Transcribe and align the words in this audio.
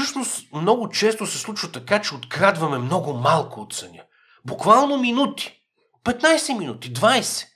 всъщност 0.00 0.52
много 0.52 0.88
често 0.88 1.26
се 1.26 1.38
случва 1.38 1.72
така, 1.72 2.02
че 2.02 2.14
открадваме 2.14 2.78
много 2.78 3.12
малко 3.12 3.60
от 3.60 3.72
съня. 3.72 4.02
Буквално 4.44 4.98
минути. 4.98 5.62
15 6.04 6.58
минути, 6.58 6.92
20. 6.92 7.46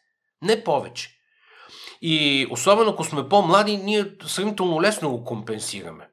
Не 0.43 0.65
повече. 0.65 1.11
И 2.03 2.47
особено 2.51 2.91
ако 2.91 3.05
сме 3.05 3.29
по-млади, 3.29 3.77
ние 3.77 4.13
сравнително 4.27 4.83
лесно 4.83 5.11
го 5.11 5.25
компенсираме. 5.25 6.09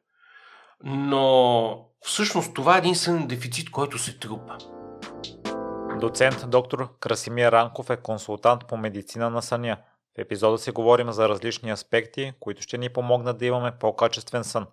Но 0.84 1.86
всъщност 2.02 2.54
това 2.54 2.76
е 2.76 2.78
един 2.78 2.96
сънен 2.96 3.28
дефицит, 3.28 3.72
който 3.72 3.98
се 3.98 4.20
трупа. 4.20 4.58
Доцент 6.00 6.46
доктор 6.48 7.00
Красимир 7.00 7.52
Ранков 7.52 7.90
е 7.90 7.98
консултант 7.98 8.68
по 8.68 8.78
медицина 8.78 9.30
на 9.30 9.42
съня. 9.42 9.78
В 10.18 10.22
епизода 10.22 10.58
си 10.58 10.72
говорим 10.72 11.12
за 11.12 11.30
различни 11.30 11.72
аспекти, 11.72 12.34
които 12.40 12.62
ще 12.62 12.78
ни 12.78 12.90
помогнат 12.90 13.38
да 13.38 13.46
имаме 13.46 13.72
по-качествен 13.80 14.44
сън. 14.44 14.68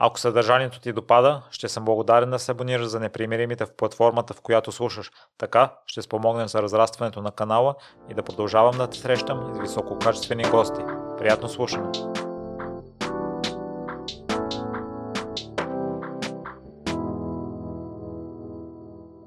Ако 0.00 0.20
съдържанието 0.20 0.80
ти 0.80 0.92
допада, 0.92 1.42
ще 1.50 1.68
съм 1.68 1.84
благодарен 1.84 2.30
да 2.30 2.38
се 2.38 2.52
абонираш 2.52 2.86
за 2.86 3.00
непримиримите 3.00 3.66
в 3.66 3.76
платформата, 3.76 4.34
в 4.34 4.40
която 4.40 4.72
слушаш. 4.72 5.10
Така 5.38 5.72
ще 5.86 6.02
спомогнем 6.02 6.48
за 6.48 6.62
разрастването 6.62 7.22
на 7.22 7.30
канала 7.30 7.74
и 8.10 8.14
да 8.14 8.22
продължавам 8.22 8.78
да 8.78 8.90
те 8.90 8.98
срещам 8.98 9.54
с 9.54 9.58
висококачествени 9.58 10.42
гости. 10.42 10.80
Приятно 11.18 11.48
слушане! 11.48 11.88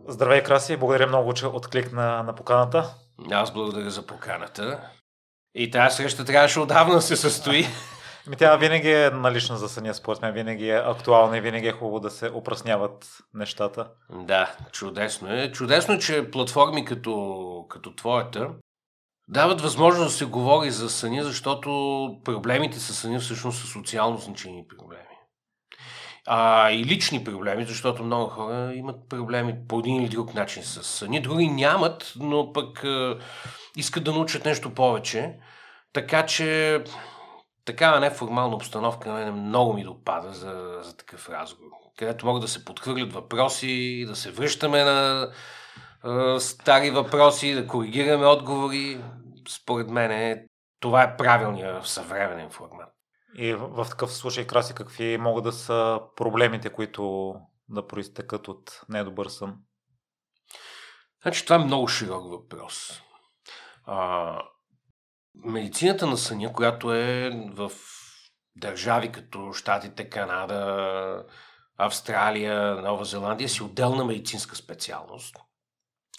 Здравей, 0.07 0.43
Краси! 0.43 0.77
Благодаря 0.77 1.07
много, 1.07 1.33
че 1.33 1.47
откликна 1.47 2.23
на 2.23 2.35
поканата. 2.35 2.95
Аз 3.31 3.53
благодаря 3.53 3.89
за 3.89 4.07
поканата. 4.07 4.79
И 5.55 5.71
тази 5.71 5.95
среща 5.95 6.25
трябваше 6.25 6.59
отдавна 6.59 7.01
се 7.01 7.15
състои. 7.15 7.67
Ми 8.27 8.35
тя 8.35 8.55
винаги 8.55 8.91
е 8.91 9.09
налична 9.09 9.57
за 9.57 9.69
съня, 9.69 9.93
според 9.93 10.33
винаги 10.33 10.69
е 10.69 10.81
актуална 10.85 11.37
и 11.37 11.41
винаги 11.41 11.67
е 11.67 11.71
хубаво 11.71 11.99
да 11.99 12.09
се 12.09 12.29
опрасняват 12.33 13.17
нещата. 13.33 13.87
Да, 14.09 14.55
чудесно 14.71 15.33
е. 15.33 15.51
Чудесно 15.51 15.99
че 15.99 16.31
платформи 16.31 16.85
като, 16.85 17.65
като 17.69 17.95
твоята 17.95 18.49
дават 19.27 19.61
възможност 19.61 20.07
да 20.07 20.17
се 20.17 20.25
говори 20.25 20.71
за 20.71 20.89
съня, 20.89 21.23
защото 21.23 21.69
проблемите 22.23 22.79
с 22.79 22.93
съня 22.93 23.19
всъщност 23.19 23.61
са 23.61 23.67
социално 23.67 24.17
значени 24.17 24.65
проблеми. 24.67 25.05
А, 26.27 26.71
и 26.71 26.85
лични 26.85 27.23
проблеми, 27.23 27.65
защото 27.65 28.03
много 28.03 28.29
хора 28.29 28.73
имат 28.75 29.09
проблеми 29.09 29.55
по 29.67 29.79
един 29.79 29.95
или 29.95 30.09
друг 30.09 30.33
начин 30.33 30.63
с 30.63 30.83
съня. 30.83 31.21
Други 31.21 31.47
нямат, 31.47 32.13
но 32.15 32.53
пък 32.53 32.83
е, 32.83 33.13
искат 33.77 34.03
да 34.03 34.11
научат 34.11 34.45
нещо 34.45 34.73
повече. 34.73 35.33
Така 35.93 36.25
че 36.25 36.83
такава 37.65 37.99
неформална 37.99 38.55
обстановка 38.55 39.13
мен 39.13 39.33
много 39.33 39.73
ми 39.73 39.83
допада 39.83 40.33
за, 40.33 40.79
за 40.83 40.97
такъв 40.97 41.29
разговор, 41.29 41.71
където 41.97 42.25
могат 42.25 42.41
да 42.41 42.47
се 42.47 42.65
подхвърлят 42.65 43.13
въпроси, 43.13 44.05
да 44.07 44.15
се 44.15 44.31
връщаме 44.31 44.83
на 44.83 45.31
е, 46.05 46.39
стари 46.39 46.91
въпроси, 46.91 47.53
да 47.53 47.67
коригираме 47.67 48.25
отговори. 48.25 49.03
Според 49.49 49.89
мен 49.89 50.11
е, 50.11 50.45
това 50.79 51.03
е 51.03 51.17
правилният 51.17 51.87
съвременен 51.87 52.49
формат. 52.49 52.89
И 53.37 53.53
в, 53.53 53.83
в 53.83 53.89
такъв 53.89 54.13
случай, 54.13 54.47
Краси, 54.47 54.75
какви 54.75 55.17
могат 55.17 55.43
да 55.43 55.51
са 55.51 55.99
проблемите, 56.15 56.69
които 56.69 57.33
да 57.69 57.87
проистекат 57.87 58.47
от 58.47 58.81
недобър 58.89 59.27
сън? 59.27 59.55
Значи 61.21 61.43
това 61.43 61.55
е 61.55 61.65
много 61.65 61.87
широк 61.87 62.31
въпрос. 62.31 63.01
А, 63.85 64.41
медицината 65.35 66.07
на 66.07 66.17
съня, 66.17 66.53
която 66.53 66.93
е 66.93 67.31
в 67.53 67.71
държави 68.55 69.11
като 69.11 69.53
Штатите, 69.53 70.09
Канада, 70.09 71.23
Австралия, 71.77 72.75
Нова 72.75 73.05
Зеландия, 73.05 73.49
си 73.49 73.63
отделна 73.63 74.05
медицинска 74.05 74.55
специалност. 74.55 75.35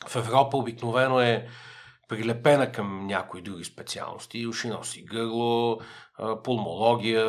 В 0.06 0.16
Европа 0.16 0.56
обикновено 0.56 1.20
е 1.20 1.48
прилепена 2.08 2.72
към 2.72 3.06
някои 3.06 3.42
други 3.42 3.64
специалности. 3.64 4.46
Уши 4.46 4.68
носи 4.68 5.04
гърло, 5.04 5.78
пулмология, 6.44 7.24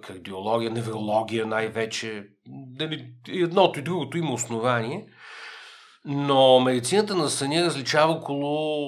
кардиология, 0.00 0.70
неврология 0.70 1.46
най-вече. 1.46 2.28
Едното 3.28 3.78
и 3.78 3.82
другото 3.82 4.18
има 4.18 4.32
основание. 4.32 5.06
Но 6.04 6.60
медицината 6.60 7.14
на 7.14 7.28
съня 7.28 7.64
различава 7.64 8.12
около 8.12 8.46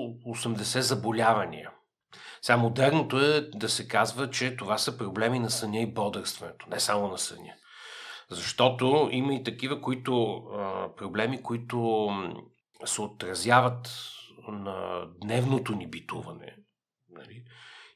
80 0.08 0.78
заболявания. 0.78 1.70
Сега 2.42 2.56
модерното 2.56 3.20
е 3.20 3.40
да 3.54 3.68
се 3.68 3.88
казва, 3.88 4.30
че 4.30 4.56
това 4.56 4.78
са 4.78 4.98
проблеми 4.98 5.38
на 5.38 5.50
съня 5.50 5.80
и 5.80 5.92
бодрстването, 5.92 6.66
не 6.70 6.80
само 6.80 7.08
на 7.08 7.18
съня. 7.18 7.52
Защото 8.30 9.08
има 9.12 9.34
и 9.34 9.44
такива 9.44 9.80
които, 9.80 10.44
проблеми, 10.96 11.42
които 11.42 12.08
се 12.84 13.02
отразяват 13.02 13.90
на 14.48 15.04
дневното 15.22 15.72
ни 15.72 15.86
битуване. 15.86 16.56
Нали? 17.08 17.44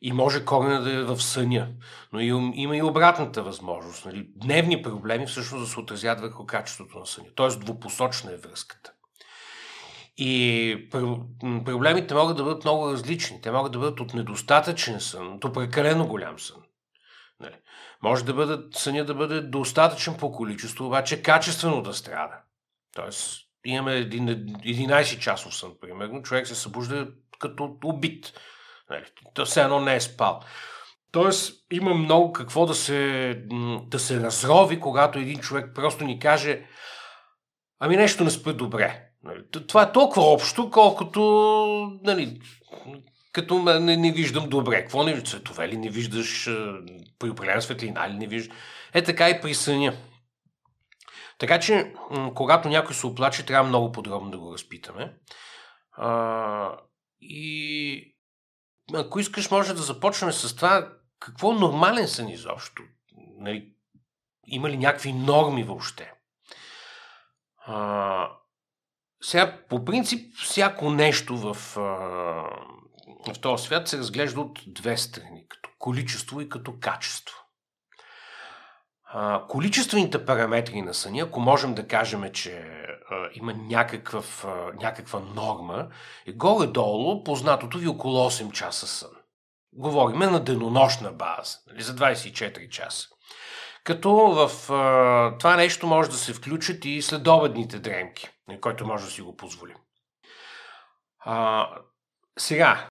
И 0.00 0.12
може 0.12 0.44
корена 0.44 0.82
да 0.82 0.92
е 0.92 1.02
в 1.02 1.22
съня. 1.22 1.68
Но 2.12 2.20
има 2.20 2.76
и 2.76 2.82
обратната 2.82 3.42
възможност. 3.42 4.04
Нали? 4.04 4.28
Дневни 4.36 4.82
проблеми 4.82 5.26
всъщност 5.26 5.64
да 5.64 5.70
се 5.70 5.80
отразят 5.80 6.20
върху 6.20 6.46
качеството 6.46 6.98
на 6.98 7.06
съня. 7.06 7.28
Тоест 7.34 7.60
двупосочна 7.60 8.32
е 8.32 8.36
връзката. 8.36 8.93
И 10.16 10.88
проблемите 11.64 12.14
могат 12.14 12.36
да 12.36 12.44
бъдат 12.44 12.64
много 12.64 12.92
различни. 12.92 13.40
Те 13.40 13.50
могат 13.50 13.72
да 13.72 13.78
бъдат 13.78 14.00
от 14.00 14.14
недостатъчен 14.14 15.00
сън 15.00 15.38
до 15.38 15.52
прекалено 15.52 16.06
голям 16.06 16.38
сън. 16.38 16.62
Нали? 17.40 17.54
Може 18.02 18.24
да 18.24 18.34
бъдат, 18.34 18.74
съня 18.74 19.04
да 19.04 19.14
бъде 19.14 19.40
достатъчен 19.40 20.16
по 20.16 20.32
количество, 20.32 20.86
обаче 20.86 21.22
качествено 21.22 21.82
да 21.82 21.94
страда. 21.94 22.34
Тоест, 22.94 23.40
имаме 23.64 23.90
11 24.08 25.18
часов 25.18 25.56
сън, 25.56 25.72
примерно, 25.80 26.22
човек 26.22 26.46
се 26.46 26.54
събужда 26.54 27.08
като 27.38 27.76
убит. 27.84 28.32
Нали? 28.90 29.04
То 29.34 29.44
все 29.44 29.62
едно 29.62 29.80
не 29.80 29.94
е 29.94 30.00
спал. 30.00 30.40
Тоест, 31.12 31.64
има 31.72 31.94
много 31.94 32.32
какво 32.32 32.66
да 32.66 32.74
се, 32.74 33.34
да 33.86 33.98
се 33.98 34.20
разрови, 34.20 34.80
когато 34.80 35.18
един 35.18 35.40
човек 35.40 35.70
просто 35.74 36.04
ни 36.04 36.18
каже 36.18 36.66
ами 37.78 37.96
нещо 37.96 38.24
не 38.24 38.30
спи 38.30 38.52
добре. 38.52 39.13
Нали? 39.24 39.44
Това 39.68 39.82
е 39.82 39.92
толкова 39.92 40.22
общо, 40.22 40.70
колкото 40.70 41.20
нали, 42.02 42.40
като 43.32 43.58
не, 43.80 43.96
не 43.96 44.12
виждам 44.12 44.48
добре. 44.48 44.80
Какво 44.80 45.04
не 45.04 45.12
виждаш? 45.12 45.30
Цветове 45.30 45.68
ли 45.68 45.76
не 45.76 45.90
виждаш? 45.90 46.44
При 47.18 47.30
определена 47.30 47.62
светлина 47.62 48.10
ли 48.10 48.14
не 48.14 48.26
виждаш? 48.26 48.56
Е 48.94 49.02
така 49.02 49.30
и 49.30 49.40
при 49.40 49.54
съня. 49.54 49.96
Така 51.38 51.60
че, 51.60 51.94
когато 52.34 52.68
някой 52.68 52.94
се 52.94 53.06
оплаче, 53.06 53.46
трябва 53.46 53.68
много 53.68 53.92
подробно 53.92 54.30
да 54.30 54.38
го 54.38 54.52
разпитаме. 54.52 55.14
А, 55.92 56.78
и 57.20 58.16
ако 58.94 59.20
искаш, 59.20 59.50
може 59.50 59.74
да 59.74 59.82
започнем 59.82 60.32
с 60.32 60.56
това 60.56 60.92
какво 61.18 61.52
е 61.52 61.58
нормален 61.58 62.08
сън 62.08 62.28
изобщо. 62.28 62.82
Нали, 63.38 63.72
има 64.46 64.70
ли 64.70 64.76
някакви 64.76 65.12
норми 65.12 65.62
въобще? 65.62 66.12
А, 67.66 68.30
сега, 69.24 69.58
по 69.68 69.84
принцип, 69.84 70.36
всяко 70.36 70.90
нещо 70.90 71.36
в, 71.36 71.56
в 73.26 73.38
този 73.40 73.64
свят 73.64 73.88
се 73.88 73.98
разглежда 73.98 74.40
от 74.40 74.60
две 74.66 74.96
страни, 74.96 75.48
като 75.48 75.70
количество 75.78 76.40
и 76.40 76.48
като 76.48 76.74
качество. 76.80 77.36
Количествените 79.48 80.26
параметри 80.26 80.82
на 80.82 80.94
съня, 80.94 81.22
ако 81.22 81.40
можем 81.40 81.74
да 81.74 81.88
кажем, 81.88 82.32
че 82.32 82.64
има 83.34 83.52
някакъв, 83.52 84.46
някаква 84.80 85.20
норма, 85.20 85.88
е 86.26 86.32
горе-долу 86.32 87.24
познатото 87.24 87.78
ви 87.78 87.88
около 87.88 88.30
8 88.30 88.52
часа 88.52 88.86
сън. 88.86 89.10
Говориме 89.72 90.26
на 90.26 90.40
денонощна 90.40 91.12
база, 91.12 91.58
нали, 91.66 91.82
за 91.82 91.94
24 91.94 92.68
часа. 92.68 93.08
Като 93.84 94.10
в 94.12 94.72
а, 94.72 95.38
това 95.38 95.56
нещо 95.56 95.86
може 95.86 96.10
да 96.10 96.16
се 96.16 96.32
включат 96.32 96.84
и 96.84 97.02
следобедните 97.02 97.78
дремки, 97.78 98.28
който 98.60 98.86
може 98.86 99.04
да 99.04 99.10
си 99.10 99.22
го 99.22 99.36
позволим. 99.36 99.76
А, 101.24 101.68
сега, 102.38 102.88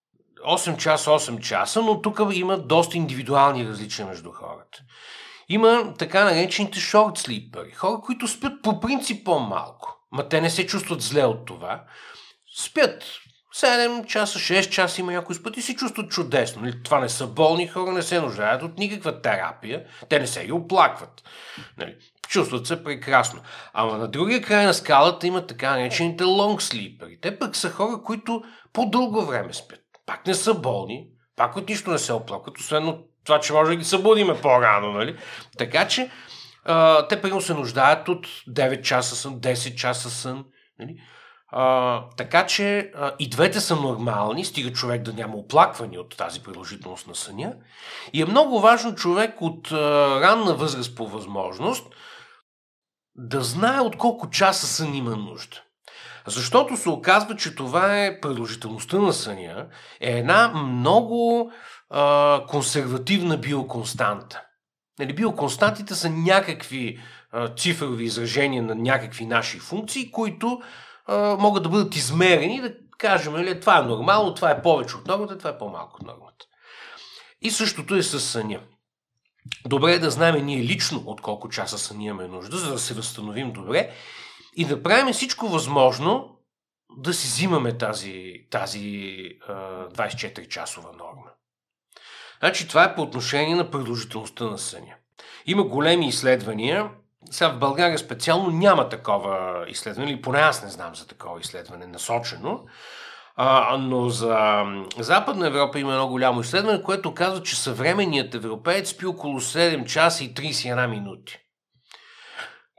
8 0.48 0.78
часа, 0.78 1.10
8 1.10 1.40
часа, 1.40 1.82
но 1.82 2.02
тук 2.02 2.20
има 2.34 2.58
доста 2.58 2.98
индивидуални 2.98 3.68
различия 3.68 4.08
между 4.08 4.32
хората. 4.32 4.80
Има 5.50 5.94
така 6.00 6.24
наречените 6.24 6.80
шорт 6.80 7.18
слипъри, 7.18 7.72
хора, 7.72 8.02
които 8.02 8.28
спят 8.28 8.62
по 8.64 8.80
принцип 8.80 9.26
по-малко, 9.26 10.00
ма 10.12 10.30
те 10.30 10.42
не 10.42 10.50
се 10.50 10.68
чувстват 10.68 11.02
зле 11.02 11.26
от 11.26 11.46
това. 11.46 11.84
Спят 12.58 13.04
7 13.56 14.06
часа, 14.06 14.40
6 14.40 14.70
часа 14.70 15.02
има 15.02 15.12
някои 15.12 15.36
спът 15.36 15.58
и 15.58 15.62
се 15.62 15.76
чувстват 15.76 16.12
чудесно. 16.12 16.62
Нали? 16.62 16.84
Това 16.84 17.00
не 17.00 17.10
са 17.10 17.28
болни 17.28 17.68
хора, 17.68 17.92
не 17.92 18.02
се 18.02 18.22
нуждаят 18.22 18.64
от 18.64 18.78
никаква 18.78 19.22
терапия. 19.22 19.84
Те 20.10 20.20
не 20.20 20.28
се 20.28 20.46
ги 20.46 20.52
оплакват. 20.52 21.24
Нали? 21.78 21.96
Чувстват 22.28 22.68
се 22.68 22.84
прекрасно. 22.84 23.42
Ама 23.74 23.98
на 23.98 24.08
другия 24.08 24.42
край 24.42 24.66
на 24.66 24.74
скалата 24.74 25.28
има 25.28 25.48
така 25.48 25.72
наречените 25.72 26.24
лонг 26.24 26.62
слипери. 26.62 27.20
Те 27.22 27.40
пък 27.40 27.56
са 27.56 27.70
хора, 27.70 28.02
които 28.06 28.44
по-дълго 28.74 29.26
време 29.26 29.54
спят. 29.54 29.80
Пак 30.06 30.28
не 30.28 30.34
са 30.34 30.54
болни, 30.54 31.08
пак 31.36 31.58
от 31.58 31.70
нищо 31.70 31.92
не 31.92 31.98
се 31.98 32.14
оплакват, 32.14 32.58
освен 32.58 32.88
от 32.88 33.10
това, 33.24 33.40
че 33.40 33.54
може 33.54 33.72
да 33.72 33.76
ги 33.76 33.84
събудиме 33.84 34.42
по-рано. 34.42 34.92
Нали? 34.92 35.18
Така 35.58 35.88
че 35.88 36.12
а, 36.66 37.08
те 37.08 37.22
примерно 37.22 37.42
се 37.42 37.54
нуждаят 37.54 38.10
от 38.10 38.28
9 38.28 38.82
часа 38.82 39.16
сън, 39.16 39.40
10 39.40 39.76
часа 39.76 40.10
сън. 40.10 40.46
Нали? 40.80 40.96
А, 41.56 42.04
така 42.18 42.46
че 42.46 42.92
а, 42.96 43.12
и 43.20 43.30
двете 43.30 43.60
са 43.60 43.76
нормални, 43.76 44.46
стига 44.46 44.74
човек 44.74 45.02
да 45.02 45.14
няма 45.14 45.36
оплакване 45.36 46.00
от 46.00 46.18
тази 46.18 46.44
продължителност 46.44 47.08
на 47.08 47.16
съня. 47.16 47.54
И 48.14 48.22
е 48.22 48.26
много 48.26 48.60
важно 48.60 48.96
човек 48.96 49.42
от 49.42 49.72
а, 49.72 49.76
ранна 50.22 50.56
възраст 50.56 50.96
по 50.96 51.08
възможност 51.08 51.88
да 53.16 53.42
знае 53.42 53.80
от 53.80 53.98
колко 53.98 54.30
часа 54.30 54.68
сън 54.68 54.96
има 54.96 55.16
нужда. 55.16 55.62
Защото 56.28 56.78
се 56.78 56.90
оказва, 56.90 57.36
че 57.36 57.56
това 57.56 58.04
е 58.04 58.20
продължителността 58.20 58.98
на 58.98 59.14
съня, 59.14 59.68
е 60.02 60.18
една 60.18 60.48
много 60.48 61.52
а, 61.90 62.42
консервативна 62.48 63.38
биоконстанта. 63.38 64.42
Нали, 65.00 65.16
биоконстантите 65.16 65.96
са 65.96 66.10
някакви 66.10 67.00
а, 67.32 67.48
цифрови 67.56 68.04
изражения 68.04 68.64
на 68.64 68.76
някакви 68.76 69.26
наши 69.26 69.60
функции, 69.60 70.12
които 70.12 70.62
могат 71.40 71.64
да 71.64 71.70
бъдат 71.70 71.96
измерени 71.96 72.62
да 72.62 72.74
кажем, 72.98 73.34
нали, 73.34 73.60
това 73.60 73.78
е 73.78 73.82
нормално, 73.82 74.34
това 74.34 74.52
е 74.52 74.62
повече 74.62 74.96
от 74.96 75.08
нормата, 75.08 75.38
това 75.38 75.50
е 75.50 75.58
по-малко 75.58 75.98
от 76.02 76.08
нормата. 76.08 76.46
И 77.42 77.52
същото 77.52 77.96
е 77.96 78.04
с 78.04 78.20
съня. 78.20 78.60
Добре 79.66 79.94
е 79.94 80.00
да 80.00 80.12
знаем 80.12 80.46
ние 80.46 80.64
лично 80.64 81.04
от 81.06 81.22
колко 81.22 81.50
часа 81.50 81.78
сън 81.78 82.02
имаме 82.02 82.28
нужда, 82.28 82.58
за 82.58 82.72
да 82.72 82.80
се 82.80 82.94
възстановим 82.94 83.52
добре 83.52 83.92
и 84.56 84.66
да 84.66 84.84
правим 84.84 85.14
всичко 85.14 85.48
възможно 85.48 86.40
да 86.98 87.14
си 87.14 87.28
взимаме 87.28 87.78
тази, 87.78 88.34
тази 88.50 89.18
а, 89.48 89.54
24-часова 89.90 90.98
норма. 90.98 91.32
Значи 92.40 92.68
това 92.68 92.84
е 92.84 92.96
по 92.96 93.02
отношение 93.02 93.56
на 93.56 93.72
продължителността 93.72 94.46
на 94.46 94.58
съня. 94.58 94.96
Има 95.46 95.64
големи 95.64 96.08
изследвания. 96.08 96.90
Сега 97.32 97.50
в 97.50 97.60
България 97.60 98.00
специално 98.00 98.52
няма 98.52 98.90
такова 98.90 99.66
изследване, 99.68 100.12
или 100.12 100.22
поне 100.22 100.40
аз 100.40 100.64
не 100.64 100.70
знам 100.70 100.96
за 100.96 101.08
такова 101.08 101.40
изследване 101.40 101.86
насочено. 101.86 102.66
А, 103.36 103.78
но 103.78 104.10
за 104.10 104.64
Западна 105.00 105.48
Европа 105.48 105.80
има 105.80 105.92
едно 105.92 106.08
голямо 106.08 106.42
изследване, 106.42 106.84
което 106.84 107.14
казва, 107.14 107.44
че 107.44 107.56
съвременният 107.56 108.36
европеец 108.36 108.90
спи 108.90 109.06
около 109.06 109.42
7 109.42 109.86
часа 109.86 110.24
и 110.24 110.34
31 110.34 110.88
минути. 110.88 111.40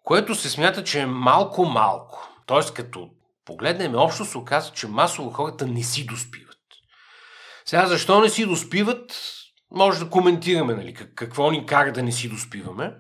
Което 0.04 0.34
се 0.34 0.50
смята, 0.50 0.84
че 0.84 1.00
е 1.00 1.06
малко-малко. 1.06 2.28
Тоест, 2.46 2.74
като 2.74 3.08
погледнем 3.44 3.94
общо, 3.94 4.24
се 4.24 4.38
оказва, 4.38 4.74
че 4.74 4.88
масово 4.88 5.30
хората 5.30 5.66
не 5.66 5.82
си 5.82 6.06
доспиват. 6.06 6.58
Сега, 7.64 7.86
защо 7.86 8.20
не 8.20 8.28
си 8.28 8.46
доспиват? 8.46 9.12
може 9.74 9.98
да 9.98 10.10
коментираме 10.10 10.74
нали, 10.74 10.94
какво 10.94 11.50
ни 11.50 11.66
кара 11.66 11.92
да 11.92 12.02
не 12.02 12.12
си 12.12 12.28
доспиваме. 12.28 12.94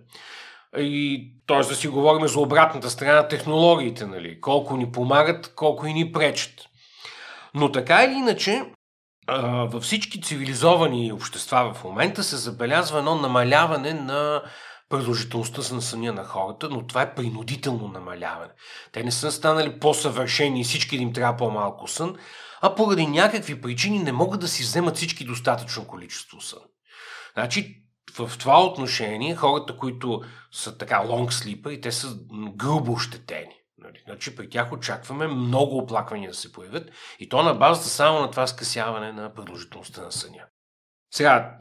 И, 0.78 1.30
т.е. 1.46 1.58
да 1.58 1.74
си 1.74 1.88
говорим 1.88 2.28
за 2.28 2.40
обратната 2.40 2.90
страна 2.90 3.14
на 3.14 3.28
технологиите, 3.28 4.06
нали, 4.06 4.40
колко 4.40 4.76
ни 4.76 4.92
помагат, 4.92 5.54
колко 5.54 5.86
и 5.86 5.94
ни 5.94 6.12
пречат. 6.12 6.60
Но 7.54 7.72
така 7.72 8.04
или 8.04 8.12
иначе, 8.12 8.64
във 9.64 9.82
всички 9.82 10.22
цивилизовани 10.22 11.12
общества 11.12 11.74
в 11.74 11.84
момента 11.84 12.24
се 12.24 12.36
забелязва 12.36 12.98
едно 12.98 13.14
намаляване 13.14 13.94
на 13.94 14.42
продължителността 14.88 15.74
на 15.74 15.82
съня 15.82 16.12
на 16.12 16.24
хората, 16.24 16.68
но 16.70 16.86
това 16.86 17.02
е 17.02 17.14
принудително 17.14 17.88
намаляване. 17.88 18.52
Те 18.92 19.04
не 19.04 19.10
са 19.10 19.32
станали 19.32 19.78
по-съвършени 19.80 20.60
и 20.60 20.64
всички 20.64 20.96
им 20.96 21.12
трябва 21.12 21.36
по-малко 21.36 21.88
сън, 21.88 22.16
а 22.60 22.74
поради 22.74 23.06
някакви 23.06 23.60
причини 23.60 23.98
не 23.98 24.12
могат 24.12 24.40
да 24.40 24.48
си 24.48 24.62
вземат 24.62 24.96
всички 24.96 25.24
достатъчно 25.24 25.86
количество 25.86 26.40
сън. 26.40 26.60
Значи, 27.34 27.80
в 28.18 28.32
това 28.38 28.64
отношение, 28.64 29.36
хората, 29.36 29.76
които 29.76 30.22
са 30.54 30.78
така 30.78 30.98
лонг 30.98 31.32
слипър 31.32 31.70
и 31.70 31.80
те 31.80 31.92
са 31.92 32.16
грубо 32.56 32.92
ощетени. 32.92 33.56
Нали? 33.78 34.02
Значи 34.04 34.36
при 34.36 34.50
тях 34.50 34.72
очакваме 34.72 35.26
много 35.26 35.78
оплаквания 35.78 36.30
да 36.30 36.36
се 36.36 36.52
появят 36.52 36.90
и 37.18 37.28
то 37.28 37.42
на 37.42 37.54
базата 37.54 37.88
само 37.88 38.20
на 38.20 38.30
това 38.30 38.46
скъсяване 38.46 39.12
на 39.12 39.34
продължителността 39.34 40.02
на 40.02 40.12
съня. 40.12 40.44
Сега, 41.14 41.56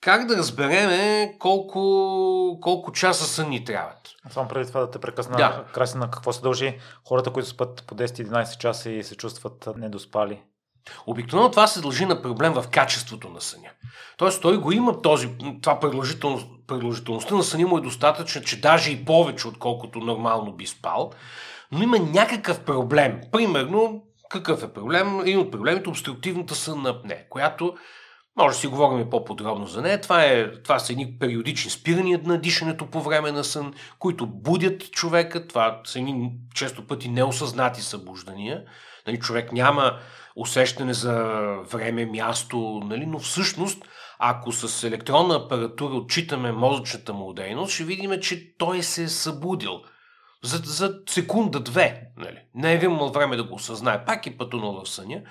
как 0.00 0.26
да 0.26 0.36
разбереме 0.36 1.36
колко, 1.38 2.58
колко 2.62 2.92
часа 2.92 3.24
сън 3.24 3.48
ни 3.48 3.64
трябват? 3.64 4.14
Само 4.30 4.48
преди 4.48 4.68
това 4.68 4.80
да 4.80 4.90
те 4.90 4.98
прекъсна, 4.98 5.36
да. 5.36 5.64
Краси 5.72 5.98
на 5.98 6.10
какво 6.10 6.32
се 6.32 6.42
дължи 6.42 6.78
хората, 7.08 7.32
които 7.32 7.48
спят 7.48 7.84
по 7.86 7.94
10-11 7.94 8.58
часа 8.58 8.90
и 8.90 9.04
се 9.04 9.16
чувстват 9.16 9.68
недоспали? 9.76 10.42
Обикновено 11.06 11.50
това 11.50 11.66
се 11.66 11.80
дължи 11.80 12.06
на 12.06 12.22
проблем 12.22 12.52
в 12.52 12.64
качеството 12.70 13.28
на 13.28 13.40
съня. 13.40 13.68
Тоест 14.16 14.42
той 14.42 14.58
го 14.58 14.72
има 14.72 15.02
този, 15.02 15.28
това 15.62 15.80
продължителност, 15.80 16.46
продължителността 16.66 17.34
на 17.34 17.42
съня 17.42 17.66
му 17.66 17.78
е 17.78 17.80
достатъчна, 17.80 18.42
че 18.42 18.60
даже 18.60 18.90
и 18.90 19.04
повече, 19.04 19.48
отколкото 19.48 19.98
нормално 19.98 20.52
би 20.52 20.66
спал, 20.66 21.10
но 21.72 21.82
има 21.82 21.98
някакъв 21.98 22.60
проблем. 22.64 23.20
Примерно, 23.32 24.02
какъв 24.28 24.62
е 24.62 24.72
проблем? 24.72 25.20
Един 25.20 25.38
от 25.38 25.50
проблемите 25.50 25.84
е 25.86 25.90
обструктивната 25.90 26.54
сънна 26.54 26.90
апне, 26.90 27.26
която 27.30 27.74
може 28.36 28.54
да 28.54 28.60
си 28.60 28.66
говорим 28.66 29.10
по-подробно 29.10 29.66
за 29.66 29.82
нея. 29.82 30.00
Това, 30.00 30.24
е, 30.24 30.52
това 30.62 30.78
са 30.78 30.92
едни 30.92 31.18
периодични 31.18 31.70
спирания 31.70 32.20
на 32.24 32.38
дишането 32.38 32.86
по 32.86 33.02
време 33.02 33.32
на 33.32 33.44
сън, 33.44 33.74
които 33.98 34.26
будят 34.26 34.90
човека. 34.90 35.46
Това 35.48 35.80
са 35.84 35.98
едни 35.98 36.32
често 36.54 36.86
пъти 36.86 37.08
неосъзнати 37.08 37.82
събуждания. 37.82 38.64
Нали, 39.06 39.18
човек 39.18 39.52
няма 39.52 39.98
усещане 40.36 40.94
за 40.94 41.14
време, 41.70 42.06
място, 42.06 42.80
нали, 42.84 43.06
но 43.06 43.18
всъщност, 43.18 43.84
ако 44.18 44.52
с 44.52 44.86
електронна 44.86 45.34
апаратура 45.34 45.94
отчитаме 45.94 46.52
мозъчната 46.52 47.12
му 47.12 47.32
дейност, 47.32 47.74
ще 47.74 47.84
видим, 47.84 48.20
че 48.20 48.56
той 48.58 48.82
се 48.82 49.02
е 49.02 49.08
събудил 49.08 49.80
за, 50.42 50.56
за 50.64 51.00
секунда-две. 51.08 52.02
Нали. 52.16 52.38
Не 52.54 52.72
е 52.72 52.84
имал 52.84 53.08
време 53.08 53.36
да 53.36 53.44
го 53.44 53.54
осъзнае. 53.54 54.04
Пак 54.04 54.26
е 54.26 54.36
пътунал 54.36 54.82
в 54.84 54.90
съня, 54.90 55.22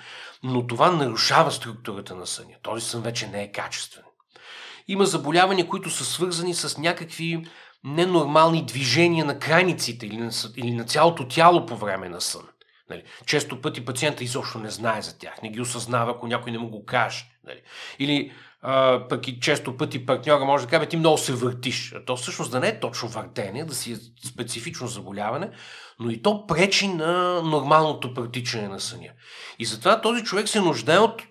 но 0.42 0.66
това 0.66 0.90
нарушава 0.90 1.50
структурата 1.50 2.14
на 2.14 2.26
съня. 2.26 2.54
Този 2.62 2.86
сън 2.86 3.02
вече 3.02 3.26
не 3.26 3.42
е 3.42 3.52
качествен. 3.52 4.04
Има 4.88 5.06
заболявания, 5.06 5.68
които 5.68 5.90
са 5.90 6.04
свързани 6.04 6.54
с 6.54 6.78
някакви 6.78 7.44
ненормални 7.84 8.66
движения 8.66 9.24
на 9.24 9.38
крайниците 9.38 10.06
или 10.06 10.16
на, 10.16 10.30
или 10.56 10.70
на 10.70 10.84
цялото 10.84 11.28
тяло 11.28 11.66
по 11.66 11.76
време 11.76 12.08
на 12.08 12.20
сън. 12.20 12.42
Нали. 12.90 13.02
Често 13.26 13.60
пъти 13.60 13.84
пациента 13.84 14.24
изобщо 14.24 14.58
не 14.58 14.70
знае 14.70 15.02
за 15.02 15.18
тях, 15.18 15.42
не 15.42 15.50
ги 15.50 15.60
осъзнава, 15.60 16.10
ако 16.10 16.26
някой 16.26 16.52
не 16.52 16.58
му 16.58 16.68
го 16.68 16.84
каже. 16.84 17.24
Нали. 17.46 17.60
Или 17.98 18.32
а, 18.62 19.08
пък 19.08 19.28
и 19.28 19.40
често 19.40 19.76
пъти 19.76 20.06
партньора 20.06 20.44
може 20.44 20.64
да 20.64 20.70
каже, 20.70 20.88
ти 20.88 20.96
много 20.96 21.18
се 21.18 21.32
въртиш. 21.32 21.92
А 21.96 22.04
то 22.04 22.16
всъщност 22.16 22.50
да 22.50 22.60
не 22.60 22.68
е 22.68 22.80
точно 22.80 23.08
въртение, 23.08 23.64
да 23.64 23.74
си 23.74 23.92
е 23.92 24.26
специфично 24.28 24.86
заболяване, 24.86 25.50
но 25.98 26.10
и 26.10 26.22
то 26.22 26.46
пречи 26.46 26.88
на 26.88 27.42
нормалното 27.42 28.14
протичане 28.14 28.68
на 28.68 28.80
съня. 28.80 29.10
И 29.58 29.64
затова 29.64 30.00
този 30.00 30.24
човек 30.24 30.48
се 30.48 30.60
нуждае 30.60 30.98
от 30.98 31.22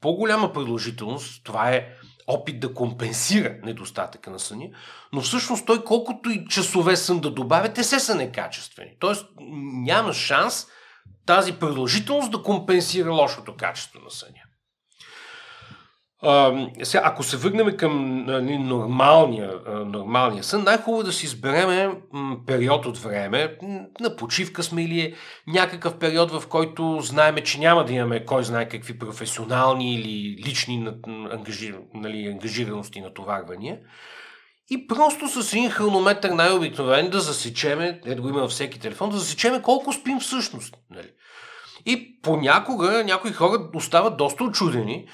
по-голяма 0.00 0.52
продължителност. 0.52 1.44
Това 1.44 1.70
е 1.70 1.88
опит 2.26 2.60
да 2.60 2.74
компенсира 2.74 3.56
недостатъка 3.62 4.30
на 4.30 4.38
съня, 4.38 4.66
но 5.12 5.20
всъщност 5.20 5.66
той 5.66 5.84
колкото 5.84 6.30
и 6.30 6.46
часове 6.48 6.96
сън 6.96 7.20
да 7.20 7.30
добавя, 7.30 7.72
те 7.72 7.84
се 7.84 8.00
са 8.00 8.14
некачествени. 8.14 8.90
Тоест 8.98 9.26
няма 9.84 10.12
шанс 10.12 10.66
тази 11.26 11.52
продължителност 11.52 12.30
да 12.30 12.42
компенсира 12.42 13.12
лошото 13.12 13.56
качество 13.56 14.00
на 14.04 14.10
съня. 14.10 14.42
А, 16.24 16.66
сега, 16.82 17.02
ако 17.04 17.22
се 17.22 17.36
върнем 17.36 17.76
към 17.76 18.24
нали, 18.24 18.58
нормалния, 18.58 19.52
нормалния 19.86 20.44
сън, 20.44 20.62
най-хубаво 20.62 21.00
е 21.00 21.04
да 21.04 21.12
си 21.12 21.26
избереме 21.26 21.90
период 22.46 22.86
от 22.86 22.98
време. 22.98 23.56
На 24.00 24.16
почивка 24.16 24.62
сме 24.62 24.84
или 24.84 25.00
е 25.00 25.14
някакъв 25.46 25.98
период, 25.98 26.30
в 26.30 26.48
който 26.48 26.98
знаеме, 27.00 27.40
че 27.40 27.58
няма 27.60 27.84
да 27.84 27.92
имаме 27.92 28.24
кой 28.24 28.44
знае 28.44 28.68
какви 28.68 28.98
професионални 28.98 29.94
или 29.94 30.42
лични 30.46 30.88
ангажи, 31.32 31.74
нали, 31.94 32.26
ангажираности 32.26 32.98
и 32.98 33.02
натоварвания. 33.02 33.78
И 34.70 34.86
просто 34.86 35.28
с 35.28 35.52
един 35.52 35.70
хронометър 35.70 36.30
най-обикновен 36.30 37.10
да 37.10 37.20
засечеме, 37.20 38.00
не 38.06 38.14
да 38.14 38.22
го 38.22 38.28
има 38.28 38.40
във 38.40 38.50
всеки 38.50 38.80
телефон, 38.80 39.10
да 39.10 39.18
засечеме 39.18 39.62
колко 39.62 39.92
спим 39.92 40.20
всъщност. 40.20 40.76
Нали. 40.90 41.10
И 41.86 42.20
понякога 42.20 43.04
някои 43.04 43.32
хора 43.32 43.70
остават 43.74 44.16
доста 44.16 44.44
очудени, 44.44 45.08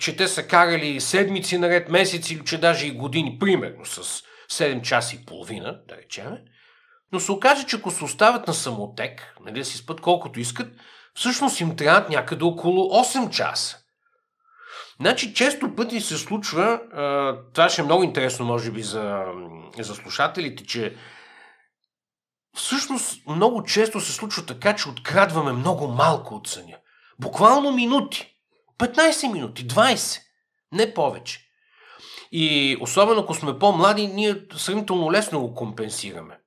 че 0.00 0.16
те 0.16 0.28
са 0.28 0.46
карали 0.46 1.00
седмици 1.00 1.58
наред, 1.58 1.88
месеци 1.88 2.34
или 2.34 2.44
че 2.44 2.58
даже 2.58 2.86
и 2.86 2.90
години, 2.90 3.38
примерно 3.40 3.84
с 3.84 4.22
7 4.50 4.82
часа 4.82 5.16
и 5.16 5.24
половина, 5.24 5.80
да 5.88 5.96
речем. 5.96 6.38
Но 7.12 7.20
се 7.20 7.32
окаже, 7.32 7.66
че 7.66 7.76
ако 7.76 7.90
се 7.90 8.04
оставят 8.04 8.46
на 8.46 8.54
самотек, 8.54 9.34
нали, 9.44 9.58
да 9.58 9.64
си 9.64 9.76
спът 9.76 10.00
колкото 10.00 10.40
искат, 10.40 10.68
всъщност 11.14 11.60
им 11.60 11.76
трябват 11.76 12.08
някъде 12.08 12.44
около 12.44 12.90
8 12.90 13.30
часа. 13.30 13.78
Значи, 15.00 15.34
често 15.34 15.74
пъти 15.74 16.00
се 16.00 16.18
случва, 16.18 16.80
това 17.54 17.68
ще 17.68 17.80
е 17.80 17.84
много 17.84 18.02
интересно, 18.02 18.46
може 18.46 18.70
би, 18.70 18.82
за, 18.82 19.24
за 19.78 19.94
слушателите, 19.94 20.66
че 20.66 20.96
всъщност 22.56 23.26
много 23.26 23.62
често 23.62 24.00
се 24.00 24.12
случва 24.12 24.46
така, 24.46 24.76
че 24.76 24.88
открадваме 24.88 25.52
много 25.52 25.88
малко 25.88 26.34
от 26.34 26.48
съня. 26.48 26.76
Буквално 27.20 27.72
минути. 27.72 28.34
15 28.78 29.32
минути, 29.32 29.68
20, 29.68 30.20
не 30.72 30.94
повече. 30.94 31.40
И 32.32 32.76
особено 32.80 33.20
ако 33.20 33.34
сме 33.34 33.58
по-млади, 33.58 34.06
ние 34.06 34.44
сравнително 34.56 35.12
лесно 35.12 35.40
го 35.40 35.54
компенсираме. 35.54 36.38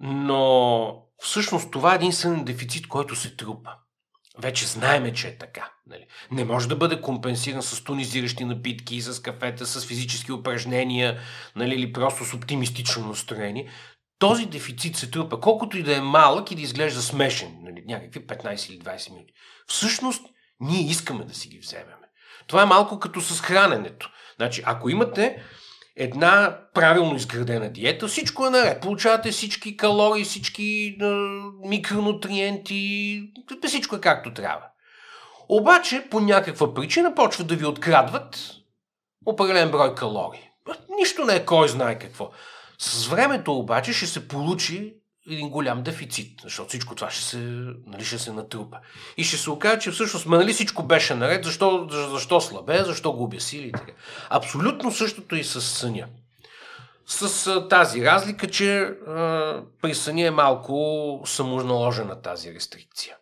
Но 0.00 1.04
всъщност 1.18 1.70
това 1.70 1.92
е 1.92 1.96
един 1.96 2.12
сънен 2.12 2.44
дефицит, 2.44 2.88
който 2.88 3.16
се 3.16 3.36
трупа. 3.36 3.70
Вече 4.38 4.66
знаеме, 4.66 5.12
че 5.12 5.28
е 5.28 5.38
така. 5.38 5.72
Нали? 5.86 6.06
Не 6.30 6.44
може 6.44 6.68
да 6.68 6.76
бъде 6.76 7.00
компенсиран 7.00 7.62
с 7.62 7.84
тонизиращи 7.84 8.44
напитки, 8.44 9.00
с 9.00 9.22
кафета, 9.22 9.66
с 9.66 9.86
физически 9.86 10.32
упражнения 10.32 11.20
нали, 11.56 11.74
или 11.74 11.92
просто 11.92 12.24
с 12.24 12.34
оптимистично 12.34 13.06
настроение. 13.06 13.70
Този 14.18 14.46
дефицит 14.46 14.96
се 14.96 15.10
трупа, 15.10 15.40
колкото 15.40 15.78
и 15.78 15.82
да 15.82 15.96
е 15.96 16.00
малък 16.00 16.50
и 16.50 16.54
да 16.54 16.62
изглежда 16.62 17.02
смешен, 17.02 17.58
нали, 17.62 17.82
някакви 17.86 18.26
15 18.26 18.70
или 18.70 18.80
20 18.80 19.12
минути. 19.12 19.32
Всъщност, 19.66 20.26
ние 20.60 20.90
искаме 20.90 21.24
да 21.24 21.34
си 21.34 21.48
ги 21.48 21.58
вземем. 21.58 21.96
Това 22.46 22.62
е 22.62 22.66
малко 22.66 22.98
като 22.98 23.20
с 23.20 23.40
храненето. 23.40 24.10
Значи, 24.36 24.62
ако 24.64 24.90
имате 24.90 25.42
една 25.96 26.58
правилно 26.74 27.16
изградена 27.16 27.70
диета, 27.70 28.08
всичко 28.08 28.46
е 28.46 28.50
наред. 28.50 28.80
Получавате 28.80 29.30
всички 29.30 29.76
калории, 29.76 30.24
всички 30.24 30.96
е, 31.00 31.04
микронутриенти, 31.68 33.22
всичко 33.66 33.96
е 33.96 34.00
както 34.00 34.34
трябва. 34.34 34.66
Обаче, 35.48 36.06
по 36.10 36.20
някаква 36.20 36.74
причина, 36.74 37.14
почват 37.14 37.46
да 37.46 37.56
ви 37.56 37.64
открадват 37.64 38.54
определен 39.26 39.70
брой 39.70 39.94
калории. 39.94 40.50
Нищо 41.00 41.24
не 41.24 41.34
е 41.34 41.44
кой 41.44 41.68
знае 41.68 41.98
какво. 41.98 42.30
С 42.78 43.06
времето 43.06 43.58
обаче 43.58 43.92
ще 43.92 44.06
се 44.06 44.28
получи 44.28 44.94
един 45.26 45.50
голям 45.50 45.82
дефицит, 45.82 46.40
защото 46.42 46.68
всичко 46.68 46.94
това 46.94 47.10
ще 47.10 47.24
се, 47.24 47.38
нали, 47.86 48.04
ще 48.04 48.18
се 48.18 48.32
натрупа. 48.32 48.78
И 49.16 49.24
ще 49.24 49.36
се 49.36 49.50
окаже, 49.50 49.80
че 49.80 49.90
всъщност 49.90 50.26
нали, 50.26 50.52
всичко 50.52 50.82
беше 50.82 51.14
наред, 51.14 51.44
защо, 51.44 51.86
защо 51.90 52.40
слабе, 52.40 52.84
защо 52.84 53.12
губя 53.12 53.40
сили 53.40 53.68
и 53.68 53.72
така. 53.72 53.92
Абсолютно 54.30 54.92
същото 54.92 55.36
и 55.36 55.44
с 55.44 55.60
съня. 55.60 56.06
С 57.06 57.46
а, 57.46 57.68
тази 57.68 58.04
разлика, 58.04 58.50
че 58.50 58.80
а, 58.80 59.62
при 59.82 59.94
съня 59.94 60.26
е 60.26 60.30
малко 60.30 61.22
самоналожена 61.24 62.22
тази 62.22 62.54
рестрикция. 62.54 63.16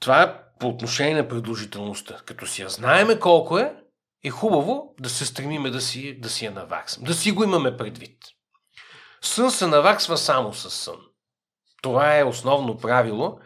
Това 0.00 0.22
е 0.22 0.34
по 0.60 0.68
отношение 0.68 1.14
на 1.14 1.28
продължителността. 1.28 2.20
Като 2.26 2.46
си 2.46 2.62
я 2.62 2.68
знаеме 2.68 3.18
колко 3.18 3.58
е, 3.58 3.74
е 4.24 4.30
хубаво 4.30 4.94
да 5.00 5.08
се 5.08 5.26
стремиме 5.26 5.70
да 5.70 5.80
си, 5.80 6.20
да 6.20 6.28
си 6.28 6.44
я 6.44 6.50
наваксам. 6.50 7.04
Да 7.04 7.14
си 7.14 7.32
го 7.32 7.44
имаме 7.44 7.76
предвид. 7.76 8.18
Сън 9.24 9.50
се 9.50 9.66
наваксва 9.66 10.16
само 10.16 10.54
с 10.54 10.70
сън. 10.70 10.96
Това 11.82 12.18
е 12.18 12.24
основно 12.24 12.76
правило. 12.76 13.38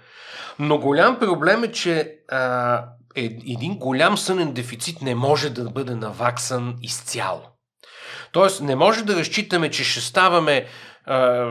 Но 0.58 0.78
голям 0.78 1.18
проблем 1.18 1.64
е, 1.64 1.72
че 1.72 2.14
а, 2.28 2.84
е, 3.16 3.24
един 3.24 3.78
голям 3.78 4.18
сънен 4.18 4.52
дефицит 4.52 5.02
не 5.02 5.14
може 5.14 5.50
да 5.50 5.70
бъде 5.70 5.94
наваксан 5.94 6.76
изцяло. 6.82 7.40
Тоест, 8.32 8.60
не 8.60 8.76
може 8.76 9.04
да 9.04 9.16
разчитаме, 9.16 9.70
че 9.70 9.84
ще 9.84 10.00
ставаме 10.00 10.66
а, 11.06 11.46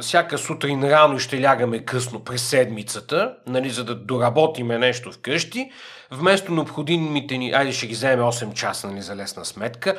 всяка 0.00 0.38
сутрин 0.38 0.84
рано 0.84 1.16
и 1.16 1.20
ще 1.20 1.42
лягаме 1.42 1.84
късно 1.84 2.24
през 2.24 2.48
седмицата, 2.48 3.34
нали, 3.46 3.70
за 3.70 3.84
да 3.84 3.94
доработиме 3.94 4.78
нещо 4.78 5.12
вкъщи, 5.12 5.70
вместо 6.10 6.52
необходимите 6.52 7.38
ни, 7.38 7.52
айде 7.52 7.72
ще 7.72 7.86
ги 7.86 7.94
вземем 7.94 8.26
8 8.26 8.52
часа 8.52 8.88
нали, 8.88 9.02
за 9.02 9.16
лесна 9.16 9.44
сметка, 9.44 9.96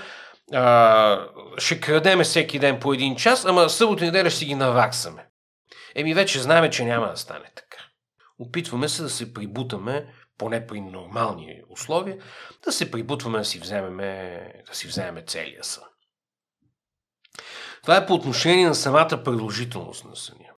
а, 0.54 1.28
ще 1.58 1.80
крадеме 1.80 2.24
всеки 2.24 2.60
ден 2.60 2.80
по 2.80 2.94
един 2.94 3.16
час, 3.16 3.46
ама 3.46 3.70
събота 3.70 4.04
и 4.04 4.06
неделя 4.06 4.30
ще 4.30 4.40
си 4.40 4.46
ги 4.46 4.56
наваксаме. 4.56 5.28
Еми 5.96 6.14
вече 6.14 6.40
знаеме, 6.40 6.70
че 6.70 6.86
няма 6.86 7.10
да 7.10 7.18
стане 7.18 7.52
така. 7.56 7.78
Опитваме 8.40 8.90
се 8.90 9.02
да 9.02 9.10
се 9.10 9.34
прибутаме, 9.34 10.14
поне 10.38 10.68
при 10.68 10.82
нормални 10.82 11.62
условия, 11.70 12.18
да 12.64 12.72
се 12.72 12.92
прибутваме 12.92 13.38
да 13.38 13.46
си 13.46 13.60
вземеме, 13.60 14.42
да 14.68 14.76
си 14.76 14.88
вземеме 14.88 15.24
целия 15.28 15.64
сън. 15.64 15.84
Това 17.82 17.98
е 17.98 18.06
по 18.06 18.14
отношение 18.14 18.68
на 18.68 18.76
самата 18.76 19.22
продължителност 19.24 20.06
на 20.06 20.16
съня. 20.16 20.50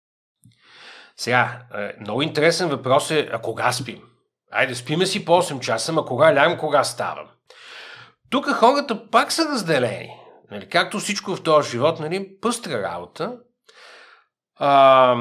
Сега, 1.16 1.62
е, 1.74 1.92
много 2.00 2.22
интересен 2.22 2.68
въпрос 2.68 3.10
е, 3.10 3.28
а 3.32 3.42
кога 3.42 3.72
спим? 3.72 4.02
Айде, 4.50 4.74
спиме 4.74 5.06
си 5.06 5.24
по 5.24 5.32
8 5.32 5.60
часа, 5.60 5.92
ама 5.92 6.04
кога 6.04 6.34
лягам, 6.34 6.58
кога 6.58 6.84
ставам? 6.84 7.28
Тук 8.32 8.50
хората 8.50 9.10
пак 9.10 9.32
са 9.32 9.44
разделени. 9.44 10.10
Нали, 10.50 10.68
както 10.68 10.98
всичко 10.98 11.36
в 11.36 11.42
този 11.42 11.70
живот, 11.70 12.00
нали, 12.00 12.28
пъстра 12.40 12.82
работа. 12.82 13.36
А, 14.56 15.16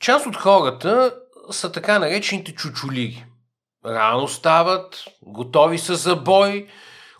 част 0.00 0.26
от 0.26 0.36
хората 0.36 1.14
са 1.50 1.72
така 1.72 1.98
наречените 1.98 2.54
чучулиги. 2.54 3.24
Рано 3.86 4.28
стават, 4.28 5.04
готови 5.22 5.78
са 5.78 5.94
за 5.94 6.16
бой, 6.16 6.68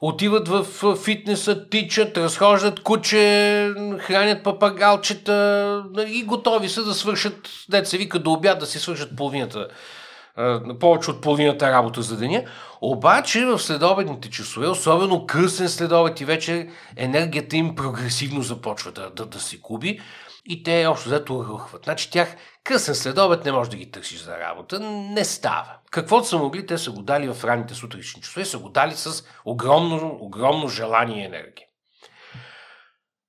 отиват 0.01 0.49
в 0.49 0.65
фитнеса, 0.97 1.69
тичат, 1.69 2.17
разхождат 2.17 2.83
куче, 2.83 3.75
хранят 3.99 4.45
папагалчета 4.45 5.85
нали, 5.91 6.19
и 6.19 6.25
готови 6.25 6.69
са 6.69 6.85
да 6.85 6.95
свършат, 6.95 7.51
деца 7.71 7.97
вика 7.97 8.19
до 8.19 8.33
обяд 8.33 8.59
да 8.59 8.67
си 8.67 8.79
свършат 8.79 9.17
половината 9.17 9.69
повече 10.81 11.11
от 11.11 11.21
половината 11.21 11.73
работа 11.73 12.03
за 12.03 12.17
деня. 12.17 12.45
Обаче 12.81 13.47
в 13.47 13.59
следобедните 13.59 14.31
часове, 14.31 14.69
особено 14.69 15.27
късен 15.27 15.69
следобед 15.69 16.21
и 16.21 16.25
вече, 16.25 16.69
енергията 16.97 17.57
им 17.57 17.75
прогресивно 17.75 18.43
започва 18.43 18.93
да, 18.93 19.11
да, 19.11 19.27
да 19.27 19.41
се 19.41 19.59
губи 19.59 20.01
и 20.49 20.63
те 20.63 20.87
общо 20.87 21.09
взето 21.09 21.45
рухват. 21.49 21.85
Значи 21.85 22.11
тях 22.11 22.37
късен 22.65 22.95
следобед 22.95 23.45
не 23.45 23.53
може 23.53 23.71
да 23.71 23.77
ги 23.77 23.91
търсиш 23.91 24.23
за 24.23 24.39
работа. 24.39 24.81
Не 24.81 25.25
става. 25.25 25.73
Каквото 25.91 26.29
са 26.29 26.39
могли, 26.39 26.67
те 26.67 26.79
са 26.79 26.91
го 26.91 27.03
дали 27.03 27.33
в 27.33 27.45
ранните 27.45 27.75
сутрични 27.75 28.23
часове, 28.23 28.45
са 28.45 28.59
го 28.59 28.69
дали 28.69 28.95
с 28.95 29.25
огромно, 29.45 30.19
огромно 30.21 30.69
желание 30.69 31.23
и 31.23 31.27
енергия. 31.27 31.67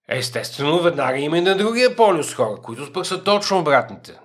Естествено, 0.10 0.80
веднага 0.80 1.18
има 1.18 1.38
и 1.38 1.42
на 1.42 1.58
другия 1.58 1.96
полюс 1.96 2.34
хора, 2.34 2.62
които 2.64 2.94
пък 2.94 3.06
са 3.06 3.24
точно 3.24 3.60
обратните. 3.60 4.20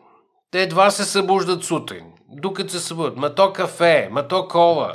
Те 0.51 0.63
едва 0.63 0.91
се 0.91 1.05
събуждат 1.05 1.65
сутрин 1.65 2.05
докато 2.33 2.73
се 2.73 2.81
събудят. 2.81 3.17
Ма 3.17 3.35
то 3.35 3.53
кафе, 3.53 4.09
ма 4.11 4.29
то 4.29 4.49
кола, 4.49 4.95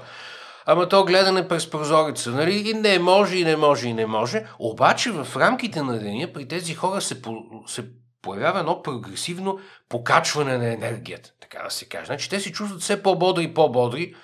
ама 0.66 0.90
то 0.90 1.06
гледане 1.06 1.48
през 1.48 1.70
прозореца, 1.70 2.32
нали? 2.32 2.70
И 2.70 2.74
не 2.74 3.00
може, 3.00 3.38
и 3.38 3.44
не 3.44 3.56
може, 3.56 3.88
и 3.88 3.94
не 3.94 4.06
може. 4.06 4.46
Обаче 4.60 5.12
в 5.12 5.28
рамките 5.38 5.82
на 5.82 6.00
деня 6.00 6.34
при 6.34 6.48
тези 6.48 6.76
хора 6.76 7.02
се, 7.02 7.22
по, 7.22 7.44
се 7.68 7.86
появява 8.22 8.60
едно 8.60 8.82
прогресивно 8.82 9.60
покачване 9.90 10.58
на 10.58 10.74
енергията, 10.74 11.30
така 11.42 11.64
да 11.64 11.72
се 11.72 11.86
каже. 11.86 12.06
Значи 12.06 12.30
те 12.30 12.40
се 12.40 12.52
чувстват 12.52 12.82
все 12.82 13.04
по-бодри 13.04 13.44
и 13.44 13.54
по-бодри, 13.54 14.16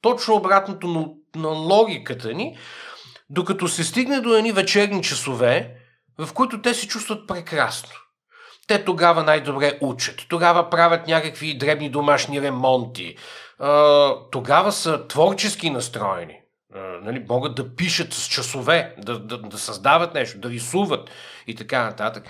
точно 0.00 0.34
обратното 0.34 0.88
на, 0.88 1.06
на 1.42 1.48
логиката 1.48 2.32
ни, 2.32 2.56
докато 3.30 3.68
се 3.68 3.84
стигне 3.84 4.20
до 4.20 4.34
едни 4.34 4.52
вечерни 4.52 5.02
часове, 5.02 5.76
в 6.18 6.32
които 6.32 6.62
те 6.62 6.74
се 6.74 6.88
чувстват 6.88 7.28
прекрасно 7.28 8.01
те 8.72 8.84
тогава 8.84 9.22
най-добре 9.22 9.78
учат, 9.80 10.26
тогава 10.28 10.70
правят 10.70 11.06
някакви 11.06 11.58
дребни 11.58 11.90
домашни 11.90 12.42
ремонти, 12.42 13.16
тогава 14.30 14.72
са 14.72 15.08
творчески 15.08 15.70
настроени. 15.70 16.38
Нали, 17.02 17.24
могат 17.28 17.54
да 17.54 17.74
пишат 17.74 18.12
с 18.12 18.28
часове, 18.28 18.94
да, 18.98 19.18
да, 19.18 19.38
да 19.38 19.58
създават 19.58 20.14
нещо, 20.14 20.38
да 20.38 20.50
рисуват 20.50 21.10
и 21.46 21.54
така 21.54 21.84
нататък. 21.84 22.24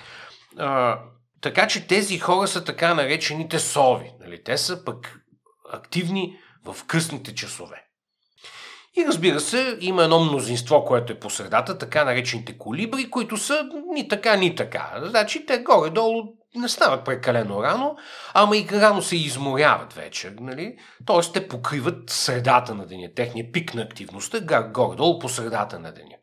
Така 1.40 1.66
че 1.66 1.86
тези 1.86 2.18
хора 2.18 2.48
са 2.48 2.64
така 2.64 2.94
наречените 2.94 3.58
сови. 3.58 4.12
Нали? 4.20 4.44
Те 4.44 4.58
са 4.58 4.84
пък 4.84 5.20
активни 5.72 6.36
в 6.64 6.84
късните 6.86 7.34
часове. 7.34 7.84
И 8.96 9.06
разбира 9.06 9.40
се, 9.40 9.76
има 9.80 10.04
едно 10.04 10.24
мнозинство, 10.24 10.84
което 10.84 11.12
е 11.12 11.18
по 11.18 11.30
средата, 11.30 11.78
така 11.78 12.04
наречените 12.04 12.58
колибри, 12.58 13.10
които 13.10 13.36
са 13.36 13.68
ни 13.94 14.08
така, 14.08 14.36
ни 14.36 14.54
така. 14.54 14.92
Значи 15.02 15.46
те 15.46 15.58
горе-долу 15.58 16.22
не 16.54 16.68
стават 16.68 17.04
прекалено 17.04 17.62
рано, 17.62 17.96
ама 18.34 18.56
и 18.56 18.68
рано 18.72 19.02
се 19.02 19.16
изморяват 19.16 19.92
вече. 19.92 20.34
Нали? 20.40 20.76
Тоест 21.06 21.32
те 21.32 21.48
покриват 21.48 22.10
средата 22.10 22.74
на 22.74 22.86
деня, 22.86 23.08
техния 23.16 23.52
пик 23.52 23.74
на 23.74 23.82
активността 23.82 24.40
горе-долу 24.72 25.18
по 25.18 25.28
средата 25.28 25.78
на 25.78 25.92
деня. 25.92 26.16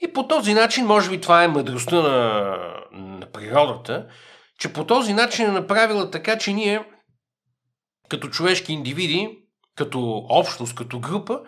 И 0.00 0.12
по 0.12 0.28
този 0.28 0.54
начин, 0.54 0.86
може 0.86 1.10
би 1.10 1.20
това 1.20 1.44
е 1.44 1.48
мъдростта 1.48 1.96
на, 1.96 2.56
на 2.92 3.30
природата, 3.32 4.06
че 4.58 4.72
по 4.72 4.86
този 4.86 5.12
начин 5.12 5.46
е 5.46 5.52
направила 5.52 6.10
така, 6.10 6.38
че 6.38 6.52
ние 6.52 6.84
като 8.08 8.28
човешки 8.28 8.72
индивиди, 8.72 9.38
като 9.76 10.26
общност, 10.28 10.74
като 10.74 11.00
група, 11.00 11.40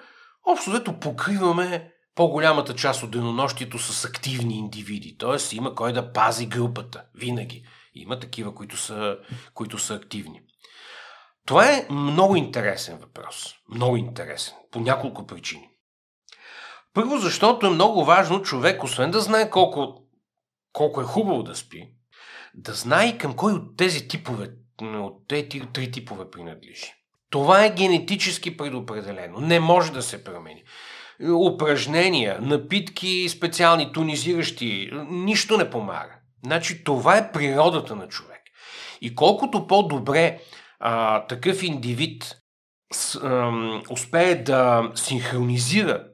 общо 0.53 0.71
взето 0.71 1.01
покриваме 1.01 1.93
по-голямата 2.15 2.75
част 2.77 3.03
от 3.03 3.11
денонощието 3.11 3.79
с 3.79 4.05
активни 4.05 4.59
индивиди. 4.59 5.17
Тоест 5.19 5.53
има 5.53 5.75
кой 5.75 5.93
да 5.93 6.13
пази 6.13 6.47
групата. 6.47 7.05
Винаги. 7.15 7.65
Има 7.95 8.21
такива, 8.21 8.55
които 8.55 8.77
са, 8.77 9.19
които 9.55 9.79
са 9.79 9.95
активни. 9.95 10.41
Това 11.47 11.73
е 11.73 11.87
много 11.91 12.37
интересен 12.37 12.99
въпрос. 12.99 13.55
Много 13.75 13.97
интересен. 13.97 14.55
По 14.71 14.81
няколко 14.81 15.27
причини. 15.27 15.71
Първо, 16.95 17.19
защото 17.19 17.67
е 17.67 17.71
много 17.71 18.05
важно 18.05 18.43
човек, 18.43 18.85
освен 18.85 19.11
да 19.11 19.21
знае 19.21 19.51
колко, 19.51 20.05
колко 20.73 21.01
е 21.01 21.05
хубаво 21.05 21.43
да 21.43 21.57
спи, 21.57 21.95
да 22.55 22.75
знае 22.75 23.19
към 23.19 23.37
кой 23.37 23.53
от 23.53 23.77
тези 23.77 24.09
типове, 24.09 24.51
от 24.83 25.29
тези 25.29 25.49
три 25.73 25.91
типове 25.91 26.31
принадлежи. 26.31 26.95
Това 27.31 27.65
е 27.65 27.75
генетически 27.75 28.57
предопределено. 28.57 29.41
Не 29.41 29.61
може 29.61 29.93
да 29.93 30.03
се 30.03 30.25
промени. 30.25 30.63
упражнения, 31.33 32.39
напитки, 32.41 33.29
специални 33.29 33.93
тонизиращи, 33.93 34.91
нищо 35.11 35.57
не 35.57 35.71
помага. 35.71 36.15
Значи 36.45 36.85
това 36.85 37.17
е 37.17 37.33
природата 37.33 37.97
на 37.97 38.09
човек. 38.09 38.41
И 39.01 39.15
колкото 39.15 39.67
по-добре 39.67 40.41
а, 40.81 41.27
такъв 41.27 41.63
индивид 41.63 42.37
с, 42.93 43.15
а, 43.15 43.53
успее 43.91 44.35
да 44.35 44.91
синхронизира 44.95 46.05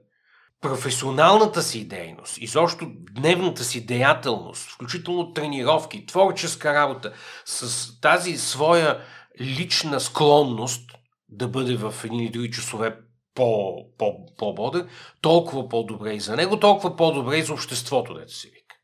професионалната 0.61 1.63
си 1.63 1.89
дейност, 1.89 2.39
изобщо 2.39 2.87
дневната 3.13 3.65
си 3.65 3.87
деятелност, 3.87 4.71
включително 4.71 5.33
тренировки, 5.33 6.07
творческа 6.07 6.75
работа, 6.75 7.13
с 7.45 8.01
тази 8.01 8.37
своя 8.37 9.01
лична 9.41 10.01
склонност 10.01 10.96
да 11.29 11.49
бъде 11.49 11.77
в 11.77 11.95
едни 12.05 12.25
или 12.25 12.33
други 12.33 12.51
часове 12.51 12.97
по, 13.35 13.77
по, 13.99 14.27
по-бодър, 14.39 14.87
толкова 15.21 15.69
по-добре 15.69 16.15
и 16.15 16.21
за 16.21 16.37
него, 16.37 16.61
толкова 16.61 16.97
по-добре 16.97 17.37
и 17.37 17.43
за 17.43 17.53
обществото, 17.53 18.15
дето 18.15 18.33
си 18.33 18.49
вика. 18.49 18.77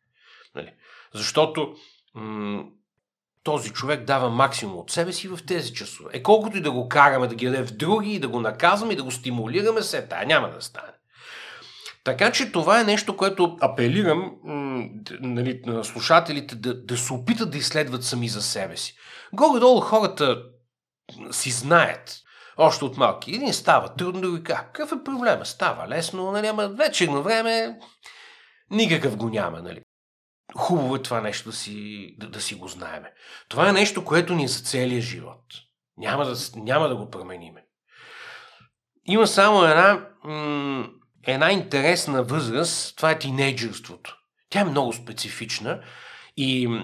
Нали? 0.55 0.73
Защото 1.15 1.75
м- 2.15 2.65
този 3.43 3.71
човек 3.71 4.05
дава 4.05 4.31
максимум 4.31 4.77
от 4.77 4.91
себе 4.91 5.13
си 5.13 5.29
в 5.29 5.39
тези 5.47 5.75
часове. 5.75 6.11
Е 6.13 6.23
колкото 6.23 6.57
и 6.57 6.61
да 6.61 6.71
го 6.71 6.89
караме 6.89 7.27
да 7.27 7.35
ги 7.35 7.47
даде 7.47 7.63
в 7.63 7.77
други, 7.77 8.13
и 8.13 8.19
да 8.19 8.29
го 8.29 8.41
наказваме, 8.41 8.93
и 8.93 8.97
да 8.97 9.03
го 9.03 9.11
стимулираме, 9.11 9.83
се 9.83 10.09
тая 10.09 10.27
няма 10.27 10.51
да 10.51 10.61
стане. 10.61 10.93
Така 12.05 12.33
че 12.33 12.53
това 12.53 12.81
е 12.81 12.85
нещо, 12.85 13.17
което 13.17 13.57
апелирам 13.61 14.37
м- 14.45 14.89
нали, 15.21 15.61
на 15.67 15.85
слушателите 15.85 16.55
да, 16.55 16.85
да 16.85 16.97
се 16.97 17.13
опитат 17.13 17.51
да 17.51 17.59
изследват 17.59 18.05
сами 18.05 18.29
за 18.29 18.43
себе 18.43 18.77
си. 18.77 18.95
Горе-долу 19.33 19.81
хората 19.81 20.43
си 21.31 21.51
знаят 21.51 22.22
още 22.57 22.85
от 22.85 22.97
малки. 22.97 23.35
Един 23.35 23.53
става 23.53 23.95
трудно 23.95 24.31
го 24.31 24.43
кажа. 24.45 24.61
Какъв 24.61 24.93
е 24.93 25.05
проблема? 25.05 25.47
Става 25.47 25.89
лесно, 25.89 26.33
нали, 26.33 26.47
ама 26.47 26.69
вечерно 26.69 27.23
време 27.23 27.79
никакъв 28.71 29.17
го 29.17 29.29
няма, 29.29 29.63
нали. 29.63 29.81
Хубаво 30.57 30.97
е 30.97 31.03
това 31.03 31.21
нещо 31.21 31.51
да 31.51 31.57
си, 31.57 32.07
да, 32.19 32.31
да 32.31 32.41
си 32.41 32.55
го 32.55 32.69
знаеме. 32.69 33.13
Това 33.49 33.69
е 33.69 33.73
нещо, 33.73 34.05
което 34.05 34.35
ни 34.35 34.45
е 34.45 34.49
за 34.49 34.61
целия 34.65 35.01
живот. 35.01 35.45
Няма 35.97 36.25
да, 36.25 36.35
няма 36.57 36.89
да 36.89 36.97
го 36.97 37.11
промениме. 37.11 37.65
Има 39.05 39.27
само 39.27 39.65
една, 39.65 40.09
м- 40.25 40.89
една 41.27 41.53
интересна 41.53 42.23
възраст, 42.23 42.97
това 42.97 43.11
е 43.11 43.19
тинейджерството. 43.19 44.17
Тя 44.51 44.61
е 44.61 44.65
много 44.65 44.93
специфична 44.93 45.83
и 46.37 46.81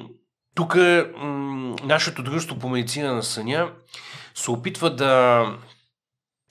тук 0.55 0.75
м- 0.75 1.77
нашето 1.83 2.23
дружество 2.23 2.59
по 2.59 2.69
медицина 2.69 3.15
на 3.15 3.23
съня 3.23 3.73
се 4.39 4.51
опитва 4.51 4.97
да 4.97 5.45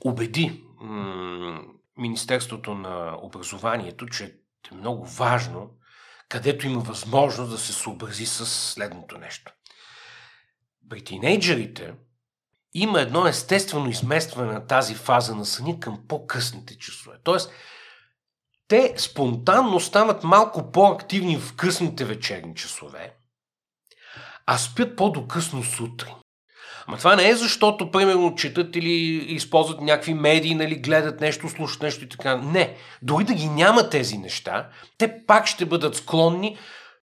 убеди 0.05 0.63
Министерството 1.97 2.73
на 2.73 3.17
образованието, 3.21 4.05
че 4.07 4.23
е 4.71 4.75
много 4.75 5.05
важно, 5.05 5.69
където 6.29 6.67
има 6.67 6.79
възможност 6.79 7.51
да 7.51 7.57
се 7.57 7.73
съобрази 7.73 8.25
с 8.25 8.45
следното 8.45 9.17
нещо. 9.17 9.53
При 10.89 11.03
тинейджерите 11.03 11.93
има 12.73 13.01
едно 13.01 13.27
естествено 13.27 13.89
изместване 13.89 14.53
на 14.53 14.67
тази 14.67 14.95
фаза 14.95 15.35
на 15.35 15.45
съня 15.45 15.79
към 15.79 16.07
по-късните 16.07 16.77
часове. 16.77 17.17
Тоест, 17.23 17.51
те 18.67 18.93
спонтанно 18.97 19.79
стават 19.79 20.23
малко 20.23 20.71
по-активни 20.71 21.37
в 21.37 21.55
късните 21.55 22.05
вечерни 22.05 22.55
часове, 22.55 23.15
а 24.45 24.57
спят 24.57 24.95
по-докъсно 24.95 25.63
сутрин. 25.63 26.13
Ама 26.87 26.97
това 26.97 27.15
не 27.15 27.29
е 27.29 27.35
защото, 27.35 27.91
примерно, 27.91 28.35
четат 28.35 28.75
или 28.75 29.15
използват 29.33 29.81
някакви 29.81 30.13
медии, 30.13 30.55
нали, 30.55 30.75
гледат 30.75 31.21
нещо, 31.21 31.49
слушат 31.49 31.81
нещо 31.81 32.03
и 32.03 32.09
така. 32.09 32.35
Не. 32.35 32.75
Дори 33.01 33.23
да 33.23 33.33
ги 33.33 33.49
няма 33.49 33.89
тези 33.89 34.17
неща, 34.17 34.67
те 34.97 35.13
пак 35.27 35.47
ще 35.47 35.65
бъдат 35.65 35.95
склонни 35.95 36.57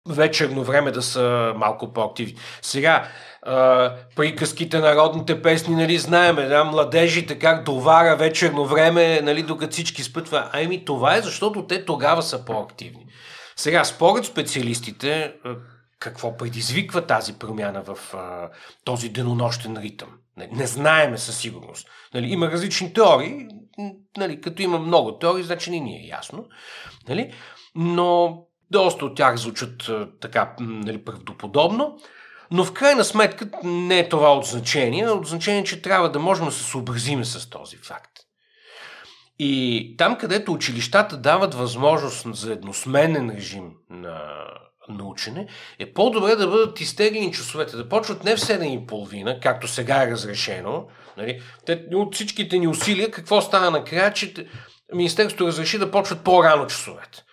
вечерно 0.09 0.63
време 0.63 0.91
да 0.91 1.01
са 1.01 1.53
малко 1.55 1.93
по-активни. 1.93 2.35
Сега, 2.61 3.07
а, 3.41 3.93
приказките, 4.15 4.79
народните 4.79 5.41
песни, 5.41 5.75
нали, 5.75 5.97
знаеме, 5.97 6.45
да, 6.45 6.63
младежите 6.63 7.39
как 7.39 7.65
довара 7.65 8.15
вечерно 8.15 8.65
време, 8.65 9.21
нали, 9.21 9.43
докато 9.43 9.71
всички 9.71 10.03
спят. 10.03 10.25
Това. 10.25 10.49
Ами 10.53 10.85
това 10.85 11.15
е 11.15 11.21
защото 11.21 11.67
те 11.67 11.85
тогава 11.85 12.23
са 12.23 12.45
по-активни. 12.45 13.05
Сега, 13.55 13.83
според 13.83 14.25
специалистите, 14.25 15.33
какво 16.01 16.37
предизвиква 16.37 17.07
тази 17.07 17.33
промяна 17.33 17.81
в 17.81 18.13
а, 18.13 18.49
този 18.85 19.09
денонощен 19.09 19.77
ритъм. 19.77 20.09
Не, 20.37 20.49
не 20.51 20.67
знаеме 20.67 21.17
със 21.17 21.37
сигурност. 21.37 21.87
Нали, 22.13 22.27
има 22.27 22.51
различни 22.51 22.93
теории, 22.93 23.47
нали, 24.17 24.41
като 24.41 24.61
има 24.61 24.79
много 24.79 25.17
теории, 25.17 25.43
значи 25.43 25.71
не 25.71 25.79
ни 25.79 25.95
е 25.95 26.07
ясно. 26.07 26.45
Нали, 27.09 27.33
но 27.75 28.41
доста 28.71 29.05
от 29.05 29.17
тях 29.17 29.35
звучат 29.35 29.89
а, 29.89 30.09
така 30.21 30.55
нали, 30.59 31.03
правдоподобно. 31.03 31.97
Но 32.51 32.63
в 32.65 32.73
крайна 32.73 33.03
сметка 33.03 33.49
не 33.63 33.99
е 33.99 34.09
това 34.09 34.33
от 34.33 34.45
значение. 34.45 35.09
От 35.09 35.27
значение, 35.27 35.63
че 35.63 35.81
трябва 35.81 36.11
да 36.11 36.19
можем 36.19 36.45
да 36.45 36.51
се 36.51 36.63
съобразиме 36.63 37.25
с 37.25 37.49
този 37.49 37.77
факт. 37.77 38.11
И 39.39 39.95
там, 39.97 40.17
където 40.17 40.53
училищата 40.53 41.17
дават 41.17 41.53
възможност 41.53 42.35
за 42.35 42.53
едносменен 42.53 43.29
режим 43.29 43.71
на 43.89 44.19
на 44.89 45.03
учене, 45.03 45.47
е 45.79 45.93
по-добре 45.93 46.35
да 46.35 46.47
бъдат 46.47 46.81
изтеглени 46.81 47.33
часовете, 47.33 47.77
да 47.77 47.89
почват 47.89 48.23
не 48.23 48.35
в 48.35 48.39
7.30, 48.39 49.41
както 49.41 49.67
сега 49.67 50.03
е 50.03 50.11
разрешено. 50.11 50.87
Нали? 51.17 51.41
Те, 51.65 51.85
от 51.93 52.15
всичките 52.15 52.59
ни 52.59 52.67
усилия, 52.67 53.11
какво 53.11 53.41
стана 53.41 53.71
накрая, 53.71 54.13
че 54.13 54.33
Министерството 54.93 55.47
разреши 55.47 55.77
да 55.77 55.91
почват 55.91 56.23
по-рано 56.23 56.67
часовете. 56.67 57.23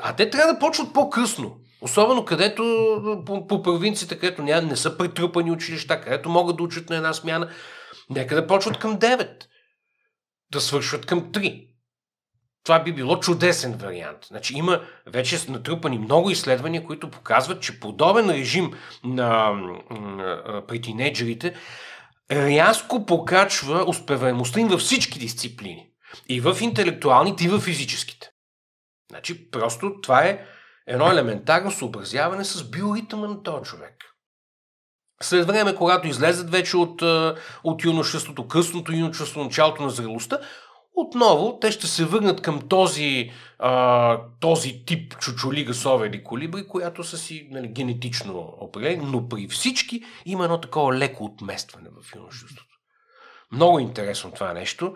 А 0.00 0.16
те 0.16 0.30
трябва 0.30 0.52
да 0.52 0.58
почват 0.58 0.92
по-късно. 0.92 1.56
Особено 1.80 2.24
където 2.24 2.62
по, 3.26 3.46
по 3.46 3.62
провинциите, 3.62 4.18
където 4.18 4.42
няма, 4.42 4.62
не 4.62 4.76
са 4.76 4.98
претрупани 4.98 5.50
училища, 5.50 6.00
където 6.00 6.28
могат 6.28 6.56
да 6.56 6.62
учат 6.62 6.90
на 6.90 6.96
една 6.96 7.12
смяна. 7.12 7.50
Нека 8.10 8.34
да 8.34 8.46
почват 8.46 8.78
към 8.78 8.98
9. 8.98 9.44
Да 10.52 10.60
свършват 10.60 11.06
към 11.06 11.32
3 11.32 11.71
това 12.64 12.82
би 12.82 12.92
било 12.92 13.20
чудесен 13.20 13.72
вариант. 13.72 14.18
Значи 14.24 14.54
има 14.54 14.80
вече 15.06 15.50
натрупани 15.50 15.98
много 15.98 16.30
изследвания, 16.30 16.84
които 16.84 17.10
показват, 17.10 17.62
че 17.62 17.80
подобен 17.80 18.30
режим 18.30 18.72
на, 19.04 19.52
на, 19.90 20.62
при 20.68 20.80
тинейджерите 20.80 21.54
рязко 22.30 23.06
покачва 23.06 23.84
успеваемостта 23.88 24.60
им 24.60 24.68
във 24.68 24.80
всички 24.80 25.18
дисциплини. 25.18 25.88
И 26.28 26.40
в 26.40 26.56
интелектуалните, 26.60 27.44
и 27.44 27.48
в 27.48 27.60
физическите. 27.60 28.30
Значи 29.10 29.50
просто 29.50 30.00
това 30.02 30.24
е 30.24 30.44
едно 30.86 31.10
елементарно 31.10 31.70
съобразяване 31.70 32.44
с 32.44 32.70
биоритъма 32.70 33.26
на 33.26 33.42
този 33.42 33.70
човек. 33.70 33.94
След 35.22 35.46
време, 35.46 35.74
когато 35.74 36.08
излезат 36.08 36.50
вече 36.50 36.76
от, 36.76 37.02
от 37.64 37.84
юношеството, 37.84 38.48
късното 38.48 38.92
юношество, 38.92 39.44
началото 39.44 39.82
на 39.82 39.90
зрелостта, 39.90 40.38
отново 40.94 41.58
те 41.60 41.70
ще 41.70 41.86
се 41.86 42.04
върнат 42.04 42.40
към 42.40 42.68
този, 42.68 43.30
а, 43.58 44.20
този 44.40 44.84
тип 44.84 45.18
чучули, 45.18 45.74
сове 45.74 46.06
или 46.06 46.24
колибри, 46.24 46.66
която 46.66 47.04
са 47.04 47.18
си 47.18 47.48
нали, 47.50 47.68
генетично 47.68 48.54
определени, 48.60 49.04
но 49.06 49.28
при 49.28 49.48
всички 49.48 50.02
има 50.26 50.44
едно 50.44 50.60
такова 50.60 50.94
леко 50.94 51.24
отместване 51.24 51.88
в 51.88 52.16
юношеството. 52.16 52.72
Много 53.52 53.78
интересно 53.78 54.30
това 54.30 54.52
нещо. 54.52 54.94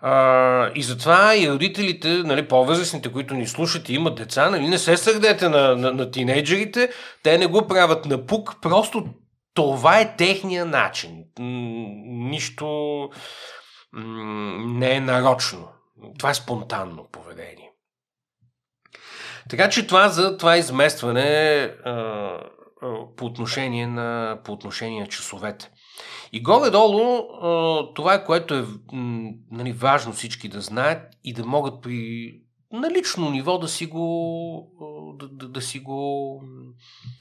А, 0.00 0.70
и 0.74 0.82
затова 0.82 1.36
и 1.36 1.50
родителите, 1.50 2.08
нали, 2.08 2.48
по-възрастните, 2.48 3.12
които 3.12 3.34
ни 3.34 3.46
слушат 3.46 3.88
и 3.88 3.94
имат 3.94 4.14
деца, 4.14 4.50
нали, 4.50 4.68
не 4.68 4.78
се 4.78 4.96
сърдете 4.96 5.48
на, 5.48 5.76
на, 5.76 5.92
на 5.92 6.10
тинейджерите, 6.10 6.90
те 7.22 7.38
не 7.38 7.46
го 7.46 7.66
правят 7.66 8.06
на 8.06 8.26
пук, 8.26 8.56
просто 8.62 9.04
това 9.54 10.00
е 10.00 10.16
техния 10.16 10.66
начин. 10.66 11.24
Нищо 12.08 13.08
не 13.92 14.96
е 14.96 15.00
нарочно. 15.00 15.68
Това 16.18 16.30
е 16.30 16.34
спонтанно 16.34 17.08
поведение. 17.12 17.72
Така 19.48 19.70
че 19.70 19.86
това 19.86 20.08
за 20.08 20.36
това 20.36 20.56
изместване 20.56 21.62
а, 21.84 22.38
по, 23.16 23.26
отношение 23.26 23.86
на, 23.86 24.40
по 24.44 24.52
отношение 24.52 25.00
на 25.00 25.06
часовете. 25.06 25.70
И 26.32 26.42
горе-долу 26.42 27.22
това 27.94 28.14
е 28.14 28.24
което 28.24 28.54
е 28.54 28.64
нали, 29.50 29.72
важно 29.72 30.12
всички 30.12 30.48
да 30.48 30.60
знаят 30.60 31.02
и 31.24 31.32
да 31.32 31.46
могат 31.46 31.82
при 31.82 32.32
на 32.72 32.90
лично 32.90 33.30
ниво 33.30 33.58
да 33.58 33.68
си 33.68 33.86
го, 33.86 35.16
да, 35.20 35.28
да, 35.28 35.48
да 35.48 35.62
си 35.62 35.78
го 35.78 36.42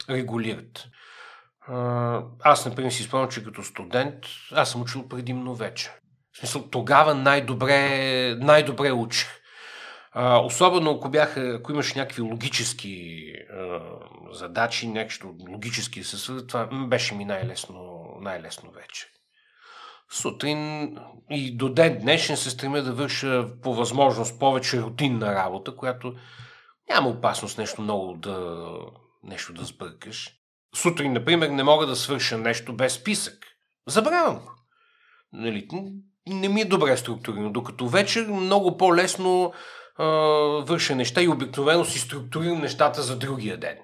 регулират. 0.10 0.88
Аз, 2.44 2.66
например, 2.66 2.92
си 2.92 3.04
спомням, 3.04 3.30
че 3.30 3.44
като 3.44 3.64
студент, 3.64 4.16
аз 4.52 4.72
съм 4.72 4.82
учил 4.82 5.08
предимно 5.08 5.56
вече. 5.56 5.92
Смисъл, 6.42 6.68
тогава 6.72 7.16
най-добре, 7.16 8.36
най-добре 8.36 8.92
учих. 8.92 9.28
А, 10.12 10.40
особено 10.40 10.92
ако, 10.92 11.10
бяха, 11.10 11.56
ако 11.56 11.72
имаш 11.72 11.94
някакви 11.94 12.22
логически 12.22 13.26
а, 13.54 13.80
задачи, 14.32 14.88
нещо 14.88 15.36
логически 15.50 16.04
се 16.04 16.46
това 16.48 16.66
беше 16.88 17.16
ми 17.16 17.26
най-лесно, 17.26 18.06
най-лесно 18.22 18.72
вече. 18.72 19.08
сутрин 20.12 20.98
и 21.30 21.58
до 21.58 21.70
ден 21.70 22.00
днешен 22.02 22.38
се 22.38 22.50
стремя 22.50 22.82
да 22.82 22.94
върша 22.94 23.48
по 23.64 23.74
възможност 23.74 24.40
повече 24.40 24.82
рутинна 24.82 25.36
работа, 25.36 25.76
която 25.76 26.14
няма 26.90 27.10
опасност 27.10 27.58
нещо 27.58 27.82
много 27.82 28.14
да, 28.14 28.68
нещо 29.24 29.54
да 29.54 29.66
сбъркаш. 29.66 30.30
Сутрин, 30.76 31.14
например, 31.14 31.50
не 31.50 31.64
мога 31.64 31.86
да 31.86 31.96
свърша 31.96 32.38
нещо 32.38 32.74
без 32.74 32.94
списък. 32.94 33.46
Забравям 33.88 34.40
го. 34.40 34.52
Нали, 35.34 35.68
не 36.28 36.50
ми 36.50 36.62
е 36.62 36.66
добре 36.66 36.98
структурирано, 36.98 37.52
докато 37.52 37.88
вечер 37.88 38.28
много 38.28 38.78
по-лесно 38.78 39.54
а, 39.98 40.06
върша 40.66 40.96
неща 40.96 41.22
и 41.22 41.28
обикновено 41.28 41.86
си 41.86 42.00
структурирам 42.00 42.62
нещата 42.62 43.02
за 43.02 43.18
другия 43.18 43.58
ден. 43.58 43.78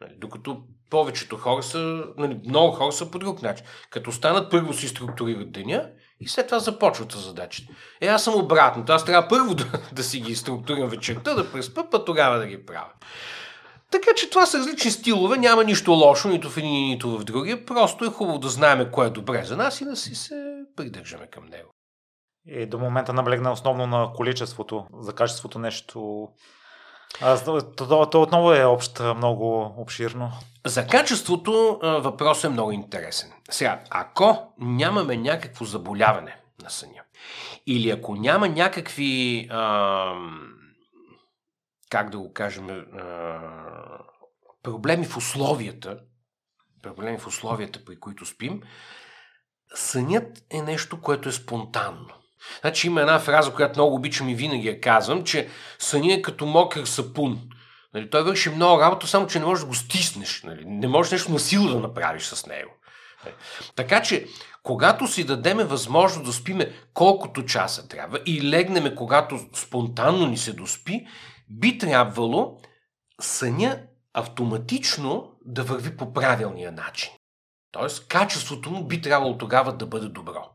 Нали, 0.00 0.12
докато 0.18 0.62
повечето 0.90 1.36
хора 1.36 1.62
са, 1.62 2.04
нали, 2.18 2.40
много 2.48 2.72
хора 2.72 2.92
са 2.92 3.10
по 3.10 3.18
друг 3.18 3.42
начин. 3.42 3.66
Като 3.90 4.12
станат, 4.12 4.50
първо 4.50 4.72
си 4.72 4.88
структурират 4.88 5.52
деня 5.52 5.88
и 6.20 6.28
след 6.28 6.46
това 6.46 6.58
започват 6.58 7.12
с 7.12 7.18
задачите. 7.18 7.72
Е, 8.00 8.06
аз 8.06 8.24
съм 8.24 8.34
обратно. 8.34 8.84
Аз 8.88 9.04
трябва 9.04 9.28
първо 9.28 9.54
да, 9.54 9.64
да 9.92 10.02
си 10.02 10.20
ги 10.20 10.36
структурирам 10.36 10.88
вечерта, 10.88 11.34
да 11.34 11.52
преспа, 11.52 11.90
па 11.90 12.04
тогава 12.04 12.38
да 12.38 12.46
ги 12.46 12.66
правя. 12.66 12.92
Така 13.90 14.10
че 14.16 14.30
това 14.30 14.46
са 14.46 14.58
различни 14.58 14.90
стилове, 14.90 15.38
няма 15.38 15.64
нищо 15.64 15.92
лошо 15.92 16.28
нито 16.28 16.50
в 16.50 16.56
един, 16.56 16.88
нито 16.88 17.18
в 17.18 17.24
другия. 17.24 17.66
Просто 17.66 18.04
е 18.04 18.08
хубаво 18.08 18.38
да 18.38 18.48
знаем 18.48 18.88
кое 18.92 19.06
е 19.06 19.10
добре 19.10 19.44
за 19.44 19.56
нас 19.56 19.80
и 19.80 19.84
да 19.84 19.96
си 19.96 20.14
се 20.14 20.34
придържаме 20.76 21.26
към 21.26 21.44
него. 21.44 21.71
И 22.46 22.66
до 22.66 22.78
момента 22.78 23.12
наблегна 23.12 23.52
основно 23.52 23.86
на 23.86 24.12
количеството, 24.12 24.86
за 25.00 25.12
качеството 25.12 25.58
нещо. 25.58 26.28
То, 27.76 28.06
то 28.10 28.22
отново 28.22 28.52
е 28.52 28.64
общо 28.64 29.14
много 29.14 29.74
обширно. 29.76 30.32
За 30.66 30.86
качеството 30.86 31.78
въпросът 31.82 32.44
е 32.44 32.52
много 32.52 32.72
интересен. 32.72 33.32
Сега, 33.50 33.82
ако 33.90 34.52
нямаме 34.58 35.16
някакво 35.16 35.64
заболяване 35.64 36.36
на 36.62 36.70
съня, 36.70 37.02
или 37.66 37.90
ако 37.90 38.16
няма 38.16 38.48
някакви, 38.48 39.46
а, 39.50 40.14
как 41.90 42.10
да 42.10 42.18
го 42.18 42.32
кажем, 42.32 42.70
а, 42.70 43.38
проблеми 44.62 45.06
в 45.06 45.16
условията, 45.16 46.00
проблеми 46.82 47.18
в 47.18 47.26
условията, 47.26 47.84
при 47.84 48.00
които 48.00 48.26
спим, 48.26 48.62
сънят 49.74 50.44
е 50.50 50.62
нещо, 50.62 51.00
което 51.00 51.28
е 51.28 51.32
спонтанно. 51.32 52.21
Значи 52.60 52.86
има 52.86 53.00
една 53.00 53.18
фраза, 53.18 53.54
която 53.54 53.78
много 53.78 53.94
обичам 53.94 54.28
и 54.28 54.34
винаги 54.34 54.68
я 54.68 54.80
казвам, 54.80 55.24
че 55.24 55.48
съня 55.78 56.14
е 56.14 56.22
като 56.22 56.46
мокър 56.46 56.84
сапун. 56.84 57.40
Нали, 57.94 58.10
той 58.10 58.22
върши 58.22 58.50
много 58.50 58.80
работа, 58.80 59.06
само 59.06 59.26
че 59.26 59.38
не 59.38 59.44
можеш 59.44 59.62
да 59.62 59.68
го 59.68 59.74
стиснеш. 59.74 60.42
Нали, 60.42 60.64
не 60.66 60.88
можеш 60.88 61.12
нещо 61.12 61.32
насилно 61.32 61.72
да 61.72 61.80
направиш 61.80 62.22
с 62.22 62.46
него. 62.46 62.70
Така 63.76 64.02
че, 64.02 64.26
когато 64.62 65.06
си 65.06 65.24
дадеме 65.24 65.64
възможност 65.64 66.26
да 66.26 66.32
спиме 66.32 66.72
колкото 66.94 67.44
часа 67.44 67.88
трябва 67.88 68.18
и 68.26 68.50
легнеме, 68.50 68.94
когато 68.94 69.40
спонтанно 69.54 70.26
ни 70.26 70.36
се 70.36 70.52
доспи, 70.52 71.06
би 71.50 71.78
трябвало 71.78 72.58
съня 73.20 73.82
автоматично 74.14 75.32
да 75.44 75.62
върви 75.62 75.96
по 75.96 76.12
правилния 76.12 76.72
начин. 76.72 77.12
Тоест, 77.72 78.08
качеството 78.08 78.70
му 78.70 78.84
би 78.84 79.00
трябвало 79.00 79.38
тогава 79.38 79.72
да 79.72 79.86
бъде 79.86 80.08
добро. 80.08 80.51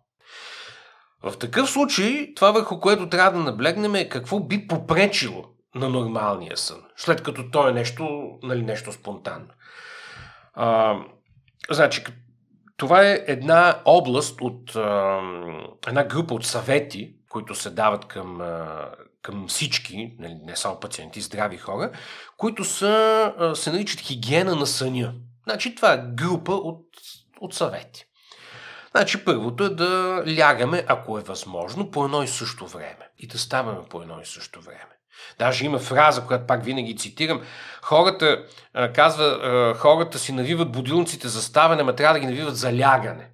В 1.24 1.38
такъв 1.38 1.70
случай, 1.70 2.34
това 2.36 2.52
върху 2.52 2.80
което 2.80 3.10
трябва 3.10 3.40
да 3.40 3.44
наблегнем 3.44 3.96
е 3.96 4.10
какво 4.10 4.40
би 4.40 4.68
попречило 4.68 5.46
на 5.76 5.90
нормалния 5.90 6.58
сън, 6.58 6.82
след 6.96 7.24
като 7.24 7.52
то 7.52 7.68
е 7.68 7.72
нещо, 7.72 8.30
нали, 8.44 8.62
нещо 8.62 8.92
спонтанно. 8.92 9.48
А, 10.54 10.96
значи, 11.72 12.04
това 12.78 13.08
е 13.08 13.24
една 13.28 13.82
област 13.86 14.42
от 14.42 14.76
а, 14.76 15.22
една 15.88 16.04
група 16.04 16.34
от 16.34 16.46
съвети, 16.46 17.16
които 17.30 17.56
се 17.56 17.70
дават 17.70 18.06
към, 18.06 18.42
а, 18.42 18.90
към 19.22 19.48
всички, 19.48 20.16
нали, 20.20 20.38
не 20.44 20.56
само 20.56 20.80
пациенти, 20.80 21.22
здрави 21.22 21.58
хора, 21.58 21.92
които 22.38 22.64
са, 22.64 23.34
а, 23.38 23.56
се 23.56 23.72
наричат 23.72 24.00
хигиена 24.00 24.56
на 24.56 24.68
съня. 24.68 25.14
Значи, 25.44 25.76
това 25.76 25.94
е 25.94 26.04
група 26.08 26.52
от, 26.52 26.86
от 27.42 27.54
съвети. 27.54 28.07
Значи 28.92 29.26
първото 29.26 29.64
е 29.64 29.70
да 29.70 30.24
лягаме, 30.38 30.86
ако 30.88 31.18
е 31.18 31.22
възможно, 31.22 31.92
по 31.92 32.06
едно 32.06 32.24
и 32.24 32.28
също 32.28 32.68
време. 32.68 33.10
И 33.20 33.28
да 33.28 33.38
ставаме 33.38 33.80
по 33.90 34.02
едно 34.02 34.16
и 34.24 34.26
също 34.26 34.62
време. 34.62 34.98
Даже 35.40 35.66
има 35.66 35.80
фраза, 35.80 36.26
която 36.26 36.48
пак 36.48 36.64
винаги 36.64 36.98
цитирам. 36.98 37.42
Хората, 37.82 38.44
казва, 38.94 39.76
хората 39.78 40.20
си 40.20 40.32
навиват 40.32 40.72
будилниците 40.72 41.28
за 41.28 41.42
ставане, 41.42 41.84
ма 41.84 41.96
трябва 41.96 42.14
да 42.14 42.20
ги 42.20 42.26
навиват 42.26 42.58
за 42.58 42.78
лягане. 42.78 43.28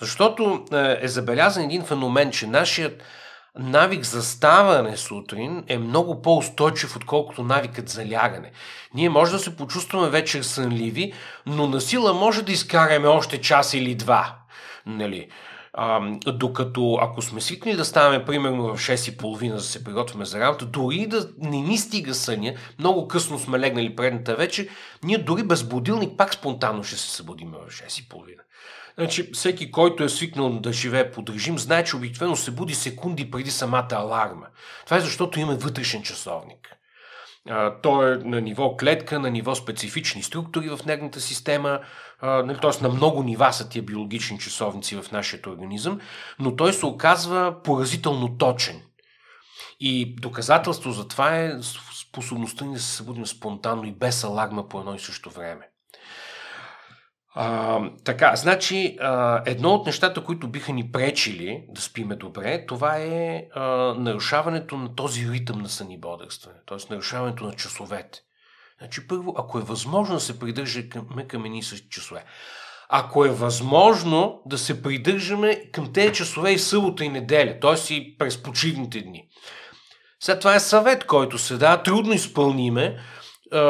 Защото 0.00 0.64
е 1.00 1.08
забелязан 1.08 1.64
един 1.64 1.84
феномен, 1.84 2.30
че 2.30 2.46
нашият 2.46 3.02
навик 3.58 4.04
за 4.04 4.22
ставане 4.22 4.96
сутрин 4.96 5.64
е 5.68 5.78
много 5.78 6.22
по-устойчив, 6.22 6.96
отколкото 6.96 7.42
навикът 7.42 7.88
за 7.88 8.10
лягане. 8.10 8.52
Ние 8.94 9.08
може 9.08 9.32
да 9.32 9.38
се 9.38 9.56
почувстваме 9.56 10.08
вечер 10.08 10.42
сънливи, 10.42 11.12
но 11.46 11.66
на 11.66 11.80
сила 11.80 12.14
може 12.14 12.42
да 12.42 12.52
изкараме 12.52 13.08
още 13.08 13.40
час 13.40 13.74
или 13.74 13.94
два. 13.94 14.36
Нали? 14.86 15.28
А, 15.72 16.00
докато 16.26 16.98
ако 17.02 17.22
сме 17.22 17.40
свикнали 17.40 17.76
да 17.76 17.84
ставаме 17.84 18.24
примерно 18.24 18.62
в 18.62 18.78
6.30 18.78 19.52
да 19.54 19.60
се 19.60 19.84
приготвяме 19.84 20.24
за 20.24 20.40
работа, 20.40 20.66
дори 20.66 21.06
да 21.06 21.28
не 21.38 21.60
ни 21.60 21.78
стига 21.78 22.14
съня, 22.14 22.54
много 22.78 23.08
късно 23.08 23.38
сме 23.38 23.58
легнали 23.58 23.96
предната 23.96 24.36
вече, 24.36 24.68
ние 25.02 25.18
дори 25.18 25.42
без 25.42 25.64
будилник 25.64 26.18
пак 26.18 26.34
спонтанно 26.34 26.84
ще 26.84 26.96
се 26.96 27.10
събудим 27.10 27.50
в 27.50 27.70
6.30. 27.70 28.34
Значи, 28.98 29.30
всеки, 29.32 29.70
който 29.70 30.04
е 30.04 30.08
свикнал 30.08 30.60
да 30.60 30.72
живее 30.72 31.10
под 31.10 31.30
режим, 31.30 31.58
знае, 31.58 31.84
че 31.84 31.96
обикновено 31.96 32.36
се 32.36 32.50
буди 32.50 32.74
секунди 32.74 33.30
преди 33.30 33.50
самата 33.50 33.88
аларма. 33.90 34.46
Това 34.84 34.96
е 34.96 35.00
защото 35.00 35.40
има 35.40 35.54
вътрешен 35.54 36.02
часовник. 36.02 36.76
Той 37.82 38.12
е 38.12 38.16
на 38.16 38.40
ниво 38.40 38.76
клетка, 38.76 39.20
на 39.20 39.30
ниво 39.30 39.54
специфични 39.54 40.22
структури 40.22 40.68
в 40.68 40.78
нервната 40.86 41.20
система, 41.20 41.80
нали, 42.24 42.58
т.е. 42.62 42.82
на 42.82 42.88
много 42.88 43.22
нива 43.22 43.52
са 43.52 43.68
тия 43.68 43.82
биологични 43.82 44.38
часовници 44.38 44.96
в 44.96 45.12
нашия 45.12 45.40
организъм, 45.46 46.00
но 46.38 46.56
той 46.56 46.72
се 46.72 46.86
оказва 46.86 47.62
поразително 47.64 48.38
точен. 48.38 48.82
И 49.80 50.14
доказателство 50.20 50.90
за 50.90 51.08
това 51.08 51.36
е 51.36 51.52
способността 52.08 52.64
ни 52.64 52.74
да 52.74 52.80
се 52.80 52.96
събудим 52.96 53.26
спонтанно 53.26 53.84
и 53.84 53.92
без 53.92 54.24
аларма 54.24 54.68
по 54.68 54.80
едно 54.80 54.94
и 54.94 54.98
също 54.98 55.30
време. 55.30 55.68
А, 57.36 57.80
така, 58.04 58.36
значи, 58.36 58.96
а, 59.00 59.42
едно 59.46 59.74
от 59.74 59.86
нещата, 59.86 60.24
които 60.24 60.48
биха 60.48 60.72
ни 60.72 60.92
пречили 60.92 61.64
да 61.68 61.80
спиме 61.80 62.16
добре, 62.16 62.66
това 62.66 62.96
е 62.98 63.46
а, 63.54 63.62
нарушаването 63.98 64.76
на 64.76 64.94
този 64.94 65.30
ритъм 65.30 65.58
на 65.58 65.68
съни 65.68 66.00
бодрстване, 66.00 66.58
т.е. 66.66 66.78
нарушаването 66.90 67.44
на 67.44 67.52
часовете. 67.52 68.20
Значи, 68.84 69.08
първо, 69.08 69.34
ако 69.36 69.58
е 69.58 69.62
възможно 69.62 70.14
да 70.14 70.20
се 70.20 70.38
придържаме 70.38 71.28
към, 71.28 71.44
едни 71.44 71.62
същи 71.62 71.88
часове. 71.90 72.24
Ако 72.88 73.24
е 73.24 73.28
възможно 73.28 74.42
да 74.46 74.58
се 74.58 74.82
придържаме 74.82 75.70
към 75.72 75.92
тези 75.92 76.14
часове 76.14 76.50
и 76.50 76.58
събота 76.58 77.04
и 77.04 77.08
неделя, 77.08 77.60
т.е. 77.60 77.94
и 77.94 78.18
през 78.18 78.42
почивните 78.42 79.00
дни. 79.00 79.28
Сега 80.20 80.38
това 80.38 80.54
е 80.54 80.60
съвет, 80.60 81.06
който 81.06 81.38
се 81.38 81.56
дава, 81.56 81.82
трудно 81.82 82.12
изпълниме, 82.12 82.98
а, 83.52 83.60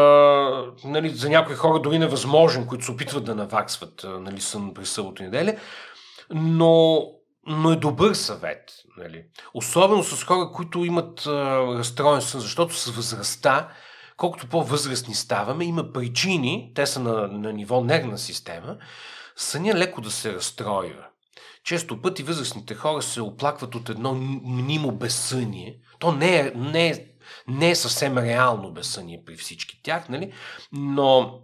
нали, 0.85 1.11
за 1.11 1.29
някои 1.29 1.55
хора 1.55 1.81
дори 1.81 1.99
невъзможен, 1.99 2.67
които 2.67 2.85
се 2.85 2.93
опитват 2.93 3.25
да 3.25 3.35
наваксват 3.35 4.07
нали, 4.21 4.41
сън 4.41 4.75
през 4.75 4.91
събота 4.91 5.23
и 5.23 5.27
неделя, 5.27 5.57
но, 6.31 7.03
но 7.47 7.73
е 7.73 7.77
добър 7.77 8.15
съвет. 8.15 8.73
Нали. 8.97 9.25
Особено 9.55 10.03
с 10.03 10.25
хора, 10.25 10.51
които 10.55 10.85
имат 10.85 11.27
а, 11.27 11.33
разстроен 11.79 12.23
сън, 12.23 12.41
защото 12.41 12.75
с 12.75 12.91
възрастта, 12.91 13.69
колкото 14.17 14.49
по-възрастни 14.49 15.15
ставаме, 15.15 15.65
има 15.65 15.93
причини, 15.93 16.73
те 16.75 16.87
са 16.87 17.01
на, 17.01 17.29
на 17.29 17.53
ниво 17.53 17.81
нервна 17.81 18.19
система, 18.19 18.77
съня 19.37 19.75
леко 19.75 20.01
да 20.01 20.11
се 20.11 20.33
разстроива. 20.33 21.07
Често 21.65 22.03
пъти 22.03 22.23
възрастните 22.23 22.75
хора 22.75 23.03
се 23.03 23.21
оплакват 23.21 23.75
от 23.75 23.89
едно 23.89 24.15
мнимо 24.45 24.93
безсъние. 24.93 25.77
То 25.99 26.13
не 26.13 26.37
е, 26.37 26.53
не 26.55 26.89
е 26.89 27.15
не 27.49 27.71
е 27.71 27.75
съвсем 27.75 28.19
реално 28.19 28.73
безсъние 28.73 29.23
при 29.27 29.37
всички 29.37 29.83
тях, 29.83 30.09
нали? 30.09 30.33
но 30.73 31.41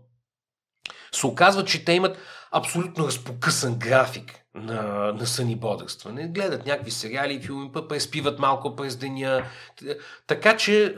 се 1.13 1.27
оказва, 1.27 1.65
че 1.65 1.85
те 1.85 1.93
имат 1.93 2.19
абсолютно 2.53 3.07
разпокъсан 3.07 3.79
график 3.79 4.40
на, 4.55 5.13
на 5.13 5.27
сън 5.27 5.51
и 5.51 5.57
бодрстване. 5.57 6.29
Гледат 6.29 6.67
някакви 6.67 6.91
сериали 6.91 7.35
и 7.35 7.41
филми, 7.41 7.71
преспиват 7.89 8.39
малко 8.39 8.77
през 8.77 8.97
деня, 8.97 9.45
така 10.27 10.57
че 10.57 10.85
е, 10.85 10.93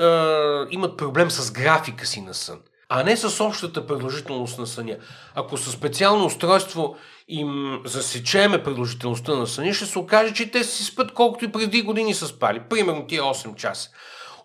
имат 0.70 0.96
проблем 0.96 1.30
с 1.30 1.52
графика 1.52 2.06
си 2.06 2.20
на 2.20 2.34
сън, 2.34 2.60
а 2.88 3.02
не 3.02 3.16
с 3.16 3.44
общата 3.44 3.86
продължителност 3.86 4.58
на 4.58 4.66
съня. 4.66 4.96
Ако 5.34 5.56
със 5.56 5.72
специално 5.74 6.26
устройство 6.26 6.96
им 7.28 7.80
засечеме 7.84 8.62
продължителността 8.62 9.34
на 9.34 9.46
съня, 9.46 9.74
ще 9.74 9.86
се 9.86 9.98
окаже, 9.98 10.34
че 10.34 10.50
те 10.50 10.64
си 10.64 10.84
спят 10.84 11.12
колкото 11.14 11.44
и 11.44 11.52
преди 11.52 11.82
години 11.82 12.14
са 12.14 12.26
спали. 12.26 12.62
Примерно 12.70 13.06
тия 13.06 13.22
8 13.22 13.54
часа. 13.54 13.90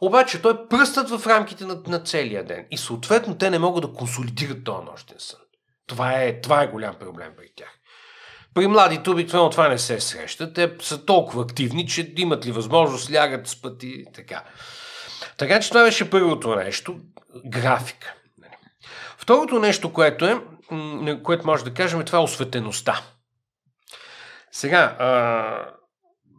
Обаче 0.02 0.42
той 0.42 0.68
пръстат 0.68 1.10
в 1.10 1.28
рамките 1.28 1.66
на, 1.66 1.82
на 1.88 2.00
целия 2.00 2.46
ден 2.46 2.66
и 2.72 2.78
съответно 2.78 3.38
те 3.38 3.50
не 3.50 3.60
могат 3.60 3.84
да 3.84 3.94
консолидират 3.94 4.64
този 4.64 4.86
нощен 4.86 5.16
сън. 5.20 5.40
Това 5.88 6.14
е, 6.14 6.42
това 6.42 6.64
е 6.64 6.68
голям 6.68 6.96
проблем 6.96 7.32
при 7.38 7.50
тях. 7.56 7.77
При 8.58 8.68
младите 8.68 9.10
обикновено 9.10 9.50
това 9.50 9.68
не 9.68 9.78
се 9.78 10.00
среща. 10.00 10.54
Те 10.54 10.72
са 10.82 11.06
толкова 11.06 11.44
активни, 11.44 11.88
че 11.88 12.14
имат 12.18 12.46
ли 12.46 12.52
възможност, 12.52 13.14
лягат, 13.14 13.48
спът 13.48 13.84
и 13.84 14.06
така. 14.14 14.44
Така 15.38 15.60
че 15.60 15.70
това 15.70 15.84
беше 15.84 16.10
първото 16.10 16.56
нещо 16.56 17.00
графика. 17.46 18.14
Второто 19.18 19.60
нещо, 19.60 19.94
което 19.94 20.26
е, 20.26 20.42
което 21.24 21.46
може 21.46 21.64
да 21.64 21.74
кажем, 21.74 22.02
е 22.02 22.06
това 22.06 22.20
е 22.20 22.22
осветеността. 22.22 23.02
Сега, 24.52 24.98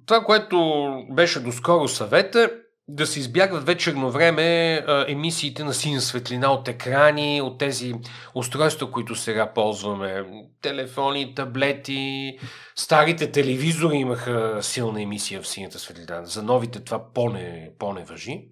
това, 0.07 0.25
което 0.25 0.89
беше 1.11 1.41
доскоро 1.41 1.89
съвета, 1.89 2.51
да 2.89 3.07
се 3.07 3.21
избягват 3.21 3.67
вечерно 3.67 4.11
време 4.11 4.77
емисиите 5.09 5.65
на 5.65 5.75
синя 5.75 6.01
светлина 6.01 6.53
от 6.53 6.69
екрани, 6.69 7.43
от 7.43 7.59
тези 7.59 7.95
устройства, 8.35 8.91
които 8.91 9.15
сега 9.15 9.53
ползваме. 9.53 10.25
Телефони, 10.63 11.35
таблети, 11.35 12.39
старите 12.77 13.31
телевизори 13.31 13.97
имаха 13.97 14.59
силна 14.63 15.03
емисия 15.03 15.43
в 15.43 15.49
синята 15.49 15.79
светлина. 15.79 16.25
За 16.25 16.43
новите 16.43 16.81
това 16.81 17.13
по-не, 17.15 17.71
по-не 17.79 18.05
въжи. 18.05 18.45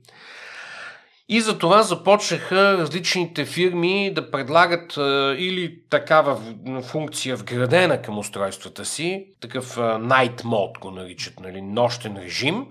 И 1.28 1.40
за 1.40 1.58
това 1.58 1.82
започнаха 1.82 2.78
различните 2.78 3.44
фирми 3.44 4.14
да 4.14 4.30
предлагат 4.30 4.96
а, 4.96 5.34
или 5.38 5.78
такава 5.90 6.40
функция 6.82 7.36
вградена 7.36 8.02
към 8.02 8.18
устройствата 8.18 8.84
си, 8.84 9.26
такъв 9.40 9.78
а, 9.78 9.80
night 9.80 10.42
mode 10.42 10.78
го 10.78 10.90
наричат, 10.90 11.40
нали, 11.40 11.62
нощен 11.62 12.16
режим, 12.16 12.66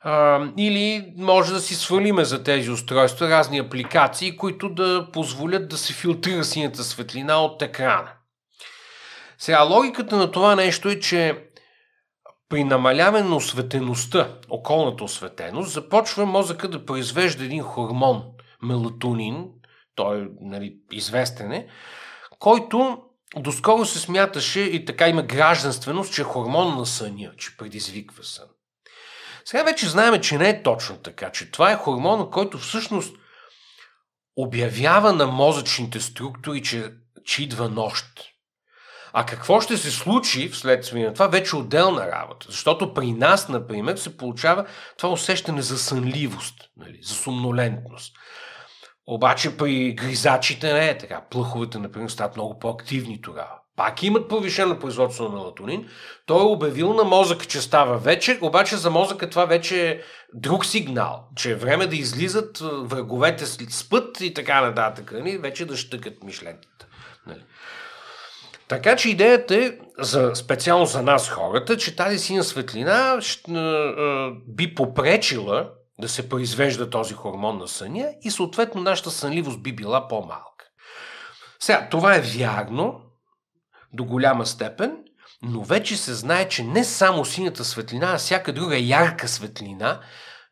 а, 0.00 0.46
или 0.56 1.14
може 1.16 1.52
да 1.52 1.60
си 1.60 1.74
свалиме 1.74 2.24
за 2.24 2.42
тези 2.42 2.70
устройства 2.70 3.30
разни 3.30 3.58
апликации, 3.58 4.36
които 4.36 4.68
да 4.68 5.08
позволят 5.12 5.68
да 5.68 5.76
се 5.78 5.92
филтрира 5.92 6.44
синята 6.44 6.84
светлина 6.84 7.42
от 7.42 7.62
екрана. 7.62 8.12
Сега, 9.38 9.62
логиката 9.62 10.16
на 10.16 10.30
това 10.30 10.54
нещо 10.54 10.88
е, 10.88 11.00
че 11.00 11.50
при 12.48 12.64
намаляване 12.64 13.28
на 13.28 13.36
осветеността, 13.36 14.38
околната 14.48 15.04
осветеност, 15.04 15.72
започва 15.72 16.26
мозъка 16.26 16.68
да 16.68 16.86
произвежда 16.86 17.44
един 17.44 17.62
хормон, 17.62 18.22
мелатонин, 18.62 19.46
той 19.94 20.22
е 20.22 20.26
нали, 20.40 20.76
известен 20.92 21.52
е, 21.52 21.66
който 22.38 22.98
доскоро 23.36 23.84
се 23.84 23.98
смяташе 23.98 24.60
и 24.60 24.84
така 24.84 25.08
има 25.08 25.22
гражданственост, 25.22 26.14
че 26.14 26.20
е 26.20 26.24
хормон 26.24 26.76
на 26.76 26.86
съня, 26.86 27.32
че 27.38 27.56
предизвиква 27.56 28.24
сън. 28.24 28.46
Сега 29.44 29.62
вече 29.62 29.88
знаем, 29.88 30.20
че 30.20 30.38
не 30.38 30.48
е 30.48 30.62
точно 30.62 30.96
така, 30.96 31.30
че 31.30 31.50
това 31.50 31.72
е 31.72 31.76
хормон, 31.76 32.30
който 32.30 32.58
всъщност 32.58 33.16
обявява 34.36 35.12
на 35.12 35.26
мозъчните 35.26 36.00
структури, 36.00 36.62
че, 36.62 36.92
че 37.24 37.42
идва 37.42 37.68
нощ. 37.68 38.06
А 39.12 39.26
какво 39.26 39.60
ще 39.60 39.76
се 39.76 39.90
случи 39.90 40.48
вследствие 40.48 41.06
на 41.06 41.14
това, 41.14 41.26
вече 41.26 41.56
отделна 41.56 42.06
работа. 42.06 42.46
Защото 42.48 42.94
при 42.94 43.12
нас, 43.12 43.48
например, 43.48 43.96
се 43.96 44.16
получава 44.16 44.66
това 44.98 45.12
усещане 45.12 45.62
за 45.62 45.78
сънливост, 45.78 46.54
нали, 46.76 46.98
за 47.02 47.14
сумнолентност. 47.14 48.16
Обаче 49.06 49.56
при 49.56 49.94
гризачите 49.94 50.72
не 50.72 50.88
е 50.88 50.98
така. 50.98 51.24
Плъховете, 51.30 51.78
например, 51.78 52.08
стават 52.08 52.36
много 52.36 52.58
по-активни 52.58 53.20
тогава. 53.20 53.59
Пак 53.80 54.02
имат 54.02 54.28
повишено 54.28 54.78
производство 54.78 55.24
на 55.24 55.30
мелатонин. 55.30 55.88
Той 56.26 56.40
е 56.40 56.46
обявил 56.46 56.92
на 56.92 57.04
мозъка, 57.04 57.46
че 57.46 57.60
става 57.60 57.98
вечер, 57.98 58.38
обаче 58.42 58.76
за 58.76 58.90
мозъка 58.90 59.30
това 59.30 59.44
вече 59.44 59.90
е 59.90 60.00
друг 60.34 60.66
сигнал, 60.66 61.28
че 61.36 61.50
е 61.50 61.54
време 61.54 61.86
да 61.86 61.96
излизат 61.96 62.58
враговете 62.82 63.46
с 63.46 63.88
път 63.88 64.20
и 64.20 64.34
така 64.34 64.60
нататък. 64.60 65.12
Нали? 65.12 65.38
Вече 65.38 65.66
да 65.66 65.76
щъкат 65.76 66.22
мишлените. 66.22 66.68
Нали? 67.26 67.42
Така 68.68 68.96
че 68.96 69.10
идеята 69.10 69.56
е, 69.56 69.72
за, 69.98 70.30
специално 70.34 70.86
за 70.86 71.02
нас 71.02 71.28
хората, 71.28 71.76
че 71.76 71.96
тази 71.96 72.18
синя 72.18 72.44
светлина 72.44 73.18
ще, 73.20 73.50
а, 73.52 74.32
би 74.48 74.74
попречила 74.74 75.70
да 76.00 76.08
се 76.08 76.28
произвежда 76.28 76.90
този 76.90 77.14
хормон 77.14 77.58
на 77.58 77.68
съня 77.68 78.08
и 78.22 78.30
съответно 78.30 78.82
нашата 78.82 79.10
сънливост 79.10 79.62
би 79.62 79.72
била 79.72 80.08
по-малка. 80.08 80.64
Сега, 81.60 81.88
това 81.90 82.14
е 82.14 82.20
вярно 82.20 83.00
до 83.92 84.04
голяма 84.04 84.46
степен, 84.46 84.96
но 85.42 85.62
вече 85.62 85.96
се 85.96 86.14
знае, 86.14 86.48
че 86.48 86.64
не 86.64 86.84
само 86.84 87.24
синята 87.24 87.64
светлина, 87.64 88.12
а 88.14 88.18
всяка 88.18 88.52
друга 88.52 88.78
ярка 88.78 89.28
светлина 89.28 90.00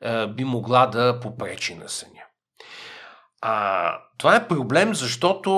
а, 0.05 0.27
би 0.27 0.45
могла 0.45 0.87
да 0.87 1.21
попречи 1.21 1.75
на 1.75 1.89
съня. 1.89 2.23
А, 3.41 3.99
това 4.19 4.37
е 4.37 4.49
проблем, 4.49 4.95
защото 4.95 5.51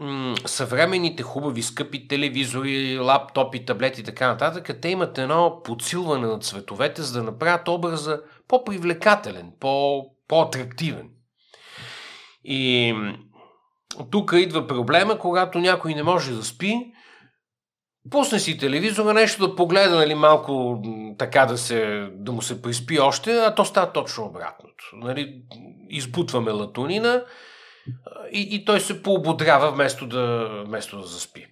м- 0.00 0.34
съвременните 0.46 1.22
хубави, 1.22 1.62
скъпи 1.62 2.08
телевизори, 2.08 2.98
лаптопи, 2.98 3.64
таблети 3.64 4.00
и 4.00 4.04
така 4.04 4.26
нататък, 4.26 4.80
те 4.82 4.88
имат 4.88 5.18
едно 5.18 5.60
подсилване 5.64 6.26
на 6.26 6.38
цветовете, 6.38 7.02
за 7.02 7.12
да 7.12 7.22
направят 7.22 7.68
образа 7.68 8.20
по-привлекателен, 8.48 9.52
по- 9.60 10.04
по-атрактивен. 10.28 11.08
И 12.44 12.94
тук 14.10 14.32
идва 14.36 14.66
проблема, 14.66 15.18
когато 15.18 15.58
някой 15.58 15.94
не 15.94 16.02
може 16.02 16.34
да 16.34 16.44
спи, 16.44 16.92
пусне 18.10 18.38
си 18.38 18.58
телевизора, 18.58 19.14
нещо 19.14 19.48
да 19.48 19.56
погледа, 19.56 19.96
нали, 19.96 20.14
малко 20.14 20.82
така 21.18 21.46
да, 21.46 21.58
се, 21.58 22.08
да 22.12 22.32
му 22.32 22.42
се 22.42 22.62
приспи 22.62 23.00
още, 23.00 23.32
а 23.32 23.54
то 23.54 23.64
става 23.64 23.92
точно 23.92 24.24
обратното. 24.24 24.84
Нали, 24.96 25.42
избутва 25.88 26.40
мелатонина 26.40 27.24
и, 28.32 28.48
и 28.50 28.64
той 28.64 28.80
се 28.80 29.02
поободрява 29.02 29.70
вместо 29.70 30.06
да, 30.06 30.48
вместо 30.66 31.00
да 31.00 31.06
заспи. 31.06 31.46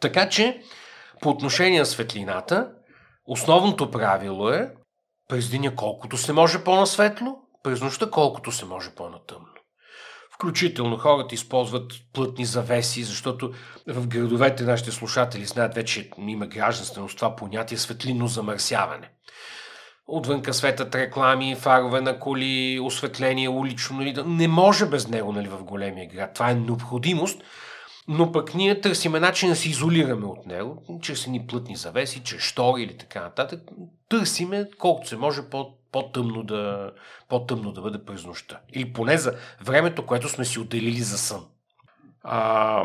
Така 0.00 0.28
че, 0.28 0.62
по 1.20 1.28
отношение 1.28 1.78
на 1.78 1.86
светлината, 1.86 2.70
основното 3.26 3.90
правило 3.90 4.50
е 4.50 4.70
през 5.28 5.50
деня 5.50 5.74
колкото 5.76 6.16
се 6.16 6.32
може 6.32 6.64
по-насветло, 6.64 7.36
през 7.62 7.80
нощта 7.80 8.10
колкото 8.10 8.52
се 8.52 8.64
може 8.64 8.90
по-натъмно. 8.90 9.49
Включително 10.40 10.98
хората 10.98 11.34
използват 11.34 11.92
плътни 12.12 12.44
завеси, 12.44 13.02
защото 13.02 13.52
в 13.86 14.06
градовете 14.06 14.64
нашите 14.64 14.90
слушатели 14.90 15.44
знаят 15.44 15.74
вече 15.74 16.10
има 16.18 16.46
гражданственост 16.46 17.16
това 17.16 17.36
понятие 17.36 17.78
светлинно 17.78 18.26
замърсяване. 18.26 19.10
Отвънка 20.06 20.54
светят 20.54 20.94
реклами, 20.94 21.54
фарове 21.54 22.00
на 22.00 22.18
коли, 22.18 22.80
осветление 22.82 23.48
улично. 23.48 23.96
Нали, 23.96 24.14
не 24.26 24.48
може 24.48 24.86
без 24.86 25.08
него 25.08 25.32
нали, 25.32 25.48
в 25.48 25.64
големия 25.64 26.08
град. 26.08 26.34
Това 26.34 26.50
е 26.50 26.54
необходимост, 26.54 27.42
но 28.08 28.32
пък 28.32 28.54
ние 28.54 28.80
търсиме 28.80 29.20
начин 29.20 29.48
да 29.48 29.56
се 29.56 29.68
изолираме 29.68 30.26
от 30.26 30.46
него, 30.46 30.82
чрез 31.02 31.26
ни 31.26 31.46
плътни 31.46 31.76
завеси, 31.76 32.22
чрез 32.24 32.42
штори 32.42 32.82
или 32.82 32.98
така 32.98 33.20
нататък. 33.20 33.60
Търсиме 34.08 34.68
колкото 34.78 35.08
се 35.08 35.16
може 35.16 35.42
по 35.50 35.79
по-тъмно 35.92 36.42
да, 36.42 36.90
по-тъмно 37.28 37.72
да 37.72 37.80
бъде 37.80 38.04
през 38.04 38.24
нощта. 38.24 38.60
Или 38.72 38.92
поне 38.92 39.18
за 39.18 39.34
времето, 39.64 40.06
което 40.06 40.28
сме 40.28 40.44
си 40.44 40.58
отделили 40.58 41.00
за 41.00 41.18
сън. 41.18 41.46
А, 42.22 42.84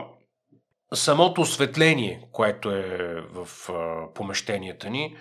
самото 0.93 1.41
осветление, 1.41 2.27
което 2.31 2.71
е 2.71 3.21
в 3.33 3.69
а, 3.69 4.13
помещенията 4.13 4.89
ни, 4.89 5.15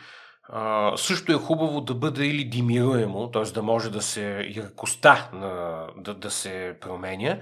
а, 0.49 0.93
също 0.97 1.33
е 1.33 1.35
хубаво 1.35 1.81
да 1.81 1.95
бъде 1.95 2.27
или 2.27 2.45
димируемо, 2.45 3.31
т.е. 3.31 3.43
да 3.43 3.63
може 3.63 3.91
да 3.91 4.03
се 4.03 4.51
яркостта 4.55 5.31
на, 5.33 5.87
да, 5.97 6.15
да 6.15 6.31
се 6.31 6.77
променя. 6.81 7.41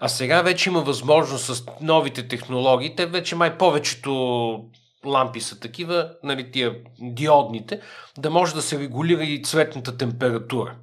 А 0.00 0.08
сега 0.08 0.42
вече 0.42 0.70
има 0.70 0.80
възможност 0.80 1.44
с 1.44 1.64
новите 1.80 2.28
технологии, 2.28 2.96
те 2.96 3.06
вече 3.06 3.36
май 3.36 3.58
повечето 3.58 4.70
лампи 5.06 5.40
са 5.40 5.60
такива, 5.60 6.10
нали, 6.22 6.50
тия 6.50 6.76
диодните, 7.00 7.80
да 8.18 8.30
може 8.30 8.54
да 8.54 8.62
се 8.62 8.78
регулира 8.78 9.24
и 9.24 9.42
цветната 9.42 9.96
температура. 9.96 10.74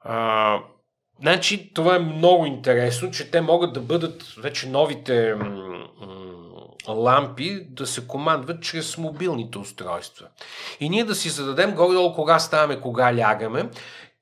А, 0.00 0.58
значи, 1.20 1.74
това 1.74 1.96
е 1.96 1.98
много 1.98 2.46
интересно, 2.46 3.10
че 3.10 3.30
те 3.30 3.40
могат 3.40 3.72
да 3.72 3.80
бъдат 3.80 4.22
вече 4.42 4.68
новите 4.68 5.34
м- 5.34 5.48
м- 6.00 6.94
лампи 6.94 7.66
да 7.70 7.86
се 7.86 8.06
командват 8.06 8.62
чрез 8.62 8.98
мобилните 8.98 9.58
устройства. 9.58 10.26
И 10.80 10.88
ние 10.88 11.04
да 11.04 11.14
си 11.14 11.28
зададем 11.28 11.74
горе-долу 11.74 12.14
кога 12.14 12.38
ставаме, 12.38 12.80
кога 12.80 13.16
лягаме 13.16 13.70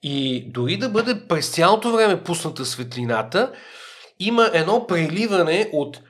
и 0.03 0.45
дори 0.51 0.77
да 0.77 0.89
бъде 0.89 1.29
през 1.29 1.51
цялото 1.51 1.93
време 1.93 2.25
пусната 2.25 2.65
светлината, 2.65 3.53
има 4.21 4.51
едно 4.53 4.87
преливане 4.87 5.71
от 5.73 6.01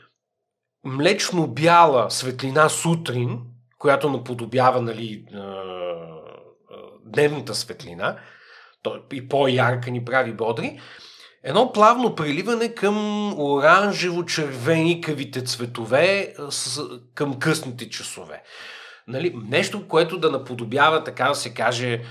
млечно-бяла 0.87 2.11
светлина 2.11 2.69
сутрин, 2.69 3.41
която 3.79 4.11
наподобява 4.11 4.83
нали, 4.83 5.25
дневната 7.05 7.55
светлина, 7.55 8.17
и 9.13 9.29
по-ярка 9.29 9.91
ни 9.91 10.05
прави 10.05 10.33
бодри, 10.33 10.81
едно 11.43 11.73
плавно 11.73 12.15
преливане 12.15 12.75
към 12.75 12.97
оранжево-червеникавите 13.35 15.45
цветове 15.45 16.35
към 17.15 17.39
късните 17.39 17.91
часове. 17.91 18.43
Нали, 19.09 19.37
нещо, 19.49 19.89
което 19.89 20.19
да 20.19 20.31
наподобява, 20.31 21.05
така 21.05 21.29
да 21.29 21.35
се 21.35 21.55
каже, 21.55 22.03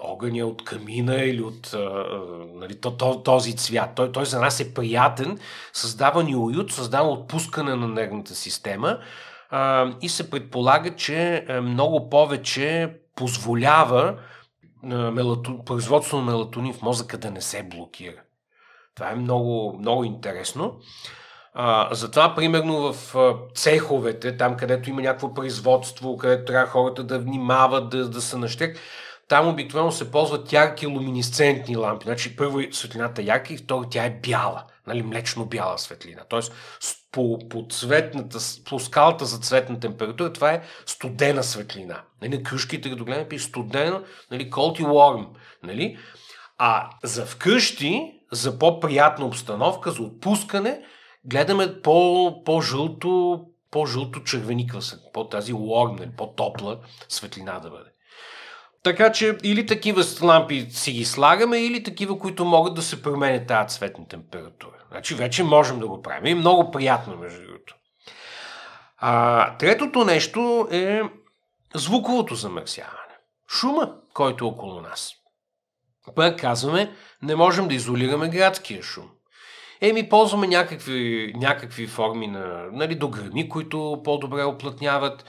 огъня 0.00 0.46
от 0.46 0.64
камина 0.64 1.14
или 1.14 1.42
от 1.42 1.76
нали, 2.54 2.80
този 3.24 3.56
цвят. 3.56 3.94
Той, 3.94 4.12
той 4.12 4.26
за 4.26 4.40
нас 4.40 4.60
е 4.60 4.74
приятен, 4.74 5.38
създава 5.72 6.22
ни 6.22 6.36
уют, 6.36 6.72
създава 6.72 7.08
отпускане 7.08 7.74
на 7.74 7.88
нервната 7.88 8.34
система 8.34 8.98
и 10.00 10.08
се 10.08 10.30
предполага, 10.30 10.96
че 10.96 11.46
много 11.62 12.10
повече 12.10 12.94
позволява 13.14 14.18
мелато... 14.82 15.64
производство 15.64 16.18
на 16.18 16.24
мелатонин 16.24 16.72
в 16.72 16.82
мозъка 16.82 17.18
да 17.18 17.30
не 17.30 17.40
се 17.40 17.62
блокира. 17.62 18.20
Това 18.94 19.10
е 19.10 19.14
много, 19.14 19.76
много 19.78 20.04
интересно. 20.04 20.76
А, 21.60 21.94
затова, 21.94 22.34
примерно, 22.34 22.92
в 22.92 23.14
цеховете, 23.54 24.36
там 24.36 24.56
където 24.56 24.90
има 24.90 25.02
някакво 25.02 25.34
производство, 25.34 26.16
където 26.16 26.44
трябва 26.44 26.66
хората 26.66 27.04
да 27.04 27.18
внимават, 27.18 27.90
да, 27.90 28.08
да 28.08 28.20
са 28.22 28.38
нащек, 28.38 28.78
там 29.28 29.48
обикновено 29.48 29.92
се 29.92 30.10
ползват 30.10 30.52
ярки 30.52 30.86
луминесцентни 30.86 31.76
лампи. 31.76 32.04
Значи 32.04 32.36
първо 32.36 32.60
светлината 32.72 33.22
е 33.22 33.24
ярка 33.24 33.54
и 33.54 33.56
второ 33.56 33.88
тя 33.90 34.04
е 34.04 34.10
бяла, 34.10 34.64
нали, 34.86 35.02
млечно-бяла 35.02 35.78
светлина. 35.78 36.22
Тоест 36.28 36.52
по, 37.12 37.38
по, 37.48 37.66
цветната, 37.70 38.38
по 38.64 38.78
скалата 38.80 39.24
за 39.24 39.38
цветна 39.38 39.80
температура 39.80 40.32
това 40.32 40.52
е 40.52 40.62
студена 40.86 41.42
светлина. 41.42 42.00
Нали, 42.22 42.42
кружките, 42.42 42.90
като 42.90 43.04
гледаме, 43.04 43.28
пише 43.28 43.44
студена, 43.44 44.02
нали, 44.30 44.50
cold 44.50 44.80
и 44.80 44.84
warm. 44.84 45.26
Нали? 45.62 45.98
А 46.58 46.90
за 47.04 47.26
вкъщи, 47.26 48.12
за 48.32 48.58
по-приятна 48.58 49.26
обстановка, 49.26 49.90
за 49.90 50.02
отпускане, 50.02 50.80
гледаме 51.28 51.82
по, 51.82 52.42
по-жълто, 52.44 53.40
по-жълто 53.70 54.24
червениква 54.24 54.82
се, 54.82 54.96
по-тази 55.12 55.52
нали, 55.52 56.10
по-топла 56.16 56.78
светлина 57.08 57.58
да 57.58 57.70
бъде. 57.70 57.90
Така 58.82 59.12
че 59.12 59.38
или 59.42 59.66
такива 59.66 60.04
лампи 60.22 60.66
си 60.70 60.92
ги 60.92 61.04
слагаме, 61.04 61.58
или 61.58 61.82
такива, 61.82 62.18
които 62.18 62.44
могат 62.44 62.74
да 62.74 62.82
се 62.82 63.02
променят 63.02 63.46
тази 63.46 63.76
цветна 63.76 64.08
температура. 64.08 64.76
Значи 64.90 65.14
вече 65.14 65.44
можем 65.44 65.78
да 65.78 65.88
го 65.88 66.02
правим. 66.02 66.26
И 66.26 66.34
много 66.34 66.70
приятно, 66.70 67.16
между 67.16 67.42
другото. 67.42 67.76
А, 68.96 69.56
третото 69.56 70.04
нещо 70.04 70.68
е 70.70 71.02
звуковото 71.74 72.34
замърсяване. 72.34 72.94
Шума, 73.50 73.94
който 74.14 74.44
е 74.44 74.48
около 74.48 74.80
нас. 74.80 75.12
Пък 76.14 76.40
казваме, 76.40 76.96
не 77.22 77.36
можем 77.36 77.68
да 77.68 77.74
изолираме 77.74 78.28
градския 78.28 78.82
шум. 78.82 79.10
Еми, 79.80 80.08
ползваме 80.08 80.46
някакви, 80.46 81.32
някакви 81.36 81.86
форми 81.86 82.26
на 82.26 82.64
нали, 82.72 82.94
дограми, 82.94 83.48
които 83.48 84.00
по-добре 84.04 84.44
оплътняват 84.44 85.24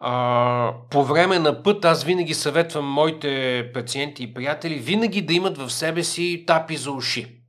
а, 0.00 0.72
по 0.90 1.04
време 1.04 1.38
на 1.38 1.62
път 1.62 1.84
аз 1.84 2.04
винаги 2.04 2.34
съветвам 2.34 2.84
моите 2.84 3.70
пациенти 3.74 4.22
и 4.22 4.34
приятели 4.34 4.74
винаги 4.74 5.22
да 5.22 5.34
имат 5.34 5.58
в 5.58 5.70
себе 5.70 6.02
си 6.02 6.44
тапи 6.46 6.76
за 6.76 6.90
уши. 6.90 7.40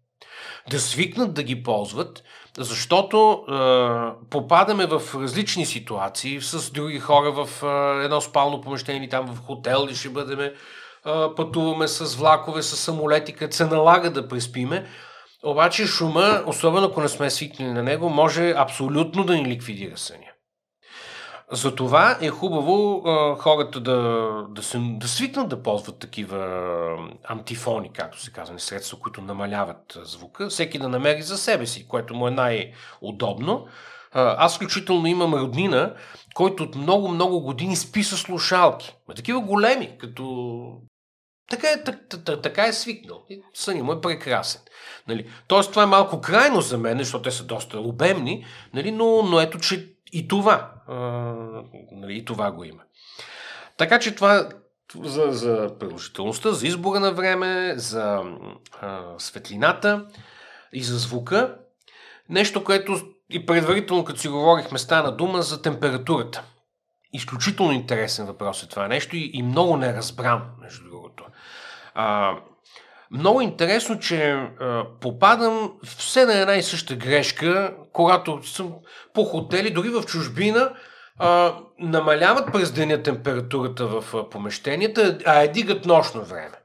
Да 0.70 0.80
свикнат 0.80 1.34
да 1.34 1.44
ги 1.44 1.64
ползват, 1.64 2.24
защото 2.58 3.32
а, 3.32 4.14
попадаме 4.30 4.86
в 4.86 5.02
различни 5.16 5.66
ситуации 5.66 6.42
с 6.42 6.72
други 6.72 7.00
хора 7.00 7.32
в 7.32 7.64
а, 7.66 8.04
едно 8.04 8.22
спално 8.22 8.62
помещение, 8.62 9.10
там 9.10 9.28
в 9.28 9.46
хотел 9.46 9.88
ли 9.88 9.96
ще 9.96 10.10
бъдеме, 10.10 10.54
пътуваме 11.36 11.88
с 11.88 12.16
влакове, 12.16 12.62
с 12.62 12.78
самолети, 12.78 13.34
където 13.34 13.56
се 13.56 13.66
налага 13.66 14.10
да 14.10 14.28
преспиме. 14.28 14.86
Обаче 15.46 15.88
шума, 15.88 16.44
особено 16.46 16.88
ако 16.88 17.02
не 17.02 17.10
сме 17.10 17.30
свикнали 17.30 17.72
на 17.72 17.84
него, 17.84 18.10
може 18.10 18.54
абсолютно 18.58 19.24
да 19.24 19.36
ни 19.36 19.46
ликвидира 19.46 19.98
съня. 19.98 20.32
Затова 21.52 22.18
е 22.22 22.30
хубаво 22.30 23.04
а, 23.06 23.36
хората 23.36 23.80
да, 23.80 24.30
да, 24.50 24.64
се, 24.64 24.78
да 24.80 25.08
свикнат 25.08 25.50
да 25.50 25.64
ползват 25.64 26.00
такива 26.00 26.40
антифони, 27.24 27.92
както 27.94 28.22
се 28.22 28.32
казва, 28.32 28.60
средства, 28.60 29.00
които 29.00 29.22
намаляват 29.22 29.98
звука. 30.04 30.50
Всеки 30.50 30.80
да 30.80 30.90
намери 30.90 31.22
за 31.22 31.38
себе 31.38 31.66
си, 31.66 31.88
което 31.88 32.16
му 32.16 32.28
е 32.28 32.32
най-удобно. 32.32 33.68
Аз 34.14 34.56
включително 34.56 35.08
имам 35.08 35.34
роднина, 35.34 35.94
който 36.34 36.64
от 36.64 36.76
много-много 36.76 37.42
години 37.42 37.76
спи 37.76 38.04
с 38.04 38.18
слушалки. 38.18 38.96
Ма 39.08 39.14
такива 39.14 39.40
големи, 39.40 39.98
като... 39.98 40.26
Така 41.50 41.68
е, 41.68 41.84
така, 41.84 42.42
така 42.42 42.66
е 42.66 42.74
свикнал. 42.74 43.26
Съня 43.54 43.84
му 43.84 43.94
е 43.94 44.02
прекрасен. 44.02 44.62
Нали? 45.08 45.30
Тоест, 45.48 45.70
това 45.70 45.84
е 45.84 45.86
малко 45.86 46.22
крайно 46.22 46.62
за 46.62 46.78
мен, 46.78 46.98
защото 46.98 47.24
те 47.24 47.32
са 47.32 47.44
доста 47.44 47.80
обемни, 47.80 48.46
нали? 48.74 48.92
но, 48.92 49.22
но 49.24 49.40
ето, 49.40 49.60
че 49.60 49.96
и 50.12 50.28
това, 50.28 50.72
а, 50.88 50.96
нали, 51.92 52.18
и 52.18 52.26
това 52.26 52.52
го 52.52 52.64
има. 52.64 52.82
Така 53.78 54.00
че 54.00 54.16
това 54.16 54.50
за, 55.04 55.32
за 55.32 55.76
продължителността, 55.80 56.52
за 56.52 56.68
избора 56.68 57.00
на 57.00 57.12
време, 57.12 57.74
за 57.78 58.24
а, 58.82 59.04
светлината 59.18 60.06
и 60.74 60.84
за 60.84 60.98
звука. 60.98 61.58
Нещо, 62.30 62.64
което 62.64 63.02
и 63.30 63.46
предварително, 63.46 64.06
като 64.06 64.20
си 64.20 64.28
говорихме, 64.28 64.80
стана 64.80 65.16
дума 65.16 65.42
за 65.42 65.62
температурата. 65.62 66.44
Изключително 67.14 67.72
интересен 67.72 68.26
въпрос 68.26 68.64
е 68.64 68.70
това 68.70 68.88
нещо 68.88 69.16
и, 69.16 69.32
и 69.34 69.44
много 69.44 69.78
неразбран, 69.78 70.42
между 70.62 70.90
другото. 70.90 71.25
А, 71.96 72.36
много 73.12 73.42
интересно, 73.42 74.00
че 74.00 74.32
а, 74.32 74.84
попадам 75.02 75.74
все 75.84 76.26
на 76.26 76.34
една 76.34 76.56
и 76.56 76.64
съща 76.64 76.96
грешка, 76.96 77.76
когато 77.94 78.48
съм 78.48 78.74
по 79.14 79.24
хотели, 79.24 79.74
дори 79.74 79.90
в 79.90 80.04
чужбина, 80.04 80.74
а, 81.20 81.56
намаляват 81.80 82.52
през 82.54 82.72
деня 82.72 83.04
температурата 83.04 83.88
в 83.88 84.30
помещенията, 84.30 85.18
а 85.26 85.42
е 85.42 85.48
дигат 85.48 85.86
нощно 85.86 86.24
време. 86.24 86.58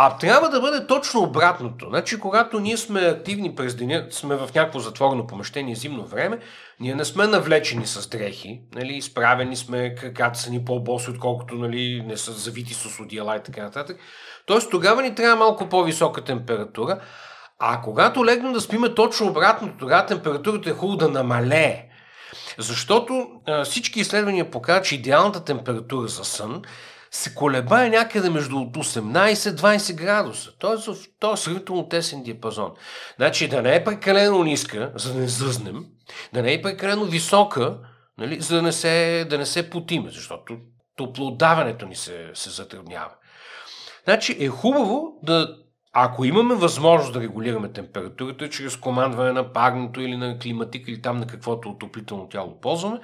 А 0.00 0.16
трябва 0.18 0.48
да 0.48 0.60
бъде 0.60 0.86
точно 0.86 1.22
обратното. 1.22 1.86
Значи, 1.88 2.20
когато 2.20 2.60
ние 2.60 2.76
сме 2.76 3.00
активни 3.00 3.54
през 3.54 3.74
деня, 3.74 4.06
сме 4.10 4.36
в 4.36 4.50
някакво 4.54 4.78
затворено 4.78 5.26
помещение 5.26 5.74
зимно 5.74 6.06
време, 6.06 6.38
ние 6.80 6.94
не 6.94 7.04
сме 7.04 7.26
навлечени 7.26 7.86
с 7.86 8.08
дрехи, 8.08 8.60
нали, 8.74 8.92
изправени 8.92 9.56
сме, 9.56 9.94
краката 9.94 10.38
са 10.38 10.50
ни 10.50 10.64
по-боси, 10.64 11.10
отколкото 11.10 11.54
нали, 11.54 12.02
не 12.06 12.16
са 12.16 12.32
завити 12.32 12.74
с 12.74 13.00
одеяла 13.00 13.36
и 13.36 13.42
така 13.42 13.62
нататък. 13.62 13.96
Тоест 14.46 14.70
тогава 14.70 15.02
ни 15.02 15.14
трябва 15.14 15.36
малко 15.36 15.68
по-висока 15.68 16.24
температура, 16.24 17.00
а 17.58 17.80
когато 17.80 18.26
легнем 18.26 18.52
да 18.52 18.60
спиме 18.60 18.94
точно 18.94 19.26
обратно, 19.26 19.74
тогава 19.78 20.06
температурата 20.06 20.70
е 20.70 20.72
хубаво 20.72 20.98
да 20.98 21.08
намалее. 21.08 21.84
Защото 22.58 23.30
а, 23.46 23.64
всички 23.64 24.00
изследвания 24.00 24.50
показват, 24.50 24.84
че 24.84 24.94
идеалната 24.94 25.44
температура 25.44 26.08
за 26.08 26.24
сън 26.24 26.62
се 27.10 27.34
колебае 27.34 27.90
някъде 27.90 28.30
между 28.30 28.56
18-20 28.56 29.94
градуса. 29.94 30.50
Тоест 30.58 30.86
в 30.86 30.96
този 31.20 31.42
сравнително 31.42 31.88
тесен 31.88 32.22
диапазон. 32.22 32.70
Значи 33.16 33.48
да 33.48 33.62
не 33.62 33.76
е 33.76 33.84
прекалено 33.84 34.42
ниска, 34.42 34.92
за 34.94 35.14
да 35.14 35.20
не 35.20 35.28
зъзнем, 35.28 35.84
да 36.32 36.42
не 36.42 36.52
е 36.52 36.62
прекалено 36.62 37.04
висока, 37.04 37.78
нали, 38.18 38.40
за 38.40 38.56
да 38.56 38.62
не 38.62 38.72
се, 38.72 39.26
да 39.30 39.38
не 39.38 39.46
се 39.46 39.70
потиме, 39.70 40.10
защото 40.10 40.56
топлоотдаването 40.96 41.86
ни 41.86 41.96
се, 41.96 42.30
се 42.34 42.50
затруднява. 42.50 43.10
Значи 44.04 44.36
е 44.40 44.48
хубаво 44.48 45.20
да, 45.22 45.56
ако 45.92 46.24
имаме 46.24 46.54
възможност 46.54 47.12
да 47.12 47.20
регулираме 47.20 47.72
температурата 47.72 48.50
чрез 48.50 48.76
командване 48.76 49.32
на 49.32 49.52
парното 49.52 50.00
или 50.00 50.16
на 50.16 50.38
климатик 50.38 50.88
или 50.88 51.02
там 51.02 51.16
на 51.16 51.26
каквото 51.26 51.68
отоплително 51.68 52.28
тяло 52.28 52.60
ползваме, 52.60 53.00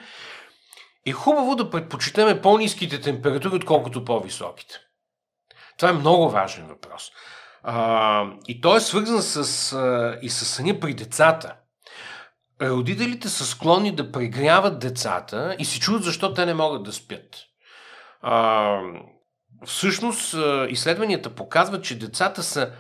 е 1.06 1.12
хубаво 1.12 1.56
да 1.56 1.70
предпочитаме 1.70 2.40
по-низките 2.40 3.00
температури, 3.00 3.54
отколкото 3.54 4.04
по-високите. 4.04 4.74
Това 5.78 5.88
е 5.88 5.92
много 5.92 6.30
важен 6.30 6.66
въпрос. 6.66 7.10
А, 7.62 8.24
и 8.48 8.60
той 8.60 8.76
е 8.76 8.80
свързан 8.80 9.22
с, 9.22 9.72
а, 9.72 10.18
и 10.22 10.30
с 10.30 10.44
съня 10.44 10.80
при 10.80 10.94
децата. 10.94 11.56
Родителите 12.62 13.28
са 13.28 13.46
склонни 13.46 13.94
да 13.94 14.12
прегряват 14.12 14.78
децата 14.78 15.56
и 15.58 15.64
се 15.64 15.80
чудят 15.80 16.04
защо 16.04 16.34
те 16.34 16.46
не 16.46 16.54
могат 16.54 16.82
да 16.82 16.92
спят. 16.92 17.36
А, 18.20 18.78
всъщност 19.66 20.34
изследванията 20.68 21.34
показват, 21.34 21.84
че 21.84 21.98
децата 21.98 22.42
са 22.42 22.72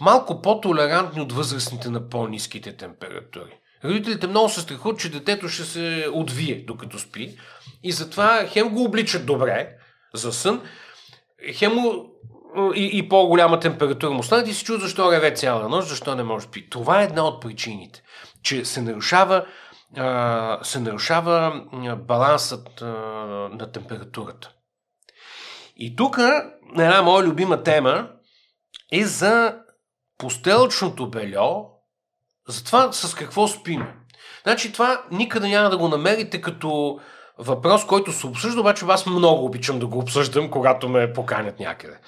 малко 0.00 0.42
по-толерантни 0.42 1.22
от 1.22 1.32
възрастните 1.32 1.90
на 1.90 2.08
по-низките 2.08 2.76
температури. 2.76 3.58
Родителите 3.84 4.26
много 4.26 4.48
се 4.48 4.60
страхуват, 4.60 4.98
че 4.98 5.10
детето 5.10 5.48
ще 5.48 5.64
се 5.64 6.08
отвие 6.12 6.64
докато 6.66 6.98
спи 6.98 7.38
и 7.82 7.92
затова 7.92 8.46
хем 8.46 8.68
го 8.68 8.84
обличат 8.84 9.26
добре 9.26 9.76
за 10.14 10.32
сън, 10.32 10.62
хем 11.54 11.74
му 11.74 12.16
и, 12.74 12.90
и 12.92 13.08
по-голяма 13.08 13.60
температура 13.60 14.10
му 14.10 14.22
станат 14.22 14.48
и 14.48 14.54
се 14.54 14.64
чудят 14.64 14.82
защо 14.82 15.12
реве 15.12 15.34
цяла 15.34 15.68
нощ, 15.68 15.88
защо 15.88 16.14
не 16.14 16.22
може 16.22 16.46
да 16.46 16.50
спи. 16.50 16.70
Това 16.70 17.00
е 17.00 17.04
една 17.04 17.24
от 17.24 17.42
причините, 17.42 18.02
че 18.42 18.64
се 18.64 18.82
нарушава, 18.82 19.46
а, 19.96 20.58
се 20.62 20.80
нарушава 20.80 21.62
балансът 22.06 22.82
а, 22.82 22.86
на 23.52 23.72
температурата. 23.72 24.52
И 25.76 25.96
тук 25.96 26.18
една 26.78 27.02
моя 27.02 27.26
любима 27.26 27.62
тема 27.62 28.08
е 28.92 29.04
за 29.04 29.58
постелъчното 30.18 31.10
бельо, 31.10 31.75
за 32.48 32.64
това 32.64 32.92
с 32.92 33.14
какво 33.14 33.48
спим. 33.48 33.86
Значи 34.42 34.72
това 34.72 35.02
никъде 35.10 35.48
няма 35.48 35.70
да 35.70 35.78
го 35.78 35.88
намерите 35.88 36.40
като 36.40 37.00
въпрос, 37.38 37.86
който 37.86 38.12
се 38.12 38.26
обсъжда, 38.26 38.60
обаче 38.60 38.84
аз 38.88 39.06
много 39.06 39.44
обичам 39.44 39.78
да 39.78 39.86
го 39.86 39.98
обсъждам, 39.98 40.50
когато 40.50 40.88
ме 40.88 41.12
поканят 41.12 41.60
някъде. 41.60 41.98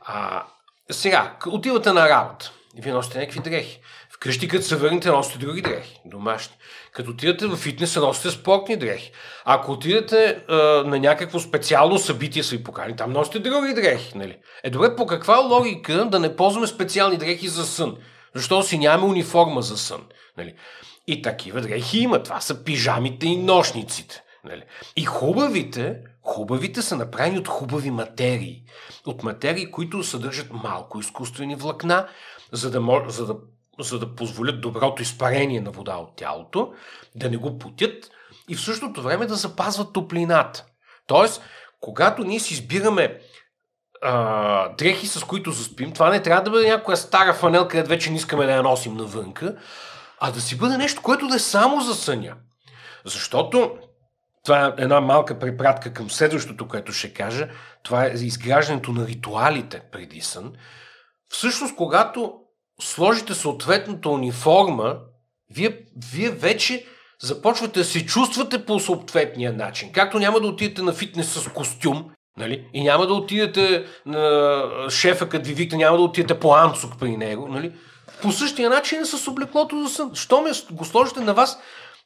А, 0.00 0.44
сега, 0.90 1.36
отивате 1.46 1.92
на 1.92 2.08
работа 2.08 2.52
и 2.78 2.80
вие 2.80 2.92
носите 2.92 3.18
някакви 3.18 3.40
дрехи. 3.40 3.80
Вкъщи, 4.10 4.48
като 4.48 4.64
се 4.64 4.76
върнете, 4.76 5.10
носите 5.10 5.38
други 5.38 5.62
дрехи, 5.62 6.00
домашни. 6.04 6.56
Като 6.92 7.10
отидете 7.10 7.46
в 7.46 7.56
фитнеса, 7.56 8.00
носите 8.00 8.30
спортни 8.30 8.76
дрехи. 8.76 9.12
Ако 9.44 9.72
отидете 9.72 10.44
а, 10.48 10.54
на 10.86 10.98
някакво 10.98 11.38
специално 11.38 11.98
събитие, 11.98 12.42
са 12.42 12.56
ви 12.56 12.64
покани, 12.64 12.96
там 12.96 13.12
носите 13.12 13.38
други 13.38 13.74
дрехи. 13.74 14.18
Нали? 14.18 14.38
Е, 14.64 14.70
добре, 14.70 14.96
по 14.96 15.06
каква 15.06 15.36
логика 15.36 16.04
да 16.04 16.20
не 16.20 16.36
ползваме 16.36 16.66
специални 16.66 17.16
дрехи 17.16 17.48
за 17.48 17.66
сън? 17.66 17.96
Защо 18.34 18.62
си 18.62 18.78
нямаме 18.78 19.08
униформа 19.08 19.62
за 19.62 19.78
сън? 19.78 20.04
Нали? 20.36 20.54
И 21.06 21.22
такива 21.22 21.60
дрехи 21.60 21.98
има. 21.98 22.22
Това 22.22 22.40
са 22.40 22.64
пижамите 22.64 23.26
и 23.26 23.36
нощниците. 23.36 24.22
Нали? 24.44 24.62
И 24.96 25.04
хубавите, 25.04 26.00
хубавите 26.22 26.82
са 26.82 26.96
направени 26.96 27.38
от 27.38 27.48
хубави 27.48 27.90
материи. 27.90 28.62
От 29.06 29.22
материи, 29.22 29.70
които 29.70 30.04
съдържат 30.04 30.52
малко 30.52 31.00
изкуствени 31.00 31.54
влакна, 31.54 32.08
за 32.52 32.70
да, 32.70 32.80
мож, 32.80 33.02
за 33.08 33.26
да, 33.26 33.36
за 33.80 33.98
да 33.98 34.14
позволят 34.14 34.60
доброто 34.60 35.02
изпарение 35.02 35.60
на 35.60 35.70
вода 35.70 35.96
от 35.96 36.16
тялото, 36.16 36.72
да 37.14 37.30
не 37.30 37.36
го 37.36 37.58
потят 37.58 38.10
и 38.48 38.54
в 38.54 38.60
същото 38.60 39.02
време 39.02 39.26
да 39.26 39.34
запазват 39.34 39.92
топлината. 39.92 40.66
Тоест, 41.06 41.42
когато 41.80 42.24
ние 42.24 42.40
си 42.40 42.54
избираме 42.54 43.20
а, 44.02 44.68
дрехи, 44.68 45.06
с 45.06 45.24
които 45.24 45.50
заспим, 45.50 45.92
това 45.92 46.10
не 46.10 46.22
трябва 46.22 46.42
да 46.42 46.50
бъде 46.50 46.68
някоя 46.68 46.96
стара 46.96 47.34
фанелка, 47.34 47.68
където 47.68 47.88
вече 47.88 48.10
не 48.10 48.16
искаме 48.16 48.46
да 48.46 48.52
я 48.52 48.62
носим 48.62 48.94
навънка, 48.94 49.56
а 50.20 50.30
да 50.30 50.40
си 50.40 50.58
бъде 50.58 50.76
нещо, 50.76 51.02
което 51.02 51.26
да 51.26 51.36
е 51.36 51.38
само 51.38 51.80
за 51.80 51.94
съня. 51.94 52.34
Защото 53.04 53.78
това 54.44 54.66
е 54.66 54.82
една 54.82 55.00
малка 55.00 55.38
препратка 55.38 55.92
към 55.92 56.10
следващото, 56.10 56.68
което 56.68 56.92
ще 56.92 57.14
кажа. 57.14 57.48
Това 57.82 58.06
е 58.06 58.10
изграждането 58.10 58.92
на 58.92 59.06
ритуалите 59.06 59.82
преди 59.92 60.20
сън. 60.20 60.52
Всъщност, 61.28 61.76
когато 61.76 62.34
сложите 62.80 63.34
съответната 63.34 64.08
униформа, 64.08 64.98
вие, 65.50 65.80
вие 66.12 66.30
вече 66.30 66.86
започвате 67.22 67.78
да 67.78 67.84
се 67.84 68.06
чувствате 68.06 68.64
по 68.64 68.80
съответния 68.80 69.52
начин. 69.52 69.92
Както 69.92 70.18
няма 70.18 70.40
да 70.40 70.46
отидете 70.46 70.82
на 70.82 70.92
фитнес 70.92 71.32
с 71.32 71.48
костюм, 71.48 72.10
нали? 72.38 72.64
и 72.72 72.82
няма 72.82 73.06
да 73.06 73.14
отидете 73.14 73.84
на 74.06 74.62
шефа, 74.90 75.28
като 75.28 75.48
ви 75.48 75.54
викне, 75.54 75.78
няма 75.78 75.96
да 75.96 76.02
отидете 76.02 76.40
по 76.40 76.54
анцук 76.54 76.98
при 77.00 77.16
него. 77.16 77.48
Нали? 77.48 77.72
По 78.22 78.32
същия 78.32 78.70
начин 78.70 79.00
е 79.00 79.04
с 79.04 79.28
облеклото 79.28 79.82
за 79.82 79.94
сън. 79.94 80.10
Що 80.14 80.40
ме 80.40 80.50
го 80.70 80.84
сложите 80.84 81.20
на 81.20 81.34
вас, 81.34 81.58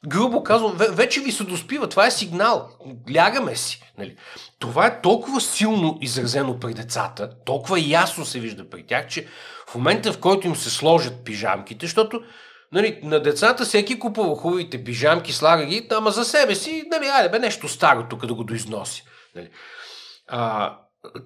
грубо 0.07 0.43
казвам, 0.43 0.73
вече 0.77 1.21
ви 1.21 1.31
се 1.31 1.43
доспива. 1.43 1.89
Това 1.89 2.07
е 2.07 2.11
сигнал. 2.11 2.69
Лягаме 3.15 3.55
си. 3.55 3.83
Нали? 3.97 4.15
Това 4.59 4.87
е 4.87 5.01
толкова 5.01 5.41
силно 5.41 5.97
изразено 6.01 6.59
при 6.59 6.73
децата, 6.73 7.29
толкова 7.45 7.79
ясно 7.79 8.25
се 8.25 8.39
вижда 8.39 8.69
при 8.69 8.83
тях, 8.83 9.07
че 9.07 9.27
в 9.67 9.75
момента, 9.75 10.13
в 10.13 10.19
който 10.19 10.47
им 10.47 10.55
се 10.55 10.69
сложат 10.69 11.23
пижамките, 11.25 11.85
защото 11.85 12.21
нали, 12.71 12.99
на 13.03 13.19
децата 13.19 13.65
всеки 13.65 13.99
купува 13.99 14.35
хубавите 14.35 14.83
пижамки, 14.83 15.33
слага 15.33 15.65
ги, 15.65 15.87
ама 15.91 16.11
за 16.11 16.25
себе 16.25 16.55
си, 16.55 16.83
нали, 16.91 17.05
айде 17.05 17.29
бе, 17.29 17.39
нещо 17.39 17.67
старо 17.67 18.05
тук 18.09 18.25
да 18.25 18.33
го 18.33 18.43
доизноси. 18.43 19.03
Нали. 19.35 19.49
А, 20.35 20.77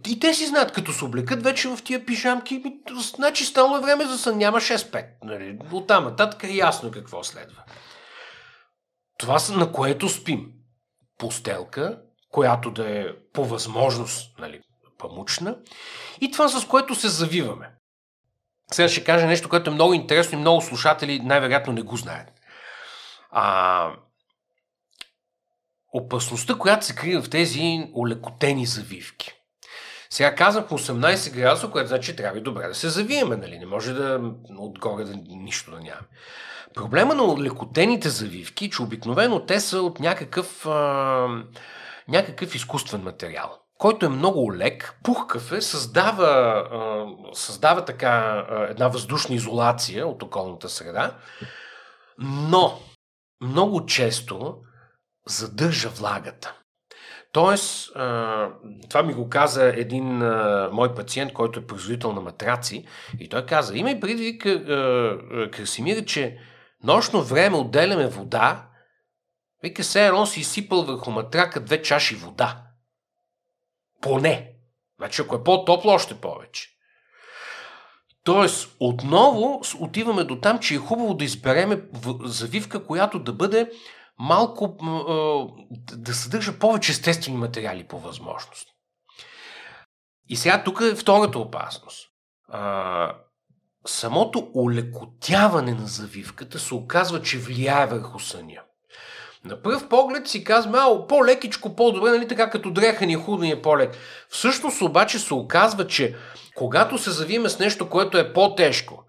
и 0.07 0.19
те 0.19 0.33
си 0.33 0.45
знаят, 0.45 0.71
като 0.71 0.93
се 0.93 1.05
облекат 1.05 1.43
вече 1.43 1.67
в 1.67 1.83
тия 1.83 2.05
пижамки, 2.05 2.63
значи 3.15 3.45
стало 3.45 3.77
е 3.77 3.81
време 3.81 4.05
за 4.05 4.17
сън, 4.17 4.37
няма 4.37 4.57
6-5. 4.57 5.05
Нали. 5.23 5.59
Оттам 5.71 6.03
нататък 6.03 6.43
е 6.43 6.47
ясно 6.47 6.91
какво 6.91 7.23
следва. 7.23 7.63
Това 9.17 9.39
са 9.39 9.53
на 9.53 9.71
което 9.71 10.09
спим. 10.09 10.51
Постелка, 11.17 11.99
която 12.31 12.71
да 12.71 12.99
е 12.99 13.05
по 13.33 13.45
възможност 13.45 14.39
нали, 14.39 14.61
памучна 14.97 15.57
и 16.21 16.31
това 16.31 16.47
с 16.47 16.67
което 16.67 16.95
се 16.95 17.07
завиваме. 17.07 17.71
Сега 18.71 18.89
ще 18.89 19.03
кажа 19.03 19.27
нещо, 19.27 19.49
което 19.49 19.69
е 19.69 19.73
много 19.73 19.93
интересно 19.93 20.37
и 20.37 20.41
много 20.41 20.61
слушатели 20.61 21.19
най-вероятно 21.19 21.73
не 21.73 21.81
го 21.81 21.97
знаят. 21.97 22.27
А, 23.31 23.91
опасността, 25.93 26.55
която 26.55 26.85
се 26.85 26.95
крие 26.95 27.21
в 27.21 27.29
тези 27.29 27.89
олекотени 27.95 28.65
завивки. 28.65 29.33
Сега 30.09 30.35
казах 30.35 30.65
18 30.65 31.33
градуса, 31.35 31.67
което 31.67 31.87
значи 31.87 32.15
трябва 32.15 32.37
и 32.37 32.43
добре 32.43 32.67
да 32.67 32.75
се 32.75 32.89
завиеме, 32.89 33.35
нали? 33.35 33.59
Не 33.59 33.65
може 33.65 33.93
да 33.93 34.21
отгоре 34.57 35.03
да 35.03 35.15
нищо 35.27 35.71
да 35.71 35.77
нямаме. 35.77 36.07
Проблема 36.73 37.15
на 37.15 37.43
лекотените 37.43 38.09
завивки, 38.09 38.69
че 38.69 38.81
обикновено 38.81 39.45
те 39.45 39.59
са 39.59 39.81
от 39.81 39.99
някакъв, 39.99 40.65
а, 40.65 41.27
някакъв 42.07 42.55
изкуствен 42.55 43.01
материал, 43.01 43.59
който 43.77 44.05
е 44.05 44.09
много 44.09 44.55
лек, 44.55 44.99
пухкав 45.03 45.51
е, 45.51 45.61
създава, 45.61 46.27
а, 46.71 47.05
създава 47.33 47.85
така 47.85 48.45
а, 48.49 48.67
една 48.69 48.87
въздушна 48.87 49.35
изолация 49.35 50.07
от 50.07 50.23
околната 50.23 50.69
среда, 50.69 51.17
но 52.19 52.79
много 53.41 53.85
често 53.85 54.57
задържа 55.27 55.89
влагата. 55.89 56.53
Тоест, 57.31 57.93
това 58.89 59.03
ми 59.05 59.13
го 59.13 59.29
каза 59.29 59.65
един 59.65 60.17
мой 60.71 60.95
пациент, 60.95 61.33
който 61.33 61.59
е 61.59 61.67
производител 61.67 62.13
на 62.13 62.21
матраци, 62.21 62.87
и 63.19 63.29
той 63.29 63.45
каза, 63.45 63.77
имай 63.77 63.99
преди, 63.99 64.37
Красимир, 65.51 66.05
че 66.05 66.37
нощно 66.83 67.21
време 67.23 67.57
отделяме 67.57 68.07
вода, 68.07 68.67
вика 69.63 69.83
се 69.83 70.05
едно 70.05 70.25
си 70.25 70.39
изсипал 70.39 70.83
върху 70.83 71.11
матрака 71.11 71.59
две 71.59 71.81
чаши 71.81 72.15
вода. 72.15 72.63
Поне. 74.01 74.53
Значи, 74.99 75.21
ако 75.21 75.35
е 75.35 75.43
по-топло, 75.43 75.91
още 75.91 76.15
повече. 76.15 76.69
Тоест, 78.23 78.75
отново 78.79 79.61
отиваме 79.79 80.23
до 80.23 80.39
там, 80.39 80.59
че 80.59 80.75
е 80.75 80.77
хубаво 80.77 81.13
да 81.13 81.25
избереме 81.25 81.81
завивка, 82.23 82.85
която 82.85 83.19
да 83.19 83.33
бъде 83.33 83.71
малко 84.19 84.77
да 85.93 86.13
съдържа 86.13 86.59
повече 86.59 86.91
естествени 86.91 87.37
материали 87.37 87.83
по 87.83 87.99
възможност. 87.99 88.67
И 90.29 90.35
сега 90.35 90.63
тук 90.63 90.81
е 90.81 90.95
втората 90.95 91.39
опасност. 91.39 92.09
А, 92.49 93.15
самото 93.85 94.51
улекотяване 94.53 95.73
на 95.73 95.87
завивката 95.87 96.59
се 96.59 96.73
оказва, 96.73 97.21
че 97.21 97.37
влияе 97.37 97.85
върху 97.85 98.19
съня. 98.19 98.61
На 99.45 99.61
пръв 99.61 99.89
поглед 99.89 100.27
си 100.27 100.43
казваме, 100.43 100.77
а, 100.81 101.07
по-лекичко, 101.07 101.75
по-добре, 101.75 102.09
нали 102.11 102.27
така 102.27 102.49
като 102.49 102.71
дреха 102.71 103.05
ни 103.05 103.13
е 103.13 103.17
худо 103.17 103.43
е 103.43 103.61
по-лек. 103.61 103.95
Всъщност 104.29 104.81
обаче 104.81 105.19
се 105.19 105.33
оказва, 105.33 105.87
че 105.87 106.15
когато 106.55 106.97
се 106.97 107.11
завиме 107.11 107.49
с 107.49 107.59
нещо, 107.59 107.89
което 107.89 108.17
е 108.17 108.33
по-тежко, 108.33 109.03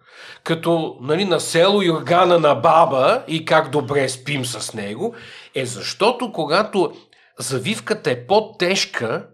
като 0.45 0.97
нали, 1.01 1.25
на 1.25 1.41
село 1.41 1.83
Юргана 1.83 2.39
на 2.39 2.55
баба 2.55 3.23
и 3.29 3.45
как 3.45 3.71
добре 3.71 4.09
спим 4.09 4.45
с 4.45 4.75
него, 4.75 5.15
е 5.55 5.67
защото 5.67 6.33
когато 6.33 6.93
завивката 7.39 8.11
е 8.11 8.27
по-тежка, 8.27 9.27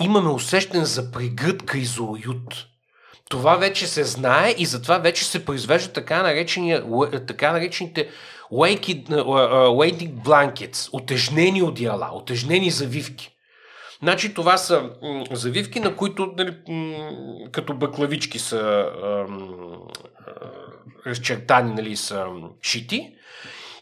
имаме 0.00 0.30
усещане 0.30 0.84
за 0.84 1.10
пригръдка 1.10 1.78
и 1.78 1.84
за 1.84 2.02
уют. 2.02 2.66
Това 3.28 3.56
вече 3.56 3.86
се 3.86 4.04
знае 4.04 4.54
и 4.58 4.66
затова 4.66 4.98
вече 4.98 5.24
се 5.24 5.44
произвежда 5.44 5.92
така, 5.92 6.36
така 7.26 7.52
наречените 7.52 8.08
waiting 8.52 10.12
blankets, 10.24 10.88
отежнени 10.92 11.62
одеяла, 11.62 12.10
отежнени 12.12 12.70
завивки. 12.70 13.30
Значи 14.02 14.34
това 14.34 14.56
са 14.56 14.90
завивки, 15.32 15.80
на 15.80 15.96
които 15.96 16.34
нали, 16.38 16.56
като 17.52 17.74
бъклавички 17.74 18.38
са 18.38 18.86
разчертани, 21.06 21.74
нали, 21.74 21.96
са 21.96 22.26
шити. 22.62 23.10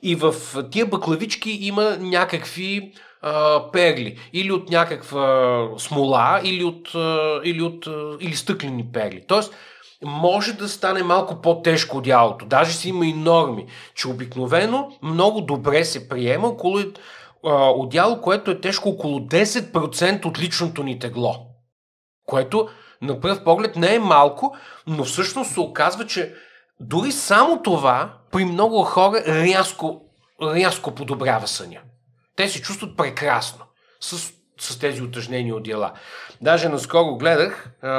И 0.03 0.14
в 0.14 0.34
тия 0.70 0.86
бъклавички 0.86 1.51
има 1.51 1.97
някакви 2.01 2.93
а, 3.22 3.62
перли. 3.70 4.18
Или 4.32 4.53
от 4.53 4.70
някаква 4.70 5.68
смола, 5.78 6.40
или 6.45 6.64
от, 6.64 6.95
а, 6.95 7.40
или 7.45 7.62
от 7.62 7.86
а, 7.86 8.16
или 8.20 8.36
стъклени 8.36 8.93
перли. 8.93 9.24
Тоест, 9.28 9.55
може 10.05 10.53
да 10.53 10.68
стане 10.68 11.03
малко 11.03 11.40
по-тежко 11.40 11.97
от 11.97 12.05
дялото. 12.05 12.47
Даже 12.47 12.72
си 12.72 12.88
има 12.88 13.07
и 13.07 13.12
норми, 13.12 13.66
че 13.95 14.09
обикновено 14.09 14.93
много 15.03 15.40
добре 15.40 15.84
се 15.84 16.09
приема 16.09 16.49
около 16.49 16.78
отдяло, 17.76 18.20
което 18.20 18.51
е 18.51 18.61
тежко 18.61 18.88
около 18.88 19.18
10% 19.18 20.24
от 20.24 20.40
личното 20.40 20.82
ни 20.82 20.99
тегло. 20.99 21.36
Което 22.26 22.68
на 23.03 23.20
пръв 23.20 23.44
поглед 23.44 23.76
не 23.76 23.94
е 23.94 23.98
малко, 23.98 24.57
но 24.86 25.05
всъщност 25.05 25.50
се 25.50 25.61
оказва, 25.61 26.07
че 26.07 26.34
дори 26.80 27.12
само 27.12 27.62
това 27.62 28.18
при 28.30 28.44
много 28.44 28.82
хора 28.82 29.22
рязко, 29.26 30.03
рязко 30.42 30.94
подобрява 30.94 31.48
съня. 31.48 31.80
Те 32.36 32.48
се 32.48 32.62
чувстват 32.62 32.96
прекрасно 32.96 33.64
с, 34.00 34.32
с 34.61 34.78
тези 34.78 35.03
отъжнени 35.03 35.53
отдела. 35.53 35.92
Даже 36.40 36.68
наскоро 36.68 37.16
гледах 37.16 37.70
а, 37.82 37.90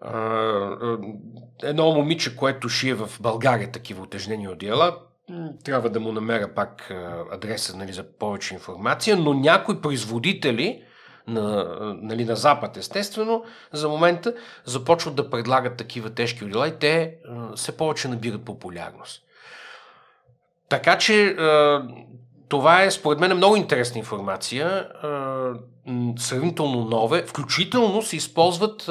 а, 0.00 0.98
едно 1.62 1.92
момиче, 1.92 2.36
което 2.36 2.68
шие 2.68 2.94
в 2.94 3.10
България 3.20 3.72
такива 3.72 4.02
отъжнени 4.02 4.48
отдела. 4.48 4.98
Трябва 5.64 5.90
да 5.90 6.00
му 6.00 6.12
намеря 6.12 6.54
пак 6.54 6.90
адреса 7.32 7.76
нали, 7.76 7.92
за 7.92 8.18
повече 8.18 8.54
информация, 8.54 9.16
но 9.16 9.34
някои 9.34 9.80
производители 9.80 10.82
на, 11.26 11.66
нали, 12.02 12.24
на 12.24 12.36
Запад, 12.36 12.76
естествено, 12.76 13.44
за 13.72 13.88
момента 13.88 14.34
започват 14.64 15.14
да 15.14 15.30
предлагат 15.30 15.76
такива 15.76 16.10
тежки 16.10 16.44
дела 16.44 16.68
и 16.68 16.78
те 16.78 17.14
все 17.56 17.76
повече 17.76 18.08
набират 18.08 18.44
популярност. 18.44 19.22
Така 20.68 20.98
че 20.98 21.36
това 22.48 22.82
е, 22.82 22.90
според 22.90 23.20
мен, 23.20 23.36
много 23.36 23.56
интересна 23.56 23.98
информация, 23.98 24.88
сравнително 26.18 26.84
нове. 26.84 27.26
Включително 27.26 28.02
се 28.02 28.16
използват 28.16 28.90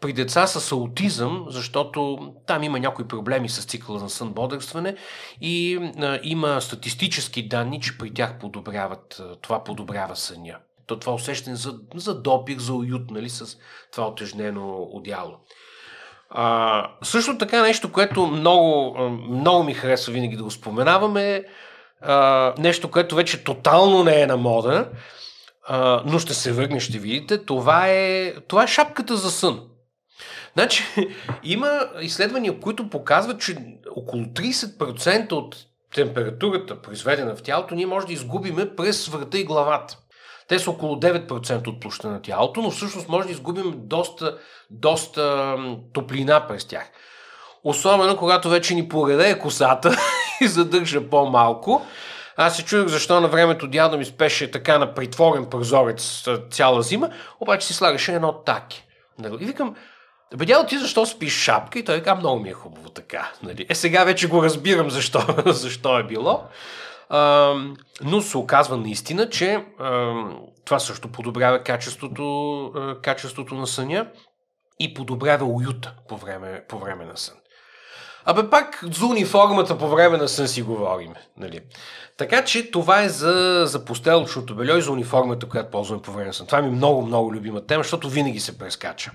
при 0.00 0.12
деца 0.12 0.46
с 0.46 0.72
аутизъм, 0.72 1.46
защото 1.48 2.18
там 2.46 2.62
има 2.62 2.78
някои 2.78 3.08
проблеми 3.08 3.48
с 3.48 3.64
цикъла 3.64 4.00
на 4.00 4.10
сън 4.10 4.32
бодрстване 4.32 4.96
и 5.40 5.78
има 6.22 6.60
статистически 6.60 7.48
данни, 7.48 7.80
че 7.80 7.98
при 7.98 8.14
тях 8.14 8.38
подобряват, 8.38 9.22
това 9.42 9.64
подобрява 9.64 10.16
съня. 10.16 10.56
То 10.90 10.98
това 10.98 11.12
усещане 11.12 11.56
за, 11.56 11.74
за 11.94 12.22
допир, 12.22 12.58
за 12.58 12.74
уют, 12.74 13.10
нали, 13.10 13.28
с 13.28 13.56
това 13.92 14.08
отежнено 14.08 14.88
одяло. 14.92 15.36
А, 16.30 16.90
също 17.02 17.38
така 17.38 17.62
нещо, 17.62 17.92
което 17.92 18.26
много, 18.26 18.98
много 19.30 19.64
ми 19.64 19.74
харесва 19.74 20.12
винаги 20.12 20.36
да 20.36 20.42
го 20.42 20.50
споменаваме 20.50 21.44
а, 22.02 22.54
нещо, 22.58 22.90
което 22.90 23.14
вече 23.14 23.44
тотално 23.44 24.04
не 24.04 24.20
е 24.20 24.26
на 24.26 24.36
мода, 24.36 24.90
а, 25.68 26.02
но 26.06 26.18
ще 26.18 26.34
се 26.34 26.52
върне, 26.52 26.80
ще 26.80 26.98
видите, 26.98 27.44
това 27.44 27.88
е, 27.88 28.34
това 28.48 28.64
е 28.64 28.68
шапката 28.68 29.16
за 29.16 29.30
сън. 29.30 29.60
Значи, 30.52 30.84
има 31.42 31.88
изследвания, 32.00 32.60
които 32.60 32.90
показват, 32.90 33.40
че 33.40 33.56
около 33.96 34.24
30% 34.24 35.32
от 35.32 35.56
температурата, 35.94 36.82
произведена 36.82 37.36
в 37.36 37.42
тялото, 37.42 37.74
ние 37.74 37.86
може 37.86 38.06
да 38.06 38.12
изгубиме 38.12 38.76
през 38.76 39.06
врата 39.06 39.38
и 39.38 39.44
главата. 39.44 39.98
Те 40.50 40.58
са 40.58 40.70
около 40.70 40.96
9% 40.96 41.66
от 41.68 41.80
площа 41.80 42.08
на 42.08 42.22
тялото, 42.22 42.62
но 42.62 42.70
всъщност 42.70 43.08
може 43.08 43.26
да 43.26 43.32
изгубим 43.32 43.72
доста, 43.76 44.38
доста 44.70 45.56
топлина 45.92 46.46
през 46.48 46.64
тях. 46.64 46.90
Особено 47.64 48.16
когато 48.16 48.48
вече 48.48 48.74
ни 48.74 48.88
поредее 48.88 49.38
косата 49.38 49.96
и 50.40 50.48
задържа 50.48 51.08
по-малко. 51.10 51.86
Аз 52.36 52.56
се 52.56 52.64
чудих 52.64 52.88
защо 52.88 53.20
на 53.20 53.28
времето 53.28 53.68
дядо 53.68 53.98
ми 53.98 54.04
спеше 54.04 54.50
така 54.50 54.78
на 54.78 54.94
притворен 54.94 55.46
прозорец 55.46 56.24
цяла 56.50 56.82
зима, 56.82 57.10
обаче 57.40 57.66
си 57.66 57.74
слагаше 57.74 58.14
едно 58.14 58.32
таки. 58.32 58.84
Нали? 59.18 59.36
И 59.40 59.46
викам, 59.46 59.76
бе 60.36 60.44
дядо 60.44 60.68
ти 60.68 60.78
защо 60.78 61.06
спиш 61.06 61.32
шапка? 61.32 61.78
И 61.78 61.84
той 61.84 61.96
вика, 61.96 62.14
много 62.14 62.40
ми 62.40 62.48
е 62.48 62.52
хубаво 62.52 62.90
така. 62.90 63.32
Нали? 63.42 63.66
Е 63.68 63.74
сега 63.74 64.04
вече 64.04 64.28
го 64.28 64.42
разбирам 64.42 64.90
защо, 64.90 65.20
защо 65.46 65.98
е 65.98 66.02
било. 66.02 66.44
А, 67.10 67.54
но 68.02 68.20
се 68.20 68.38
оказва 68.38 68.76
наистина, 68.76 69.30
че 69.30 69.64
а, 69.78 70.14
това 70.64 70.78
също 70.78 71.12
подобрява 71.12 71.62
качеството, 71.62 72.64
а, 72.64 73.00
качеството 73.00 73.54
на 73.54 73.66
съня 73.66 74.06
и 74.80 74.94
подобрява 74.94 75.44
уюта 75.44 75.94
по 76.08 76.16
време, 76.16 76.64
по 76.68 76.78
време 76.78 77.04
на 77.04 77.16
сън. 77.16 77.36
Абе 78.24 78.50
пак 78.50 78.84
за 78.92 79.06
униформата 79.06 79.78
по 79.78 79.88
време 79.88 80.16
на 80.16 80.28
сън 80.28 80.48
си 80.48 80.62
говорим. 80.62 81.14
Нали? 81.36 81.60
Така 82.16 82.44
че 82.44 82.70
това 82.70 83.02
е 83.02 83.08
за, 83.08 83.62
за 83.66 83.84
постелочното 83.84 84.56
бельо 84.56 84.76
и 84.76 84.82
за 84.82 84.92
униформата, 84.92 85.48
която 85.48 85.70
ползваме 85.70 86.02
по 86.02 86.12
време 86.12 86.26
на 86.26 86.34
сън. 86.34 86.46
Това 86.46 86.62
ми 86.62 86.68
е 86.68 86.70
много, 86.70 87.02
много 87.02 87.34
любима 87.34 87.66
тема, 87.66 87.82
защото 87.82 88.08
винаги 88.08 88.40
се 88.40 88.58
прескача. 88.58 89.10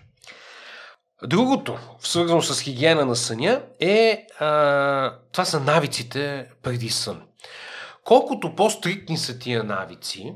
Другото, 1.23 1.77
свързано 1.99 2.41
с 2.41 2.61
хигиена 2.61 3.05
на 3.05 3.15
съня, 3.15 3.61
е 3.79 4.25
а, 4.39 5.13
това 5.31 5.45
са 5.45 5.59
навиците 5.59 6.45
преди 6.63 6.89
сън. 6.89 7.21
Колкото 8.05 8.55
по-стриктни 8.55 9.17
са 9.17 9.39
тия 9.39 9.63
навици, 9.63 10.33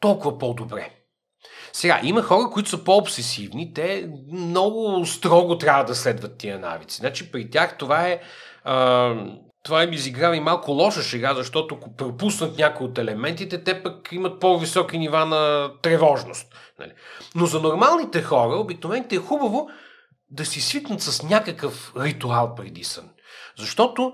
толкова 0.00 0.38
по-добре. 0.38 0.90
Сега, 1.72 2.00
има 2.02 2.22
хора, 2.22 2.50
които 2.50 2.68
са 2.68 2.84
по-обсесивни, 2.84 3.74
те 3.74 4.10
много 4.32 5.06
строго 5.06 5.58
трябва 5.58 5.84
да 5.84 5.94
следват 5.94 6.38
тия 6.38 6.58
навици. 6.58 6.96
Значи 6.96 7.32
при 7.32 7.50
тях 7.50 7.78
това 7.78 8.08
е 8.08 8.20
а, 8.64 9.14
това 9.62 9.82
им 9.82 9.92
изиграва 9.92 10.36
и 10.36 10.40
малко 10.40 10.70
лоша 10.70 11.02
шега, 11.02 11.34
защото 11.34 11.74
ако 11.74 11.96
пропуснат 11.96 12.58
някои 12.58 12.86
от 12.86 12.98
елементите, 12.98 13.64
те 13.64 13.82
пък 13.82 14.08
имат 14.12 14.40
по-високи 14.40 14.98
нива 14.98 15.26
на 15.26 15.72
тревожност. 15.82 16.54
Нали? 16.78 16.92
Но 17.34 17.46
за 17.46 17.60
нормалните 17.60 18.22
хора, 18.22 18.56
обикновено 18.56 19.06
е 19.10 19.16
хубаво 19.16 19.68
да 20.30 20.44
си 20.44 20.60
свикнат 20.60 21.02
с 21.02 21.22
някакъв 21.22 21.92
ритуал 21.96 22.54
преди 22.54 22.84
сън. 22.84 23.10
Защото 23.58 24.12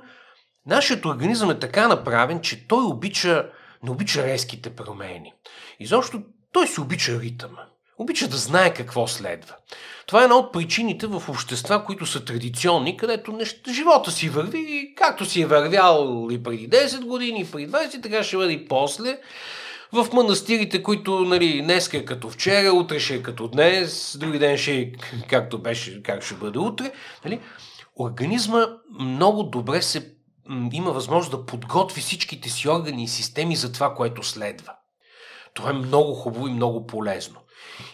нашият 0.67 1.05
организъм 1.05 1.51
е 1.51 1.59
така 1.59 1.89
направен, 1.89 2.41
че 2.41 2.69
той 2.69 2.85
обича, 2.85 3.51
не 3.83 3.91
обича 3.91 4.25
резките 4.25 4.71
промени. 4.71 5.33
И 5.81 5.87
защото 5.87 6.23
той 6.53 6.67
си 6.67 6.81
обича 6.81 7.21
ритъма. 7.21 7.67
Обича 7.99 8.29
да 8.29 8.37
знае 8.37 8.75
какво 8.75 9.07
следва. 9.07 9.55
Това 10.07 10.21
е 10.21 10.25
една 10.25 10.37
от 10.37 10.53
причините 10.53 11.07
в 11.07 11.23
общества, 11.29 11.85
които 11.85 12.07
са 12.07 12.25
традиционни, 12.25 12.97
където 12.97 13.33
неща, 13.33 13.73
живота 13.73 14.11
си 14.11 14.29
върви 14.29 14.95
както 14.97 15.25
си 15.25 15.41
е 15.43 15.47
вървял 15.47 16.29
и 16.31 16.43
преди 16.43 16.71
10 16.71 17.05
години, 17.05 17.41
и 17.41 17.51
преди 17.51 17.73
20, 17.73 18.03
така 18.03 18.23
ще 18.23 18.37
бъде 18.37 18.53
и 18.53 18.69
после. 18.69 19.19
В 19.93 20.07
манастирите, 20.13 20.83
които 20.83 21.21
нали, 21.21 21.63
днес 21.63 21.95
е 21.95 22.05
като 22.05 22.31
вчера, 22.31 22.73
утре 22.73 23.01
ще 23.01 23.15
е 23.15 23.23
като 23.23 23.49
днес, 23.49 24.17
други 24.21 24.39
ден 24.39 24.59
ще 24.59 24.77
е 24.77 24.93
както 25.29 25.59
беше, 25.59 26.03
как 26.03 26.23
ще 26.23 26.35
бъде 26.35 26.59
утре. 26.59 26.93
Нали? 27.25 27.41
Организма 27.99 28.67
много 29.01 29.43
добре 29.43 29.83
се 29.83 30.20
има 30.73 30.93
възможност 30.93 31.31
да 31.31 31.47
подготви 31.47 32.01
всичките 32.01 32.49
си 32.49 32.69
органи 32.69 33.05
и 33.05 33.09
системи 33.09 33.57
за 33.57 33.73
това, 33.73 33.95
което 33.95 34.23
следва. 34.23 34.73
Това 35.55 35.71
е 35.71 35.73
много 35.73 36.15
хубаво 36.15 36.49
и 36.49 36.53
много 36.53 36.87
полезно. 36.87 37.41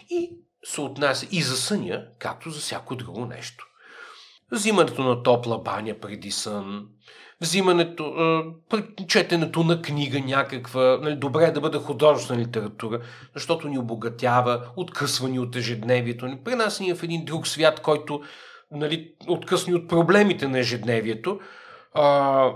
И 0.09 0.31
се 0.63 0.81
отнася 0.81 1.27
и 1.31 1.41
за 1.41 1.57
съня, 1.57 2.05
както 2.19 2.49
за 2.49 2.59
всяко 2.59 2.95
друго 2.95 3.25
нещо. 3.25 3.65
Взимането 4.51 5.03
на 5.03 5.23
топла 5.23 5.57
баня 5.59 5.99
преди 5.99 6.31
сън, 6.31 6.87
взимането, 7.41 8.13
четенето 9.07 9.63
на 9.63 9.81
книга 9.81 10.19
някаква, 10.19 10.99
нали, 11.01 11.15
добре 11.15 11.43
е 11.43 11.51
да 11.51 11.61
бъде 11.61 11.77
художествена 11.77 12.39
литература, 12.39 13.01
защото 13.35 13.67
ни 13.67 13.77
обогатява, 13.77 14.71
откъсва 14.75 15.29
ни 15.29 15.39
от 15.39 15.55
ежедневието, 15.55 16.27
ни 16.27 16.43
пренася 16.43 16.83
ни 16.83 16.93
в 16.93 17.03
един 17.03 17.25
друг 17.25 17.47
свят, 17.47 17.81
който 17.81 18.21
нали, 18.71 19.13
откъсни 19.27 19.73
от 19.73 19.87
проблемите 19.89 20.47
на 20.47 20.59
ежедневието. 20.59 21.39
А, 21.97 22.51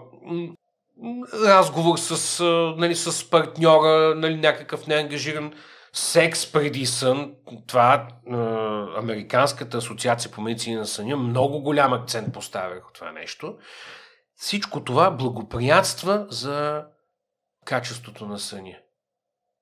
разговор 1.34 1.98
с, 1.98 2.44
нали, 2.78 2.96
с 2.96 3.30
партньора, 3.30 4.16
нали, 4.16 4.36
някакъв 4.36 4.88
неангажиран 4.88 5.54
секс 5.94 6.52
преди 6.52 6.86
сън, 6.86 7.36
това 7.68 7.94
е, 7.94 8.34
Американската 9.00 9.78
асоциация 9.78 10.32
по 10.32 10.42
медицина 10.42 10.80
на 10.80 10.88
съня 10.88 11.18
много 11.18 11.62
голям 11.62 11.94
акцент 11.94 12.34
поставя 12.34 12.70
върху 12.70 12.94
това 12.94 13.12
нещо. 13.12 13.58
Всичко 14.36 14.84
това 14.84 15.12
благоприятства 15.12 16.28
за 16.30 16.86
качеството 17.66 18.26
на 18.26 18.39
съня. 18.39 18.78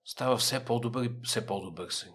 Става 0.05 0.38
все 0.38 0.65
по-добър 0.65 1.03
и 1.03 1.11
все 1.23 1.45
по-добър 1.45 1.89
съня. 1.89 2.13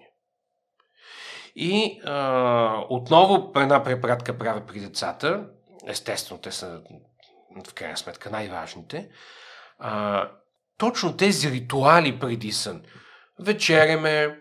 И 1.57 2.01
а, 2.05 2.85
отново 2.89 3.53
една 3.57 3.83
препратка 3.83 4.39
правя 4.39 4.67
при 4.67 4.81
децата. 4.81 5.47
Естествено, 5.87 6.41
те 6.41 6.53
са 6.53 6.83
в 7.69 7.75
крайна 7.75 7.97
сметка 7.97 8.31
най-важните. 8.31 9.09
А, 9.79 10.29
точно 10.79 11.17
тези 11.17 11.51
ритуали 11.51 12.19
преди 12.19 12.53
сън– 12.53 12.83
вечеряме, 13.39 14.39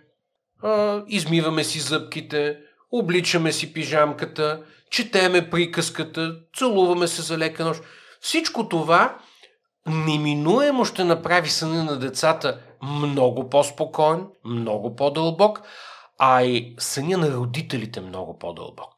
а, 0.63 1.03
измиваме 1.07 1.63
си 1.63 1.79
зъбките, 1.79 2.57
обличаме 2.91 3.51
си 3.51 3.73
пижамката, 3.73 4.63
четеме 4.89 5.49
приказката, 5.49 6.35
целуваме 6.57 7.07
се 7.07 7.21
за 7.21 7.37
лека 7.37 7.65
нощ. 7.65 7.83
Всичко 8.21 8.69
това 8.69 9.19
неминуемо 9.87 10.85
ще 10.85 11.03
направи 11.03 11.49
съня 11.49 11.83
на 11.83 11.99
децата 11.99 12.59
много 12.83 13.49
по-спокоен, 13.49 14.27
много 14.45 14.95
по-дълбок, 14.95 15.61
а 16.19 16.43
и 16.43 16.75
съня 16.79 17.17
на 17.17 17.31
родителите 17.31 18.01
много 18.01 18.39
по-дълбок. 18.39 18.92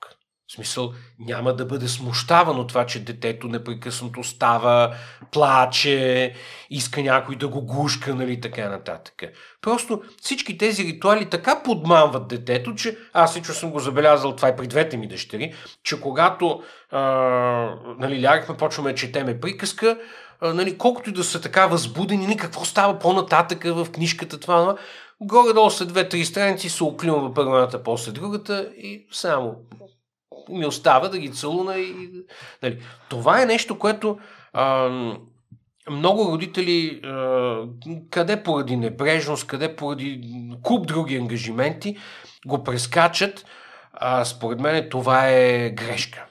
Смисъл, 0.56 0.94
няма 1.20 1.56
да 1.56 1.66
бъде 1.66 1.88
смущавано 1.88 2.68
това, 2.68 2.86
че 2.86 3.06
детето 3.06 3.48
непрекъснато 3.48 4.24
става, 4.24 4.96
плаче, 5.32 6.34
иска 6.70 7.02
някой 7.02 7.36
да 7.36 7.48
го 7.48 7.62
гушка, 7.62 8.16
нали, 8.16 8.42
така 8.42 8.70
нататък. 8.70 9.24
Просто 9.62 10.02
всички 10.22 10.58
тези 10.58 10.84
ритуали 10.84 11.30
така 11.30 11.64
подмамват 11.64 12.28
детето, 12.28 12.76
че 12.76 12.98
аз 13.14 13.38
лично 13.38 13.54
съм 13.54 13.72
го 13.72 13.80
забелязал, 13.80 14.36
това 14.36 14.50
и 14.50 14.56
при 14.56 14.68
двете 14.68 14.98
ми 14.98 15.08
дъщери, 15.08 15.54
че 15.84 16.02
когато 16.02 16.64
а, 16.92 17.02
нали, 18.00 18.24
лягахме, 18.24 18.58
почваме 18.58 18.92
да 18.92 18.98
четеме 18.98 19.40
приказка, 19.40 19.98
а, 20.42 20.54
нали, 20.54 20.78
колкото 20.78 21.10
и 21.10 21.14
да 21.14 21.24
са 21.24 21.42
така 21.42 21.68
възбудени, 21.68 22.28
ни 22.28 22.38
какво 22.38 22.66
става 22.66 23.00
по-нататък 23.00 23.64
в 23.64 23.92
книжката, 23.92 24.40
това, 24.40 24.76
горе-долу 25.22 25.70
след 25.70 25.88
две-три 25.88 26.26
страници 26.26 26.70
се 26.70 26.84
оклимва 26.84 27.34
първата, 27.34 27.84
после 27.84 28.12
другата 28.12 28.70
и 28.78 29.08
само 29.12 29.56
ми 30.50 30.66
остава 30.66 31.08
да 31.08 31.18
ги 31.18 31.32
целуна 31.32 31.78
и... 31.78 32.10
Нали. 32.64 32.84
Това 33.10 33.42
е 33.42 33.46
нещо, 33.46 33.80
което 33.80 34.20
а, 34.54 34.90
много 35.90 36.32
родители, 36.32 37.02
къде 38.10 38.44
поради 38.44 38.78
небрежност, 38.78 39.48
къде 39.48 39.76
поради 39.76 40.22
куп 40.64 40.88
други 40.88 41.18
ангажименти, 41.18 41.98
го 42.48 42.64
прескачат. 42.64 43.46
А, 43.94 44.26
според 44.26 44.60
мен 44.60 44.88
това 44.90 45.30
е 45.30 45.70
грешка. 45.70 46.26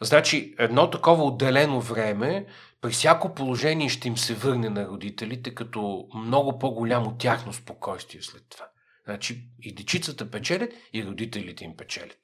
Значи, 0.00 0.54
едно 0.58 0.90
такова 0.90 1.24
отделено 1.24 1.80
време 1.80 2.46
при 2.80 2.90
всяко 2.90 3.34
положение 3.34 3.88
ще 3.88 4.08
им 4.08 4.16
се 4.16 4.34
върне 4.34 4.70
на 4.70 4.86
родителите 4.86 5.54
като 5.54 6.08
много 6.14 6.58
по-голямо 6.58 7.16
тяхно 7.18 7.52
спокойствие 7.52 8.22
след 8.22 8.42
това. 8.48 8.66
Значи 9.04 9.48
и 9.62 9.74
дечицата 9.74 10.30
печелят, 10.30 10.70
и 10.92 11.04
родителите 11.04 11.64
им 11.64 11.76
печелят. 11.76 12.18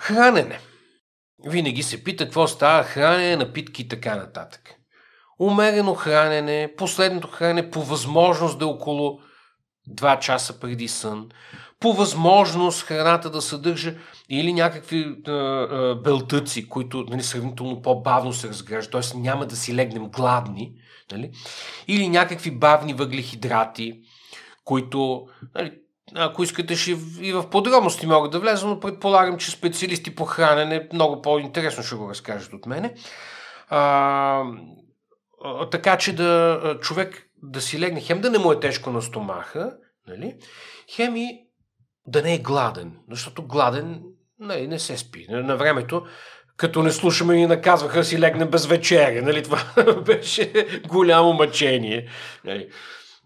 Хранене. 0.00 0.60
Винаги 1.46 1.82
се 1.82 2.04
пита 2.04 2.24
какво 2.24 2.46
става 2.46 2.82
хранене, 2.82 3.36
напитки 3.36 3.82
и 3.82 3.88
така 3.88 4.16
нататък. 4.16 4.74
Умерено 5.40 5.94
хранене, 5.94 6.74
последното 6.76 7.28
хранене 7.28 7.70
по 7.70 7.82
възможност 7.82 8.58
да 8.58 8.64
е 8.64 8.68
около 8.68 9.18
2 9.90 10.18
часа 10.18 10.60
преди 10.60 10.88
сън, 10.88 11.28
по 11.80 11.92
възможност 11.92 12.82
храната 12.82 13.30
да 13.30 13.42
съдържа 13.42 13.94
или 14.28 14.52
някакви 14.52 15.16
а, 15.26 15.30
а, 15.30 15.94
белтъци, 15.94 16.68
които 16.68 17.04
нали, 17.08 17.22
сравнително 17.22 17.82
по-бавно 17.82 18.32
се 18.32 18.48
разграждат, 18.48 18.92
т.е. 18.92 19.18
няма 19.18 19.46
да 19.46 19.56
си 19.56 19.74
легнем 19.74 20.08
гладни, 20.08 20.72
нали? 21.12 21.30
или 21.88 22.08
някакви 22.08 22.50
бавни 22.50 22.94
въглехидрати, 22.94 24.00
които, 24.64 25.26
нали, 25.54 25.72
ако 26.14 26.42
искате, 26.42 26.76
ще 26.76 26.90
и 27.20 27.32
в 27.32 27.50
подробности 27.50 28.06
могат 28.06 28.32
да 28.32 28.40
влеза, 28.40 28.66
но 28.66 28.80
предполагам, 28.80 29.38
че 29.38 29.50
специалисти 29.50 30.14
по 30.14 30.24
хранене 30.24 30.88
много 30.92 31.22
по-интересно 31.22 31.82
ще 31.82 31.94
го 31.94 32.08
разкажат 32.08 32.52
от 32.52 32.66
мене. 32.66 32.94
А, 33.68 34.44
така 35.70 35.98
че 35.98 36.16
да 36.16 36.60
човек 36.80 37.26
да 37.42 37.60
си 37.60 37.80
легне, 37.80 38.00
хем 38.00 38.20
да 38.20 38.30
не 38.30 38.38
му 38.38 38.52
е 38.52 38.60
тежко 38.60 38.90
на 38.90 39.02
стомаха, 39.02 39.72
нали? 40.08 40.34
хем 40.94 41.16
и 41.16 41.46
да 42.06 42.22
не 42.22 42.34
е 42.34 42.38
гладен, 42.38 42.96
защото 43.10 43.46
гладен 43.46 44.02
не, 44.40 44.66
не 44.66 44.78
се 44.78 44.96
спи. 44.96 45.26
На, 45.28 45.56
времето, 45.56 46.06
като 46.56 46.82
не 46.82 46.90
слушаме 46.92 47.34
и 47.34 47.46
наказваха 47.46 48.04
си 48.04 48.20
легне 48.20 48.44
без 48.44 48.66
вечеря. 48.66 49.22
Нали? 49.22 49.42
Това 49.44 49.62
беше 50.06 50.52
голямо 50.88 51.32
мъчение. 51.32 52.08
Нали? 52.44 52.68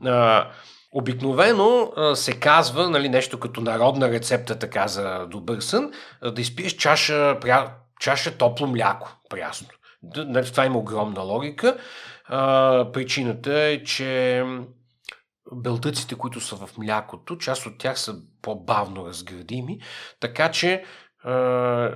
А, 0.04 0.50
Обикновено 0.96 1.92
се 2.14 2.40
казва 2.40 2.90
нали, 2.90 3.08
нещо 3.08 3.40
като 3.40 3.60
народна 3.60 4.10
рецепта 4.10 4.58
така 4.58 4.88
за 4.88 5.26
добър 5.30 5.60
сън, 5.60 5.90
да 6.34 6.40
изпиеш 6.40 6.72
чаша, 6.72 7.38
пря... 7.40 7.74
чаша 8.00 8.38
топло 8.38 8.66
мляко, 8.66 9.16
прясно. 9.30 9.68
Нали, 10.16 10.46
това 10.46 10.66
има 10.66 10.78
огромна 10.78 11.20
логика. 11.20 11.76
Причината 12.92 13.60
е, 13.60 13.84
че 13.84 14.42
белтъците, 15.52 16.14
които 16.14 16.40
са 16.40 16.56
в 16.56 16.78
млякото, 16.78 17.38
част 17.38 17.66
от 17.66 17.78
тях 17.78 18.00
са 18.00 18.16
по-бавно 18.42 19.06
разградими, 19.06 19.80
така 20.20 20.50
че 20.50 20.84
а, 21.24 21.90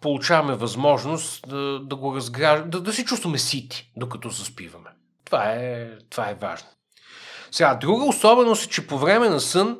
получаваме 0.00 0.54
възможност 0.54 1.48
да, 1.48 1.80
да 1.80 1.96
го 1.96 2.16
разграждаме, 2.16 2.70
да, 2.70 2.80
да 2.80 2.92
си 2.92 3.04
чувстваме 3.04 3.38
сити, 3.38 3.92
докато 3.96 4.28
заспиваме. 4.28 4.90
Това 5.24 5.50
е, 5.50 5.88
това 6.10 6.30
е 6.30 6.34
важно. 6.34 6.68
Сега, 7.54 7.74
друга 7.74 8.04
особеност 8.04 8.66
е, 8.66 8.68
че 8.68 8.86
по 8.86 8.98
време 8.98 9.28
на 9.28 9.40
сън 9.40 9.78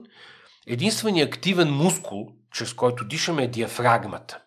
единственият 0.67 1.29
активен 1.29 1.71
мускул, 1.71 2.29
чрез 2.53 2.75
който 2.75 3.05
дишаме, 3.05 3.43
е 3.43 3.49
диафрагмата. 3.49 4.43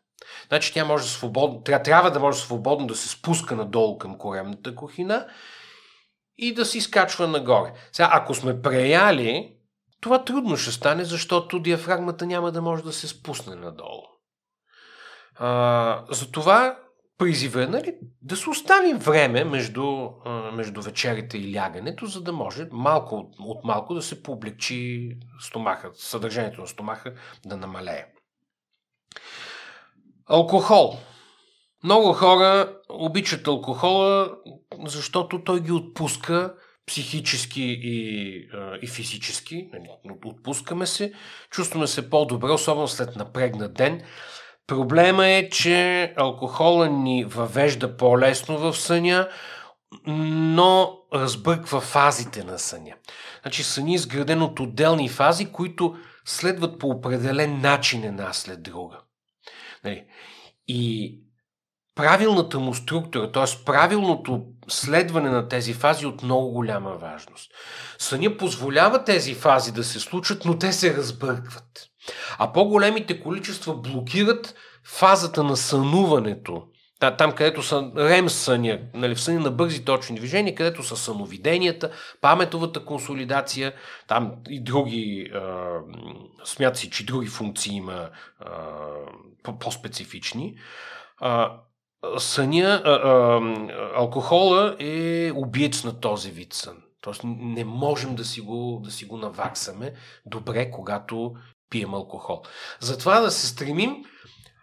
Значи 0.47 0.73
тя 0.73 0.85
може 0.85 1.07
свободно, 1.07 1.61
трябва 1.63 2.11
да 2.11 2.19
може 2.19 2.39
свободно 2.39 2.87
да 2.87 2.95
се 2.95 3.09
спуска 3.09 3.55
надолу 3.55 3.97
към 3.97 4.17
коремната 4.17 4.75
кухина 4.75 5.27
и 6.37 6.53
да 6.53 6.65
се 6.65 6.77
изкачва 6.77 7.27
нагоре. 7.27 7.73
Сега, 7.91 8.09
ако 8.13 8.33
сме 8.33 8.61
преяли, 8.61 9.57
това 10.01 10.23
трудно 10.23 10.57
ще 10.57 10.71
стане, 10.71 11.03
защото 11.03 11.59
диафрагмата 11.59 12.25
няма 12.25 12.51
да 12.51 12.61
може 12.61 12.83
да 12.83 12.93
се 12.93 13.07
спусне 13.07 13.55
надолу. 13.55 14.03
А, 15.35 16.05
затова 16.09 16.77
призива 17.17 17.67
нали, 17.67 17.97
да 18.21 18.37
се 18.37 18.49
оставим 18.49 18.97
време 18.97 19.43
между, 19.43 20.09
между 20.53 20.81
вечерите 20.81 21.37
и 21.37 21.55
лягането, 21.55 22.05
за 22.05 22.21
да 22.21 22.33
може 22.33 22.67
малко 22.71 23.31
от 23.39 23.63
малко 23.63 23.93
да 23.93 24.01
се 24.01 24.23
публичи 24.23 25.11
стомаха, 25.39 25.89
съдържанието 25.93 26.61
на 26.61 26.67
стомаха 26.67 27.13
да 27.45 27.57
намалее. 27.57 28.05
Алкохол. 30.25 30.97
Много 31.83 32.13
хора 32.13 32.77
обичат 32.89 33.47
алкохола, 33.47 34.37
защото 34.85 35.43
той 35.43 35.61
ги 35.61 35.71
отпуска 35.71 36.53
психически 36.87 37.79
и, 37.83 38.49
и 38.81 38.87
физически. 38.87 39.69
Нали, 39.73 39.89
отпускаме 40.25 40.85
се, 40.85 41.13
чувстваме 41.51 41.87
се 41.87 42.09
по-добре, 42.09 42.51
особено 42.51 42.87
след 42.87 43.15
напрегнат 43.15 43.73
ден. 43.73 44.01
Проблема 44.67 45.27
е, 45.27 45.49
че 45.49 46.13
алкохола 46.17 46.89
ни 46.89 47.25
въвежда 47.25 47.97
по-лесно 47.97 48.57
в 48.57 48.77
съня, 48.77 49.29
но 50.07 50.97
разбърква 51.13 51.81
фазите 51.81 52.43
на 52.43 52.59
съня. 52.59 52.93
Значи 53.41 53.63
съня 53.63 53.91
е 53.91 53.93
изграден 53.93 54.41
от 54.41 54.59
отделни 54.59 55.09
фази, 55.09 55.51
които 55.51 55.95
следват 56.25 56.79
по 56.79 56.87
определен 56.87 57.61
начин 57.61 58.03
една 58.03 58.33
след 58.33 58.63
друга. 58.63 58.99
Нали? 59.83 60.05
И 60.67 61.13
правилната 61.95 62.59
му 62.59 62.73
структура, 62.73 63.31
т.е. 63.31 63.65
правилното 63.65 64.45
следване 64.67 65.29
на 65.29 65.47
тези 65.47 65.73
фази 65.73 66.03
е 66.03 66.07
от 66.07 66.23
много 66.23 66.51
голяма 66.51 66.95
важност. 66.95 67.51
Съня 67.97 68.37
позволява 68.37 69.03
тези 69.03 69.33
фази 69.33 69.71
да 69.71 69.83
се 69.83 69.99
случат, 69.99 70.45
но 70.45 70.57
те 70.57 70.73
се 70.73 70.97
разбъркват. 70.97 71.86
А 72.37 72.53
по-големите 72.53 73.21
количества 73.21 73.75
блокират 73.75 74.55
фазата 74.83 75.43
на 75.43 75.57
сънуването. 75.57 76.63
Там, 77.17 77.31
където 77.31 77.63
са 77.63 77.91
рем 77.97 78.29
съня, 78.29 78.79
нали, 78.93 79.15
в 79.15 79.21
съня 79.21 79.39
на 79.39 79.51
бързи 79.51 79.85
точни 79.85 80.15
движения, 80.15 80.55
където 80.55 80.83
са 80.83 80.97
съновиденията, 80.97 81.91
паметовата 82.21 82.85
консолидация, 82.85 83.73
там 84.07 84.31
и 84.49 84.63
други, 84.63 85.31
смята 86.43 86.79
си, 86.79 86.89
че 86.89 87.05
други 87.05 87.27
функции 87.27 87.75
има 87.75 88.09
по-специфични. 89.59 90.55
съня, 92.17 92.81
а, 92.85 92.91
а, 92.91 93.41
алкохола 93.95 94.75
е 94.79 95.31
убиец 95.35 95.83
на 95.83 95.99
този 95.99 96.31
вид 96.31 96.53
сън. 96.53 96.77
Тоест 97.01 97.21
не 97.25 97.63
можем 97.63 98.15
да 98.15 98.25
си 98.25 98.41
го, 98.41 98.81
да 98.83 98.91
си 98.91 99.05
го 99.05 99.17
наваксаме 99.17 99.93
добре, 100.25 100.71
когато 100.71 101.35
пием 101.69 101.93
алкохол. 101.93 102.41
Затова 102.79 103.19
да 103.19 103.31
се 103.31 103.47
стремим, 103.47 103.95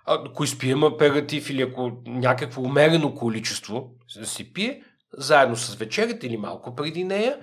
ако 0.07 0.45
изпием 0.45 0.85
аператив 0.85 1.51
или 1.51 1.63
ако 1.63 1.93
някакво 2.07 2.63
умерено 2.63 3.15
количество 3.15 3.91
се 4.25 4.53
пие, 4.53 4.83
заедно 5.13 5.57
с 5.57 5.75
вечерята 5.75 6.27
или 6.27 6.37
малко 6.37 6.75
преди 6.75 7.05
нея, 7.05 7.39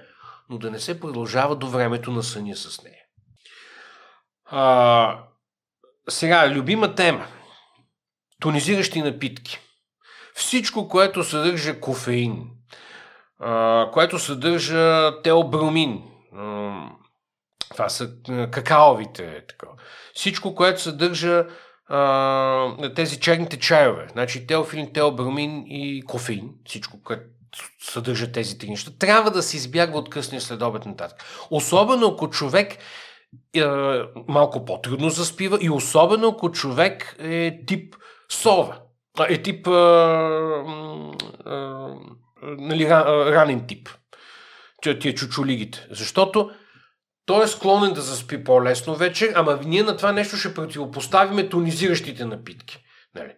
но 0.49 0.57
да 0.57 0.71
не 0.71 0.79
се 0.79 0.99
продължава 0.99 1.55
до 1.55 1.67
времето 1.67 2.11
на 2.11 2.23
съня 2.23 2.55
с 2.55 2.83
нея. 2.83 3.03
А, 4.45 5.23
сега, 6.09 6.49
любима 6.49 6.95
тема. 6.95 7.27
Тонизиращи 8.39 9.01
напитки. 9.01 9.59
Всичко, 10.35 10.87
което 10.87 11.23
съдържа 11.23 11.79
кофеин, 11.79 12.47
а, 13.39 13.89
което 13.93 14.19
съдържа 14.19 15.11
теобромин, 15.21 16.03
това 17.71 17.89
са 17.89 18.09
какаовите. 18.51 19.43
Така. 19.47 19.67
Всичко, 20.13 20.55
което 20.55 20.81
съдържа 20.81 21.45
а, 21.87 22.93
тези 22.95 23.19
черните 23.19 23.59
чайове. 23.59 24.07
Значи 24.11 24.47
теофилин, 24.47 24.93
теобромин 24.93 25.63
и 25.67 26.03
кофеин. 26.07 26.49
Всичко, 26.65 27.03
което 27.03 27.23
съдържа 27.79 28.31
тези 28.31 28.57
три 28.57 28.69
неща. 28.69 28.91
Трябва 28.99 29.31
да 29.31 29.43
се 29.43 29.57
избягва 29.57 29.99
от 29.99 30.09
късния 30.09 30.41
следобед 30.41 30.85
нататък. 30.85 31.23
Особено 31.49 32.07
ако 32.07 32.29
човек 32.29 32.77
е, 33.53 33.63
малко 34.27 34.65
по-трудно 34.65 35.09
заспива 35.09 35.57
и 35.61 35.69
особено 35.69 36.27
ако 36.27 36.51
човек 36.51 37.15
е 37.19 37.65
тип 37.67 37.95
сова. 38.29 38.79
Е 39.29 39.41
тип 39.41 39.67
е, 39.67 39.71
е, 39.71 39.75
нали, 42.43 42.89
ранен 42.89 43.67
тип. 43.67 43.89
Тия 44.81 45.15
чучулигите. 45.15 45.87
Защото 45.91 46.51
той 47.25 47.43
е 47.43 47.47
склонен 47.47 47.93
да 47.93 48.01
заспи 48.01 48.43
по-лесно 48.43 48.95
вече, 48.95 49.31
ама 49.35 49.59
ние 49.65 49.83
на 49.83 49.97
това 49.97 50.11
нещо 50.11 50.37
ще 50.37 50.53
противопоставиме 50.53 51.49
тонизиращите 51.49 52.25
напитки. 52.25 52.83
Нали? 53.15 53.35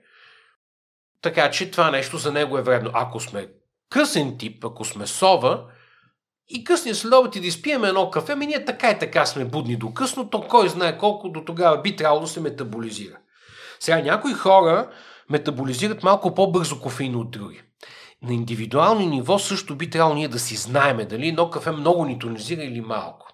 Така 1.21 1.51
че 1.51 1.71
това 1.71 1.91
нещо 1.91 2.17
за 2.17 2.31
него 2.31 2.57
е 2.57 2.61
вредно. 2.61 2.91
Ако 2.93 3.19
сме 3.19 3.47
късен 3.89 4.37
тип, 4.37 4.65
ако 4.65 4.85
сме 4.85 5.07
сова, 5.07 5.65
и 6.49 6.63
късния 6.63 6.95
следобед 6.95 7.35
и 7.35 7.41
да 7.41 7.47
изпиеме 7.47 7.87
едно 7.87 8.09
кафе, 8.09 8.35
ми 8.35 8.47
ние 8.47 8.65
така 8.65 8.91
и 8.91 8.99
така 8.99 9.25
сме 9.25 9.45
будни 9.45 9.75
до 9.75 9.93
късно, 9.93 10.29
то 10.29 10.41
кой 10.41 10.69
знае 10.69 10.97
колко 10.97 11.29
до 11.29 11.45
тогава 11.45 11.81
би 11.81 11.95
трябвало 11.95 12.21
да 12.21 12.27
се 12.27 12.41
метаболизира. 12.41 13.17
Сега 13.79 14.01
някои 14.01 14.33
хора 14.33 14.91
метаболизират 15.29 16.03
малко 16.03 16.35
по-бързо 16.35 16.79
кофеин 16.79 17.15
от 17.15 17.31
други. 17.31 17.61
на 18.21 18.33
индивидуално 18.33 19.09
ниво 19.09 19.39
също 19.39 19.75
би 19.75 19.89
трябвало 19.89 20.15
ние 20.15 20.27
да 20.27 20.39
си 20.39 20.55
знаеме 20.55 21.05
дали 21.05 21.27
едно 21.27 21.49
кафе 21.49 21.71
много 21.71 22.05
ни 22.05 22.19
тонизира 22.19 22.63
или 22.63 22.81
малко. 22.81 23.32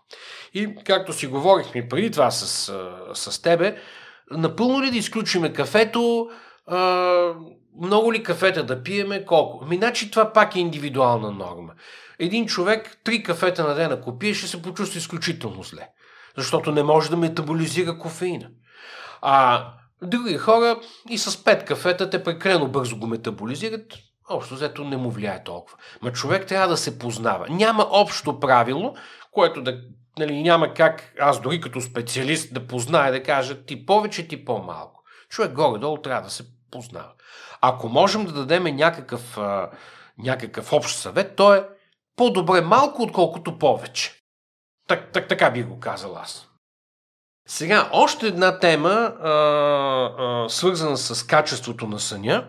И 0.54 0.76
както 0.86 1.14
си 1.14 1.28
говорихме 1.28 1.88
преди 1.88 2.12
това 2.12 2.32
с, 2.32 2.74
с 3.14 3.42
тебе, 3.42 3.78
напълно 4.32 4.82
ли 4.82 4.92
да 4.92 4.98
изключиме 4.98 5.54
кафето, 5.54 6.30
много 7.82 8.14
ли 8.14 8.24
кафета 8.24 8.64
да 8.64 8.84
пиеме, 8.84 9.26
колко? 9.26 9.60
Ами, 9.66 9.76
значи 9.76 10.12
това 10.12 10.34
пак 10.34 10.56
е 10.56 10.60
индивидуална 10.60 11.32
норма. 11.32 11.74
Един 12.20 12.46
човек 12.46 12.98
три 13.04 13.24
кафета 13.24 13.64
на 13.64 13.76
ден, 13.76 13.92
ако 13.92 14.20
пие, 14.20 14.34
ще 14.34 14.48
се 14.48 14.62
почувства 14.62 14.98
изключително 14.98 15.64
зле. 15.64 15.88
Защото 16.38 16.72
не 16.72 16.84
може 16.84 17.10
да 17.10 17.18
метаболизира 17.18 17.98
кофеина. 17.98 18.50
А 19.22 19.66
други 20.02 20.38
хора 20.38 20.80
и 21.10 21.18
с 21.18 21.44
пет 21.44 21.66
кафета 21.66 22.10
те 22.10 22.24
прекалено 22.24 22.68
бързо 22.68 22.98
го 22.98 23.08
метаболизират, 23.08 23.94
общо 24.30 24.54
взето 24.54 24.84
не 24.84 24.98
му 24.98 25.12
влияе 25.12 25.44
толкова. 25.44 25.78
Ма 26.02 26.12
човек 26.12 26.48
трябва 26.48 26.68
да 26.68 26.78
се 26.78 27.00
познава. 27.00 27.46
Няма 27.50 27.88
общо 27.90 28.40
правило, 28.40 28.96
което 29.32 29.62
да 29.62 29.82
нали, 30.20 30.42
няма 30.42 30.74
как 30.74 31.14
аз 31.20 31.42
дори 31.42 31.62
като 31.62 31.82
специалист 31.82 32.54
да 32.54 32.68
позная 32.68 33.12
да 33.12 33.24
кажа 33.24 33.66
ти 33.66 33.86
повече, 33.86 34.28
ти 34.28 34.46
по-малко. 34.46 35.04
Човек 35.30 35.52
горе-долу 35.52 35.98
трябва 35.98 36.22
да 36.22 36.30
се 36.30 36.44
познава. 36.72 37.12
Ако 37.62 37.90
можем 37.90 38.26
да 38.26 38.32
дадем 38.32 38.64
някакъв, 38.64 39.38
а, 39.38 39.70
някакъв 40.18 40.74
общ 40.74 40.98
съвет, 40.98 41.36
то 41.36 41.54
е 41.54 41.68
по-добре 42.16 42.62
малко, 42.62 43.02
отколкото 43.04 43.58
повече. 43.58 44.14
Так, 44.88 45.12
так, 45.12 45.28
така 45.28 45.52
би 45.52 45.64
го 45.64 45.80
казал 45.80 46.18
аз. 46.18 46.50
Сега, 47.48 47.90
още 47.92 48.28
една 48.28 48.60
тема, 48.60 48.90
а, 48.90 49.30
а, 49.30 50.50
свързана 50.50 50.98
с 50.98 51.24
качеството 51.24 51.88
на 51.88 52.00
съня 52.00 52.48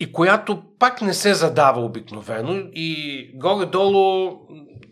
и 0.00 0.12
която 0.12 0.62
пак 0.78 1.02
не 1.02 1.14
се 1.14 1.34
задава 1.34 1.80
обикновено 1.80 2.52
и 2.72 3.30
горе-долу 3.34 4.38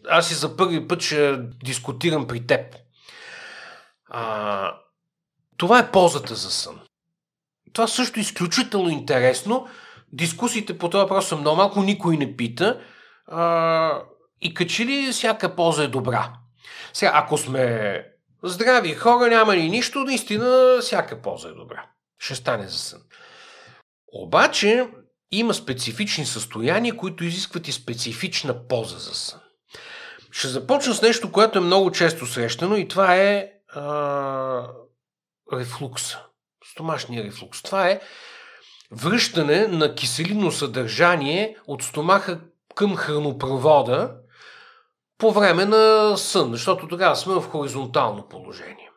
аз 0.08 0.30
и 0.30 0.34
за 0.34 0.56
първи 0.56 0.88
път 0.88 1.02
ще 1.02 1.38
дискутирам 1.64 2.26
при 2.26 2.46
теб. 2.46 2.76
А, 4.10 4.74
това 5.56 5.78
е 5.78 5.90
ползата 5.90 6.34
за 6.34 6.50
сън. 6.50 6.80
Това 7.72 7.86
също 7.86 8.20
е 8.20 8.22
изключително 8.22 8.90
интересно. 8.90 9.68
Дискусиите 10.12 10.78
по 10.78 10.90
този 10.90 11.02
въпрос 11.02 11.28
са 11.28 11.36
много 11.36 11.56
малко, 11.56 11.82
никой 11.82 12.16
не 12.16 12.36
пита. 12.36 12.80
А, 13.26 14.02
и 14.40 14.54
качи 14.54 14.86
ли 14.86 15.12
всяка 15.12 15.56
полза 15.56 15.84
е 15.84 15.88
добра? 15.88 16.32
Сега, 16.92 17.12
ако 17.14 17.38
сме 17.38 18.04
здрави 18.42 18.94
хора, 18.94 19.28
няма 19.28 19.56
ни 19.56 19.68
нищо, 19.68 20.04
наистина 20.04 20.78
всяка 20.80 21.22
полза 21.22 21.48
е 21.48 21.52
добра. 21.52 21.86
Ще 22.18 22.34
стане 22.34 22.68
за 22.68 22.78
сън. 22.78 23.00
Обаче 24.12 24.88
има 25.30 25.54
специфични 25.54 26.26
състояния, 26.26 26.96
които 26.96 27.24
изискват 27.24 27.68
и 27.68 27.72
специфична 27.72 28.68
полза 28.68 28.98
за 28.98 29.14
сън. 29.14 29.40
Ще 30.32 30.48
започна 30.48 30.94
с 30.94 31.02
нещо, 31.02 31.32
което 31.32 31.58
е 31.58 31.62
много 31.62 31.90
често 31.90 32.26
срещано 32.26 32.76
и 32.76 32.88
това 32.88 33.16
е 33.16 33.52
а, 33.68 34.68
рефлукса. 35.52 36.18
Стомашния 36.64 37.24
рефлукс. 37.24 37.62
Това 37.62 37.88
е 37.88 38.00
връщане 38.90 39.66
на 39.66 39.94
киселинно 39.94 40.52
съдържание 40.52 41.56
от 41.66 41.82
стомаха 41.82 42.40
към 42.74 42.96
хранопровода 42.96 44.16
по 45.18 45.32
време 45.32 45.64
на 45.64 46.16
сън, 46.16 46.52
защото 46.52 46.88
тогава 46.88 47.16
сме 47.16 47.34
в 47.34 47.42
хоризонтално 47.42 48.28
положение. 48.28 48.90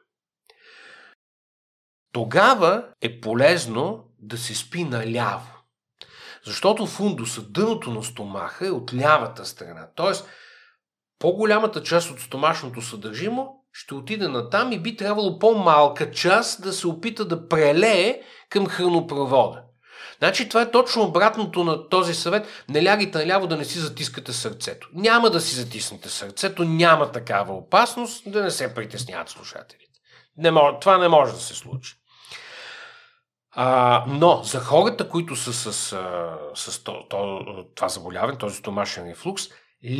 Тогава 2.11 2.87
е 3.01 3.21
полезно 3.21 4.03
да 4.19 4.37
се 4.37 4.55
спи 4.55 4.83
наляво. 4.83 5.51
Защото 6.45 6.85
фундуса, 6.85 7.41
дъното 7.41 7.91
на 7.91 8.03
стомаха 8.03 8.67
е 8.67 8.71
от 8.71 8.93
лявата 8.93 9.45
страна. 9.45 9.87
Тоест, 9.95 10.29
по-голямата 11.19 11.83
част 11.83 12.11
от 12.11 12.19
стомашното 12.19 12.81
съдържимо 12.81 13.65
ще 13.73 13.93
отиде 13.93 14.27
на 14.27 14.49
там 14.49 14.71
и 14.71 14.79
би 14.79 14.95
трябвало 14.95 15.39
по-малка 15.39 16.11
част 16.11 16.61
да 16.61 16.73
се 16.73 16.87
опита 16.87 17.25
да 17.25 17.47
прелее 17.47 18.21
към 18.49 18.67
хранопровода. 18.67 19.61
Значи 20.17 20.49
това 20.49 20.61
е 20.61 20.71
точно 20.71 21.03
обратното 21.03 21.63
на 21.63 21.89
този 21.89 22.13
съвет. 22.13 22.47
Не 22.69 22.85
лягайте 22.85 23.17
наляво 23.17 23.47
да 23.47 23.57
не 23.57 23.65
си 23.65 23.79
затискате 23.79 24.33
сърцето. 24.33 24.89
Няма 24.93 25.29
да 25.29 25.41
си 25.41 25.55
затиснете 25.55 26.09
сърцето, 26.09 26.63
няма 26.63 27.11
такава 27.11 27.53
опасност 27.53 28.31
да 28.31 28.43
не 28.43 28.51
се 28.51 28.73
притесняват 28.73 29.29
слушателите. 29.29 29.99
Не 30.37 30.51
мож, 30.51 30.73
това 30.81 30.97
не 30.97 31.07
може 31.07 31.33
да 31.33 31.39
се 31.39 31.55
случи. 31.55 31.95
А, 33.51 34.03
но 34.07 34.43
за 34.43 34.59
хората, 34.59 35.09
които 35.09 35.35
са 35.35 35.53
с, 35.53 35.73
с, 35.73 36.71
с 36.71 36.83
то, 36.83 37.07
то, 37.09 37.39
това 37.75 37.89
заболяване, 37.89 38.37
този 38.37 38.55
стомашен 38.55 39.09
рефлукс, 39.09 39.43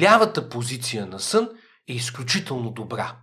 лявата 0.01 0.49
позиция 0.49 1.05
на 1.05 1.19
сън 1.19 1.49
е 1.89 1.93
изключително 1.93 2.71
добра. 2.71 3.15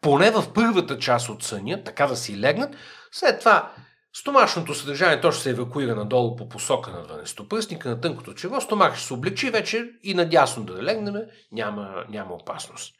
Поне 0.00 0.30
в 0.30 0.52
първата 0.54 0.98
част 0.98 1.28
от 1.28 1.42
съня, 1.42 1.84
така 1.84 2.06
да 2.06 2.16
си 2.16 2.40
легнат, 2.40 2.76
след 3.12 3.38
това 3.38 3.72
стомашното 4.12 4.74
съдържание 4.74 5.20
то 5.20 5.32
ще 5.32 5.42
се 5.42 5.50
евакуира 5.50 5.94
надолу 5.94 6.36
по 6.36 6.48
посока 6.48 6.90
на 6.90 7.04
12-пръстника, 7.04 7.86
на 7.86 8.00
тънкото 8.00 8.34
черво, 8.34 8.60
стомах 8.60 8.96
ще 8.96 9.06
се 9.06 9.14
облегчи 9.14 9.50
вече 9.50 9.90
и 10.02 10.14
надясно 10.14 10.64
да 10.64 10.82
легнем, 10.82 11.14
няма, 11.52 12.04
няма 12.08 12.34
опасност. 12.34 12.94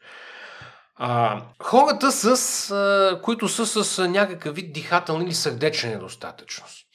А, 0.95 1.41
хората, 1.63 2.11
с, 2.11 2.71
а, 2.71 3.21
които 3.21 3.47
са 3.47 3.83
с 3.83 4.07
някакъв 4.07 4.55
вид 4.55 4.73
дихателна 4.73 5.23
или 5.23 5.33
сърдечна 5.33 5.89
недостатъчност, 5.89 6.85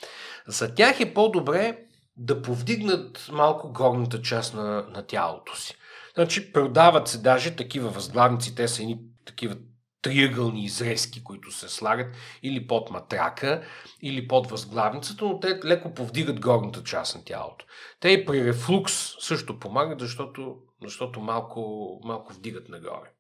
за 0.46 0.74
тях 0.74 1.01
е 1.01 1.14
по-добре 1.14 1.78
да 2.16 2.42
повдигнат 2.42 3.28
малко 3.32 3.72
горната 3.72 4.22
част 4.22 4.55
на, 4.55 4.86
на 4.88 5.07
тялото 5.07 5.57
си. 5.57 5.77
Значи, 6.18 6.52
продават 6.52 7.08
се 7.08 7.18
даже 7.18 7.56
такива 7.56 7.88
възглавници, 7.88 8.54
те 8.54 8.68
са 8.68 8.82
едни 8.82 8.98
такива 9.24 9.56
триъгълни 10.02 10.64
изрезки, 10.64 11.24
които 11.24 11.52
се 11.52 11.68
слагат 11.68 12.16
или 12.42 12.66
под 12.66 12.90
матрака, 12.90 13.62
или 14.02 14.28
под 14.28 14.50
възглавницата, 14.50 15.24
но 15.24 15.40
те 15.40 15.60
леко 15.64 15.94
повдигат 15.94 16.40
горната 16.40 16.84
част 16.84 17.16
на 17.16 17.24
тялото. 17.24 17.66
Те 18.00 18.08
и 18.08 18.24
при 18.24 18.44
рефлукс 18.44 19.14
също 19.20 19.58
помагат, 19.58 20.00
защото, 20.00 20.56
защото 20.82 21.20
малко, 21.20 21.90
малко 22.04 22.32
вдигат 22.32 22.68
нагоре. 22.68 23.12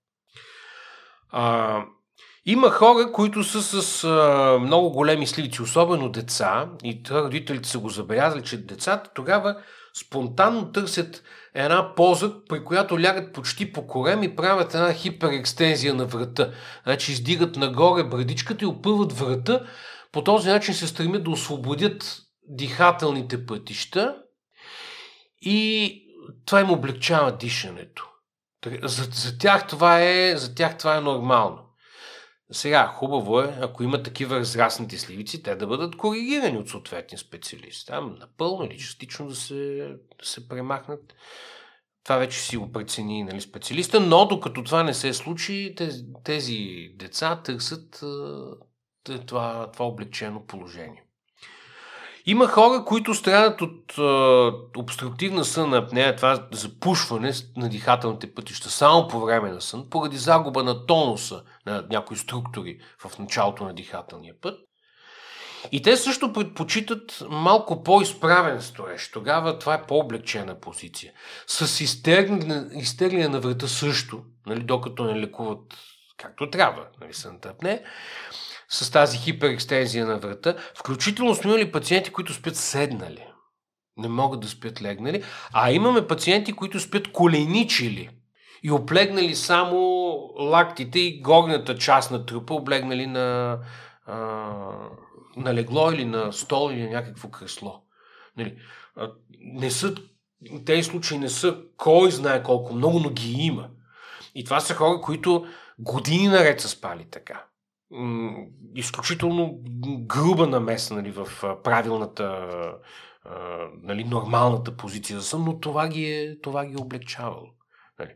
А, 1.30 1.84
има 2.46 2.70
хора, 2.70 3.12
които 3.12 3.44
са 3.44 3.82
с 3.82 4.04
а, 4.04 4.58
много 4.60 4.90
големи 4.90 5.26
сливици, 5.26 5.62
особено 5.62 6.08
деца, 6.08 6.70
и 6.84 7.02
родителите 7.10 7.68
са 7.68 7.78
го 7.78 7.88
забелязали, 7.88 8.44
че 8.44 8.66
децата 8.66 9.10
тогава 9.14 9.62
спонтанно 9.94 10.72
търсят 10.72 11.22
една 11.54 11.94
поза, 11.94 12.44
при 12.48 12.64
която 12.64 13.00
лягат 13.00 13.32
почти 13.32 13.72
по 13.72 13.86
корем 13.86 14.22
и 14.22 14.36
правят 14.36 14.74
една 14.74 14.92
хиперекстензия 14.92 15.94
на 15.94 16.06
врата. 16.06 16.50
Значи 16.84 17.12
издигат 17.12 17.56
нагоре 17.56 18.04
брадичката 18.04 18.64
и 18.64 18.68
опъват 18.68 19.12
врата. 19.12 19.66
По 20.12 20.24
този 20.24 20.48
начин 20.48 20.74
се 20.74 20.86
стремят 20.86 21.24
да 21.24 21.30
освободят 21.30 22.20
дихателните 22.48 23.46
пътища 23.46 24.16
и 25.40 25.94
това 26.46 26.60
им 26.60 26.70
облегчава 26.70 27.36
дишането. 27.36 28.08
За, 28.82 29.04
за, 29.12 29.38
тях 29.38 29.66
това 29.66 30.02
е, 30.02 30.36
за 30.36 30.54
тях 30.54 30.78
това 30.78 30.96
е 30.96 31.00
нормално. 31.00 31.67
Сега, 32.52 32.86
хубаво 32.86 33.40
е, 33.40 33.58
ако 33.60 33.82
има 33.82 34.02
такива 34.02 34.36
разраснати 34.36 34.98
сливици, 34.98 35.42
те 35.42 35.56
да 35.56 35.66
бъдат 35.66 35.96
коригирани 35.96 36.58
от 36.58 36.68
съответния 36.68 37.18
специалист. 37.18 37.86
Там 37.86 38.16
напълно 38.20 38.64
или 38.64 38.78
частично 38.78 39.28
да 39.28 39.34
се, 39.34 39.88
да 40.20 40.26
се 40.26 40.48
премахнат. 40.48 41.14
Това 42.04 42.16
вече 42.16 42.38
си 42.40 42.56
го 42.56 42.72
прецени 42.72 43.24
нали, 43.24 43.40
специалиста, 43.40 44.00
но 44.00 44.26
докато 44.26 44.64
това 44.64 44.82
не 44.82 44.94
се 44.94 45.14
случи, 45.14 45.74
тези, 45.76 46.04
тези 46.24 46.90
деца 46.94 47.42
търсят 47.42 48.04
това, 49.26 49.70
това 49.72 49.86
облегчено 49.86 50.46
положение. 50.46 51.07
Има 52.30 52.48
хора, 52.48 52.84
които 52.84 53.14
страдат 53.14 53.60
от 53.62 53.98
е, 53.98 54.02
обструктивна 54.78 55.44
сън 55.44 55.74
апнея, 55.74 56.16
това 56.16 56.46
запушване 56.52 57.32
на 57.56 57.68
дихателните 57.68 58.34
пътища 58.34 58.70
само 58.70 59.08
по 59.08 59.20
време 59.20 59.50
на 59.50 59.60
сън, 59.60 59.86
поради 59.90 60.16
загуба 60.16 60.62
на 60.62 60.86
тонуса 60.86 61.42
на 61.66 61.84
някои 61.90 62.16
структури 62.16 62.78
в 62.98 63.18
началото 63.18 63.64
на 63.64 63.74
дихателния 63.74 64.34
път. 64.42 64.60
И 65.72 65.82
те 65.82 65.96
също 65.96 66.32
предпочитат 66.32 67.24
малко 67.30 67.82
по-изправен 67.82 68.62
строеж. 68.62 69.10
Тогава 69.10 69.58
това 69.58 69.74
е 69.74 69.86
по-облегчена 69.86 70.60
позиция. 70.60 71.12
С 71.46 71.80
изтегляне 71.80 73.28
на 73.28 73.40
врата 73.40 73.68
също, 73.68 74.22
нали, 74.46 74.60
докато 74.60 75.04
не 75.04 75.20
лекуват 75.20 75.74
както 76.16 76.50
трябва, 76.50 76.86
нали, 77.00 77.14
сънта 77.14 77.48
апне 77.48 77.82
с 78.68 78.90
тази 78.90 79.18
хиперекстензия 79.18 80.06
на 80.06 80.18
врата. 80.18 80.56
Включително 80.78 81.34
сме 81.34 81.50
имали 81.50 81.72
пациенти, 81.72 82.10
които 82.10 82.34
спят 82.34 82.56
седнали. 82.56 83.26
Не 83.96 84.08
могат 84.08 84.40
да 84.40 84.48
спят 84.48 84.82
легнали. 84.82 85.24
А 85.52 85.70
имаме 85.70 86.06
пациенти, 86.06 86.52
които 86.52 86.80
спят 86.80 87.12
коленичили 87.12 88.10
и 88.62 88.70
облегнали 88.70 89.34
само 89.34 89.76
лактите 90.38 90.98
и 90.98 91.20
горната 91.20 91.78
част 91.78 92.10
на 92.10 92.26
трупа, 92.26 92.54
облегнали 92.54 93.06
на, 93.06 93.58
а, 94.06 94.16
на 95.36 95.54
легло 95.54 95.90
или 95.92 96.04
на 96.04 96.32
стол 96.32 96.70
или 96.72 96.82
на 96.82 96.90
някакво 96.90 97.28
кресло. 97.28 97.82
Нали, 98.36 98.56
не 99.40 99.70
са 99.70 99.94
тези 100.66 100.82
случаи 100.82 101.18
не 101.18 101.28
са 101.28 101.58
кой 101.76 102.10
знае 102.10 102.42
колко 102.42 102.74
много, 102.74 103.00
но 103.00 103.10
ги 103.10 103.32
има. 103.32 103.68
И 104.34 104.44
това 104.44 104.60
са 104.60 104.74
хора, 104.74 105.00
които 105.00 105.46
години 105.78 106.28
наред 106.28 106.60
са 106.60 106.68
спали 106.68 107.06
така. 107.10 107.44
Изключително 108.74 109.58
груба 110.06 110.46
намеса 110.46 110.94
нали, 110.94 111.10
в 111.10 111.28
правилната, 111.64 112.48
нали, 113.82 114.04
нормалната 114.04 114.76
позиция 114.76 115.18
за 115.18 115.26
сън, 115.26 115.44
но 115.44 115.60
това 115.60 115.88
ги 115.88 116.04
е, 116.04 116.40
това 116.40 116.66
ги 116.66 116.72
е 116.72 116.82
облегчавало. 116.82 117.46
Нали. 117.98 118.10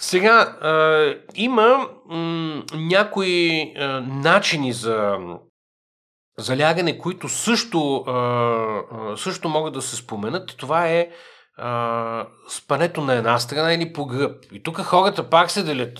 Сега, 0.00 0.56
а, 0.60 1.14
има 1.34 1.88
м, 2.08 2.62
някои 2.74 3.72
а, 3.76 4.00
начини 4.00 4.72
за 4.72 5.18
залягане, 6.38 6.98
които 6.98 7.28
също, 7.28 7.96
а, 7.96 9.16
също 9.16 9.48
могат 9.48 9.74
да 9.74 9.82
се 9.82 9.96
споменат. 9.96 10.56
Това 10.56 10.88
е 10.88 11.10
а, 11.56 12.26
спането 12.48 13.00
на 13.00 13.14
една 13.14 13.38
страна 13.38 13.74
или 13.74 13.92
по 13.92 14.06
гръб. 14.06 14.44
И 14.52 14.62
тук 14.62 14.80
хората 14.80 15.30
пак 15.30 15.50
се 15.50 15.62
делят 15.62 15.98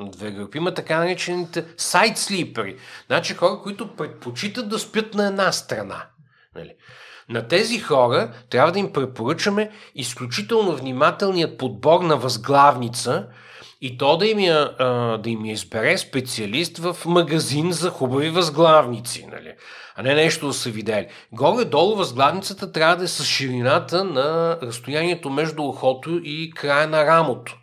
две 0.00 0.30
групи. 0.30 0.58
Има 0.58 0.74
така 0.74 0.98
наречените 0.98 1.64
сайт 1.76 2.18
слипери. 2.18 2.76
Значи 3.06 3.34
хора, 3.34 3.60
които 3.62 3.96
предпочитат 3.96 4.68
да 4.68 4.78
спят 4.78 5.14
на 5.14 5.26
една 5.26 5.52
страна. 5.52 6.06
Нали? 6.54 6.74
На 7.28 7.48
тези 7.48 7.78
хора 7.78 8.32
трябва 8.50 8.72
да 8.72 8.78
им 8.78 8.92
препоръчаме 8.92 9.70
изключително 9.94 10.76
внимателният 10.76 11.58
подбор 11.58 12.00
на 12.00 12.16
възглавница 12.16 13.26
и 13.80 13.98
то 13.98 14.16
да 14.16 14.26
им, 14.26 14.38
я, 14.38 14.70
да 15.18 15.30
им 15.30 15.44
я 15.44 15.52
избере 15.52 15.98
специалист 15.98 16.78
в 16.78 16.96
магазин 17.06 17.72
за 17.72 17.90
хубави 17.90 18.30
възглавници, 18.30 19.26
нали? 19.32 19.54
а 19.96 20.02
не 20.02 20.14
нещо 20.14 20.46
да 20.46 20.52
са 20.52 20.70
видели. 20.70 21.06
Горе-долу 21.32 21.96
възглавницата 21.96 22.72
трябва 22.72 22.96
да 22.96 23.04
е 23.04 23.08
с 23.08 23.24
ширината 23.24 24.04
на 24.04 24.58
разстоянието 24.62 25.30
между 25.30 25.62
ухото 25.62 26.20
и 26.24 26.52
края 26.56 26.88
на 26.88 27.06
рамото. 27.06 27.58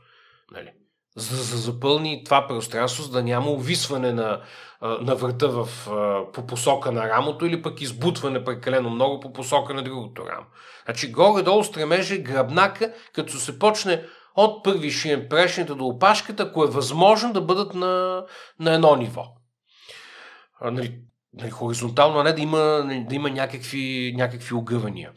За 1.22 1.38
да 1.38 1.57
запълни 1.57 2.24
това 2.24 2.47
пространство, 2.47 3.03
за 3.03 3.11
да 3.11 3.24
няма 3.24 3.49
увисване 3.49 4.13
на, 4.13 4.41
на 4.82 5.15
врата 5.15 5.47
в, 5.47 5.67
по 6.34 6.47
посока 6.47 6.91
на 6.91 7.09
рамото 7.09 7.45
или 7.45 7.61
пък 7.61 7.82
избутване 7.82 8.43
прекалено 8.43 8.89
много 8.89 9.19
по 9.19 9.34
посока 9.34 9.74
на 9.74 9.84
другото 9.84 10.26
рамо. 10.26 10.45
Значи 10.86 11.11
горе-долу 11.11 11.63
стремеже 11.63 12.17
гръбнака, 12.17 12.93
като 13.13 13.38
се 13.38 13.59
почне 13.59 14.03
от 14.36 14.63
първи 14.63 14.91
шиен 14.91 15.28
прешните 15.30 15.74
до 15.74 15.86
опашката, 15.86 16.43
ако 16.43 16.63
е 16.63 16.67
възможно 16.67 17.34
да 17.34 17.41
бъдат 17.41 17.74
на, 17.74 18.26
на 18.59 18.74
едно 18.74 18.95
ниво. 18.95 19.26
А, 20.61 20.72
нали, 20.72 20.99
нали, 21.34 21.49
хоризонтално, 21.49 22.19
а 22.19 22.24
не 22.24 22.34
да 22.34 22.41
има, 22.41 22.59
да 23.07 23.15
има 23.15 23.30
някакви, 23.30 24.13
някакви 24.17 24.55
огъвания. 24.55 25.11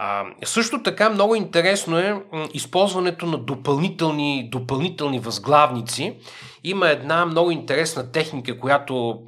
А, 0.00 0.24
също 0.44 0.82
така 0.82 1.10
много 1.10 1.34
интересно 1.34 1.98
е 1.98 2.22
използването 2.54 3.26
на 3.26 3.38
допълнителни, 3.38 4.48
допълнителни 4.50 5.18
възглавници. 5.18 6.16
Има 6.64 6.88
една 6.88 7.26
много 7.26 7.50
интересна 7.50 8.12
техника, 8.12 8.58
която 8.58 9.22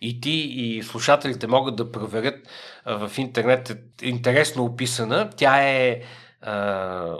и 0.00 0.20
ти, 0.20 0.30
и 0.30 0.82
слушателите 0.82 1.46
могат 1.46 1.76
да 1.76 1.92
проверят 1.92 2.34
в 2.86 3.10
интернет. 3.16 3.70
Е 3.70 4.08
интересно 4.08 4.64
описана. 4.64 5.30
Тя 5.36 5.62
е 5.62 6.00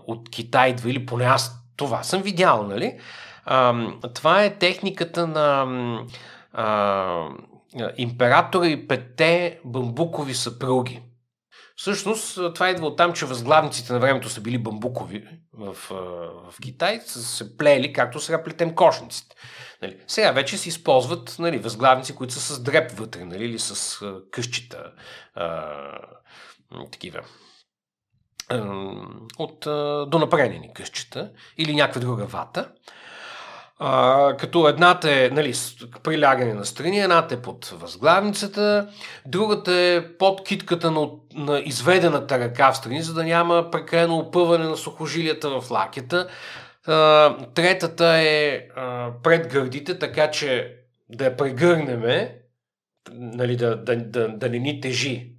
от 0.06 0.30
Китай 0.30 0.70
идва, 0.70 0.90
или 0.90 1.06
поне 1.06 1.24
аз 1.24 1.62
това 1.76 2.02
съм 2.02 2.22
видял, 2.22 2.62
нали? 2.62 2.98
А, 3.44 3.74
това 4.14 4.44
е 4.44 4.58
техниката 4.58 5.26
на 5.26 5.66
а, 6.52 7.28
императора 7.96 8.66
и 8.66 8.88
петте 8.88 9.58
бамбукови 9.64 10.34
съпруги. 10.34 11.00
Всъщност, 11.76 12.38
това 12.54 12.70
идва 12.70 12.86
от 12.86 12.96
там, 12.96 13.12
че 13.12 13.26
възглавниците 13.26 13.92
на 13.92 13.98
времето 13.98 14.28
са 14.28 14.40
били 14.40 14.58
бамбукови 14.58 15.28
в, 15.52 15.76
в 16.50 16.60
Китай, 16.62 17.00
са 17.00 17.22
се 17.22 17.56
плели, 17.56 17.92
както 17.92 18.20
сега 18.20 18.42
плетем 18.42 18.74
кошниците. 18.74 19.36
Нали. 19.82 20.00
Сега 20.06 20.32
вече 20.32 20.58
се 20.58 20.68
използват 20.68 21.36
нали, 21.38 21.58
възглавници, 21.58 22.14
които 22.14 22.34
са 22.34 22.40
с 22.40 22.62
дреп 22.62 22.90
вътре, 22.90 23.24
нали, 23.24 23.44
или 23.44 23.58
с 23.58 24.04
къщита, 24.30 24.92
а, 25.34 25.64
такива 26.92 27.20
от 29.38 29.60
донапредени 30.10 30.74
къщета 30.74 31.30
или 31.58 31.74
някаква 31.74 32.00
друга 32.00 32.26
вата. 32.26 32.72
А, 33.78 34.36
като 34.36 34.68
едната 34.68 35.10
е 35.12 35.30
нали, 35.32 35.54
прилягане 36.02 36.54
на 36.54 36.64
страни, 36.64 37.00
едната 37.00 37.34
е 37.34 37.42
под 37.42 37.66
възглавницата, 37.66 38.88
другата 39.26 39.72
е 39.72 40.16
под 40.18 40.44
китката 40.44 40.90
на, 40.90 41.08
на 41.34 41.62
изведената 41.64 42.38
ръка 42.38 42.72
в 42.72 42.76
страни, 42.76 43.02
за 43.02 43.14
да 43.14 43.24
няма 43.24 43.70
прекалено 43.70 44.18
опъване 44.18 44.64
на 44.64 44.76
сухожилията 44.76 45.60
в 45.60 45.70
лакета. 45.70 46.28
А, 46.86 47.36
третата 47.54 48.06
е 48.06 48.62
а, 48.76 49.10
пред 49.22 49.52
гърдите, 49.52 49.98
така 49.98 50.30
че 50.30 50.76
да 51.08 51.24
я 51.24 51.36
прегърнеме, 51.36 52.38
нали, 53.12 53.56
да, 53.56 53.76
да, 53.76 53.96
да, 53.96 54.28
да 54.28 54.48
не 54.48 54.58
ни 54.58 54.80
тежи 54.80 55.32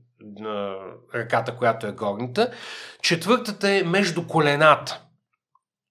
ръката, 1.15 1.55
която 1.55 1.87
е 1.87 1.91
горната. 1.91 2.51
Четвъртата 3.01 3.69
е 3.69 3.83
между 3.83 4.27
колената 4.27 5.01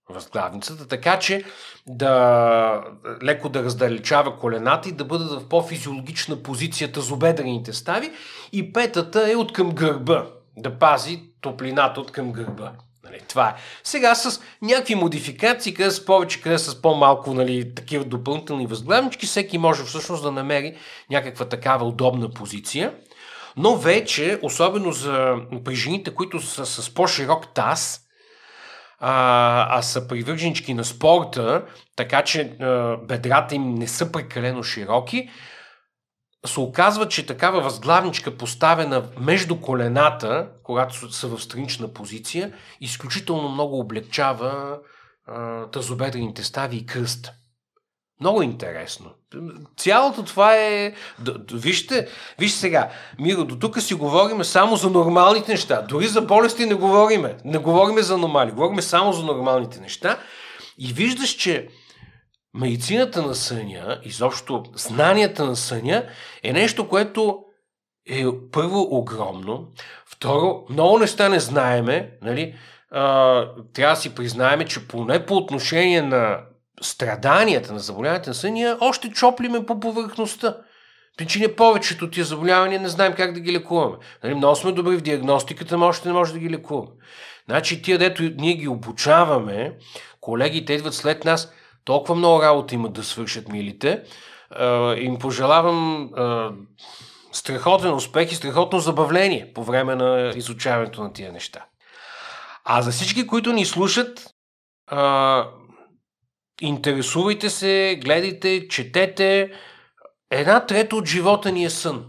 възглавницата, 0.08 0.88
така 0.88 1.18
че 1.18 1.44
да 1.86 2.84
леко 3.22 3.48
да 3.48 3.62
раздалечава 3.62 4.38
колената 4.38 4.88
и 4.88 4.92
да 4.92 5.04
бъдат 5.04 5.32
в 5.32 5.48
по-физиологична 5.48 6.42
позиция 6.42 6.92
тазобедрените 6.92 7.72
стави. 7.72 8.10
И 8.52 8.72
петата 8.72 9.32
е 9.32 9.36
от 9.36 9.52
към 9.52 9.70
гърба, 9.70 10.26
да 10.56 10.78
пази 10.78 11.22
топлината 11.40 12.00
от 12.00 12.12
към 12.12 12.32
гърба. 12.32 12.72
Нали, 13.04 13.20
това 13.28 13.48
е. 13.48 13.54
Сега 13.84 14.14
с 14.14 14.40
някакви 14.62 14.94
модификации, 14.94 15.74
къде 15.74 15.90
с 15.90 16.04
повече, 16.04 16.42
къде 16.42 16.58
с 16.58 16.82
по-малко 16.82 17.34
нали, 17.34 17.74
такива 17.74 18.04
допълнителни 18.04 18.66
възглавнички, 18.66 19.26
всеки 19.26 19.58
може 19.58 19.84
всъщност 19.84 20.22
да 20.22 20.32
намери 20.32 20.76
някаква 21.10 21.44
такава 21.44 21.86
удобна 21.86 22.30
позиция. 22.30 22.94
Но 23.56 23.76
вече, 23.76 24.38
особено 24.42 24.92
за 24.92 25.36
при 25.64 25.74
жените, 25.74 26.14
които 26.14 26.40
са 26.40 26.66
с 26.66 26.94
по-широк 26.94 27.54
таз, 27.54 28.05
а, 28.98 29.78
а 29.78 29.82
са 29.82 30.08
привърженички 30.08 30.74
на 30.74 30.84
спорта, 30.84 31.64
така 31.96 32.22
че 32.22 32.40
а, 32.40 32.96
бедрата 32.96 33.54
им 33.54 33.74
не 33.74 33.88
са 33.88 34.12
прекалено 34.12 34.62
широки, 34.62 35.30
се 36.46 36.60
оказва, 36.60 37.08
че 37.08 37.26
такава 37.26 37.60
възглавничка 37.60 38.36
поставена 38.36 39.08
между 39.20 39.60
колената, 39.60 40.50
когато 40.62 41.12
са 41.12 41.28
в 41.28 41.42
странична 41.42 41.92
позиция, 41.92 42.52
изключително 42.80 43.48
много 43.48 43.78
облегчава 43.78 44.78
а, 45.26 45.66
тазобедрените 45.66 46.44
стави 46.44 46.76
и 46.76 46.86
кръста. 46.86 47.32
Много 48.20 48.42
интересно. 48.42 49.10
Цялото 49.76 50.22
това 50.22 50.56
е... 50.56 50.92
Вижте, 51.52 52.08
вижте 52.38 52.58
сега, 52.58 52.90
Миро, 53.18 53.44
до 53.44 53.58
тук 53.58 53.80
си 53.80 53.94
говорим 53.94 54.44
само 54.44 54.76
за 54.76 54.90
нормалните 54.90 55.52
неща. 55.52 55.82
Дори 55.82 56.06
за 56.06 56.22
болести 56.22 56.66
не 56.66 56.74
говориме. 56.74 57.36
Не 57.44 57.58
говориме 57.58 58.02
за 58.02 58.18
нормали. 58.18 58.50
Говориме 58.50 58.82
само 58.82 59.12
за 59.12 59.22
нормалните 59.22 59.80
неща. 59.80 60.18
И 60.78 60.92
виждаш, 60.92 61.30
че 61.30 61.68
медицината 62.54 63.22
на 63.22 63.34
съня, 63.34 64.00
изобщо 64.04 64.64
знанията 64.74 65.46
на 65.46 65.56
съня, 65.56 66.04
е 66.42 66.52
нещо, 66.52 66.88
което 66.88 67.38
е 68.10 68.24
първо 68.52 68.88
огромно, 68.90 69.68
второ, 70.06 70.64
много 70.70 70.98
неща 70.98 71.28
не 71.28 71.40
знаеме, 71.40 72.10
нали? 72.22 72.54
А, 72.90 73.44
трябва 73.74 73.94
да 73.94 74.00
си 74.00 74.14
признаеме, 74.14 74.64
че 74.64 74.88
поне 74.88 75.26
по 75.26 75.36
отношение 75.36 76.02
на 76.02 76.38
страданията 76.80 77.72
на 77.72 77.78
заболяването 77.78 78.30
на 78.30 78.34
съня 78.34 78.78
още 78.80 79.10
чоплиме 79.10 79.66
по 79.66 79.80
повърхността. 79.80 80.56
Причиня 81.16 81.56
повечето 81.56 82.04
от 82.04 82.12
тия 82.12 82.24
заболявания 82.24 82.80
не 82.80 82.88
знаем 82.88 83.12
как 83.16 83.32
да 83.32 83.40
ги 83.40 83.52
лекуваме. 83.52 83.96
Нали, 84.24 84.34
много 84.34 84.56
сме 84.56 84.72
добри 84.72 84.96
в 84.96 85.00
диагностиката, 85.00 85.78
но 85.78 85.86
още 85.86 86.08
не 86.08 86.14
може 86.14 86.32
да 86.32 86.38
ги 86.38 86.50
лекуваме. 86.50 86.90
Значи 87.48 87.82
тия, 87.82 87.98
дето 87.98 88.22
ние 88.22 88.54
ги 88.54 88.68
обучаваме, 88.68 89.76
колегите 90.20 90.72
идват 90.72 90.94
след 90.94 91.24
нас, 91.24 91.52
толкова 91.84 92.14
много 92.14 92.42
работа 92.42 92.74
имат 92.74 92.92
да 92.92 93.04
свършат 93.04 93.48
милите. 93.48 94.02
Им 94.96 95.18
пожелавам 95.18 96.10
страхотен 97.32 97.94
успех 97.94 98.32
и 98.32 98.34
страхотно 98.34 98.78
забавление 98.78 99.52
по 99.54 99.64
време 99.64 99.94
на 99.94 100.32
изучаването 100.36 101.02
на 101.02 101.12
тия 101.12 101.32
неща. 101.32 101.64
А 102.64 102.82
за 102.82 102.90
всички, 102.90 103.26
които 103.26 103.52
ни 103.52 103.64
слушат, 103.64 104.30
Интересувайте 106.60 107.50
се, 107.50 108.00
гледайте, 108.04 108.68
четете. 108.68 109.52
Една 110.30 110.66
трета 110.66 110.96
от 110.96 111.06
живота 111.06 111.52
ни 111.52 111.64
е 111.64 111.70
сън. 111.70 112.06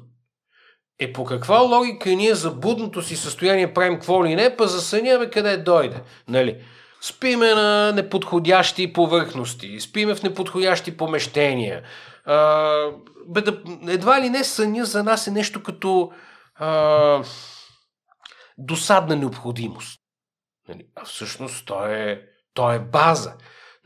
Е 0.99 1.13
по 1.13 1.25
каква 1.25 1.59
логика 1.59 2.09
ние 2.09 2.35
за 2.35 2.51
будното 2.51 3.01
си 3.01 3.15
състояние 3.15 3.73
правим 3.73 3.93
какво 3.93 4.25
ли 4.25 4.35
не, 4.35 4.55
па 4.55 4.67
за 4.67 4.81
съня 4.81 5.19
бе 5.19 5.29
къде 5.29 5.57
дойде. 5.57 6.01
Нали? 6.27 6.61
Спиме 7.01 7.53
на 7.53 7.91
неподходящи 7.91 8.93
повърхности, 8.93 9.79
спиме 9.79 10.15
в 10.15 10.23
неподходящи 10.23 10.97
помещения. 10.97 11.83
А, 12.25 12.91
бе 13.27 13.41
да, 13.41 13.61
едва 13.87 14.21
ли 14.21 14.29
не 14.29 14.43
съня 14.43 14.85
за 14.85 15.03
нас 15.03 15.27
е 15.27 15.31
нещо 15.31 15.63
като 15.63 16.11
а, 16.55 17.23
досадна 18.57 19.15
необходимост. 19.15 19.99
Нали? 20.69 20.85
А 20.95 21.05
всъщност 21.05 21.65
то 21.65 21.85
е, 21.85 22.21
то 22.53 22.71
е 22.71 22.79
база. 22.79 23.33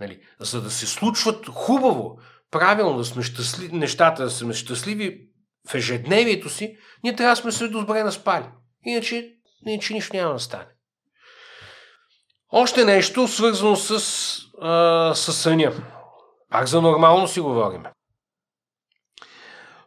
Нали? 0.02 0.22
За 0.40 0.62
да 0.62 0.72
се 0.72 0.88
случват 0.88 1.48
хубаво, 1.48 2.20
правилно, 2.52 2.98
да 2.98 3.06
сме 3.06 3.24
щастливи, 3.24 3.78
нещата 3.78 4.24
да 4.24 4.30
сме 4.30 4.54
щастливи 4.54 5.28
в 5.70 5.76
ежедневието 5.76 6.50
си, 6.50 6.78
ние 7.04 7.16
трябва 7.16 7.32
да 7.32 7.42
сме 7.42 7.52
се 7.52 7.68
добре 7.68 8.04
наспали. 8.04 8.46
Иначе, 8.86 9.36
иначе 9.68 9.94
нищо 9.94 10.16
няма 10.16 10.34
да 10.34 10.40
стане. 10.40 10.68
Още 12.50 12.86
нещо, 12.86 13.28
свързано 13.28 13.76
с, 13.76 13.92
а, 14.62 15.16
с 15.16 15.34
съня. 15.34 15.74
Пак 16.50 16.68
за 16.68 16.82
нормално 16.82 17.28
си 17.28 17.40
говорим. 17.40 17.84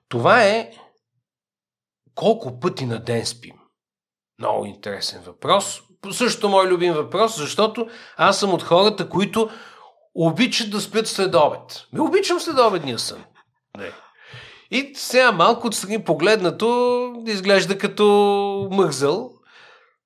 Това 0.09 0.45
е 0.45 0.71
колко 2.15 2.61
пъти 2.61 2.87
на 2.87 2.99
ден 2.99 3.27
спим. 3.27 3.57
Много 4.39 4.67
интересен 4.67 5.23
въпрос. 5.23 5.81
Също 6.13 6.49
мой 6.49 6.67
любим 6.67 6.93
въпрос, 6.93 7.37
защото 7.37 7.89
аз 8.17 8.41
съм 8.41 8.55
от 8.55 8.63
хората, 8.63 9.09
които 9.09 9.51
обичат 10.15 10.71
да 10.71 10.81
спят 10.81 11.07
след 11.07 11.35
обед. 11.35 11.87
Ме 11.93 12.01
обичам 12.01 12.41
след 12.41 12.59
обедния 12.59 12.99
сън. 12.99 13.25
Не. 13.79 13.91
И 14.71 14.93
сега 14.97 15.33
малко 15.33 15.67
отстрани 15.67 16.05
погледнато 16.05 17.23
изглежда 17.27 17.79
като 17.79 18.69
мързъл. 18.73 19.31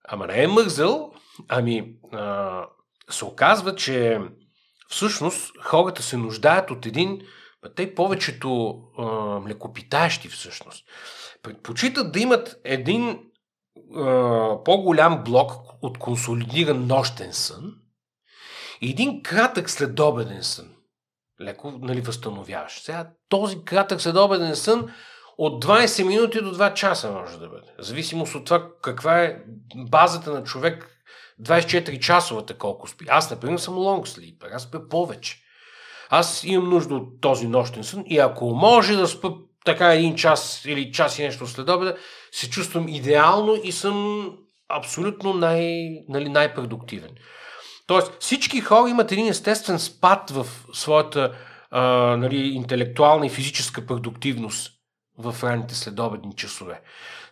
Ама 0.09 0.27
не 0.27 0.43
е 0.43 0.47
мързъл, 0.47 1.13
ами 1.49 1.95
а, 2.13 2.65
се 3.11 3.25
оказва, 3.25 3.75
че 3.75 4.21
всъщност 4.89 5.53
хората 5.63 6.03
се 6.03 6.17
нуждаят 6.17 6.71
от 6.71 6.87
един, 6.87 7.21
те 7.77 7.95
повечето 7.95 8.81
а, 8.99 9.05
млекопитаещи 9.41 10.29
всъщност, 10.29 10.85
предпочитат 11.43 12.13
да 12.13 12.21
имат 12.21 12.61
един 12.65 13.19
а, 13.97 14.65
по-голям 14.65 15.25
блок 15.25 15.53
от 15.83 15.99
консолидиран 15.99 16.87
нощен 16.87 17.33
сън 17.33 17.75
и 18.81 18.91
един 18.91 19.23
кратък 19.23 19.71
следобеден 19.71 20.43
сън. 20.43 20.75
Леко, 21.41 21.79
нали, 21.81 22.01
възстановяваш. 22.01 22.81
Сега 22.81 23.11
този 23.29 23.65
кратък 23.65 24.01
следобеден 24.01 24.57
сън 24.57 24.91
от 25.39 25.65
20 25.65 26.07
минути 26.07 26.41
до 26.41 26.55
2 26.55 26.75
часа 26.75 27.13
може 27.13 27.39
да 27.39 27.49
бъде. 27.49 27.67
Зависимост 27.79 28.35
от 28.35 28.45
това 28.45 28.69
каква 28.83 29.23
е 29.23 29.39
базата 29.77 30.33
на 30.33 30.45
човек 30.45 30.99
24 31.43 31.99
часовата 31.99 32.55
колко 32.55 32.89
спи. 32.89 33.05
Аз, 33.09 33.31
например, 33.31 33.59
съм 33.59 33.79
лонг 33.79 34.07
sleeper. 34.07 34.55
Аз 34.55 34.63
спя 34.63 34.89
повече. 34.89 35.37
Аз 36.11 36.45
имам 36.45 36.71
нужда 36.71 36.95
от 36.95 37.21
този 37.21 37.49
нощен 37.49 37.85
сън 37.85 38.05
и 38.07 38.19
ако 38.19 38.45
може 38.51 38.97
да 38.97 39.09
спа 39.09 39.29
така 39.65 39.95
един 39.95 40.17
час 40.17 40.65
или 40.65 40.93
час 40.93 41.19
и 41.19 41.23
нещо 41.23 41.47
след 41.47 41.69
обеда, 41.69 41.97
се 42.33 42.51
чувствам 42.51 42.89
идеално 42.89 43.57
и 43.65 43.73
съм 43.73 44.29
абсолютно 44.69 45.35
най, 45.35 45.89
нали, 46.09 46.29
най-продуктивен. 46.29 47.11
Тоест, 47.89 48.13
всички 48.21 48.61
хора 48.61 48.91
имат 48.91 49.13
един 49.13 49.29
естествен 49.29 49.79
спад 49.79 50.31
в 50.31 50.47
своята 50.73 51.33
а, 51.71 51.83
нали, 52.17 52.37
интелектуална 52.37 53.27
и 53.27 53.31
физическа 53.31 53.87
продуктивност 53.87 54.73
в 55.19 55.37
ранните 55.43 55.75
следобедни 55.75 56.33
часове. 56.37 56.81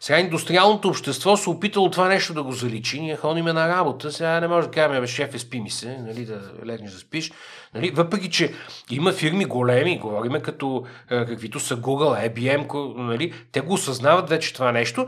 Сега 0.00 0.18
индустриалното 0.18 0.88
общество 0.88 1.36
се 1.36 1.50
опитало 1.50 1.90
това 1.90 2.08
нещо 2.08 2.34
да 2.34 2.42
го 2.42 2.52
заличи. 2.52 3.00
Ние 3.00 3.16
ходим 3.16 3.44
на 3.44 3.68
работа. 3.68 4.12
Сега 4.12 4.40
не 4.40 4.48
може 4.48 4.66
да 4.66 4.72
кажем, 4.72 5.00
бе, 5.00 5.06
шеф, 5.06 5.34
е, 5.34 5.38
спи 5.38 5.60
ми 5.60 5.70
се, 5.70 5.98
нали, 5.98 6.24
да 6.24 6.40
легнеш 6.66 6.92
да 6.92 6.98
спиш. 6.98 7.32
Нали, 7.74 7.90
въпреки, 7.90 8.30
че 8.30 8.54
има 8.90 9.12
фирми 9.12 9.44
големи, 9.44 9.98
говориме 9.98 10.42
като 10.42 10.84
каквито 11.08 11.60
са 11.60 11.76
Google, 11.76 12.32
IBM, 12.32 12.94
нали, 12.96 13.32
те 13.52 13.60
го 13.60 13.72
осъзнават 13.72 14.28
вече 14.28 14.54
това 14.54 14.72
нещо 14.72 15.06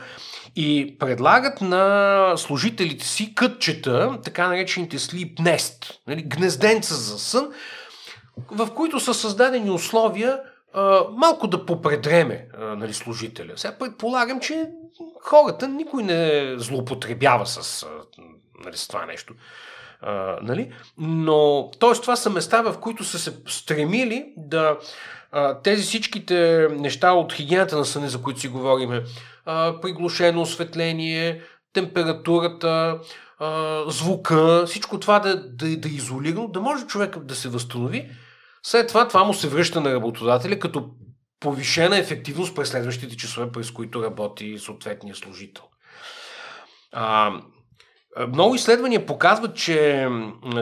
и 0.56 0.96
предлагат 0.98 1.60
на 1.60 2.32
служителите 2.36 3.06
си 3.06 3.34
кътчета, 3.34 4.18
така 4.24 4.48
наречените 4.48 4.98
sleep 4.98 5.40
nest, 5.40 5.92
нали, 6.06 6.22
гнезденца 6.22 6.94
за 6.94 7.18
сън, 7.18 7.52
в 8.50 8.74
които 8.74 9.00
са 9.00 9.14
създадени 9.14 9.70
условия 9.70 10.40
малко 11.10 11.46
да 11.46 11.66
попредреме 11.66 12.46
нали, 12.58 12.94
служителя. 12.94 13.52
Сега 13.56 13.78
предполагам, 13.78 14.40
че 14.40 14.70
хората 15.22 15.68
никой 15.68 16.02
не 16.02 16.54
злоупотребява 16.58 17.46
с, 17.46 17.86
нали, 18.64 18.76
с 18.76 18.88
това 18.88 19.06
нещо. 19.06 19.34
А, 20.00 20.38
нали? 20.42 20.72
Но, 20.98 21.70
т.е. 21.80 21.92
това 21.92 22.16
са 22.16 22.30
места, 22.30 22.62
в 22.62 22.78
които 22.80 23.04
са 23.04 23.18
се 23.18 23.36
стремили 23.48 24.32
да 24.36 24.78
а, 25.32 25.60
тези 25.62 25.82
всичките 25.82 26.68
неща 26.70 27.12
от 27.12 27.32
хигиената 27.32 27.76
на 27.76 27.84
съне, 27.84 28.08
за 28.08 28.22
които 28.22 28.40
си 28.40 28.48
говориме, 28.48 29.02
приглушено 29.82 30.40
осветление, 30.40 31.42
температурата, 31.72 33.00
звука, 33.86 34.64
всичко 34.66 35.00
това 35.00 35.18
да, 35.18 35.36
да, 35.36 35.76
да 35.76 35.88
е 35.88 35.92
изолирано, 35.92 36.48
да 36.48 36.60
може 36.60 36.86
човек 36.86 37.18
да 37.18 37.34
се 37.34 37.48
възстанови 37.48 38.10
след 38.62 38.88
това 38.88 39.08
това 39.08 39.24
му 39.24 39.34
се 39.34 39.48
връща 39.48 39.80
на 39.80 39.94
работодателя 39.94 40.58
като 40.58 40.90
повишена 41.40 41.98
ефективност 41.98 42.54
през 42.54 42.68
следващите 42.68 43.16
часове, 43.16 43.52
през 43.52 43.70
които 43.70 44.02
работи 44.02 44.58
съответния 44.58 45.14
служител. 45.14 45.64
А, 46.92 47.32
много 48.26 48.54
изследвания 48.54 49.06
показват, 49.06 49.56
че 49.56 50.08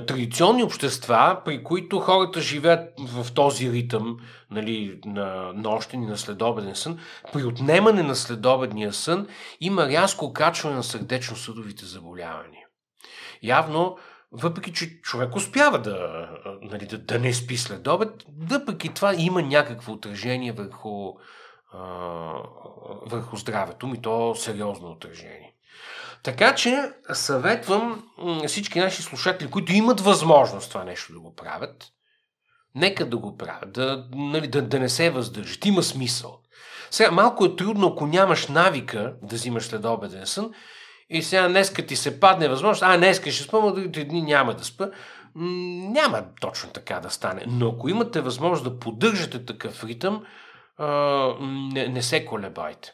традиционни 0.06 0.62
общества, 0.64 1.40
при 1.44 1.64
които 1.64 1.98
хората 1.98 2.40
живеят 2.40 3.00
в 3.00 3.32
този 3.34 3.72
ритъм 3.72 4.16
нали, 4.50 5.00
на 5.04 5.52
нощен 5.52 6.02
и 6.02 6.06
на 6.06 6.18
следобеден 6.18 6.74
сън, 6.74 6.98
при 7.32 7.44
отнемане 7.44 8.02
на 8.02 8.14
следобедния 8.14 8.92
сън 8.92 9.26
има 9.60 9.88
рязко 9.88 10.32
качване 10.32 10.76
на 10.76 10.82
сърдечно-съдовите 10.82 11.84
заболявания. 11.84 12.66
Явно 13.42 13.96
въпреки 14.32 14.72
че 14.72 15.00
човек 15.00 15.36
успява 15.36 15.78
да, 15.78 16.28
нали, 16.62 16.86
да, 16.86 16.98
да 16.98 17.18
не 17.18 17.34
спи 17.34 17.56
след 17.56 17.86
обед, 17.86 18.24
въпреки 18.38 18.94
това 18.94 19.14
има 19.18 19.42
някакво 19.42 19.92
отражение 19.92 20.52
върху, 20.52 21.12
а, 21.72 21.82
върху 23.06 23.36
здравето 23.36 23.86
ми, 23.86 24.02
то 24.02 24.34
сериозно 24.34 24.88
отражение. 24.88 25.55
Така 26.26 26.54
че 26.54 26.90
съветвам 27.12 28.04
всички 28.46 28.78
наши 28.78 29.02
слушатели, 29.02 29.50
които 29.50 29.72
имат 29.72 30.00
възможност 30.00 30.68
това 30.68 30.84
нещо 30.84 31.12
да 31.12 31.20
го 31.20 31.34
правят, 31.34 31.86
нека 32.74 33.08
да 33.08 33.16
го 33.16 33.36
правят, 33.36 33.72
да, 33.72 34.06
нали, 34.14 34.46
да, 34.46 34.62
да 34.62 34.78
не 34.78 34.88
се 34.88 35.10
въздържат. 35.10 35.66
Има 35.66 35.82
смисъл. 35.82 36.38
Сега, 36.90 37.10
малко 37.10 37.44
е 37.44 37.56
трудно, 37.56 37.86
ако 37.86 38.06
нямаш 38.06 38.46
навика 38.46 39.14
да 39.22 39.36
взимаш 39.36 39.64
следобеден 39.64 40.26
сън, 40.26 40.50
и 41.10 41.22
сега 41.22 41.48
днеска 41.48 41.86
ти 41.86 41.96
се 41.96 42.20
падне 42.20 42.48
възможност, 42.48 42.82
а 42.82 42.96
днеска 42.96 43.30
ще 43.30 43.56
но 43.56 43.72
другите 43.72 44.04
дни 44.04 44.22
няма 44.22 44.54
да 44.54 44.64
спа. 44.64 44.88
Няма 45.34 46.24
точно 46.40 46.70
така 46.70 47.00
да 47.00 47.10
стане. 47.10 47.44
Но 47.46 47.68
ако 47.68 47.88
имате 47.88 48.20
възможност 48.20 48.64
да 48.64 48.78
поддържате 48.78 49.44
такъв 49.44 49.84
ритъм, 49.84 50.24
не, 51.72 51.88
не 51.88 52.02
се 52.02 52.24
колебайте. 52.24 52.92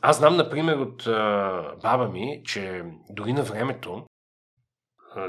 Аз 0.00 0.16
знам, 0.16 0.36
например, 0.36 0.76
от 0.76 1.02
баба 1.82 2.08
ми, 2.08 2.42
че 2.44 2.84
дори 3.10 3.32
на 3.32 3.42
времето, 3.42 4.06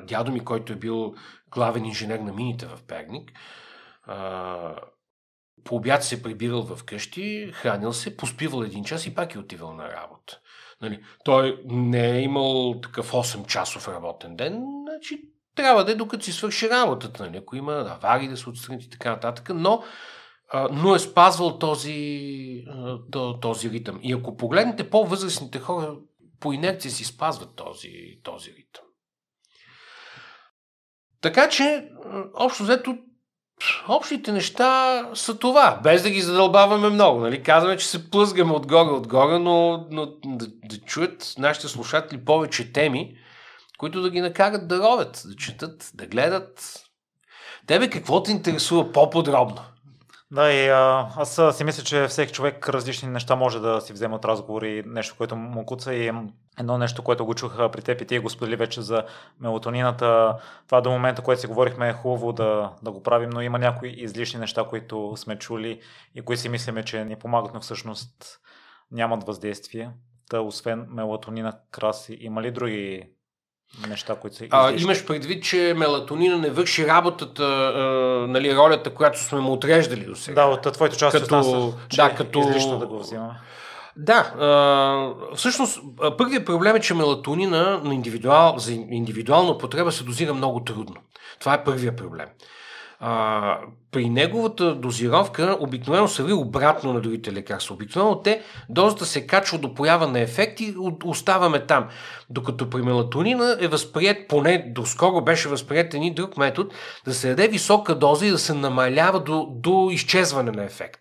дядо 0.03 0.31
ми, 0.31 0.45
който 0.45 0.73
е 0.73 0.75
бил 0.75 1.15
главен 1.51 1.85
инженер 1.85 2.19
на 2.19 2.33
мините 2.33 2.65
в 2.65 2.79
Перник, 2.87 3.31
по 5.63 5.75
обяд 5.75 6.03
се 6.03 6.23
прибирал 6.23 6.61
в 6.61 6.83
къщи, 6.83 7.51
хранил 7.53 7.93
се, 7.93 8.17
поспивал 8.17 8.63
един 8.63 8.83
час 8.83 9.05
и 9.05 9.15
пак 9.15 9.35
е 9.35 9.39
отивал 9.39 9.73
на 9.73 9.91
работа. 9.91 10.39
Нали, 10.81 11.03
той 11.23 11.61
не 11.65 12.11
е 12.11 12.21
имал 12.21 12.79
такъв 12.83 13.11
8-часов 13.11 13.87
работен 13.95 14.35
ден, 14.35 14.63
значи 14.89 15.21
трябва 15.55 15.85
да 15.85 15.91
е 15.91 15.95
докато 15.95 16.25
си 16.25 16.31
свърши 16.31 16.69
работата. 16.69 17.23
Нали, 17.23 17.37
ако 17.37 17.55
има 17.55 17.73
аварии 17.73 18.27
да 18.27 18.37
се 18.37 18.49
отстранят 18.49 18.83
и 18.83 18.89
така 18.89 19.09
нататък, 19.09 19.49
но, 19.53 19.73
а, 19.73 19.85
но 20.71 20.95
е 20.95 20.99
спазвал 20.99 21.57
този, 21.57 22.63
този 23.41 23.69
ритъм. 23.69 23.99
И 24.03 24.13
ако 24.13 24.37
погледнете 24.37 24.89
по-възрастните 24.89 25.59
хора, 25.59 25.95
по 26.39 26.53
инерция 26.53 26.91
си 26.91 27.03
спазват 27.03 27.55
този, 27.55 27.89
този 28.23 28.49
ритъм. 28.49 28.83
Така 31.21 31.49
че, 31.49 31.89
общо 32.33 32.63
взето, 32.63 32.97
общите 33.87 34.31
неща 34.31 35.01
са 35.13 35.39
това, 35.39 35.79
без 35.83 36.03
да 36.03 36.09
ги 36.09 36.21
задълбаваме 36.21 36.89
много. 36.89 37.19
Нали? 37.19 37.43
Казваме, 37.43 37.77
че 37.77 37.87
се 37.87 38.09
плъзгаме 38.09 38.53
отгоре-отгоре, 38.53 39.39
но, 39.39 39.87
но 39.89 40.05
да, 40.25 40.47
да 40.47 40.77
чуят 40.77 41.33
нашите 41.37 41.67
слушатели 41.67 42.25
повече 42.25 42.73
теми, 42.73 43.17
които 43.77 44.01
да 44.01 44.09
ги 44.09 44.21
накарат 44.21 44.67
да 44.67 44.79
ровят, 44.79 45.23
да 45.25 45.35
четат, 45.35 45.91
да 45.93 46.05
гледат. 46.05 46.83
Тебе 47.67 47.89
какво 47.89 48.23
те 48.23 48.31
интересува 48.31 48.91
по-подробно? 48.91 49.61
Да, 50.31 50.51
и 50.51 50.69
а, 50.69 51.09
аз 51.15 51.41
си 51.57 51.63
мисля, 51.63 51.83
че 51.83 52.07
всеки 52.07 52.33
човек 52.33 52.69
различни 52.69 53.09
неща 53.09 53.35
може 53.35 53.59
да 53.59 53.81
си 53.81 53.93
вземе 53.93 54.15
от 54.15 54.25
разговори, 54.25 54.83
нещо, 54.85 55.15
което 55.17 55.35
му 55.35 55.65
куца 55.65 55.93
и 55.93 56.11
едно 56.59 56.77
нещо, 56.77 57.03
което 57.03 57.25
го 57.25 57.35
чух 57.35 57.57
при 57.71 57.81
теб 57.81 58.01
и 58.01 58.05
ти 58.05 58.19
го 58.19 58.29
сподели 58.29 58.55
вече 58.55 58.81
за 58.81 59.05
мелатонината. 59.39 60.37
Това 60.65 60.81
до 60.81 60.91
момента, 60.91 61.21
което 61.21 61.41
си 61.41 61.47
говорихме 61.47 61.89
е 61.89 61.93
хубаво 61.93 62.33
да, 62.33 62.73
да 62.83 62.91
го 62.91 63.03
правим, 63.03 63.29
но 63.29 63.41
има 63.41 63.59
някои 63.59 63.89
излишни 63.89 64.39
неща, 64.39 64.63
които 64.63 65.13
сме 65.17 65.39
чули 65.39 65.81
и 66.15 66.21
които 66.21 66.41
си 66.41 66.49
мислиме, 66.49 66.83
че 66.83 67.05
ни 67.05 67.15
помагат, 67.15 67.53
но 67.53 67.59
всъщност 67.59 68.39
нямат 68.91 69.23
въздействие. 69.23 69.91
Та, 70.29 70.41
освен 70.41 70.87
мелатонина, 70.89 71.59
краси, 71.71 72.17
има 72.19 72.41
ли 72.41 72.51
други 72.51 73.09
неща, 73.89 74.15
които 74.15 74.35
са 74.35 74.47
а, 74.49 74.71
Имаш 74.71 75.05
предвид, 75.05 75.43
че 75.43 75.73
мелатонина 75.77 76.37
не 76.37 76.49
върши 76.49 76.87
работата, 76.87 77.43
а, 77.43 77.81
нали, 78.27 78.55
ролята, 78.55 78.93
която 78.93 79.23
сме 79.23 79.39
му 79.39 79.53
отреждали 79.53 80.05
до 80.05 80.15
сега. 80.15 80.45
Да, 80.45 80.47
от 80.47 80.73
твоето 80.73 80.97
част 80.97 81.17
като, 81.17 81.43
са, 81.43 81.77
че 81.89 81.97
да, 81.97 82.15
като... 82.15 82.39
излишно 82.39 82.79
да 82.79 82.87
го 82.87 82.99
взимаме. 82.99 83.33
Да, 83.95 84.33
а, 84.39 85.35
всъщност 85.35 85.79
първият 86.17 86.45
проблем 86.45 86.75
е, 86.75 86.79
че 86.79 86.93
мелатонина 86.93 87.81
на 87.83 87.93
индивидуал, 87.93 88.55
за 88.57 88.73
индивидуална 88.73 89.57
потреба 89.57 89.91
се 89.91 90.03
дозира 90.03 90.33
много 90.33 90.63
трудно. 90.63 90.95
Това 91.39 91.53
е 91.53 91.63
първият 91.63 91.97
проблем 91.97 92.27
а, 92.99 93.59
при 93.91 94.09
неговата 94.09 94.75
дозировка 94.75 95.57
обикновено 95.59 96.07
се 96.07 96.21
върви 96.21 96.33
обратно 96.33 96.93
на 96.93 97.01
другите 97.01 97.33
лекарства. 97.33 97.75
Обикновено 97.75 98.21
те, 98.21 98.41
дозата 98.69 99.05
се 99.05 99.27
качва 99.27 99.57
до 99.57 99.73
поява 99.73 100.07
на 100.07 100.19
ефект 100.19 100.59
и 100.59 100.75
оставаме 101.05 101.59
там. 101.59 101.87
Докато 102.29 102.69
при 102.69 102.81
мелатонина 102.81 103.57
е 103.59 103.67
възприят, 103.67 104.27
поне 104.27 104.71
доскоро 104.75 105.21
беше 105.21 105.49
възприят 105.49 105.93
един 105.93 106.13
друг 106.13 106.37
метод, 106.37 106.75
да 107.05 107.13
се 107.13 107.29
даде 107.29 107.47
висока 107.47 107.95
доза 107.95 108.25
и 108.25 108.31
да 108.31 108.37
се 108.37 108.53
намалява 108.53 109.19
до, 109.19 109.47
до 109.49 109.89
изчезване 109.91 110.51
на 110.51 110.63
ефект. 110.63 110.99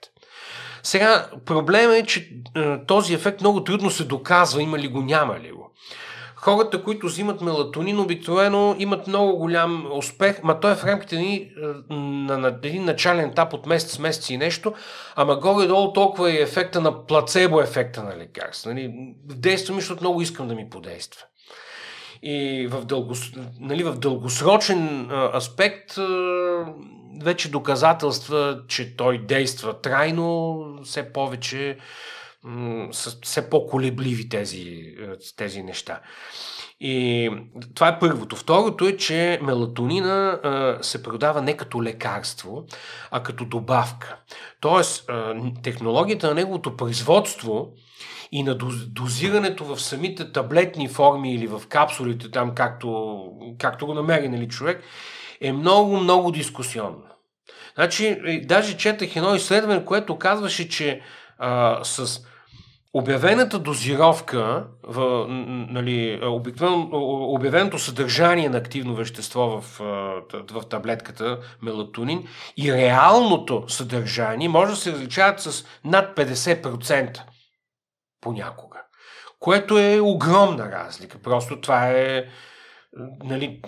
Сега, 0.82 1.26
проблема 1.44 1.96
е, 1.96 2.02
че 2.02 2.30
е, 2.56 2.84
този 2.86 3.14
ефект 3.14 3.40
много 3.40 3.64
трудно 3.64 3.90
се 3.90 4.04
доказва, 4.04 4.62
има 4.62 4.78
ли 4.78 4.88
го, 4.88 5.02
няма 5.02 5.40
ли 5.40 5.52
го 5.52 5.72
хората, 6.46 6.82
които 6.82 7.06
взимат 7.06 7.40
мелатонин, 7.40 8.00
обикновено 8.00 8.76
имат 8.78 9.06
много 9.06 9.38
голям 9.38 9.88
успех, 9.92 10.42
ма 10.42 10.60
той 10.60 10.72
е 10.72 10.74
в 10.74 10.84
рамките 10.84 11.16
ни, 11.16 11.50
на, 11.90 12.58
един 12.62 12.84
начален 12.84 13.30
етап 13.30 13.52
от 13.52 13.66
месец, 13.66 13.98
месец 13.98 14.30
и 14.30 14.36
нещо, 14.36 14.74
ама 15.16 15.36
горе-долу 15.36 15.92
толкова 15.92 16.30
е 16.30 16.34
ефекта 16.34 16.80
на 16.80 17.06
плацебо 17.06 17.60
ефекта 17.60 18.02
на 18.02 18.16
лекарство. 18.16 18.70
Нали? 18.70 18.90
Действа 19.24 19.74
ми, 19.74 19.80
защото 19.80 20.02
много 20.02 20.22
искам 20.22 20.48
да 20.48 20.54
ми 20.54 20.70
подейства. 20.70 21.22
И 22.22 22.66
в, 22.70 22.84
дългос, 22.84 23.32
нали, 23.60 23.82
в 23.82 23.98
дългосрочен 23.98 25.10
аспект 25.34 25.98
вече 27.22 27.50
доказателства, 27.50 28.60
че 28.68 28.96
той 28.96 29.18
действа 29.18 29.80
трайно, 29.80 30.64
все 30.84 31.12
повече 31.12 31.78
са 32.92 33.16
все 33.22 33.50
по-колебливи 33.50 34.28
тези, 34.28 34.94
е, 35.00 35.34
тези 35.36 35.62
неща. 35.62 36.00
И 36.80 37.30
това 37.74 37.88
е 37.88 37.98
първото. 37.98 38.36
Второто 38.36 38.86
е, 38.86 38.96
че 38.96 39.38
мелатонина 39.42 40.40
а, 40.42 40.78
се 40.82 41.02
продава 41.02 41.42
не 41.42 41.56
като 41.56 41.82
лекарство, 41.82 42.66
а 43.10 43.22
като 43.22 43.44
добавка. 43.44 44.18
Тоест, 44.60 45.08
а, 45.08 45.34
технологията 45.62 46.28
на 46.28 46.34
неговото 46.34 46.76
производство 46.76 47.72
и 48.32 48.42
на 48.42 48.58
дозирането 48.88 49.64
в 49.64 49.80
самите 49.80 50.32
таблетни 50.32 50.88
форми 50.88 51.34
или 51.34 51.46
в 51.46 51.62
капсулите, 51.68 52.30
там 52.30 52.54
както, 52.54 53.18
както 53.58 53.86
го 53.86 53.94
намери 53.94 54.28
нали, 54.28 54.48
човек, 54.48 54.82
е 55.40 55.52
много, 55.52 55.96
много 55.96 56.30
дискусионно. 56.30 57.02
Значи, 57.74 58.20
даже 58.44 58.76
четах 58.76 59.16
едно 59.16 59.34
изследване, 59.34 59.84
което 59.84 60.18
казваше, 60.18 60.68
че 60.68 61.00
а, 61.38 61.84
с 61.84 62.20
обявената 62.94 63.58
дозировка, 63.58 64.66
в, 64.82 65.26
нали, 65.70 66.20
обявеното 66.22 67.78
съдържание 67.78 68.48
на 68.48 68.58
активно 68.58 68.94
вещество 68.94 69.60
в, 69.60 69.78
в 70.50 70.68
таблетката 70.70 71.40
мелатонин 71.62 72.28
и 72.56 72.72
реалното 72.72 73.64
съдържание 73.68 74.48
може 74.48 74.70
да 74.70 74.76
се 74.76 74.92
различават 74.92 75.40
с 75.40 75.64
над 75.84 76.16
50% 76.16 77.20
понякога. 78.20 78.82
Което 79.38 79.78
е 79.78 80.00
огромна 80.00 80.72
разлика. 80.72 81.18
Просто 81.18 81.60
това 81.60 81.90
е 81.90 82.24
нали, 83.24 83.62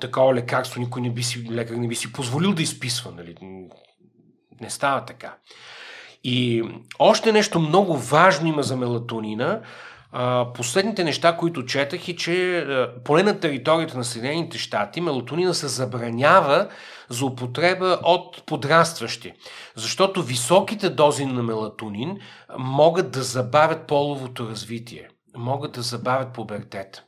такова 0.00 0.34
лекарство, 0.34 0.80
никой 0.80 1.02
не 1.02 1.10
би 1.10 1.22
си, 1.22 1.48
лекар 1.50 1.74
не 1.74 1.88
би 1.88 1.94
си 1.94 2.12
позволил 2.12 2.52
да 2.52 2.62
изписва. 2.62 3.12
Нали. 3.12 3.36
Не 4.60 4.70
става 4.70 5.04
така. 5.04 5.36
И 6.28 6.62
още 6.98 7.32
нещо 7.32 7.60
много 7.60 7.96
важно 7.96 8.48
има 8.48 8.62
за 8.62 8.76
мелатонина. 8.76 9.60
Последните 10.54 11.04
неща, 11.04 11.36
които 11.36 11.64
четах 11.64 12.08
е, 12.08 12.16
че 12.16 12.66
поне 13.04 13.22
на 13.22 13.40
територията 13.40 13.98
на 13.98 14.04
Съединените 14.04 14.58
щати 14.58 15.00
мелатонина 15.00 15.54
се 15.54 15.68
забранява 15.68 16.68
за 17.08 17.26
употреба 17.26 17.98
от 18.02 18.46
подрастващи. 18.46 19.32
Защото 19.74 20.22
високите 20.22 20.90
дози 20.90 21.26
на 21.26 21.42
мелатонин 21.42 22.18
могат 22.58 23.10
да 23.10 23.22
забавят 23.22 23.86
половото 23.86 24.48
развитие, 24.48 25.08
могат 25.36 25.72
да 25.72 25.82
забавят 25.82 26.32
пубертета. 26.32 27.02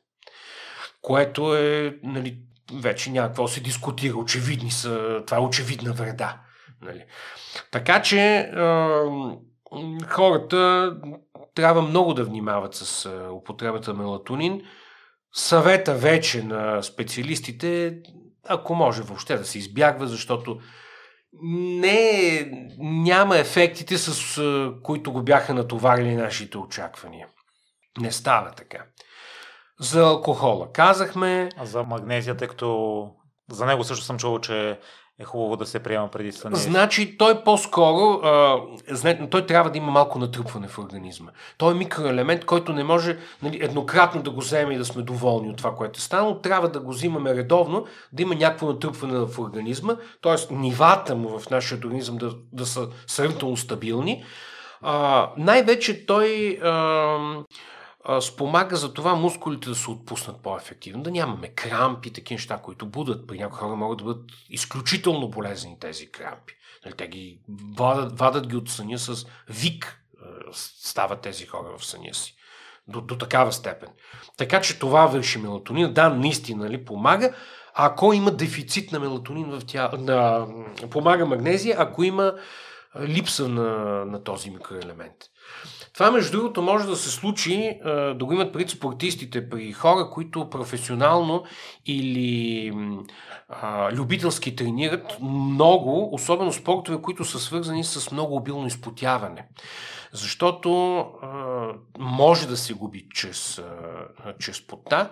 Което 1.02 1.56
е, 1.56 1.96
нали, 2.02 2.38
вече 2.74 3.10
някакво 3.10 3.48
се 3.48 3.60
дискутира, 3.60 4.16
очевидни 4.16 4.70
са, 4.70 5.22
това 5.26 5.36
е 5.36 5.40
очевидна 5.40 5.92
вреда. 5.92 6.36
Нали. 6.82 7.04
Така 7.70 8.02
че 8.02 8.20
е, 8.20 8.50
хората 10.08 10.92
трябва 11.54 11.82
много 11.82 12.14
да 12.14 12.24
внимават 12.24 12.74
с 12.74 13.06
е, 13.06 13.28
употребата 13.28 13.92
на 13.92 14.02
мелатонин. 14.02 14.62
Съвета 15.32 15.94
вече 15.94 16.42
на 16.42 16.82
специалистите, 16.82 17.98
ако 18.48 18.74
може 18.74 19.02
въобще 19.02 19.36
да 19.36 19.44
се 19.44 19.58
избягва, 19.58 20.06
защото 20.06 20.60
не, 21.42 22.50
няма 22.78 23.38
ефектите, 23.38 23.98
с 23.98 24.38
е, 24.38 24.82
които 24.82 25.12
го 25.12 25.22
бяха 25.22 25.54
натоварили 25.54 26.16
нашите 26.16 26.58
очаквания. 26.58 27.28
Не 28.00 28.12
става 28.12 28.50
така. 28.50 28.84
За 29.80 30.02
алкохола 30.02 30.72
казахме. 30.72 31.48
А 31.56 31.66
за 31.66 31.82
магнезия, 31.82 32.36
тъй 32.36 32.48
като 32.48 33.10
за 33.50 33.66
него 33.66 33.84
също 33.84 34.04
съм 34.04 34.18
чувал, 34.18 34.40
че 34.40 34.78
е 35.20 35.24
хубаво 35.24 35.56
да 35.56 35.66
се 35.66 35.78
приема 35.78 36.08
преди 36.08 36.32
съня. 36.32 36.56
Значи 36.56 37.18
той 37.18 37.44
по-скоро, 37.44 38.20
а, 38.24 39.26
той 39.30 39.46
трябва 39.46 39.70
да 39.70 39.78
има 39.78 39.92
малко 39.92 40.18
натрупване 40.18 40.68
в 40.68 40.78
организма. 40.78 41.30
Той 41.58 41.72
е 41.72 41.76
микроелемент, 41.76 42.44
който 42.44 42.72
не 42.72 42.84
може 42.84 43.18
нали, 43.42 43.58
еднократно 43.62 44.22
да 44.22 44.30
го 44.30 44.40
вземе 44.40 44.74
и 44.74 44.78
да 44.78 44.84
сме 44.84 45.02
доволни 45.02 45.50
от 45.50 45.56
това, 45.56 45.74
което 45.74 45.98
е 45.98 46.00
станало. 46.00 46.40
Трябва 46.40 46.68
да 46.68 46.80
го 46.80 46.90
взимаме 46.90 47.34
редовно, 47.34 47.86
да 48.12 48.22
има 48.22 48.34
някакво 48.34 48.66
натрупване 48.66 49.18
в 49.18 49.38
организма, 49.38 49.96
т.е. 50.22 50.54
нивата 50.54 51.14
му 51.14 51.38
в 51.38 51.50
нашия 51.50 51.78
организъм 51.78 52.16
да, 52.16 52.34
да 52.52 52.66
са 52.66 52.88
сравнително 53.06 53.56
стабилни. 53.56 54.24
А, 54.82 55.30
най-вече 55.36 56.06
той 56.06 56.58
а, 56.62 57.18
спомага 58.20 58.76
за 58.76 58.94
това 58.94 59.14
мускулите 59.14 59.68
да 59.68 59.74
се 59.74 59.90
отпуснат 59.90 60.42
по-ефективно, 60.42 61.02
да 61.02 61.10
нямаме 61.10 61.48
крампи, 61.48 62.12
такива 62.12 62.36
неща, 62.36 62.58
които 62.58 62.86
будат. 62.86 63.26
При 63.26 63.38
някои 63.38 63.58
хора 63.58 63.76
могат 63.76 63.98
да 63.98 64.04
бъдат 64.04 64.24
изключително 64.50 65.28
болезни 65.28 65.76
тези 65.80 66.10
крампи. 66.10 66.54
Нали, 66.84 66.94
те 66.94 67.08
ги 67.08 67.40
вадат, 67.76 68.18
вадат 68.18 68.46
ги 68.46 68.56
от 68.56 68.68
съня 68.70 68.98
с 68.98 69.26
вик, 69.48 70.02
стават 70.52 71.20
тези 71.20 71.46
хора 71.46 71.78
в 71.78 71.84
съня 71.84 72.14
си. 72.14 72.34
До, 72.88 73.00
до 73.00 73.18
такава 73.18 73.52
степен. 73.52 73.88
Така 74.36 74.60
че 74.60 74.78
това 74.78 75.06
върши 75.06 75.38
мелатонин. 75.38 75.92
Да, 75.92 76.08
наистина 76.08 76.64
нали, 76.64 76.84
помага. 76.84 77.34
Ако 77.74 78.12
има 78.12 78.30
дефицит 78.30 78.92
на 78.92 79.00
мелатонин 79.00 79.50
в 79.50 79.62
тя, 79.66 79.90
на, 79.98 80.46
помага 80.90 81.26
магнезия, 81.26 81.76
ако 81.78 82.02
има 82.02 82.34
липса 83.00 83.48
на, 83.48 84.04
на 84.04 84.24
този 84.24 84.50
микроелемент. 84.50 85.16
Това, 85.98 86.10
между 86.10 86.32
другото, 86.32 86.62
може 86.62 86.86
да 86.86 86.96
се 86.96 87.10
случи, 87.10 87.80
да 87.84 88.24
го 88.24 88.32
имат 88.32 88.52
пред 88.52 88.70
спортистите, 88.70 89.48
при 89.48 89.72
хора, 89.72 90.10
които 90.10 90.50
професионално 90.50 91.44
или 91.86 92.72
а, 93.48 93.92
любителски 93.92 94.56
тренират 94.56 95.16
много, 95.22 96.14
особено 96.14 96.52
спортове, 96.52 97.02
които 97.02 97.24
са 97.24 97.38
свързани 97.38 97.84
с 97.84 98.10
много 98.10 98.36
обилно 98.36 98.66
изпотяване. 98.66 99.46
Защото 100.12 100.98
а, 100.98 101.28
може 101.98 102.48
да 102.48 102.56
се 102.56 102.74
губи 102.74 103.06
чрез, 103.14 103.58
а, 103.58 104.34
чрез 104.38 104.66
пота. 104.66 105.10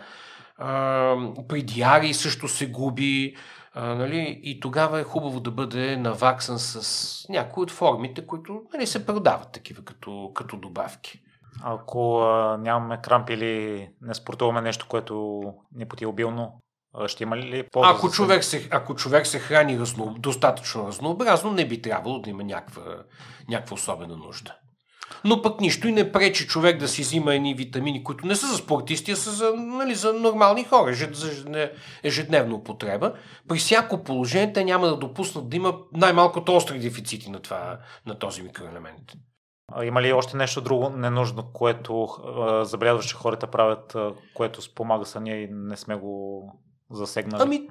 А, 0.58 1.16
при 1.48 1.62
диарии 1.62 2.14
също 2.14 2.48
се 2.48 2.66
губи. 2.66 3.36
А, 3.78 3.94
нали, 3.94 4.40
и 4.42 4.60
тогава 4.60 5.00
е 5.00 5.04
хубаво 5.04 5.40
да 5.40 5.50
бъде 5.50 5.96
наваксан 5.96 6.58
с 6.58 7.26
някои 7.28 7.62
от 7.62 7.70
формите, 7.70 8.26
които 8.26 8.62
нали, 8.74 8.86
се 8.86 9.06
продават 9.06 9.52
такива 9.52 9.84
като, 9.84 10.30
като 10.34 10.56
добавки. 10.56 11.22
Ако 11.62 12.18
а, 12.18 12.58
нямаме 12.58 13.00
крамп 13.02 13.30
или 13.30 13.88
не 14.02 14.14
спортуваме 14.14 14.60
нещо, 14.60 14.86
което 14.88 15.42
не 15.74 15.88
поти 15.88 16.06
обилно, 16.06 16.60
ще 17.06 17.22
има 17.22 17.36
ли 17.36 17.68
полза? 17.72 17.90
Ако, 17.90 18.10
човек 18.10 18.44
се, 18.44 18.68
ако 18.70 18.94
човек 18.94 19.26
се 19.26 19.38
храни 19.38 19.78
разно, 19.78 20.14
достатъчно 20.18 20.86
разнообразно, 20.86 21.52
не 21.52 21.68
би 21.68 21.82
трябвало 21.82 22.18
да 22.18 22.30
има 22.30 22.44
някаква, 22.44 22.82
някаква 23.48 23.74
особена 23.74 24.16
нужда. 24.16 24.56
Но 25.26 25.42
пък 25.42 25.60
нищо 25.60 25.88
и 25.88 25.92
не 25.92 26.12
пречи 26.12 26.46
човек 26.46 26.78
да 26.78 26.88
си 26.88 27.02
взима 27.02 27.34
едни 27.34 27.54
витамини, 27.54 28.04
които 28.04 28.26
не 28.26 28.36
са 28.36 28.46
за 28.46 28.56
спортисти, 28.56 29.10
а 29.10 29.16
са 29.16 29.30
за, 29.30 29.52
нали, 29.56 29.94
за 29.94 30.12
нормални 30.12 30.64
хора, 30.64 30.94
за 31.12 31.70
ежедневна 32.02 32.54
употреба. 32.54 33.12
При 33.48 33.58
всяко 33.58 34.04
положение 34.04 34.52
те 34.52 34.64
няма 34.64 34.86
да 34.86 34.96
допуснат 34.96 35.48
да 35.48 35.56
има 35.56 35.74
най-малкото 35.92 36.56
остри 36.56 36.78
дефицити 36.78 37.30
на, 37.30 37.40
това, 37.40 37.78
на 38.06 38.18
този 38.18 38.42
микроелемент. 38.42 39.12
А 39.72 39.84
има 39.84 40.02
ли 40.02 40.12
още 40.12 40.36
нещо 40.36 40.60
друго 40.60 40.90
ненужно, 40.90 41.44
което 41.52 42.08
забелязваш, 42.62 43.06
че 43.06 43.14
хората 43.14 43.46
правят, 43.46 43.94
а, 43.94 44.12
което 44.34 44.62
спомага 44.62 45.06
съня 45.06 45.30
и 45.30 45.48
не 45.50 45.76
сме 45.76 45.96
го 45.96 46.42
засегнали? 46.90 47.42
Ами, 47.42 47.68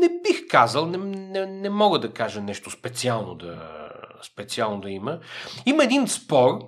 не 0.00 0.08
бих 0.08 0.48
казал, 0.48 0.86
не, 0.86 0.98
не, 0.98 1.46
не 1.46 1.70
мога 1.70 1.98
да 1.98 2.12
кажа 2.12 2.40
нещо 2.40 2.70
специално 2.70 3.34
да, 3.34 3.83
специално 4.24 4.80
да 4.80 4.90
има. 4.90 5.20
Има 5.66 5.84
един 5.84 6.08
спор, 6.08 6.60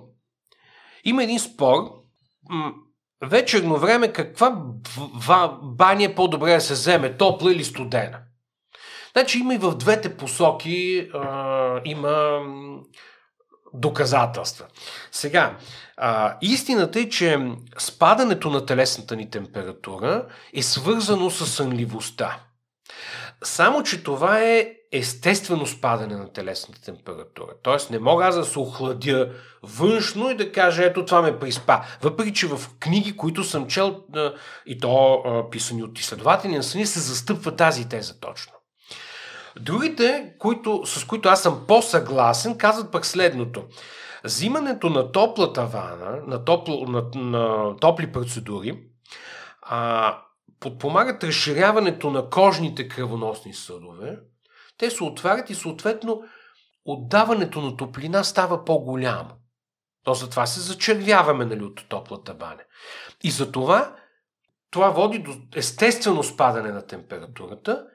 има 1.03 1.23
един 1.23 1.39
спор, 1.39 1.91
м- 2.49 2.73
вечерно 3.25 3.77
време 3.77 4.13
каква 4.13 4.55
баня 5.61 6.03
е 6.03 6.15
по-добре 6.15 6.53
да 6.53 6.61
се 6.61 6.73
вземе, 6.73 7.17
топла 7.17 7.51
или 7.51 7.63
студена. 7.63 8.19
Значи 9.11 9.39
има 9.39 9.53
и 9.55 9.57
в 9.57 9.75
двете 9.75 10.17
посоки 10.17 11.09
а, 11.13 11.81
има 11.85 12.41
доказателства. 13.73 14.65
Сега, 15.11 15.57
а, 15.97 16.37
истината 16.41 16.99
е, 16.99 17.09
че 17.09 17.39
спадането 17.77 18.49
на 18.49 18.65
телесната 18.65 19.15
ни 19.15 19.29
температура 19.29 20.27
е 20.53 20.61
свързано 20.61 21.29
с 21.29 21.45
сънливостта. 21.45 22.39
Само, 23.43 23.83
че 23.83 24.03
това 24.03 24.39
е 24.39 24.76
естествено 24.91 25.65
спадане 25.65 26.15
на 26.15 26.33
телесната 26.33 26.81
температура. 26.81 27.51
Тоест 27.63 27.89
не 27.89 27.99
мога 27.99 28.25
аз 28.25 28.35
да 28.35 28.45
се 28.45 28.59
охладя 28.59 29.31
външно 29.63 30.29
и 30.29 30.35
да 30.35 30.51
кажа, 30.51 30.83
ето 30.83 31.05
това 31.05 31.21
ме 31.21 31.39
приспа. 31.39 31.81
Въпреки, 32.01 32.33
че 32.33 32.47
в 32.47 32.59
книги, 32.79 33.17
които 33.17 33.43
съм 33.43 33.67
чел, 33.67 34.03
и 34.65 34.79
то 34.79 35.23
писани 35.51 35.83
от 35.83 35.99
изследователи 35.99 36.55
на 36.55 36.63
съни, 36.63 36.85
се 36.85 36.99
застъпва 36.99 37.55
тази 37.55 37.89
теза 37.89 38.19
точно. 38.19 38.53
Другите, 39.59 40.33
които, 40.39 40.81
с 40.85 41.05
които 41.05 41.29
аз 41.29 41.43
съм 41.43 41.65
по-съгласен, 41.67 42.57
казват 42.57 42.91
пък 42.91 43.05
следното. 43.05 43.63
Взимането 44.23 44.89
на 44.89 45.11
топлата 45.11 45.65
вана, 45.65 46.21
на, 46.27 46.45
топло, 46.45 46.85
на, 46.85 47.03
на 47.15 47.75
топли 47.75 48.11
процедури, 48.11 48.79
а, 49.61 50.17
подпомагат 50.59 51.23
разширяването 51.23 52.09
на 52.09 52.29
кожните 52.29 52.87
кръвоносни 52.87 53.53
съдове. 53.53 54.17
Те 54.77 54.91
се 54.91 55.03
отварят 55.03 55.49
и 55.49 55.55
съответно 55.55 56.23
отдаването 56.85 57.61
на 57.61 57.77
топлина 57.77 58.23
става 58.23 58.65
по-голямо. 58.65 59.29
То 60.03 60.13
затова 60.13 60.45
се 60.45 60.59
зачервяваме 60.59 61.45
нали, 61.45 61.63
от 61.63 61.89
топлата 61.89 62.33
баня. 62.33 62.63
И 63.23 63.31
затова 63.31 63.95
това 64.71 64.89
води 64.89 65.19
до 65.19 65.31
естествено 65.55 66.23
спадане 66.23 66.71
на 66.71 66.85
температурата 66.85 67.85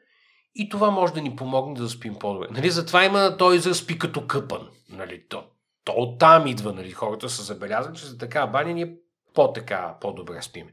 и 0.54 0.68
това 0.68 0.90
може 0.90 1.12
да 1.12 1.20
ни 1.20 1.36
помогне 1.36 1.74
да 1.74 1.88
спим 1.88 2.18
по-добре. 2.18 2.48
Нали, 2.50 2.70
затова 2.70 3.04
има 3.04 3.36
той 3.36 3.56
израз 3.56 3.78
спи 3.78 3.98
като 3.98 4.26
къпан. 4.26 4.68
Нали, 4.88 5.28
то, 5.28 5.44
то 5.84 5.92
оттам 5.96 6.46
идва. 6.46 6.72
Нали, 6.72 6.90
хората 6.90 7.28
са 7.28 7.42
забелязали, 7.42 7.96
че 7.96 8.06
за 8.06 8.18
така 8.18 8.46
баня 8.46 8.72
ние 8.72 8.96
по-така, 9.34 9.94
по-добре 10.00 10.42
спим. 10.42 10.66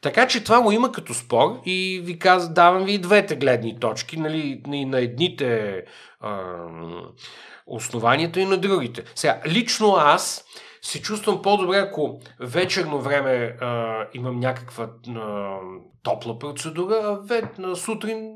Така 0.00 0.28
че 0.28 0.44
това 0.44 0.62
го 0.62 0.72
има 0.72 0.92
като 0.92 1.14
спор 1.14 1.60
и 1.64 2.00
ви 2.04 2.18
казвам, 2.18 2.54
давам 2.54 2.84
ви 2.84 2.92
и 2.92 2.98
двете 2.98 3.36
гледни 3.36 3.80
точки, 3.80 4.16
нали, 4.16 4.62
и 4.72 4.84
на 4.84 5.00
едните 5.00 5.82
а, 6.20 6.52
основанията 7.66 8.40
и 8.40 8.44
на 8.44 8.56
другите. 8.56 9.04
Сега, 9.14 9.40
лично 9.46 9.94
аз 9.96 10.44
се 10.82 11.02
чувствам 11.02 11.42
по-добре, 11.42 11.76
ако 11.78 12.20
вечерно 12.40 13.00
време 13.00 13.56
а, 13.60 14.04
имам 14.14 14.40
някаква 14.40 14.90
а, 15.08 15.56
топла 16.02 16.38
процедура, 16.38 17.00
а 17.04 17.26
вет, 17.26 17.58
на 17.58 17.76
сутрин 17.76 18.34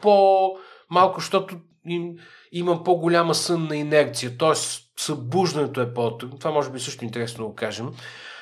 по-малко, 0.00 1.20
защото 1.20 1.56
им, 1.86 2.14
имам 2.52 2.84
по-голяма 2.84 3.34
сънна 3.34 3.76
инерция, 3.76 4.38
т.е. 4.38 4.54
събуждането 4.96 5.80
е 5.80 5.94
по-трудно. 5.94 6.38
Това 6.38 6.50
може 6.50 6.70
би 6.70 6.80
също 6.80 7.04
интересно 7.04 7.44
да 7.44 7.48
го 7.48 7.54
кажем. 7.54 7.90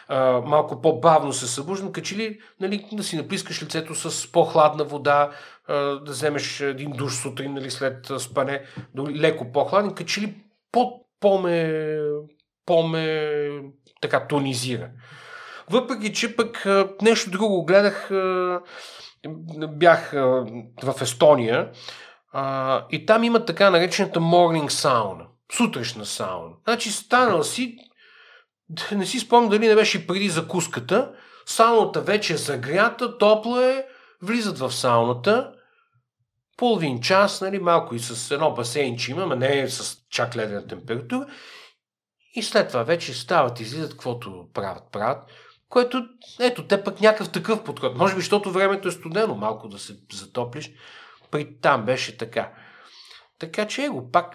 А, 0.08 0.40
малко 0.40 0.80
по-бавно 0.80 1.32
се 1.32 1.46
събуждам, 1.46 1.92
качи 1.92 2.16
ли 2.16 2.38
нали, 2.60 2.86
да 2.92 3.02
си 3.02 3.16
напискаш 3.16 3.62
лицето 3.62 3.94
с 3.94 4.32
по-хладна 4.32 4.84
вода, 4.84 5.30
а, 5.68 5.74
да 5.74 6.12
вземеш 6.12 6.60
един 6.60 6.90
душ 6.90 7.14
сутрин 7.14 7.54
нали, 7.54 7.70
след 7.70 8.06
спане, 8.18 8.62
леко 8.98 9.52
по-хладен, 9.52 9.94
качи 9.94 10.20
ли 10.20 10.34
по, 10.72 11.00
по-ме, 11.20 11.98
по-ме 12.66 13.30
така 14.00 14.26
тонизира. 14.26 14.90
Въпреки, 15.70 16.12
че 16.12 16.36
пък 16.36 16.66
нещо 17.02 17.30
друго 17.30 17.64
гледах, 17.64 18.10
бях 19.68 20.10
в 20.82 20.94
Естония 21.00 21.70
и 22.90 23.06
там 23.06 23.24
има 23.24 23.44
така 23.44 23.70
наречената 23.70 24.20
morning 24.20 24.70
sauna, 24.70 25.26
сутрешна 25.56 26.06
сауна. 26.06 26.54
Значи 26.64 26.92
станал 26.92 27.42
си, 27.42 27.76
не 28.92 29.06
си 29.06 29.18
спомням 29.18 29.50
дали 29.50 29.68
не 29.68 29.74
беше 29.74 30.06
преди 30.06 30.28
закуската, 30.28 31.12
сауната 31.46 32.00
вече 32.00 32.32
е 32.32 32.36
загрята, 32.36 33.18
топла 33.18 33.64
е, 33.64 33.84
влизат 34.22 34.58
в 34.58 34.72
сауната, 34.72 35.52
половин 36.56 37.00
час, 37.00 37.40
нали, 37.40 37.58
малко 37.58 37.94
и 37.94 37.98
с 37.98 38.30
едно 38.30 38.54
басейнче 38.54 39.10
има, 39.10 39.26
но 39.26 39.36
не 39.36 39.68
с 39.68 39.96
чак 40.10 40.36
ледена 40.36 40.66
температура. 40.66 41.26
И 42.34 42.42
след 42.42 42.68
това 42.68 42.82
вече 42.82 43.14
стават, 43.14 43.60
излизат, 43.60 43.90
каквото 43.90 44.48
правят, 44.54 44.82
правят. 44.92 45.30
Което, 45.68 46.06
ето, 46.40 46.66
те 46.66 46.84
пък 46.84 47.00
някакъв 47.00 47.32
такъв 47.32 47.64
подход. 47.64 47.96
Може 47.96 48.14
би, 48.14 48.20
защото 48.20 48.50
времето 48.50 48.88
е 48.88 48.92
студено, 48.92 49.34
малко 49.34 49.68
да 49.68 49.78
се 49.78 49.96
затоплиш. 50.12 50.70
При 51.30 51.60
там 51.60 51.84
беше 51.84 52.16
така. 52.16 52.52
Така 53.38 53.66
че 53.66 53.88
го 53.88 54.10
пак 54.10 54.34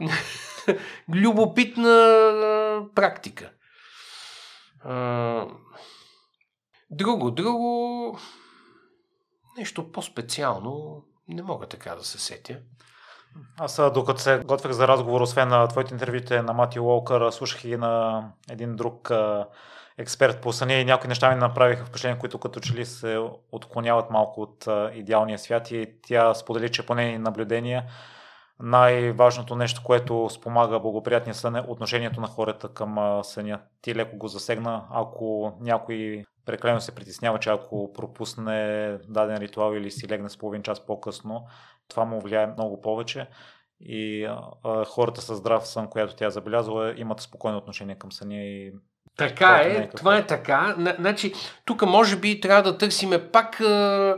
любопитна 1.13 2.87
практика. 2.95 3.51
Друго, 6.89 7.31
друго, 7.31 8.17
нещо 9.57 9.91
по-специално, 9.91 11.03
не 11.27 11.43
мога 11.43 11.67
така 11.67 11.95
да 11.95 12.03
се 12.03 12.19
сетя. 12.19 12.57
Аз 13.59 13.81
докато 13.93 14.21
се 14.21 14.37
готвях 14.45 14.71
за 14.71 14.87
разговор, 14.87 15.21
освен 15.21 15.47
на 15.47 15.67
твоите 15.67 15.93
интервюта 15.93 16.43
на 16.43 16.53
Мати 16.53 16.79
Уолкър, 16.79 17.31
слушах 17.31 17.63
и 17.63 17.77
на 17.77 18.23
един 18.49 18.75
друг 18.75 19.11
експерт 19.97 20.41
по 20.41 20.53
съня 20.53 20.73
и 20.73 20.85
някои 20.85 21.07
неща 21.07 21.29
ми 21.29 21.35
направиха 21.35 21.85
впечатление, 21.85 22.19
които 22.19 22.39
като 22.39 22.59
че 22.59 22.73
ли 22.73 22.85
се 22.85 23.19
отклоняват 23.51 24.09
малко 24.09 24.41
от 24.41 24.67
идеалния 24.93 25.39
свят 25.39 25.71
и 25.71 25.87
тя 26.07 26.33
сподели, 26.33 26.71
че 26.71 26.85
по 26.85 26.95
нейни 26.95 27.17
наблюдения 27.17 27.83
най-важното 28.61 29.55
нещо, 29.55 29.81
което 29.83 30.29
спомага 30.29 30.79
благоприятния 30.79 31.33
сън 31.33 31.55
е 31.55 31.63
отношението 31.67 32.21
на 32.21 32.27
хората 32.27 32.67
към 32.67 33.19
съня. 33.23 33.59
Ти 33.81 33.95
леко 33.95 34.17
го 34.17 34.27
засегна, 34.27 34.83
ако 34.91 35.53
някой 35.61 36.23
прекалено 36.45 36.81
се 36.81 36.95
притеснява, 36.95 37.39
че 37.39 37.49
ако 37.49 37.93
пропусне 37.93 38.97
даден 39.07 39.37
ритуал 39.37 39.73
или 39.73 39.91
си 39.91 40.09
легне 40.09 40.29
с 40.29 40.37
половин 40.37 40.63
час 40.63 40.85
по-късно, 40.85 41.45
това 41.87 42.05
му 42.05 42.19
влияе 42.19 42.47
много 42.47 42.81
повече 42.81 43.27
и 43.79 44.23
а, 44.63 44.85
хората 44.85 45.21
с 45.21 45.35
здрав 45.35 45.67
сън, 45.67 45.87
която 45.87 46.15
тя 46.15 46.25
е 46.25 46.31
забелязала, 46.31 46.93
имат 46.97 47.19
спокойно 47.19 47.57
отношение 47.57 47.95
към 47.95 48.11
съня 48.11 48.35
и 48.35 48.73
така 49.17 49.61
е, 49.63 49.69
е 49.69 49.89
това 49.89 50.17
е 50.17 50.27
така. 50.27 50.75
Значи, 50.99 51.33
тук 51.65 51.81
може 51.81 52.15
би 52.15 52.39
трябва 52.39 52.71
да 52.71 52.77
търсиме 52.77 53.31
пак 53.31 53.61
а, 53.61 53.65
а, 53.65 54.17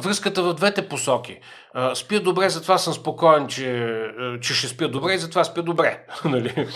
връзката 0.00 0.42
в 0.42 0.54
двете 0.54 0.88
посоки. 0.88 1.40
Спя 1.94 2.20
добре, 2.20 2.48
затова 2.48 2.78
съм 2.78 2.94
спокоен, 2.94 3.46
че, 3.46 4.00
че 4.40 4.54
ще 4.54 4.68
спя 4.68 4.88
добре 4.88 5.14
и 5.14 5.18
затова 5.18 5.44
спя 5.44 5.62
добре. 5.62 6.06
Нали? 6.24 6.68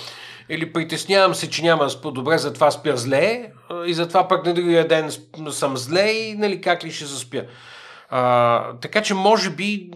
Или 0.48 0.72
притеснявам 0.72 1.34
се, 1.34 1.50
че 1.50 1.62
няма 1.62 1.84
да 1.84 1.90
спя 1.90 2.12
добре, 2.12 2.38
затова 2.38 2.70
спя 2.70 2.96
зле 2.96 3.52
и 3.86 3.94
затова 3.94 4.28
пък 4.28 4.46
на 4.46 4.54
другия 4.54 4.88
ден 4.88 5.10
съм 5.50 5.76
зле 5.76 6.10
и 6.10 6.34
нали, 6.34 6.60
как 6.60 6.84
ли 6.84 6.90
ще 6.90 7.04
заспя. 7.04 7.44
А, 8.08 8.78
така 8.78 9.02
че 9.02 9.14
може 9.14 9.50
би 9.50 9.90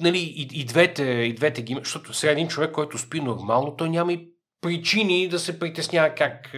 нали, 0.00 0.18
и, 0.18 0.48
и, 0.60 0.64
двете, 0.64 1.04
и 1.04 1.34
двете 1.34 1.62
ги 1.62 1.76
защото 1.78 2.14
сега 2.14 2.32
един 2.32 2.48
човек, 2.48 2.72
който 2.72 2.98
спи 2.98 3.20
нормално, 3.20 3.76
той 3.76 3.88
няма 3.88 4.12
и 4.12 4.28
причини 4.60 5.28
да 5.28 5.38
се 5.38 5.58
притеснява 5.58 6.14
как, 6.14 6.56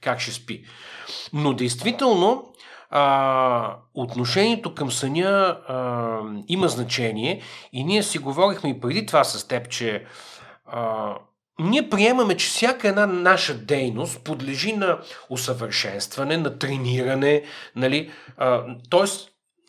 как 0.00 0.20
ще 0.20 0.32
спи. 0.32 0.64
Но 1.32 1.52
действително 1.52 2.52
а, 2.90 3.76
отношението 3.94 4.74
към 4.74 4.92
съня 4.92 5.58
а, 5.68 6.20
има 6.48 6.68
значение 6.68 7.42
и 7.72 7.84
ние 7.84 8.02
си 8.02 8.18
говорихме 8.18 8.70
и 8.70 8.80
преди 8.80 9.06
това 9.06 9.24
с 9.24 9.48
теб, 9.48 9.68
че 9.68 10.04
а, 10.66 11.14
ние 11.58 11.90
приемаме, 11.90 12.36
че 12.36 12.48
всяка 12.48 12.88
една 12.88 13.06
наша 13.06 13.54
дейност 13.54 14.24
подлежи 14.24 14.76
на 14.76 14.98
усъвършенстване, 15.30 16.36
на 16.36 16.58
трениране, 16.58 17.42
нали? 17.76 18.10
А, 18.36 18.64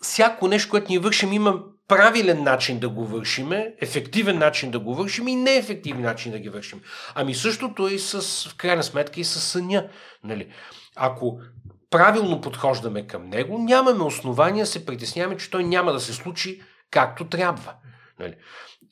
всяко 0.01 0.47
нещо, 0.47 0.69
което 0.69 0.85
ние 0.89 0.99
вършим, 0.99 1.33
има 1.33 1.59
правилен 1.87 2.43
начин 2.43 2.79
да 2.79 2.89
го 2.89 3.05
вършиме, 3.05 3.73
ефективен 3.81 4.37
начин 4.37 4.71
да 4.71 4.79
го 4.79 4.95
вършим 4.95 5.27
и 5.27 5.35
неефективен 5.35 6.01
начин 6.01 6.31
да 6.31 6.39
ги 6.39 6.49
вършим. 6.49 6.81
Ами 7.15 7.35
същото 7.35 7.87
е 7.87 7.91
и 7.91 7.99
с, 7.99 8.21
в 8.49 8.55
крайна 8.55 8.83
сметка 8.83 9.19
и 9.19 9.23
с 9.23 9.39
съня. 9.39 9.89
Нали? 10.23 10.47
Ако 10.95 11.39
правилно 11.89 12.41
подхождаме 12.41 13.07
към 13.07 13.29
него, 13.29 13.57
нямаме 13.57 14.03
основания 14.03 14.65
се 14.65 14.85
притесняваме, 14.85 15.37
че 15.37 15.51
той 15.51 15.63
няма 15.63 15.93
да 15.93 15.99
се 15.99 16.13
случи 16.13 16.61
както 16.91 17.29
трябва. 17.29 17.73
Нали? 18.19 18.35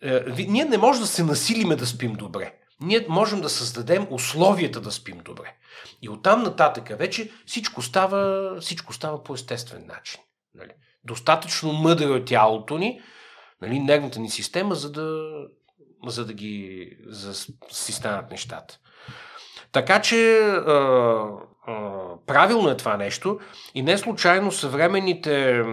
Е, 0.01 0.45
ние 0.47 0.65
не 0.65 0.77
можем 0.77 1.01
да 1.01 1.07
се 1.07 1.23
насилиме 1.23 1.75
да 1.75 1.85
спим 1.85 2.13
добре. 2.13 2.53
ние 2.81 3.05
можем 3.09 3.41
да 3.41 3.49
създадем 3.49 4.07
условията 4.09 4.81
да 4.81 4.91
спим 4.91 5.17
добре. 5.25 5.55
И 6.01 6.09
оттам 6.09 6.43
нататък 6.43 6.97
вече 6.97 7.31
всичко 7.45 7.81
става, 7.81 8.51
всичко 8.61 8.93
става 8.93 9.23
по 9.23 9.33
естествен 9.33 9.85
начин. 9.87 10.21
Нали? 10.55 10.71
Достатъчно 11.03 11.73
мъдро 11.73 12.15
е 12.15 12.25
тялото 12.25 12.77
ни, 12.77 13.01
нали, 13.61 13.79
нервната 13.79 14.19
ни 14.19 14.29
система, 14.29 14.75
за 14.75 14.91
да, 14.91 15.29
за 16.07 16.25
да 16.25 16.33
ги 16.33 16.89
за 17.07 17.33
си 17.71 17.91
станат 17.91 18.31
нещата. 18.31 18.79
Така 19.71 20.01
че 20.01 20.37
а, 20.37 20.71
а, 20.71 21.31
правилно 22.25 22.69
е 22.69 22.77
това 22.77 22.97
нещо 22.97 23.39
и 23.75 23.81
не 23.81 23.97
случайно 23.97 24.51
съвременните 24.51 25.63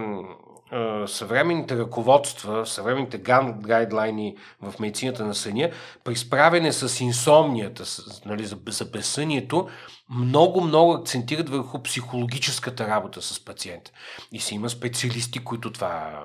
съвременните 1.07 1.77
ръководства, 1.77 2.65
съвременните 2.65 3.17
гайдлайни 3.61 4.35
в 4.61 4.79
медицината 4.79 5.25
на 5.25 5.35
съня, 5.35 5.69
при 6.03 6.15
справяне 6.15 6.71
с 6.71 7.03
инсомнията, 7.03 7.83
нали, 8.25 8.45
за, 8.45 8.57
за 8.67 8.85
безсънието, 8.85 9.67
много-много 10.09 10.91
акцентират 10.91 11.49
върху 11.49 11.83
психологическата 11.83 12.87
работа 12.87 13.21
с 13.21 13.45
пациента. 13.45 13.91
И 14.31 14.39
си 14.39 14.55
има 14.55 14.69
специалисти, 14.69 15.43
които 15.43 15.71
това, 15.71 16.23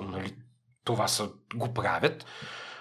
нали, 0.00 0.34
това 0.84 1.08
са, 1.08 1.28
го 1.54 1.74
правят. 1.74 2.26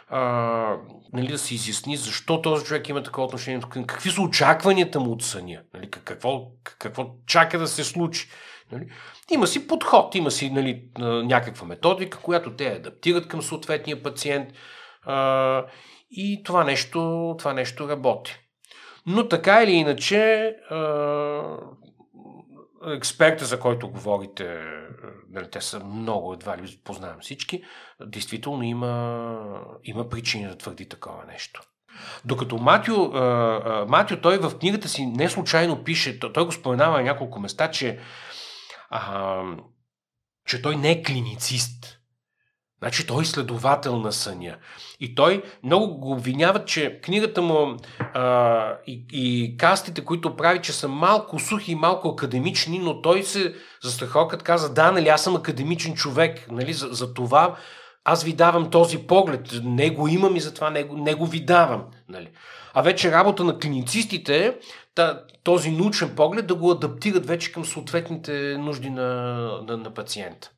А, 0.09 0.77
нали, 1.13 1.27
да 1.27 1.37
се 1.37 1.55
изясни 1.55 1.97
защо 1.97 2.41
този 2.41 2.65
човек 2.65 2.89
има 2.89 3.03
такова 3.03 3.27
отношение, 3.27 3.61
какви 3.87 4.09
са 4.09 4.21
очакванията 4.21 4.99
му 4.99 5.11
от 5.11 5.23
съня, 5.23 5.61
нали, 5.73 5.89
какво, 5.89 6.47
какво 6.79 7.05
чака 7.27 7.59
да 7.59 7.67
се 7.67 7.83
случи. 7.83 8.29
Нали? 8.71 8.87
Има 9.31 9.47
си 9.47 9.67
подход, 9.67 10.15
има 10.15 10.31
си 10.31 10.49
нали, 10.49 10.83
някаква 11.23 11.67
методика, 11.67 12.19
която 12.19 12.55
те 12.55 12.67
адаптират 12.67 13.27
към 13.27 13.41
съответния 13.41 14.03
пациент 14.03 14.49
а, 15.03 15.65
и 16.11 16.43
това 16.43 16.63
нещо, 16.63 17.35
това 17.39 17.53
нещо 17.53 17.89
работи. 17.89 18.35
Но 19.05 19.27
така 19.27 19.63
или 19.63 19.71
иначе, 19.71 20.53
експерта, 22.85 23.45
за 23.45 23.59
който 23.59 23.89
говорите, 23.89 24.63
нали, 25.29 25.49
те 25.51 25.61
са 25.61 25.79
много, 25.79 26.33
едва 26.33 26.57
ли 26.57 26.79
познавам 26.83 27.17
всички, 27.21 27.63
действително 28.01 28.63
има, 28.63 29.63
има 29.83 30.09
причини 30.09 30.47
да 30.47 30.57
твърди 30.57 30.89
такова 30.89 31.25
нещо. 31.25 31.61
Докато 32.25 32.57
Матио, 32.57 33.11
Матио, 33.87 34.21
той 34.21 34.37
в 34.37 34.59
книгата 34.59 34.89
си 34.89 35.05
не 35.05 35.29
случайно 35.29 35.83
пише, 35.83 36.19
той 36.19 36.45
го 36.45 36.51
споменава 36.51 36.97
на 36.97 37.03
няколко 37.03 37.39
места, 37.39 37.71
че 37.71 37.99
а, 38.89 39.43
че 40.45 40.61
той 40.61 40.75
не 40.75 40.91
е 40.91 41.03
клиницист. 41.03 41.96
Значи 42.79 43.07
той 43.07 43.21
е 43.21 43.25
следовател 43.25 43.99
на 43.99 44.11
съня. 44.11 44.55
И 44.99 45.15
той 45.15 45.43
много 45.63 45.97
го 45.97 46.11
обвиняват, 46.11 46.67
че 46.67 46.99
книгата 47.03 47.41
му 47.41 47.77
а, 47.99 48.73
и, 48.87 49.05
и 49.11 49.57
кастите, 49.57 50.05
които 50.05 50.35
прави, 50.35 50.61
че 50.61 50.73
са 50.73 50.87
малко 50.87 51.39
сухи 51.39 51.71
и 51.71 51.75
малко 51.75 52.07
академични, 52.07 52.79
но 52.79 53.01
той 53.01 53.23
се 53.23 53.55
застрахова, 53.83 54.27
каза, 54.27 54.73
да, 54.73 54.91
нали, 54.91 55.09
аз 55.09 55.23
съм 55.23 55.35
академичен 55.35 55.95
човек, 55.95 56.47
нали, 56.51 56.73
за, 56.73 56.87
за 56.87 57.13
това 57.13 57.55
аз 58.09 58.23
ви 58.23 58.33
давам 58.33 58.69
този 58.69 58.97
поглед, 58.97 59.41
не 59.63 59.89
го 59.89 60.07
имам 60.07 60.35
и 60.35 60.39
затова 60.39 60.69
не 60.69 60.83
го, 60.83 60.97
не 60.97 61.13
го 61.13 61.25
ви 61.25 61.39
давам. 61.45 61.83
Нали. 62.09 62.29
А 62.73 62.81
вече 62.81 63.11
работа 63.11 63.43
на 63.43 63.59
клиницистите 63.59 64.45
е 64.45 64.53
този 65.43 65.71
научен 65.71 66.15
поглед 66.15 66.47
да 66.47 66.55
го 66.55 66.71
адаптират 66.71 67.25
вече 67.25 67.51
към 67.51 67.65
съответните 67.65 68.57
нужди 68.57 68.89
на, 68.89 69.03
на, 69.67 69.77
на 69.77 69.93
пациента. 69.93 70.51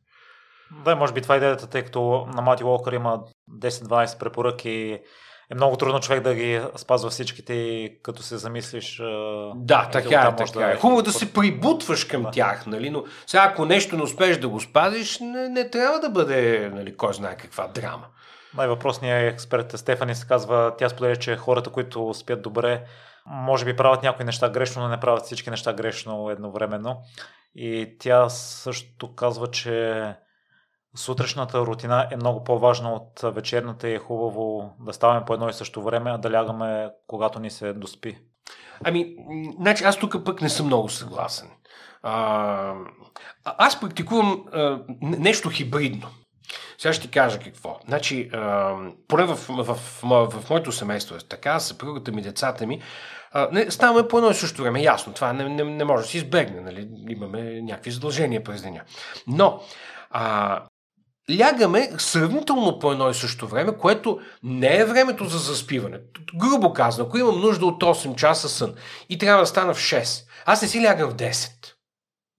Да, 0.86 0.96
може 0.96 1.14
би 1.14 1.22
това 1.22 1.36
е 1.36 1.38
идеята, 1.38 1.68
тъй 1.68 1.84
като 1.84 2.28
на 2.36 2.42
Мати 2.42 2.64
Уолкър 2.64 2.94
има 2.94 3.24
10-12 3.60 4.20
препоръки 4.20 5.00
е 5.52 5.56
много 5.56 5.78
трудно 5.78 6.00
човек 6.00 6.24
да 6.24 6.36
ги 6.36 6.62
спазва 6.76 7.10
всичките 7.10 7.90
като 8.04 8.24
се 8.24 8.38
замислиш. 8.38 9.02
Да, 9.56 9.90
така 9.92 10.08
е. 10.08 10.36
Така 10.36 10.60
да 10.60 10.72
е. 10.72 10.76
Хубаво 10.76 11.02
да 11.02 11.12
се 11.12 11.34
прибутваш 11.34 12.04
към 12.04 12.24
да. 12.24 12.32
тях, 12.32 12.66
нали? 12.66 12.90
но 12.90 13.04
сега 13.28 13.44
ако 13.44 13.66
нещо 13.66 13.98
не 13.98 14.04
успееш 14.04 14.38
да 14.38 14.48
го 14.48 14.60
спазиш, 14.60 15.20
не, 15.20 15.50
не 15.50 15.70
трябва 15.70 16.00
да 16.00 16.10
бъде 16.10 16.72
нали, 16.74 16.98
кой 16.98 17.14
знае 17.14 17.38
каква 17.38 17.68
драма. 17.68 18.06
Най-въпросният 18.58 19.34
експерт 19.34 19.80
Стефани 19.80 20.16
се 20.16 20.28
казва, 20.28 20.74
тя 20.78 20.90
споделя, 20.90 21.16
че 21.16 21.38
хората, 21.38 21.70
които 21.70 22.14
спят 22.14 22.42
добре, 22.42 22.84
може 23.26 23.66
би 23.66 23.76
правят 23.76 24.04
някои 24.04 24.26
неща 24.26 24.50
грешно, 24.50 24.82
но 24.82 24.90
не 24.90 25.00
правят 25.00 25.26
всички 25.26 25.50
неща 25.50 25.74
грешно 25.74 26.30
едновременно. 26.30 26.98
И 27.56 27.96
тя 28.00 28.30
също 28.30 29.16
казва, 29.16 29.48
че 29.48 30.04
сутрешната 30.96 31.60
рутина 31.60 32.08
е 32.12 32.16
много 32.16 32.44
по-важна 32.44 32.94
от 32.94 33.36
вечерната 33.36 33.90
и 33.90 33.94
е 33.94 34.00
хубаво 34.00 34.74
да 34.80 34.94
ставаме 34.94 35.26
по 35.26 35.34
едно 35.34 35.50
и 35.50 35.54
също 35.54 35.84
време, 35.84 36.12
а 36.12 36.18
да 36.18 36.32
лягаме 36.32 36.90
когато 37.08 37.40
ни 37.40 37.50
се 37.50 37.74
доспи. 37.74 38.18
Ами, 38.84 39.16
значи 39.60 39.84
аз 39.84 39.98
тук 39.98 40.26
пък 40.26 40.42
не 40.42 40.50
съм 40.50 40.66
много 40.66 40.90
съгласен. 40.90 41.50
А, 42.04 42.74
аз 43.44 43.80
практикувам 43.80 44.46
а, 44.54 44.80
нещо 45.02 45.50
хибридно. 45.50 46.08
Сега 46.78 46.94
ще 46.94 47.02
ти 47.02 47.12
кажа 47.12 47.40
какво. 47.40 47.80
Значи, 47.88 48.30
а, 48.34 48.76
поне 49.08 49.26
в, 49.26 49.36
в, 49.36 49.64
в, 50.04 50.30
в, 50.32 50.50
моето 50.50 50.72
семейство 50.72 51.16
е 51.16 51.20
така, 51.20 51.60
съпругата 51.60 52.12
ми, 52.12 52.22
децата 52.22 52.68
ми, 52.68 52.82
а, 53.32 53.50
не, 53.52 53.72
ставаме 53.72 54.08
по 54.08 54.18
едно 54.18 54.30
и 54.30 54.34
също 54.34 54.62
време. 54.62 54.82
Ясно, 54.82 55.14
това 55.14 55.34
не, 55.34 55.50
не, 55.50 55.64
не 55.64 55.84
може 55.84 56.04
да 56.04 56.10
се 56.10 56.18
избегне. 56.18 56.62
Нали? 56.62 56.90
Имаме 57.10 57.62
някакви 57.62 57.92
задължения 57.92 58.44
през 58.44 58.62
деня. 58.62 58.82
Но, 59.28 59.62
а, 60.10 60.64
лягаме 61.30 61.92
сравнително 61.98 62.80
по 62.80 62.92
едно 62.92 63.10
и 63.10 63.14
също 63.14 63.48
време, 63.48 63.78
което 63.78 64.20
не 64.44 64.78
е 64.78 64.86
времето 64.86 65.26
за 65.26 65.38
заспиване. 65.38 66.00
Грубо 66.36 66.74
казано, 66.74 67.08
ако 67.08 67.18
имам 67.18 67.42
нужда 67.42 67.66
от 67.66 67.84
8 67.84 68.16
часа 68.16 68.50
сън 68.50 68.76
и 69.10 69.18
трябва 69.18 69.42
да 69.44 69.48
стана 69.48 69.74
в 69.74 69.80
6, 69.80 70.26
аз 70.46 70.62
не 70.62 70.68
си 70.68 70.84
лягам 70.84 71.10
в 71.10 71.16
10. 71.16 71.50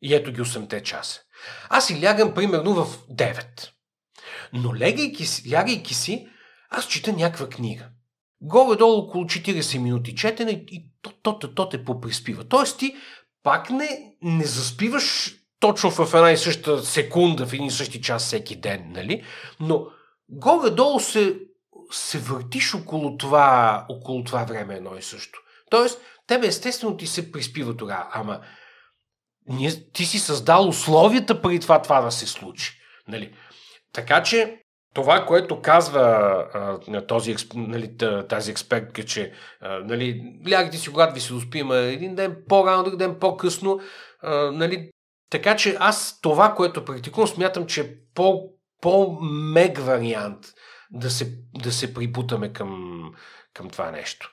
И 0.03 0.15
ето 0.15 0.33
ги 0.33 0.41
8 0.41 0.83
часа. 0.83 1.21
Аз 1.69 1.87
си 1.87 2.03
лягам 2.03 2.35
примерно 2.35 2.75
в 2.75 2.99
9. 3.09 3.71
Но 4.53 4.75
лягайки, 4.75 5.25
лягайки 5.53 5.95
си, 5.95 6.29
аз 6.71 6.87
чета 6.89 7.12
някаква 7.12 7.49
книга. 7.49 7.85
Горе-долу 8.41 8.99
около 8.99 9.25
40 9.25 9.79
минути 9.79 10.15
четене 10.15 10.51
и 10.51 10.91
то, 11.03 11.12
то, 11.23 11.39
то, 11.39 11.55
то 11.55 11.69
те 11.69 11.85
поприспива. 11.85 12.45
Тоест 12.45 12.79
ти 12.79 12.97
пак 13.43 13.71
не, 13.71 14.15
не 14.23 14.45
заспиваш 14.45 15.37
точно 15.61 15.91
в 15.91 16.15
една 16.15 16.31
и 16.31 16.37
съща 16.37 16.82
секунда, 16.82 17.47
в 17.47 17.53
един 17.53 17.66
и 17.66 17.70
същи 17.70 18.01
час 18.01 18.24
всеки 18.24 18.57
ден, 18.57 18.85
нали? 18.89 19.24
Но 19.61 19.87
горе-долу 20.28 21.01
се, 21.01 21.39
се 21.91 22.19
въртиш 22.19 22.74
около 22.74 23.16
това, 23.16 23.87
около 23.89 24.24
това 24.24 24.45
време 24.45 24.74
едно 24.74 24.97
и 24.97 25.03
също. 25.03 25.41
Тоест, 25.70 26.01
тебе 26.27 26.47
естествено 26.47 26.97
ти 26.97 27.07
се 27.07 27.32
приспива 27.32 27.77
тогава, 27.77 28.07
ама 28.12 28.41
ние, 29.49 29.91
ти 29.93 30.05
си 30.05 30.19
създал 30.19 30.69
условията 30.69 31.43
преди 31.43 31.61
това 31.61 31.82
това 31.82 32.01
да 32.01 32.11
се 32.11 32.27
случи. 32.27 32.73
Нали? 33.09 33.35
Така 33.93 34.23
че 34.23 34.57
това, 34.95 35.27
което 35.27 35.61
казва 35.61 36.01
а, 36.89 37.07
този, 37.07 37.37
нали, 37.55 37.97
тази 38.28 38.51
експертка, 38.51 39.05
че 39.05 39.32
а, 39.61 39.78
нали, 39.78 40.23
лягате 40.51 40.77
си, 40.77 40.91
когато 40.91 41.15
ви 41.15 41.20
се 41.20 41.35
успима 41.35 41.77
един 41.77 42.15
ден 42.15 42.37
по-рано, 42.49 42.85
друг 42.85 42.97
ден 42.97 43.16
по-късно, 43.20 43.81
а, 44.23 44.35
нали, 44.53 44.91
така 45.31 45.57
че 45.57 45.77
аз 45.81 46.20
това, 46.20 46.55
което 46.55 46.85
практикувам, 46.85 47.28
смятам, 47.28 47.66
че 47.66 47.81
е 47.81 47.90
по, 48.15 48.43
по-мег 48.81 49.78
вариант 49.78 50.47
да 50.90 51.11
се, 51.11 51.32
да 51.55 51.73
се 51.73 51.94
прибутаме 51.94 52.52
към, 52.52 53.01
към 53.55 53.70
това 53.70 53.90
нещо. 53.90 54.31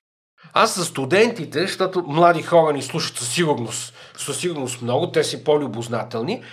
Аз 0.53 0.75
за 0.75 0.85
студентите, 0.85 1.61
защото 1.61 2.03
млади 2.07 2.41
хора 2.41 2.73
ни 2.73 2.81
слушат 2.81 3.17
със 3.17 3.33
сигурност, 3.33 3.93
със 4.17 4.39
сигурност 4.39 4.81
много, 4.81 5.11
те 5.11 5.23
си 5.23 5.43
по-любознателни, 5.43 6.43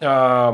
а, 0.00 0.52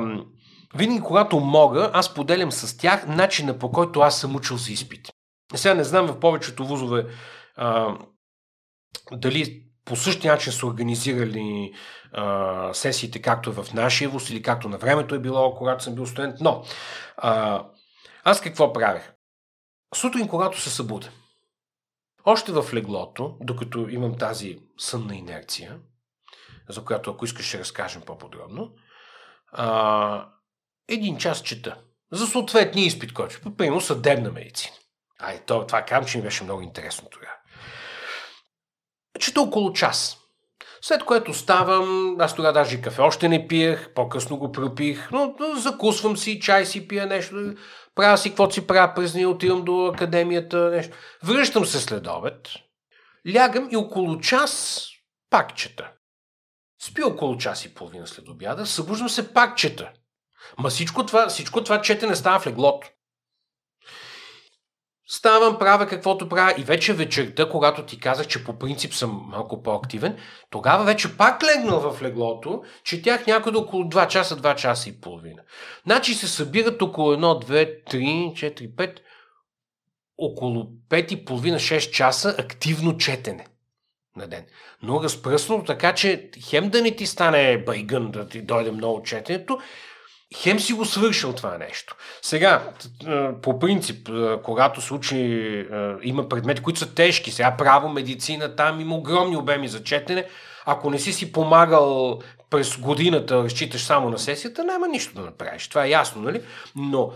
винаги 0.75 1.01
когато 1.01 1.41
мога, 1.41 1.91
аз 1.95 2.15
поделям 2.15 2.53
с 2.53 2.77
тях 2.77 3.07
начина 3.07 3.59
по 3.59 3.71
който 3.73 4.01
аз 4.01 4.21
съм 4.21 4.37
учил 4.37 4.57
за 4.57 4.73
изпит. 4.73 5.09
Сега 5.55 5.75
не 5.75 5.85
знам 5.85 6.07
в 6.07 6.21
повечето 6.21 6.67
вузове 6.67 7.07
а, 7.57 7.97
дали 9.13 9.64
по 9.85 9.97
същия 9.97 10.33
начин 10.33 10.53
са 10.53 10.67
организирали 10.67 11.75
а, 12.13 12.75
сесиите, 12.75 13.23
както 13.23 13.51
е 13.51 13.53
в 13.53 13.67
нашия 13.75 14.09
вуз 14.09 14.31
или 14.31 14.43
както 14.43 14.69
на 14.69 14.79
времето 14.79 15.15
е 15.15 15.19
било, 15.19 15.55
когато 15.55 15.85
съм 15.85 15.95
бил 15.95 16.07
студент. 16.07 16.37
Но 16.41 16.65
а, 17.17 17.65
аз 18.25 18.41
какво 18.41 18.73
правех? 18.73 19.13
Сутрин, 19.95 20.29
когато 20.29 20.61
се 20.61 20.71
събудя, 20.71 21.11
още 22.25 22.53
в 22.53 22.75
леглото, 22.75 23.37
докато 23.41 23.89
имам 23.89 24.19
тази 24.19 24.59
сънна 24.79 25.17
инерция, 25.17 25.79
за 26.69 26.85
която 26.85 27.11
ако 27.11 27.25
искаш 27.25 27.47
ще 27.47 27.59
разкажем 27.59 28.03
по-подробно, 28.03 28.73
а, 29.53 30.29
един 30.89 31.19
час 31.19 31.43
чета. 31.43 31.77
За 32.13 32.27
съответния 32.27 32.87
изпит, 32.87 33.13
който 33.13 33.57
примерно 33.57 33.81
съдебна 33.81 34.31
медицина. 34.31 34.77
Ай, 35.19 35.41
това 35.47 35.83
казвам, 35.83 36.05
че 36.05 36.19
ми 36.19 36.25
беше 36.25 36.45
много 36.45 36.63
интересно 36.63 37.09
тогава. 37.11 37.35
Чета 39.21 39.41
около 39.41 39.73
час. 39.73 40.19
След 40.83 41.05
което 41.05 41.35
ставам, 41.35 42.17
аз 42.21 42.35
тогава 42.35 42.53
даже 42.53 42.81
кафе 42.81 43.01
още 43.01 43.29
не 43.29 43.49
пиех, 43.49 43.95
по-късно 43.95 44.37
го 44.37 44.53
пропих, 44.53 45.11
но, 45.13 45.35
закусвам 45.57 46.17
си, 46.17 46.41
чай 46.41 46.67
си 46.67 46.89
пия 46.89 47.07
нещо, 47.07 47.55
правя 47.95 48.19
си 48.19 48.29
каквото 48.29 48.55
си 48.55 48.67
правя 48.67 48.95
през 48.95 49.15
нея, 49.15 49.29
отивам 49.29 49.65
до 49.65 49.87
академията, 49.87 50.71
нещо. 50.71 50.97
Връщам 51.23 51.67
се 51.67 51.81
след 51.81 52.07
обед, 52.07 52.49
лягам 53.35 53.69
и 53.71 53.77
около 53.77 54.19
час 54.21 54.85
пак 55.31 55.57
чета. 55.57 55.91
Спи 56.83 57.03
около 57.03 57.37
час 57.37 57.65
и 57.65 57.75
половина 57.75 58.07
след 58.07 58.29
обяда, 58.29 58.67
събуждам 58.67 59.09
се 59.09 59.33
пак 59.33 59.57
чета. 59.57 59.91
Ма 60.59 60.71
всичко 60.71 61.07
това, 61.07 61.29
всичко 61.29 61.65
това 61.65 61.83
четене 61.83 62.15
става 62.15 62.39
в 62.41 62.47
леглото. 62.47 62.89
Ставам, 65.07 65.59
правя 65.59 65.87
каквото 65.87 66.29
правя 66.29 66.55
и 66.59 66.63
вече 66.63 66.93
вечерта, 66.93 67.49
когато 67.49 67.87
ти 67.87 68.01
казах, 68.01 68.27
че 68.27 68.45
по 68.45 68.59
принцип 68.59 68.95
съм 68.95 69.25
малко 69.29 69.63
по-активен, 69.63 70.17
тогава 70.51 70.85
вече 70.85 71.17
пак 71.17 71.43
легнал 71.43 71.81
в 71.81 72.03
леглото, 72.03 72.63
четях 72.85 73.27
някъде 73.27 73.59
около 73.59 73.85
2 73.85 74.07
часа, 74.09 74.37
2 74.37 74.55
часа 74.55 74.89
и 74.89 75.01
половина. 75.01 75.43
Значи 75.85 76.15
се 76.15 76.29
събират 76.29 76.83
около 76.83 77.15
1, 77.15 77.47
2, 77.47 77.91
3, 77.91 78.33
4, 78.33 78.75
5, 78.75 78.99
около 80.19 80.67
5 80.91 81.13
и 81.13 81.25
половина, 81.25 81.59
6 81.59 81.91
часа 81.91 82.35
активно 82.39 82.97
четене 82.97 83.47
на 84.17 84.27
ден. 84.29 84.45
Но 84.83 85.03
разпръснато 85.03 85.65
така, 85.65 85.95
че 85.95 86.31
хем 86.41 86.71
да 86.71 86.83
не 86.83 86.97
ти 86.97 87.07
стане 87.07 87.65
байгън 87.65 88.11
да 88.11 88.29
ти 88.29 88.43
дойде 88.43 88.71
много 88.71 89.03
четенето, 89.03 89.59
хем 90.43 90.61
си 90.61 90.73
го 90.73 90.85
свършил 90.85 91.33
това 91.33 91.59
нещо. 91.59 91.97
Сега, 92.23 92.71
по 93.43 93.59
принцип, 93.59 94.11
когато 94.43 94.81
се 94.81 94.95
учи, 94.95 95.67
има 96.03 96.29
предмети, 96.29 96.63
които 96.63 96.79
са 96.79 96.95
тежки, 96.95 97.31
сега 97.31 97.57
право, 97.59 97.89
медицина, 97.89 98.57
там 98.57 98.81
има 98.81 98.95
огромни 98.95 99.37
обеми 99.37 99.69
за 99.69 99.83
четене, 99.83 100.27
ако 100.67 100.91
не 100.91 100.99
си 100.99 101.13
си 101.13 101.33
помагал 101.33 102.19
през 102.51 102.77
годината, 102.77 103.45
разчиташ 103.45 103.85
само 103.85 104.11
на 104.11 104.19
сесията, 104.19 104.65
няма 104.65 104.89
нищо 104.89 105.15
да 105.15 105.21
направиш. 105.21 105.69
Това 105.69 105.85
е 105.85 105.91
ясно, 105.91 106.23
нали? 106.23 106.43
Но 106.77 107.11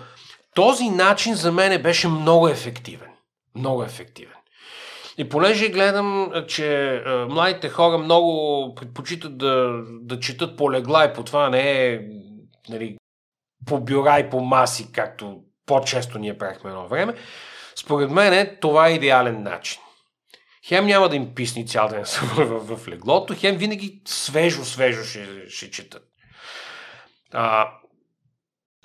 този 0.55 0.89
начин 0.89 1.35
за 1.35 1.53
мен 1.53 1.83
беше 1.83 2.09
много 2.09 2.49
ефективен. 2.49 3.11
Много 3.55 3.83
ефективен. 3.83 4.33
И 5.19 5.29
понеже 5.29 5.69
гледам, 5.69 6.33
че 6.49 7.01
младите 7.29 7.69
хора 7.69 7.99
много 7.99 8.75
предпочитат 8.75 9.39
да, 9.39 9.83
да 10.01 10.21
четат 10.21 10.57
по 10.57 10.73
легла 10.73 11.05
и 11.05 11.13
по 11.13 11.23
това 11.23 11.51
не 11.51 11.87
е 11.87 12.01
нали, 12.69 12.98
по 13.67 13.81
бюра 13.81 14.21
и 14.21 14.31
по 14.31 14.41
маси, 14.41 14.93
както 14.93 15.41
по-често 15.67 16.19
ние 16.19 16.39
правихме 16.39 16.71
едно 16.71 16.89
време, 16.89 17.15
според 17.77 18.11
мен 18.11 18.33
е, 18.33 18.59
това 18.61 18.89
е 18.89 18.93
идеален 18.93 19.43
начин. 19.43 19.81
Хем 20.67 20.87
няма 20.87 21.09
да 21.09 21.17
им 21.17 21.35
писни 21.35 21.67
цял 21.67 21.89
ден 21.89 22.05
в, 22.37 22.89
леглото, 22.89 23.35
хем 23.39 23.57
винаги 23.57 24.03
свежо-свежо 24.07 25.05
ще, 25.05 25.49
ще 25.49 25.71
четат. 25.71 26.03
А, 27.33 27.69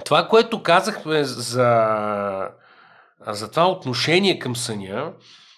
това, 0.05 0.27
което 0.27 0.63
казахме 0.63 1.23
за, 1.23 2.49
за 3.27 3.51
това 3.51 3.69
отношение 3.69 4.39
към 4.39 4.55
съня 4.55 5.13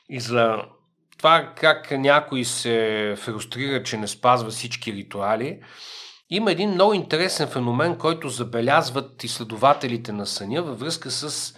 и 0.10 0.20
за 0.20 0.58
това 1.18 1.54
как 1.56 1.92
някой 1.92 2.44
се 2.44 3.16
фрустрира, 3.18 3.84
че 3.84 3.98
не 3.98 4.08
спазва 4.08 4.50
всички 4.50 4.94
ритуали, 4.94 5.60
има 6.30 6.52
един 6.52 6.72
много 6.72 6.94
интересен 6.94 7.48
феномен, 7.48 7.98
който 7.98 8.30
забелязват 8.30 9.24
изследователите 9.24 10.12
на 10.12 10.26
съня 10.26 10.64
във 10.64 10.80
връзка 10.80 11.12
с 11.12 11.54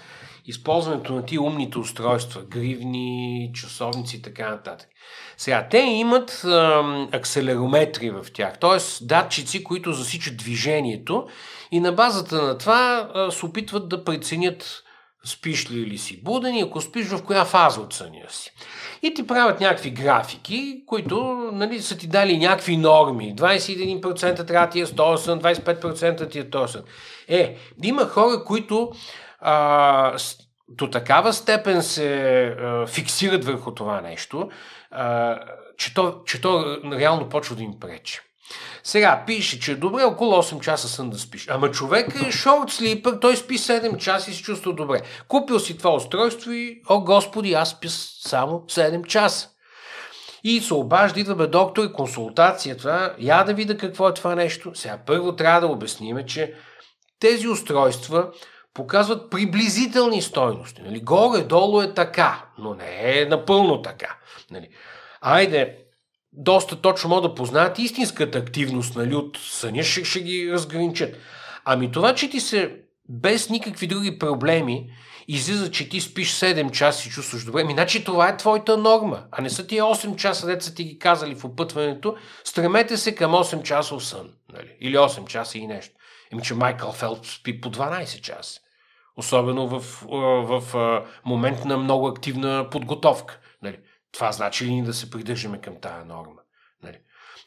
използването 0.46 1.14
на 1.14 1.26
тия 1.26 1.42
умните 1.42 1.80
устройства, 1.80 2.42
гривни, 2.42 3.52
часовници 3.54 4.16
и 4.16 4.22
така 4.22 4.50
нататък. 4.50 4.88
Сега, 5.38 5.68
те 5.72 5.78
имат 5.78 6.44
а, 6.46 6.84
акселерометри 7.12 8.10
в 8.10 8.26
тях, 8.34 8.60
т.е. 8.60 9.06
датчици, 9.06 9.64
които 9.64 9.94
засичат 9.94 10.38
движението 10.38 11.28
и 11.72 11.80
на 11.80 11.92
базата 11.92 12.42
на 12.42 12.58
това 12.58 13.10
се 13.32 13.46
опитват 13.46 13.90
да 13.90 14.04
преценят 14.04 14.84
спиш 15.26 15.72
ли 15.72 15.80
или 15.80 15.98
си 15.98 16.24
буден 16.24 16.56
и 16.56 16.62
ако 16.62 16.82
спиш 16.82 17.08
в 17.08 17.24
коя 17.24 17.46
фаза 17.46 17.82
от 17.82 17.94
съня 17.94 18.26
си. 18.30 18.52
И 19.02 19.14
ти 19.14 19.28
правят 19.28 19.60
някакви 19.60 19.90
графики, 19.90 20.84
които 20.88 21.50
нали, 21.54 21.82
са 21.82 21.98
ти 21.98 22.08
дали 22.08 22.38
някакви 22.38 22.78
норми. 22.78 23.36
21% 23.36 24.48
трябва 24.48 24.70
ти 24.70 24.80
е 24.80 24.86
100 24.86 25.64
25% 25.66 26.32
ти 26.32 26.40
е 26.40 26.50
100 26.50 26.84
Е, 27.28 27.58
има 27.84 28.06
хора, 28.06 28.44
които 28.44 28.92
а, 29.40 30.18
до 30.70 30.90
такава 30.90 31.34
степен 31.34 31.84
се 31.84 32.44
а, 32.44 32.88
фиксират 32.88 33.46
върху 33.46 33.72
това 33.72 34.02
нещо, 34.02 34.50
а, 34.92 35.40
че, 35.78 35.94
то, 35.94 36.22
че 36.26 36.42
то 36.42 36.78
реално 36.92 37.30
почва 37.30 37.56
да 37.56 37.64
им 37.64 37.80
пречи. 37.80 38.22
Сега 38.88 39.24
пише, 39.28 39.60
че 39.60 39.72
е 39.72 39.76
добре 39.76 40.04
около 40.04 40.34
8 40.34 40.60
часа 40.60 40.88
сън 40.88 41.10
да 41.10 41.20
спиш. 41.20 41.48
Ама 41.50 41.72
човек 41.72 42.16
е 42.28 42.32
шорт 42.32 42.70
слипър, 42.70 43.18
той 43.22 43.36
спи 43.36 43.58
7 43.58 43.98
часа 43.98 44.32
и 44.32 44.34
се 44.34 44.44
чувства 44.44 44.74
добре. 44.74 45.02
Купил 45.28 45.60
си 45.60 45.78
това 45.78 45.94
устройство 45.94 46.52
и, 46.52 46.82
о 46.90 47.02
господи, 47.02 47.54
аз 47.54 47.70
спя 47.70 47.90
само 47.90 48.60
7 48.60 49.08
часа. 49.08 49.50
И 50.44 50.62
се 50.62 50.74
обажда, 50.74 51.20
идва 51.20 51.48
доктор 51.48 51.84
и 51.84 51.94
консултация. 51.94 52.78
Това, 52.78 53.16
я 53.20 53.44
да 53.44 53.54
видя 53.54 53.78
какво 53.78 54.10
е 54.10 54.14
това 54.14 54.36
нещо. 54.36 54.72
Сега 54.76 55.00
първо 55.06 55.36
трябва 55.36 55.62
да 55.62 55.68
обясниме, 55.68 56.26
че 56.26 56.54
тези 57.20 57.48
устройства 57.48 58.32
показват 58.74 59.30
приблизителни 59.30 60.22
стойности. 60.22 60.82
Нали? 60.82 61.02
Горе-долу 61.02 61.82
е 61.82 61.94
така, 61.94 62.46
но 62.58 62.74
не 62.74 63.20
е 63.20 63.26
напълно 63.26 63.82
така. 63.82 64.18
Нали? 64.52 64.70
Айде, 65.22 65.78
доста 66.38 66.82
точно 66.82 67.10
могат 67.10 67.24
да 67.24 67.36
познаят 67.36 67.80
истинската 67.80 68.38
активност 68.38 68.96
нали, 68.96 69.16
от 69.16 69.38
съня, 69.38 69.84
ще, 69.84 70.04
ще 70.04 70.22
ги 70.22 70.52
разграничат. 70.52 71.16
Ами 71.66 71.92
това, 71.92 72.16
че 72.16 72.30
ти 72.30 72.40
се 72.40 72.76
без 73.10 73.50
никакви 73.50 73.88
други 73.88 74.20
проблеми 74.20 74.90
излиза, 75.28 75.72
че 75.72 75.90
ти 75.90 76.02
спиш 76.02 76.34
7 76.34 76.72
часа 76.72 77.08
и 77.08 77.12
чувстваш 77.12 77.46
добре, 77.46 77.64
ми 77.64 77.74
значи 77.74 78.04
това 78.04 78.30
е 78.30 78.38
твоята 78.38 78.78
норма, 78.78 79.24
а 79.32 79.42
не 79.42 79.50
са 79.50 79.68
тия 79.68 79.84
8 79.84 80.16
часа, 80.16 80.48
деца 80.48 80.74
ти 80.76 80.84
ги 80.84 81.00
казали 81.00 81.36
в 81.36 81.46
опътването, 81.46 82.16
стремете 82.44 82.98
се 82.98 83.16
към 83.16 83.32
8 83.32 83.64
часа 83.64 84.00
сън, 84.00 84.30
нали? 84.54 84.70
или 84.82 84.96
8 84.96 85.28
часа 85.28 85.58
и 85.58 85.68
нещо. 85.68 85.96
Еми, 86.32 86.42
че 86.42 86.54
Майкъл 86.54 86.92
Фелп 86.92 87.26
спи 87.26 87.62
по 87.62 87.72
12 87.72 88.22
часа. 88.22 88.60
Особено 89.18 89.68
в, 89.68 89.80
в, 89.80 90.62
в 90.62 91.02
момент 91.26 91.66
на 91.66 91.78
много 91.78 92.08
активна 92.08 92.68
подготовка. 92.72 93.40
Това 94.18 94.32
значи 94.32 94.66
ли 94.66 94.82
да 94.82 94.94
се 94.94 95.10
придържаме 95.10 95.62
към 95.62 95.74
тая 95.82 96.06
норма? 96.06 96.42
Нали? 96.84 96.98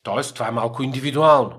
Тоест, 0.03 0.35
това 0.35 0.49
е 0.49 0.51
малко 0.51 0.83
индивидуално. 0.83 1.59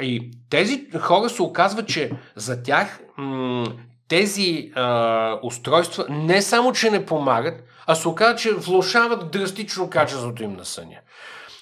И 0.00 0.30
тези 0.50 0.86
хора 1.00 1.28
се 1.28 1.42
оказва, 1.42 1.86
че 1.86 2.10
за 2.36 2.62
тях 2.62 3.00
м- 3.16 3.72
тези 4.08 4.72
а, 4.74 5.38
устройства 5.42 6.06
не 6.08 6.42
само, 6.42 6.72
че 6.72 6.90
не 6.90 7.06
помагат, 7.06 7.62
а 7.86 7.94
се 7.94 8.08
оказва, 8.08 8.36
че 8.36 8.54
влушават 8.54 9.30
драстично 9.30 9.90
качеството 9.90 10.42
им 10.42 10.52
на 10.52 10.64
съня. 10.64 10.98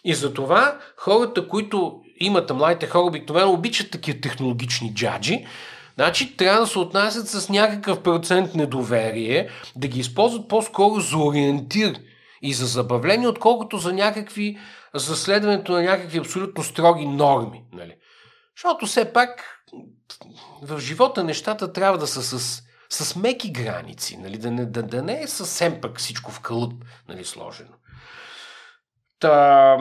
И 0.04 0.14
затова 0.14 0.78
хората, 0.96 1.48
които 1.48 2.00
имат, 2.20 2.50
младите 2.50 2.86
хора 2.86 3.06
обикновено 3.06 3.52
обичат 3.52 3.90
такива 3.90 4.20
технологични 4.20 4.94
джаджи, 4.94 5.46
Значи 5.94 6.36
трябва 6.36 6.60
да 6.60 6.66
се 6.66 6.78
отнасят 6.78 7.28
с 7.28 7.48
някакъв 7.48 8.02
процент 8.02 8.54
недоверие, 8.54 9.48
да 9.76 9.88
ги 9.88 10.00
използват 10.00 10.48
по-скоро 10.48 11.00
за 11.00 11.16
ориентир 11.18 11.94
и 12.42 12.54
за 12.54 12.66
забавление, 12.66 13.28
отколкото 13.28 13.78
за 13.78 13.92
някакви, 13.92 14.58
за 14.94 15.16
следването 15.16 15.72
на 15.72 15.82
някакви 15.82 16.18
абсолютно 16.18 16.64
строги 16.64 17.06
норми. 17.06 17.64
Нали? 17.72 17.94
Защото 18.56 18.86
все 18.86 19.12
пак 19.12 19.62
в 20.62 20.80
живота 20.80 21.24
нещата 21.24 21.72
трябва 21.72 21.98
да 21.98 22.06
са 22.06 22.22
с, 22.22 22.62
с 22.88 23.16
меки 23.16 23.52
граници, 23.52 24.16
нали? 24.16 24.38
да, 24.38 24.50
не, 24.50 24.66
да, 24.66 24.82
да 24.82 25.02
не 25.02 25.22
е 25.22 25.26
съвсем 25.26 25.80
пък 25.80 25.98
всичко 25.98 26.30
в 26.30 26.40
кълъп 26.40 26.72
нали, 27.08 27.24
сложено. 27.24 27.72
Та, 29.20 29.76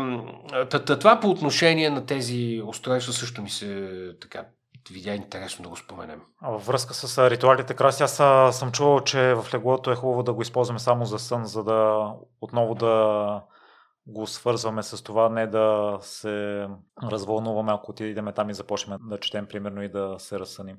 та, 0.69 0.85
та, 0.85 0.99
това 0.99 1.19
по 1.19 1.29
отношение 1.29 1.89
на 1.89 2.05
тези 2.05 2.61
устройства 2.65 3.13
също 3.13 3.41
ми 3.41 3.49
се 3.49 3.91
така 4.21 4.45
видя 4.93 5.13
интересно 5.13 5.63
да 5.63 5.69
го 5.69 5.75
споменем. 5.75 6.21
А 6.41 6.49
във 6.49 6.65
връзка 6.65 6.93
с 6.93 7.29
ритуалите 7.29 7.73
краси, 7.73 8.03
аз 8.03 8.57
съм 8.57 8.71
чувал, 8.71 9.01
че 9.01 9.33
в 9.33 9.53
леглото 9.53 9.91
е 9.91 9.95
хубаво 9.95 10.23
да 10.23 10.33
го 10.33 10.41
използваме 10.41 10.79
само 10.79 11.05
за 11.05 11.19
сън, 11.19 11.45
за 11.45 11.63
да 11.63 12.11
отново 12.41 12.75
да 12.75 13.41
го 14.07 14.27
свързваме 14.27 14.83
с 14.83 15.03
това, 15.03 15.29
не 15.29 15.47
да 15.47 15.97
се 16.01 16.67
развълнуваме, 17.03 17.71
ако 17.73 17.91
отидем 17.91 18.27
там 18.35 18.49
и 18.49 18.53
започнем 18.53 18.97
да 19.01 19.19
четем, 19.19 19.45
примерно, 19.45 19.83
и 19.83 19.89
да 19.89 20.15
се 20.17 20.39
разсъним. 20.39 20.77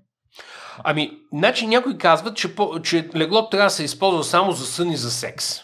Ами, 0.85 1.19
значи 1.33 1.67
някои 1.67 1.99
казват, 1.99 2.37
че, 2.37 2.55
че 2.85 3.11
легло 3.17 3.49
трябва 3.49 3.67
да 3.67 3.71
се 3.71 3.85
използва 3.85 4.25
само 4.25 4.53
за 4.53 4.67
сън 4.67 4.91
и 4.91 4.97
за 4.97 5.11
секс. 5.11 5.55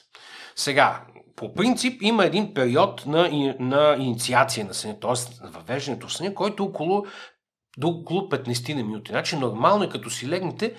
Сега, 0.57 1.05
по 1.37 1.55
принцип 1.55 2.03
има 2.03 2.25
един 2.25 2.55
период 2.55 3.07
на, 3.07 3.55
на 3.59 3.97
инициация 3.99 4.66
на 4.66 4.75
съня, 4.75 5.01
т.е. 5.01 5.47
въвеждането 5.47 6.09
в 6.09 6.12
съня, 6.12 6.35
който 6.35 6.62
е 6.62 6.66
около 6.66 7.05
до 7.78 7.88
около 7.88 8.20
15 8.20 8.74
на 8.74 8.84
минути. 8.84 9.12
Значи 9.12 9.36
нормално 9.36 9.84
е 9.84 9.88
като 9.88 10.10
си 10.10 10.28
легнете 10.28 10.74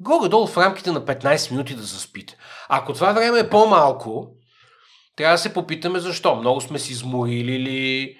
горе-долу 0.00 0.46
в 0.46 0.56
рамките 0.56 0.92
на 0.92 1.04
15 1.04 1.50
минути 1.50 1.74
да 1.74 1.82
заспите. 1.82 2.36
Ако 2.68 2.92
това 2.92 3.12
време 3.12 3.38
е 3.38 3.50
по-малко, 3.50 4.28
трябва 5.16 5.34
да 5.34 5.38
се 5.38 5.54
попитаме 5.54 5.98
защо. 5.98 6.36
Много 6.36 6.60
сме 6.60 6.78
си 6.78 6.92
изморили 6.92 7.58
ли, 7.58 8.16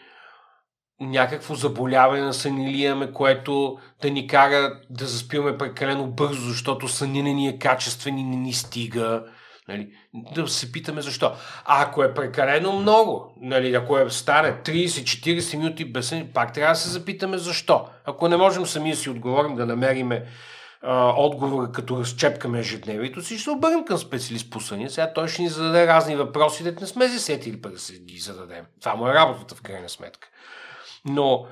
някакво 1.01 1.55
заболяване 1.55 2.23
на 2.23 2.35
съня 2.35 2.71
ли 2.71 2.83
имаме, 2.83 3.13
което 3.13 3.79
да 4.03 4.11
ни 4.11 4.27
кара 4.27 4.81
да 4.91 5.07
заспиваме 5.07 5.59
прекалено 5.59 6.07
бързо, 6.07 6.49
защото 6.49 6.89
съня 6.89 7.23
не 7.23 7.33
ни 7.33 7.49
е 7.49 7.59
качествен 7.59 8.19
и 8.19 8.25
не 8.25 8.37
ни 8.37 8.53
стига. 8.53 9.25
Нали? 9.69 9.93
Да 10.15 10.49
се 10.49 10.73
питаме 10.73 11.03
защо. 11.03 11.33
А 11.65 11.83
ако 11.83 12.03
е 12.03 12.15
прекалено 12.15 12.73
много, 12.73 13.35
нали, 13.41 13.75
ако 13.75 13.99
е 13.99 14.11
стане 14.11 14.53
30-40 14.53 15.57
минути 15.57 15.85
без 15.85 16.09
сън, 16.09 16.29
пак 16.35 16.53
трябва 16.53 16.73
да 16.73 16.79
се 16.79 16.89
запитаме 16.89 17.39
защо. 17.39 17.87
Ако 18.05 18.29
не 18.29 18.37
можем 18.37 18.67
сами 18.67 18.91
да 18.91 18.97
си 18.97 19.11
отговорим 19.11 19.57
да 19.57 19.67
намериме 19.67 20.25
отговора, 21.17 21.73
като 21.73 22.01
разчепкаме 22.01 22.59
ежедневието 22.59 23.23
си, 23.23 23.35
ще 23.35 23.45
се 23.45 23.51
обърнем 23.51 23.85
към 23.85 23.99
специалист 23.99 24.51
по 24.51 24.61
съня. 24.61 24.91
Сега 24.91 25.13
той 25.13 25.29
ще 25.29 25.43
ни 25.43 25.49
зададе 25.49 25.87
разни 25.87 26.17
въпроси, 26.17 26.65
да 26.65 26.81
не 26.81 26.87
сме 26.87 27.09
се 27.09 27.19
сетили 27.19 27.61
пък 27.61 27.73
да 27.73 27.79
се 27.79 27.99
ги 27.99 28.19
зададем. 28.19 28.65
Това 28.81 28.95
му 28.95 29.09
е 29.09 29.15
работата 29.15 29.55
в 29.55 29.63
крайна 29.63 29.89
сметка. 29.89 30.29
Но 31.05 31.47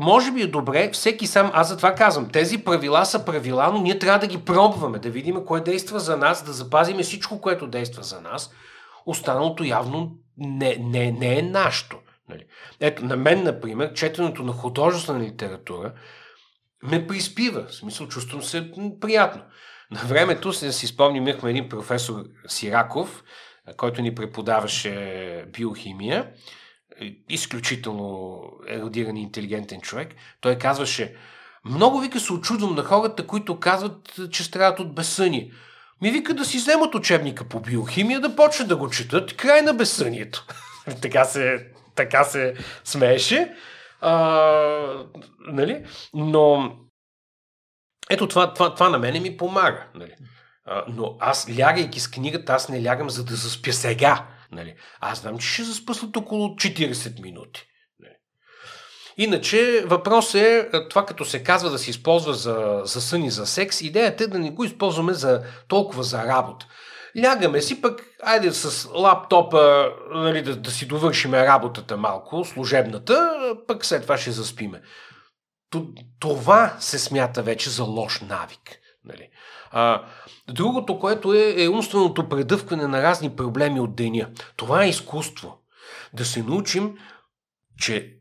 може 0.00 0.32
би 0.32 0.42
е 0.42 0.46
добре 0.46 0.90
всеки 0.92 1.26
сам, 1.26 1.50
аз 1.54 1.68
затова 1.68 1.94
казвам, 1.94 2.30
тези 2.30 2.58
правила 2.58 3.06
са 3.06 3.24
правила, 3.24 3.70
но 3.72 3.80
ние 3.80 3.98
трябва 3.98 4.18
да 4.18 4.26
ги 4.26 4.44
пробваме, 4.44 4.98
да 4.98 5.10
видим 5.10 5.44
кое 5.44 5.60
действа 5.60 6.00
за 6.00 6.16
нас, 6.16 6.44
да 6.44 6.52
запазиме 6.52 7.02
всичко, 7.02 7.40
което 7.40 7.66
действа 7.66 8.02
за 8.02 8.20
нас. 8.20 8.50
Останалото 9.06 9.64
явно 9.64 10.12
не, 10.36 10.76
не, 10.80 11.12
не 11.12 11.38
е 11.38 11.42
нашето. 11.42 11.98
Нали? 12.28 12.44
Ето, 12.80 13.04
на 13.04 13.16
мен, 13.16 13.42
например, 13.42 13.92
четенето 13.92 14.42
на 14.42 14.52
художествена 14.52 15.20
литература 15.20 15.92
ме 16.82 17.06
приспива. 17.06 17.66
В 17.68 17.74
смисъл, 17.74 18.08
чувствам 18.08 18.42
се 18.42 18.72
приятно. 19.00 19.42
На 19.90 20.00
времето, 20.00 20.52
се 20.52 20.72
си 20.72 20.86
спомним, 20.86 21.28
имахме 21.28 21.50
един 21.50 21.68
професор 21.68 22.24
Сираков, 22.48 23.24
който 23.76 24.02
ни 24.02 24.14
преподаваше 24.14 25.44
биохимия 25.52 26.30
изключително 27.28 28.42
еродиран 28.68 29.16
и 29.16 29.22
интелигентен 29.22 29.80
човек, 29.80 30.14
той 30.40 30.58
казваше, 30.58 31.14
много 31.64 32.00
вика 32.00 32.20
се 32.20 32.32
очудвам 32.32 32.74
на 32.74 32.84
хората, 32.84 33.26
които 33.26 33.60
казват, 33.60 34.20
че 34.30 34.44
страдат 34.44 34.80
от 34.80 34.94
безсъние. 34.94 35.50
Ми 36.02 36.10
вика 36.10 36.34
да 36.34 36.44
си 36.44 36.56
вземат 36.56 36.94
учебника 36.94 37.44
по 37.44 37.60
биохимия, 37.60 38.20
да 38.20 38.36
почнат 38.36 38.68
да 38.68 38.76
го 38.76 38.90
четат, 38.90 39.36
край 39.36 39.62
на 39.62 39.74
безсънието. 39.74 40.46
така, 41.02 41.24
се, 41.24 41.66
така 41.94 42.24
се 42.24 42.54
смееше. 42.84 43.54
А, 44.00 44.12
нали? 45.38 45.84
Но 46.14 46.72
ето 48.10 48.28
това, 48.28 48.54
това, 48.54 48.74
това 48.74 48.88
на 48.88 48.98
мене 48.98 49.20
ми 49.20 49.36
помага. 49.36 49.86
Нали? 49.94 50.14
А, 50.64 50.84
но 50.88 51.16
аз 51.20 51.58
лягайки 51.58 52.00
с 52.00 52.10
книгата, 52.10 52.52
аз 52.52 52.68
не 52.68 52.84
лягам 52.84 53.10
за 53.10 53.24
да 53.24 53.34
заспя 53.34 53.72
сега. 53.72 54.26
Нали? 54.52 54.74
Аз 55.00 55.20
знам, 55.20 55.38
че 55.38 55.48
ще 55.48 55.62
заспа 55.62 55.94
след 55.94 56.16
около 56.16 56.48
40 56.48 57.22
минути. 57.22 57.66
Нали? 58.00 58.14
Иначе 59.16 59.84
въпрос 59.86 60.34
е, 60.34 60.68
това 60.90 61.06
като 61.06 61.24
се 61.24 61.44
казва 61.44 61.70
да 61.70 61.78
се 61.78 61.90
използва 61.90 62.34
за, 62.34 62.80
за 62.84 63.00
сън 63.00 63.24
и 63.24 63.30
за 63.30 63.46
секс, 63.46 63.80
идеята 63.80 64.24
е 64.24 64.26
да 64.26 64.38
не 64.38 64.50
го 64.50 64.64
използваме 64.64 65.12
за 65.12 65.42
толкова 65.68 66.02
за 66.02 66.24
работа. 66.24 66.66
Лягаме 67.22 67.62
си, 67.62 67.80
пък 67.80 68.02
айде 68.22 68.52
с 68.52 68.88
лаптопа 68.94 69.92
нали, 70.10 70.42
да, 70.42 70.56
да 70.56 70.70
си 70.70 70.86
довършиме 70.86 71.46
работата 71.46 71.96
малко, 71.96 72.44
служебната, 72.44 73.38
пък 73.66 73.84
след 73.84 74.02
това 74.02 74.18
ще 74.18 74.30
заспиме. 74.30 74.82
Това 76.20 76.76
се 76.78 76.98
смята 76.98 77.42
вече 77.42 77.70
за 77.70 77.84
лош 77.84 78.20
навик. 78.20 78.78
Нали? 79.04 79.28
А, 79.70 80.02
другото, 80.48 80.98
което 80.98 81.34
е, 81.34 81.54
е 81.56 81.68
умственото 81.68 82.28
предъвкане 82.28 82.86
на 82.86 83.02
разни 83.02 83.36
проблеми 83.36 83.80
от 83.80 83.96
деня. 83.96 84.28
Това 84.56 84.84
е 84.84 84.88
изкуство. 84.88 85.58
Да 86.12 86.24
се 86.24 86.42
научим, 86.42 86.98
че 87.78 88.14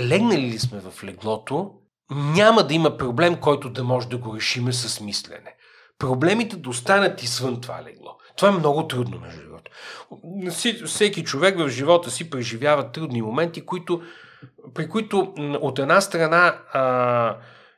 легнали 0.00 0.42
ли 0.42 0.58
сме 0.58 0.80
в 0.80 1.04
леглото, 1.04 1.70
няма 2.10 2.66
да 2.66 2.74
има 2.74 2.96
проблем, 2.96 3.40
който 3.40 3.70
да 3.70 3.84
може 3.84 4.08
да 4.08 4.18
го 4.18 4.36
решиме 4.36 4.72
с 4.72 5.00
мислене. 5.00 5.54
Проблемите 5.98 6.56
да 6.56 6.68
останат 6.70 7.22
извън 7.22 7.60
това 7.60 7.82
легло. 7.82 8.16
Това 8.36 8.48
е 8.48 8.58
много 8.58 8.88
трудно 8.88 9.20
на 9.20 9.30
живота. 9.30 9.70
Всеки 10.86 11.24
човек 11.24 11.58
в 11.58 11.68
живота 11.68 12.10
си 12.10 12.30
преживява 12.30 12.92
трудни 12.92 13.22
моменти, 13.22 13.66
които, 13.66 14.02
при 14.74 14.88
които 14.88 15.34
от 15.38 15.78
една 15.78 16.00
страна 16.00 16.58
а, 16.72 17.36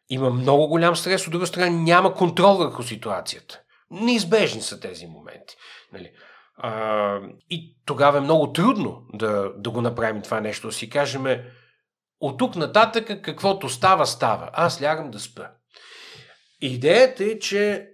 има 0.08 0.30
много 0.30 0.68
голям 0.68 0.96
стрес, 0.96 1.26
от 1.26 1.32
друга 1.32 1.46
страна 1.46 1.70
няма 1.70 2.14
контрол 2.14 2.56
върху 2.56 2.82
ситуацията. 2.82 3.60
Неизбежни 3.90 4.62
са 4.62 4.80
тези 4.80 5.06
моменти. 5.06 5.56
Нали? 5.92 6.10
А, 6.56 7.20
и 7.50 7.76
тогава 7.86 8.18
е 8.18 8.20
много 8.20 8.52
трудно 8.52 9.02
да, 9.12 9.52
да 9.56 9.70
го 9.70 9.80
направим 9.80 10.22
това 10.22 10.40
нещо, 10.40 10.66
да 10.66 10.72
си 10.72 10.90
кажем 10.90 11.26
от 12.20 12.38
тук 12.38 12.56
нататък 12.56 13.22
каквото 13.22 13.68
става, 13.68 14.06
става. 14.06 14.50
Аз 14.52 14.82
лягам 14.82 15.10
да 15.10 15.20
спа. 15.20 15.50
Идеята 16.60 17.24
е, 17.24 17.38
че 17.38 17.88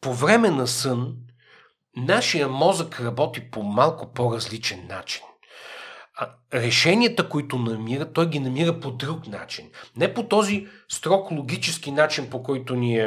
по 0.00 0.14
време 0.14 0.50
на 0.50 0.66
сън 0.66 1.14
нашия 1.96 2.48
мозък 2.48 3.00
работи 3.00 3.50
по 3.50 3.62
малко 3.62 4.12
по-различен 4.12 4.86
начин 4.86 5.22
а, 6.16 6.28
решенията, 6.54 7.28
които 7.28 7.58
намира, 7.58 8.12
той 8.12 8.30
ги 8.30 8.38
намира 8.38 8.80
по 8.80 8.90
друг 8.90 9.26
начин. 9.26 9.70
Не 9.96 10.14
по 10.14 10.22
този 10.22 10.66
строг 10.88 11.30
логически 11.30 11.90
начин, 11.90 12.30
по 12.30 12.42
който 12.42 12.74
ние, 12.74 13.06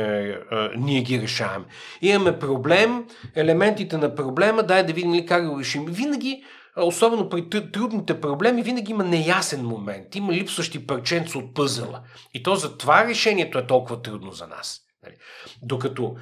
а, 0.52 0.70
ние 0.78 1.02
ги 1.02 1.22
решаваме. 1.22 1.66
Имаме 2.02 2.40
проблем, 2.40 3.06
елементите 3.36 3.98
на 3.98 4.16
проблема, 4.16 4.64
дай 4.64 4.86
да 4.86 4.94
видим 4.94 5.14
ли 5.14 5.26
как 5.26 5.50
го 5.50 5.60
решим. 5.60 5.86
Винаги, 5.86 6.44
особено 6.78 7.30
при 7.30 7.50
трудните 7.72 8.22
проблеми, 8.22 8.64
винаги 8.64 8.92
има 8.92 9.04
неясен 9.04 9.66
момент. 9.66 10.16
Има 10.16 10.34
липсващи 10.34 10.88
парченца 10.88 11.38
от 11.38 11.54
пъзела. 11.54 12.02
И 12.34 12.44
то 12.44 12.56
за 12.56 12.78
това 12.78 13.06
решението 13.08 13.58
е 13.58 13.68
толкова 13.68 14.02
трудно 14.02 14.32
за 14.32 14.48
нас. 14.48 14.82
Нали? 15.04 15.16
Докато 15.62 16.16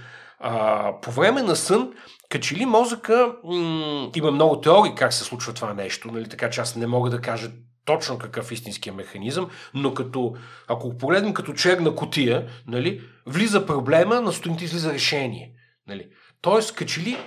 а, 0.47 0.93
по 1.01 1.11
време 1.11 1.41
на 1.41 1.55
сън 1.55 1.93
като 2.29 2.55
ли 2.55 2.65
мозъка, 2.65 3.35
м- 3.43 4.09
има 4.15 4.31
много 4.31 4.61
теории 4.61 4.95
как 4.95 5.13
се 5.13 5.23
случва 5.23 5.53
това 5.53 5.73
нещо, 5.73 6.11
нали, 6.11 6.29
така 6.29 6.49
че 6.49 6.61
аз 6.61 6.75
не 6.75 6.87
мога 6.87 7.09
да 7.09 7.21
кажа 7.21 7.51
точно 7.85 8.17
какъв 8.17 8.51
е 8.51 8.53
истинския 8.53 8.93
механизъм, 8.93 9.49
но 9.73 9.93
като, 9.93 10.35
ако 10.67 10.97
погледнем 10.97 11.33
като 11.33 11.53
черна 11.53 11.95
котия, 11.95 12.47
нали, 12.67 13.01
влиза 13.25 13.65
проблема, 13.65 14.21
на 14.21 14.33
стоините 14.33 14.63
излиза 14.63 14.93
решение. 14.93 15.51
Нали. 15.87 16.07
Тоест, 16.41 16.75
като 16.75 16.99
ли 16.99 17.17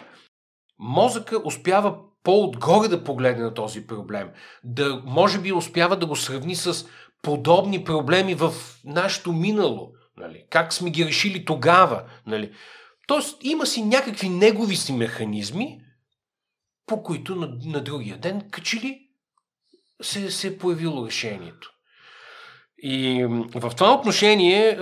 мозъка 0.78 1.40
успява 1.44 1.96
по-отгоре 2.22 2.88
да 2.88 3.04
погледне 3.04 3.44
на 3.44 3.54
този 3.54 3.86
проблем, 3.86 4.28
да 4.64 5.02
може 5.04 5.38
би 5.38 5.52
успява 5.52 5.96
да 5.96 6.06
го 6.06 6.16
сравни 6.16 6.56
с 6.56 6.86
подобни 7.22 7.84
проблеми 7.84 8.34
в 8.34 8.52
нашето 8.84 9.32
минало. 9.32 9.92
Нали? 10.16 10.44
Как 10.50 10.72
сме 10.72 10.90
ги 10.90 11.06
решили 11.06 11.44
тогава? 11.44 12.02
Нали? 12.26 12.52
Тоест 13.08 13.38
има 13.40 13.66
си 13.66 13.82
някакви 13.82 14.28
негови 14.28 14.76
си 14.76 14.92
механизми, 14.92 15.80
по 16.86 17.02
които 17.02 17.34
на, 17.34 17.58
на 17.64 17.84
другия 17.84 18.18
ден, 18.18 18.50
качили 18.50 19.08
се, 20.02 20.30
се 20.30 20.48
е 20.48 20.58
появило 20.58 21.06
решението. 21.06 21.72
И 22.82 23.26
в 23.54 23.70
това 23.76 23.94
отношение 23.94 24.68
е, 24.68 24.72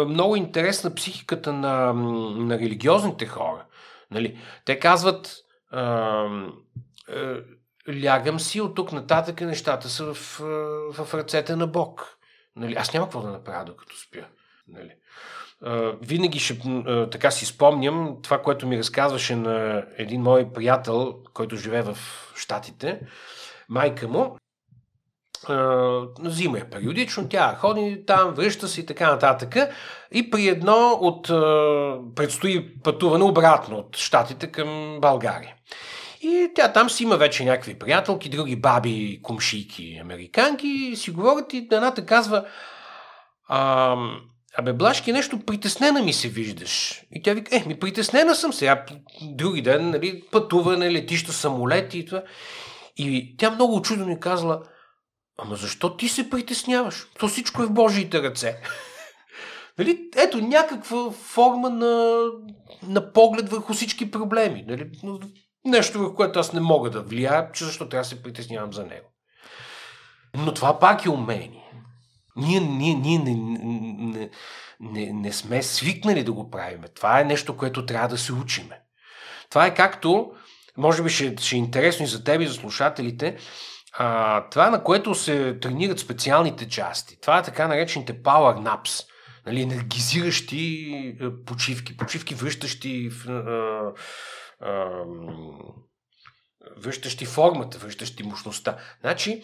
е 0.00 0.04
много 0.04 0.36
интересна 0.36 0.94
психиката 0.94 1.52
на, 1.52 1.92
на 2.36 2.58
религиозните 2.58 3.26
хора. 3.26 3.66
Нали? 4.10 4.38
Те 4.64 4.78
казват, 4.78 5.36
е, 5.72 5.80
е, 7.88 8.04
лягам 8.04 8.40
си, 8.40 8.60
от 8.60 8.74
тук 8.74 8.92
нататък 8.92 9.40
нещата 9.40 9.88
са 9.88 10.14
в, 10.14 10.38
в 10.92 11.14
ръцете 11.14 11.56
на 11.56 11.66
Бог. 11.66 12.18
Нали? 12.56 12.74
Аз 12.74 12.92
няма 12.92 13.06
какво 13.06 13.20
да 13.20 13.30
направя, 13.30 13.64
докато 13.64 13.96
спя. 13.96 14.26
Нали? 14.68 14.92
Винаги 16.02 16.38
ще, 16.38 16.58
така 17.10 17.30
си 17.30 17.46
спомням 17.46 18.16
това, 18.22 18.42
което 18.42 18.66
ми 18.66 18.78
разказваше 18.78 19.36
на 19.36 19.84
един 19.96 20.22
мой 20.22 20.52
приятел, 20.52 21.14
който 21.34 21.56
живее 21.56 21.82
в 21.82 21.98
Штатите, 22.34 23.00
майка 23.68 24.08
му, 24.08 24.36
зима 26.24 26.58
е 26.58 26.70
периодично, 26.70 27.28
тя 27.28 27.54
ходи 27.54 28.04
там, 28.06 28.34
връща 28.34 28.68
се 28.68 28.80
и 28.80 28.86
така 28.86 29.10
нататък. 29.10 29.56
И 30.12 30.30
при 30.30 30.48
едно 30.48 30.98
от 31.00 31.26
предстои 32.14 32.78
пътуване 32.82 33.24
обратно 33.24 33.76
от 33.76 33.96
Штатите 33.96 34.52
към 34.52 34.98
България. 35.00 35.54
И 36.20 36.50
тя 36.54 36.72
там 36.72 36.90
си 36.90 37.02
има 37.02 37.16
вече 37.16 37.44
някакви 37.44 37.78
приятелки, 37.78 38.28
други 38.28 38.56
баби, 38.56 39.20
комшийки, 39.22 39.98
американки, 40.02 40.92
си 40.96 41.10
говорят 41.10 41.52
и 41.52 41.68
едната 41.72 42.06
казва, 42.06 42.44
а, 43.48 43.96
Абе, 44.58 44.72
Блашки, 44.72 45.12
нещо 45.12 45.40
притеснена 45.40 46.02
ми 46.02 46.12
се 46.12 46.28
виждаш. 46.28 47.02
И 47.10 47.22
тя 47.22 47.32
вика, 47.32 47.56
е, 47.56 47.64
ми 47.66 47.78
притеснена 47.78 48.34
съм 48.34 48.52
сега. 48.52 48.84
Други 49.22 49.62
ден, 49.62 49.90
нали, 49.90 50.22
пътуване, 50.32 50.92
летища, 50.92 51.32
самолети 51.32 51.98
и 51.98 52.06
това. 52.06 52.22
И 52.96 53.36
тя 53.36 53.50
много 53.50 53.76
очудено 53.76 54.06
ми 54.06 54.20
казала, 54.20 54.62
ама 55.38 55.56
защо 55.56 55.96
ти 55.96 56.08
се 56.08 56.30
притесняваш? 56.30 57.06
То 57.18 57.28
всичко 57.28 57.62
е 57.62 57.66
в 57.66 57.72
Божиите 57.72 58.22
ръце. 58.22 58.56
нали, 59.78 60.10
ето 60.16 60.38
някаква 60.38 61.10
форма 61.10 61.70
на, 61.70 62.24
на 62.82 63.12
поглед 63.12 63.48
върху 63.48 63.74
всички 63.74 64.10
проблеми. 64.10 64.64
Нали? 64.68 64.90
Нещо, 65.64 65.98
върху 65.98 66.14
което 66.14 66.38
аз 66.38 66.52
не 66.52 66.60
мога 66.60 66.90
да 66.90 67.02
влияя, 67.02 67.52
че 67.52 67.64
защо 67.64 67.88
трябва 67.88 68.02
да 68.02 68.08
се 68.08 68.22
притеснявам 68.22 68.72
за 68.72 68.84
него. 68.84 69.06
Но 70.34 70.54
това 70.54 70.78
пак 70.78 71.04
е 71.04 71.10
умение. 71.10 71.65
Ние, 72.36 72.60
ние, 72.60 72.94
ние 72.94 73.18
не, 73.18 73.34
не, 73.34 74.30
не, 74.80 75.12
не 75.12 75.32
сме 75.32 75.62
свикнали 75.62 76.24
да 76.24 76.32
го 76.32 76.50
правим. 76.50 76.80
Това 76.94 77.20
е 77.20 77.24
нещо, 77.24 77.56
което 77.56 77.86
трябва 77.86 78.08
да 78.08 78.18
се 78.18 78.32
учиме. 78.32 78.80
Това 79.50 79.66
е 79.66 79.74
както, 79.74 80.32
може 80.76 81.02
би 81.02 81.10
ще, 81.10 81.36
ще 81.36 81.56
е 81.56 81.58
интересно 81.58 82.04
и 82.04 82.08
за 82.08 82.24
теб 82.24 82.40
и 82.40 82.46
за 82.46 82.54
слушателите, 82.54 83.36
а, 83.98 84.48
това 84.50 84.70
на 84.70 84.82
което 84.82 85.14
се 85.14 85.58
тренират 85.58 85.98
специалните 85.98 86.68
части. 86.68 87.20
Това 87.20 87.38
е 87.38 87.42
така 87.42 87.68
наречените 87.68 88.22
power 88.22 88.68
naps. 88.68 89.06
Нали, 89.46 89.62
енергизиращи 89.62 91.18
почивки, 91.46 91.96
почивки 91.96 92.34
връщащи 92.34 93.10
а, 93.28 93.32
а, 94.60 94.90
връщащи 96.76 97.26
формата, 97.26 97.78
връщащи 97.78 98.22
мощността. 98.22 98.76
Значи, 99.00 99.42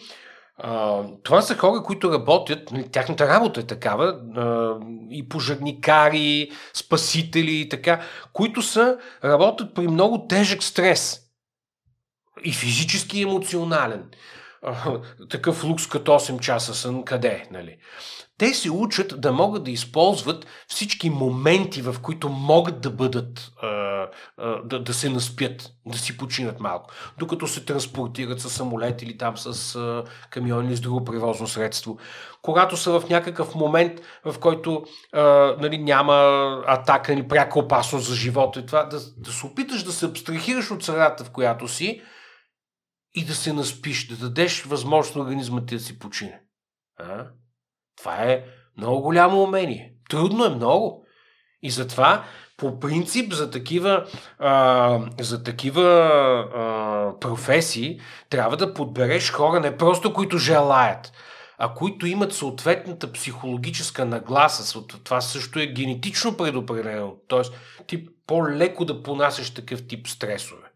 това 1.23 1.41
са 1.41 1.57
хора, 1.57 1.83
които 1.83 2.11
работят, 2.11 2.71
нали, 2.71 2.89
тяхната 2.89 3.27
работа 3.27 3.59
е 3.59 3.63
такава, 3.63 4.19
а, 4.35 4.75
и 5.09 5.29
пожарникари, 5.29 6.51
спасители 6.73 7.55
и 7.55 7.69
така, 7.69 8.01
които 8.33 8.61
са, 8.61 8.97
работят 9.23 9.75
при 9.75 9.87
много 9.87 10.27
тежък 10.27 10.63
стрес. 10.63 11.19
И 12.43 12.53
физически, 12.53 13.19
и 13.19 13.21
емоционален. 13.21 14.09
А, 14.61 14.99
такъв 15.29 15.63
лукс 15.63 15.87
като 15.87 16.11
8 16.11 16.39
часа 16.39 16.73
сън, 16.73 17.03
къде, 17.03 17.47
нали? 17.51 17.77
Те 18.43 18.53
се 18.53 18.71
учат 18.71 19.21
да 19.21 19.31
могат 19.31 19.63
да 19.63 19.71
използват 19.71 20.45
всички 20.67 21.09
моменти, 21.09 21.81
в 21.81 21.95
които 22.01 22.29
могат 22.29 22.81
да 22.81 22.89
бъдат, 22.89 23.51
да, 24.63 24.79
да 24.79 24.93
се 24.93 25.09
наспят, 25.09 25.69
да 25.85 25.97
си 25.97 26.17
починат 26.17 26.59
малко, 26.59 26.89
докато 27.17 27.47
се 27.47 27.65
транспортират 27.65 28.41
с 28.41 28.49
самолет 28.49 29.01
или 29.01 29.17
там 29.17 29.37
с 29.37 29.77
камион 30.29 30.67
или 30.67 30.75
с 30.75 30.81
друго 30.81 31.05
превозно 31.05 31.47
средство. 31.47 31.97
Когато 32.41 32.77
са 32.77 32.99
в 32.99 33.09
някакъв 33.09 33.55
момент, 33.55 34.01
в 34.25 34.35
който 34.39 34.85
нали, 35.59 35.77
няма 35.77 36.13
атака 36.67 37.13
или 37.13 37.27
пряка 37.27 37.59
опасност 37.59 38.07
за 38.07 38.15
живота 38.15 38.59
и 38.59 38.65
това, 38.65 38.83
да, 38.83 38.99
да 39.17 39.31
се 39.31 39.45
опиташ 39.45 39.83
да 39.83 39.91
се 39.91 40.05
абстрахираш 40.05 40.71
от 40.71 40.83
средата, 40.83 41.23
в 41.23 41.31
която 41.31 41.67
си 41.67 42.01
и 43.15 43.25
да 43.25 43.35
се 43.35 43.53
наспиш, 43.53 44.07
да 44.07 44.15
дадеш 44.15 44.63
възможност 44.63 45.15
на 45.15 45.21
организма 45.21 45.65
ти 45.65 45.75
да 45.75 45.81
си 45.81 45.99
почине. 45.99 46.41
А? 46.99 47.27
Това 47.97 48.15
е 48.15 48.43
много 48.77 49.01
голямо 49.01 49.43
умение. 49.43 49.93
Трудно 50.09 50.45
е 50.45 50.55
много. 50.55 51.05
И 51.61 51.69
затова, 51.69 52.23
по 52.57 52.79
принцип, 52.79 53.33
за 53.33 53.51
такива, 53.51 54.05
а, 54.39 54.99
за 55.19 55.43
такива 55.43 55.83
а, 55.83 57.19
професии 57.19 57.99
трябва 58.29 58.57
да 58.57 58.73
подбереш 58.73 59.31
хора 59.31 59.59
не 59.59 59.77
просто 59.77 60.13
които 60.13 60.37
желаят, 60.37 61.11
а 61.57 61.73
които 61.73 62.07
имат 62.07 62.33
съответната 62.33 63.11
психологическа 63.11 64.05
нагласа. 64.05 64.83
Това 65.03 65.21
също 65.21 65.59
е 65.59 65.67
генетично 65.67 66.37
предопределено. 66.37 67.15
Тоест, 67.27 67.53
ти 67.87 68.07
по-леко 68.27 68.85
да 68.85 69.03
понасяш 69.03 69.53
такъв 69.53 69.87
тип 69.87 70.07
стресове. 70.07 70.67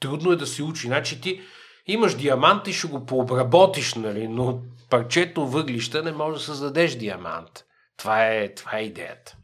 Трудно 0.00 0.32
е 0.32 0.36
да 0.36 0.46
се 0.46 0.62
учи. 0.62 0.86
Значи 0.86 1.20
ти 1.20 1.40
имаш 1.86 2.14
диамант 2.14 2.68
и 2.68 2.72
ще 2.72 2.88
го 2.88 3.06
пообработиш, 3.06 3.94
нали? 3.94 4.28
но 4.28 4.58
парчето 4.90 5.46
въглища 5.46 6.02
не 6.02 6.12
може 6.12 6.38
да 6.38 6.44
създадеш 6.44 6.94
диамант. 6.94 7.64
Това 7.96 8.26
е, 8.26 8.54
това 8.54 8.78
е 8.78 8.82
идеята. 8.82 9.36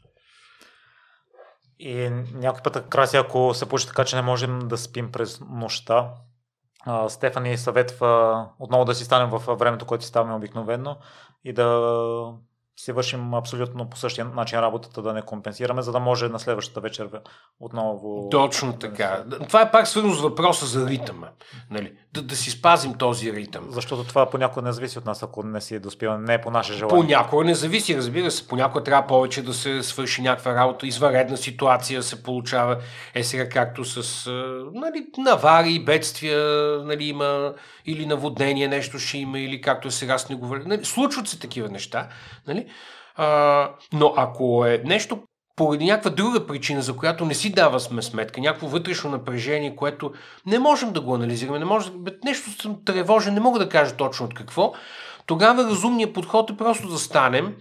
И 1.79 2.09
някой 2.33 2.61
път, 2.63 2.89
краси, 2.89 3.17
ако 3.17 3.53
се 3.53 3.65
получи 3.65 3.87
така, 3.87 4.05
че 4.05 4.15
не 4.15 4.21
можем 4.21 4.59
да 4.59 4.77
спим 4.77 5.11
през 5.11 5.39
нощта, 5.49 6.09
Стефани 7.07 7.57
съветва 7.57 8.45
отново 8.59 8.85
да 8.85 8.95
си 8.95 9.05
станем 9.05 9.29
в 9.29 9.55
времето, 9.55 9.85
което 9.85 10.03
си 10.03 10.09
ставаме 10.09 10.35
обикновено 10.35 10.97
и 11.43 11.53
да 11.53 12.33
си 12.75 12.91
вършим 12.91 13.33
абсолютно 13.33 13.89
по 13.89 13.97
същия 13.97 14.25
начин 14.25 14.59
работата, 14.59 15.01
да 15.01 15.13
не 15.13 15.21
компенсираме, 15.21 15.81
за 15.81 15.91
да 15.91 15.99
може 15.99 16.29
на 16.29 16.39
следващата 16.39 16.81
вечер 16.81 17.09
отново... 17.59 18.29
Точно 18.29 18.73
така. 18.73 19.25
Това 19.47 19.61
е 19.61 19.71
пак 19.71 19.87
свързано 19.87 20.13
с 20.13 20.21
въпроса 20.21 20.65
за 20.65 20.87
ритъма. 20.87 21.29
Нали? 21.69 21.97
Да, 22.13 22.21
да 22.21 22.35
си 22.35 22.51
спазим 22.51 22.93
този 22.93 23.33
ритъм. 23.33 23.65
Защото 23.69 24.03
това 24.03 24.29
понякога 24.29 24.61
не 24.61 24.71
зависи 24.71 24.97
от 24.97 25.05
нас, 25.05 25.23
ако 25.23 25.43
не 25.43 25.61
си 25.61 25.79
доспиваме, 25.79 26.25
не 26.27 26.33
е 26.33 26.41
по 26.41 26.51
наше 26.51 26.73
желание. 26.73 27.01
Понякога 27.01 27.45
не 27.45 27.55
зависи, 27.55 27.97
разбира 27.97 28.31
се. 28.31 28.47
Понякога 28.47 28.83
трябва 28.83 29.07
повече 29.07 29.41
да 29.41 29.53
се 29.53 29.83
свърши 29.83 30.21
някаква 30.21 30.55
работа. 30.55 30.87
Изваредна 30.87 31.37
ситуация 31.37 32.03
се 32.03 32.23
получава. 32.23 32.77
Е 33.15 33.23
сега 33.23 33.49
както 33.49 33.85
с 33.85 34.29
нали, 34.73 35.05
навари, 35.17 35.83
бедствия, 35.85 36.39
нали, 36.83 37.05
има, 37.05 37.53
или 37.85 38.05
наводнение 38.05 38.67
нещо 38.67 38.99
ще 38.99 39.17
има, 39.17 39.39
или 39.39 39.61
както 39.61 39.87
е 39.87 39.91
сега 39.91 40.17
снеговали. 40.17 40.63
Нали, 40.65 40.85
случват 40.85 41.27
се 41.27 41.39
такива 41.39 41.69
неща. 41.69 42.07
Нали? 42.47 42.65
А, 43.15 43.69
но 43.93 44.13
ако 44.17 44.65
е 44.65 44.81
нещо 44.85 45.23
поради 45.55 45.85
някаква 45.85 46.09
друга 46.09 46.47
причина, 46.47 46.81
за 46.81 46.95
която 46.95 47.25
не 47.25 47.33
си 47.33 47.51
дава 47.51 47.79
сме 47.79 48.01
сметка, 48.01 48.41
някакво 48.41 48.67
вътрешно 48.67 49.09
напрежение, 49.09 49.75
което 49.75 50.13
не 50.45 50.59
можем 50.59 50.93
да 50.93 51.01
го 51.01 51.15
анализираме, 51.15 51.59
не 51.59 51.65
може, 51.65 51.91
нещо 52.23 52.61
съм 52.61 52.85
тревожен, 52.85 53.33
не 53.33 53.39
мога 53.39 53.59
да 53.59 53.69
кажа 53.69 53.95
точно 53.95 54.25
от 54.25 54.33
какво, 54.33 54.73
тогава 55.25 55.63
разумният 55.63 56.13
подход 56.13 56.49
е 56.49 56.57
просто 56.57 56.87
да 56.87 56.97
станем, 56.97 57.55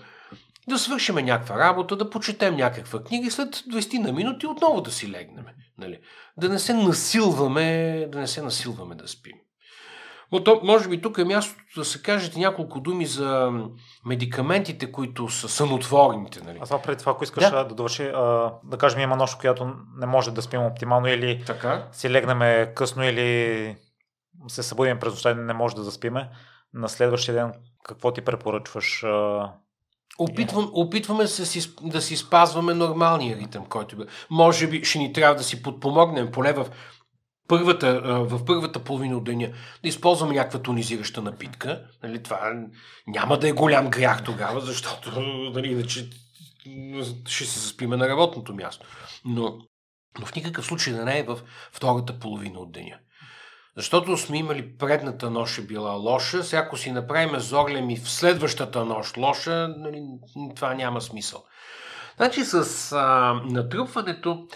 да 0.69 0.79
свършим 0.79 1.15
някаква 1.15 1.59
работа, 1.59 1.97
да 1.97 2.11
почетем 2.11 2.57
някаква 2.57 3.03
книга 3.05 3.27
и 3.27 3.31
след 3.31 3.57
20 3.57 3.99
на 3.99 4.13
минути 4.13 4.47
отново 4.47 4.81
да 4.81 4.91
си 4.91 5.11
легнем. 5.11 5.45
Нали? 5.79 5.99
Да 6.37 6.49
не 6.49 6.59
се 6.59 6.75
насилваме, 6.75 8.07
да 8.13 8.19
не 8.19 8.27
се 8.27 8.43
насилваме 8.43 8.95
да 8.95 9.09
спим. 9.09 9.37
Но 10.33 10.45
то, 10.45 10.61
може 10.63 10.89
би 10.89 11.01
тук 11.01 11.19
е 11.19 11.25
мястото 11.25 11.63
да 11.77 11.85
се 11.85 12.03
кажете 12.03 12.39
няколко 12.39 12.81
думи 12.81 13.07
за 13.07 13.53
медикаментите, 14.07 14.93
които 14.93 15.29
са 15.29 15.49
сънотворните. 15.49 16.41
Нали? 16.45 16.59
А 16.61 16.65
това 16.65 16.83
преди 16.83 16.99
това, 16.99 17.13
ако 17.13 17.25
искаш 17.25 17.51
да, 17.51 17.65
да 17.65 17.75
довърши, 17.75 18.03
а, 18.03 18.53
да 18.65 18.79
кажем 18.79 19.01
има 19.01 19.17
нощ, 19.17 19.39
която 19.39 19.75
не 19.97 20.07
може 20.07 20.31
да 20.31 20.43
спим 20.43 20.63
оптимално 20.63 21.09
или 21.09 21.43
така? 21.47 21.89
си 21.93 22.11
легнем 22.11 22.67
късно 22.75 23.05
или 23.05 23.77
се 24.49 24.63
събудим 24.63 24.99
през 24.99 25.13
нощта 25.13 25.31
и 25.31 25.35
не 25.35 25.53
може 25.53 25.77
да 25.77 25.83
заспиме. 25.83 26.31
На 26.75 26.89
следващия 26.89 27.35
ден 27.35 27.53
какво 27.85 28.13
ти 28.13 28.21
препоръчваш? 28.21 29.05
Опитвам, 30.19 30.71
опитваме 30.73 31.27
се 31.27 31.69
да 31.83 32.03
си 32.03 32.17
спазваме 32.17 32.75
нормалния 32.75 33.37
ритъм, 33.37 33.67
който 33.67 33.97
бе. 33.97 34.05
Може 34.31 34.67
би 34.67 34.85
ще 34.85 34.99
ни 34.99 35.13
трябва 35.13 35.35
да 35.35 35.43
си 35.43 35.63
подпомогнем, 35.63 36.33
поне 36.33 36.53
в 36.53 36.67
първата, 37.53 38.01
в 38.05 38.45
първата 38.45 38.85
половина 38.85 39.17
от 39.17 39.25
деня 39.25 39.49
да 39.83 39.89
използваме 39.89 40.35
някаква 40.35 40.63
тонизираща 40.63 41.23
напитка. 41.23 41.85
Нали, 42.03 42.23
това 42.23 42.53
няма 43.07 43.39
да 43.39 43.49
е 43.49 43.53
голям 43.53 43.91
грях 43.91 44.25
тогава, 44.25 44.61
защото 44.61 45.21
нали, 45.55 45.73
иначе 45.73 46.11
ще 47.27 47.45
се 47.45 47.59
заспиме 47.59 47.97
на 47.97 48.09
работното 48.09 48.55
място. 48.55 48.87
Но, 49.25 49.59
но 50.19 50.27
в 50.27 50.35
никакъв 50.35 50.67
случай 50.67 50.93
да 50.93 51.05
не 51.05 51.19
е 51.19 51.23
в 51.23 51.39
втората 51.73 52.19
половина 52.19 52.59
от 52.59 52.73
деня. 52.73 52.99
Защото 53.77 54.17
сме 54.17 54.39
имали 54.39 54.77
предната 54.77 55.31
нощ 55.31 55.59
е 55.59 55.63
била 55.63 55.93
лоша, 55.93 56.45
сега 56.45 56.63
ако 56.63 56.77
си 56.77 56.93
направим 56.93 57.41
зорлем 57.41 57.91
и 57.91 57.97
в 57.97 58.11
следващата 58.11 58.85
нощ 58.85 59.17
лоша, 59.17 59.75
нали, 59.79 60.03
това 60.57 60.75
няма 60.75 61.01
смисъл. 61.01 61.45
Значи 62.17 62.45
с 62.45 62.93
а, 62.93 63.35
натрупването 63.45 64.47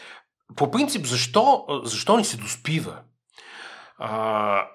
по 0.57 0.71
принцип, 0.71 1.07
защо, 1.07 1.65
защо 1.85 2.17
ни 2.17 2.25
се 2.25 2.37
доспива? 2.37 2.99
А, 3.99 4.67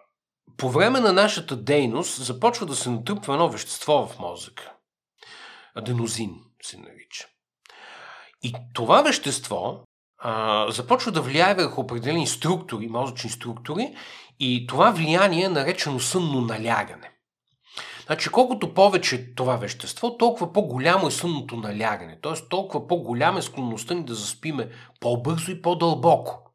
по 0.58 0.70
време 0.70 1.00
на 1.00 1.14
нашата 1.14 1.56
дейност 1.56 2.24
започва 2.24 2.66
да 2.66 2.76
се 2.76 2.90
натрупва 2.90 3.34
едно 3.34 3.50
вещество 3.50 4.08
в 4.08 4.20
мозъка. 4.20 4.74
Аденозин 5.76 6.36
се 6.64 6.78
нарича. 6.78 7.28
И 8.44 8.54
това 8.74 9.02
вещество 9.02 9.84
а, 10.18 10.72
започва 10.72 11.12
да 11.12 11.22
влияе 11.22 11.56
върху 11.56 11.82
определени 11.82 12.28
структури, 12.28 12.88
мозъчни 12.88 13.30
структури, 13.30 13.96
и 14.40 14.68
това 14.68 14.92
влияние 14.92 15.44
е 15.44 15.50
наречено 15.50 16.00
сънно 16.00 16.42
налягане. 16.42 17.11
Значи, 18.12 18.30
колкото 18.30 18.74
повече 18.74 19.36
това 19.36 19.56
вещество, 19.56 20.18
толкова 20.18 20.54
по-голямо 20.54 21.08
е 21.08 21.12
сънното 21.12 21.56
налягане. 21.56 22.20
Т.е. 22.22 22.50
толкова 22.50 22.88
по-голяма 22.88 23.40
е 23.40 23.42
склонността 23.42 23.94
ни 23.94 24.06
да 24.06 24.16
заспиме 24.16 24.70
по-бързо 25.00 25.52
и 25.52 25.62
по-дълбоко. 25.62 26.52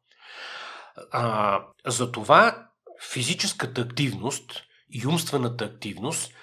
А, 1.11 1.59
затова 1.85 2.67
физическата 3.11 3.81
активност 3.81 4.63
и 4.91 5.07
умствената 5.07 5.65
активност 5.65 6.33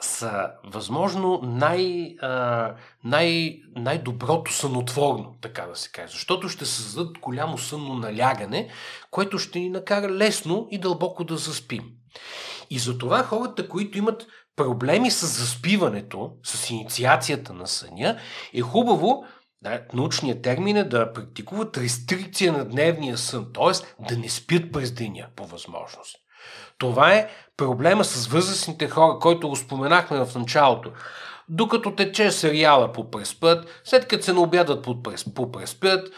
са 0.00 0.50
възможно 0.64 1.40
най, 1.42 2.14
а, 2.22 2.74
най, 3.04 3.58
най-доброто 3.76 4.52
сънотворно, 4.52 5.36
така 5.42 5.66
да 5.66 5.76
се 5.76 5.90
каже. 5.90 6.12
Защото 6.12 6.48
ще 6.48 6.64
създадат 6.64 7.18
голямо 7.18 7.58
сънно 7.58 7.94
налягане, 7.94 8.70
което 9.10 9.38
ще 9.38 9.58
ни 9.58 9.70
накара 9.70 10.08
лесно 10.08 10.68
и 10.70 10.78
дълбоко 10.78 11.24
да 11.24 11.36
заспим. 11.36 11.84
И 12.70 12.78
затова 12.78 13.22
хората, 13.22 13.68
които 13.68 13.98
имат 13.98 14.26
проблеми 14.56 15.10
с 15.10 15.26
заспиването, 15.26 16.30
с 16.44 16.70
инициацията 16.70 17.52
на 17.52 17.66
съня, 17.66 18.18
е 18.54 18.60
хубаво, 18.60 19.24
да, 19.62 19.80
научният 19.94 20.42
термин 20.42 20.76
е 20.76 20.84
да 20.84 21.12
практикуват 21.12 21.78
рестрикция 21.78 22.52
на 22.52 22.64
дневния 22.64 23.18
сън, 23.18 23.46
т.е. 23.54 24.04
да 24.08 24.18
не 24.18 24.28
спят 24.28 24.72
през 24.72 24.92
деня 24.92 25.26
по 25.36 25.46
възможност. 25.46 26.16
Това 26.78 27.14
е 27.14 27.28
проблема 27.56 28.04
с 28.04 28.26
възрастните 28.26 28.88
хора, 28.88 29.18
който 29.18 29.48
го 29.48 29.56
споменахме 29.56 30.24
в 30.24 30.34
началото. 30.34 30.92
Докато 31.48 31.94
тече 31.94 32.30
сериала 32.30 32.92
по 32.92 33.10
преспът, 33.10 33.80
след 33.84 34.08
като 34.08 34.24
се 34.24 34.32
наобядат 34.32 34.84
по 35.34 35.52
преспът, 35.52 36.12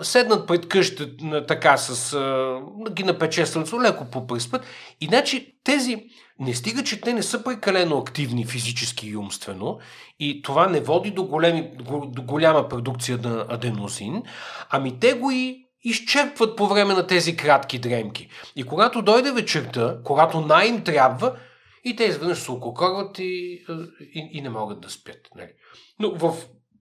седнат 0.00 0.46
пред 0.46 0.68
къща 0.68 1.10
така 1.48 1.76
с... 1.76 2.12
А, 2.14 2.60
ги 2.90 3.04
напече 3.04 3.46
слънцето, 3.46 3.82
леко 3.82 4.04
по 4.10 4.26
преспът. 4.26 4.66
Иначе 5.00 5.46
тези 5.64 6.04
не 6.40 6.54
стига, 6.54 6.84
че 6.84 7.00
те 7.00 7.12
не 7.12 7.22
са 7.22 7.44
прекалено 7.44 7.98
активни 7.98 8.46
физически 8.46 9.08
и 9.08 9.16
умствено 9.16 9.78
и 10.18 10.42
това 10.42 10.68
не 10.68 10.80
води 10.80 11.10
до, 11.10 11.24
големи, 11.24 11.70
до 12.06 12.22
голяма 12.22 12.68
продукция 12.68 13.18
на 13.18 13.46
аденозин, 13.48 14.22
ами 14.70 15.00
те 15.00 15.14
го 15.14 15.30
и 15.30 15.66
изчерпват 15.82 16.56
по 16.56 16.66
време 16.66 16.94
на 16.94 17.06
тези 17.06 17.36
кратки 17.36 17.78
дремки. 17.78 18.28
И 18.56 18.62
когато 18.62 19.02
дойде 19.02 19.32
вечерта, 19.32 19.98
когато 20.04 20.40
най-им 20.40 20.84
трябва, 20.84 21.36
и 21.84 21.96
те 21.96 22.04
изведнъж 22.04 22.38
се 22.38 22.50
ококорват 22.50 23.18
и, 23.18 23.64
и, 24.00 24.30
и 24.32 24.40
не 24.40 24.50
могат 24.50 24.80
да 24.80 24.90
спят. 24.90 25.28
Нали? 25.36 25.50
Но 25.98 26.14
в, 26.14 26.36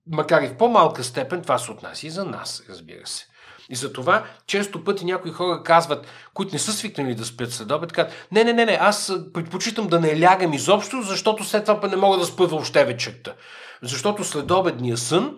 макар 0.07 0.41
и 0.41 0.48
в 0.48 0.57
по-малка 0.57 1.03
степен, 1.03 1.41
това 1.41 1.57
се 1.57 1.72
отнася 1.72 2.07
и 2.07 2.10
за 2.10 2.26
нас, 2.26 2.64
разбира 2.69 3.07
се. 3.07 3.28
И 3.70 3.76
за 3.76 3.94
това 3.94 4.26
често 4.48 4.84
пъти 4.84 5.06
някои 5.06 5.32
хора 5.32 5.64
казват, 5.64 6.08
които 6.34 6.56
не 6.56 6.60
са 6.60 6.74
свикнали 6.74 7.16
да 7.16 7.26
спят 7.26 7.54
след 7.54 7.72
обед, 7.72 7.91
казват, 7.91 8.28
не, 8.32 8.44
не, 8.44 8.54
не, 8.54 8.66
не, 8.66 8.78
аз 8.82 9.14
предпочитам 9.34 9.88
да 9.88 10.00
не 10.00 10.22
лягам 10.22 10.54
изобщо, 10.54 11.02
защото 11.02 11.44
след 11.44 11.66
това 11.66 11.88
не 11.88 11.96
мога 11.96 12.18
да 12.18 12.26
спа 12.26 12.46
въобще 12.46 12.86
вечерта. 12.86 13.34
Защото 13.82 14.24
след 14.24 14.52
обедния 14.52 14.98
сън 14.98 15.38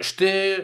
ще 0.00 0.52
е, 0.54 0.58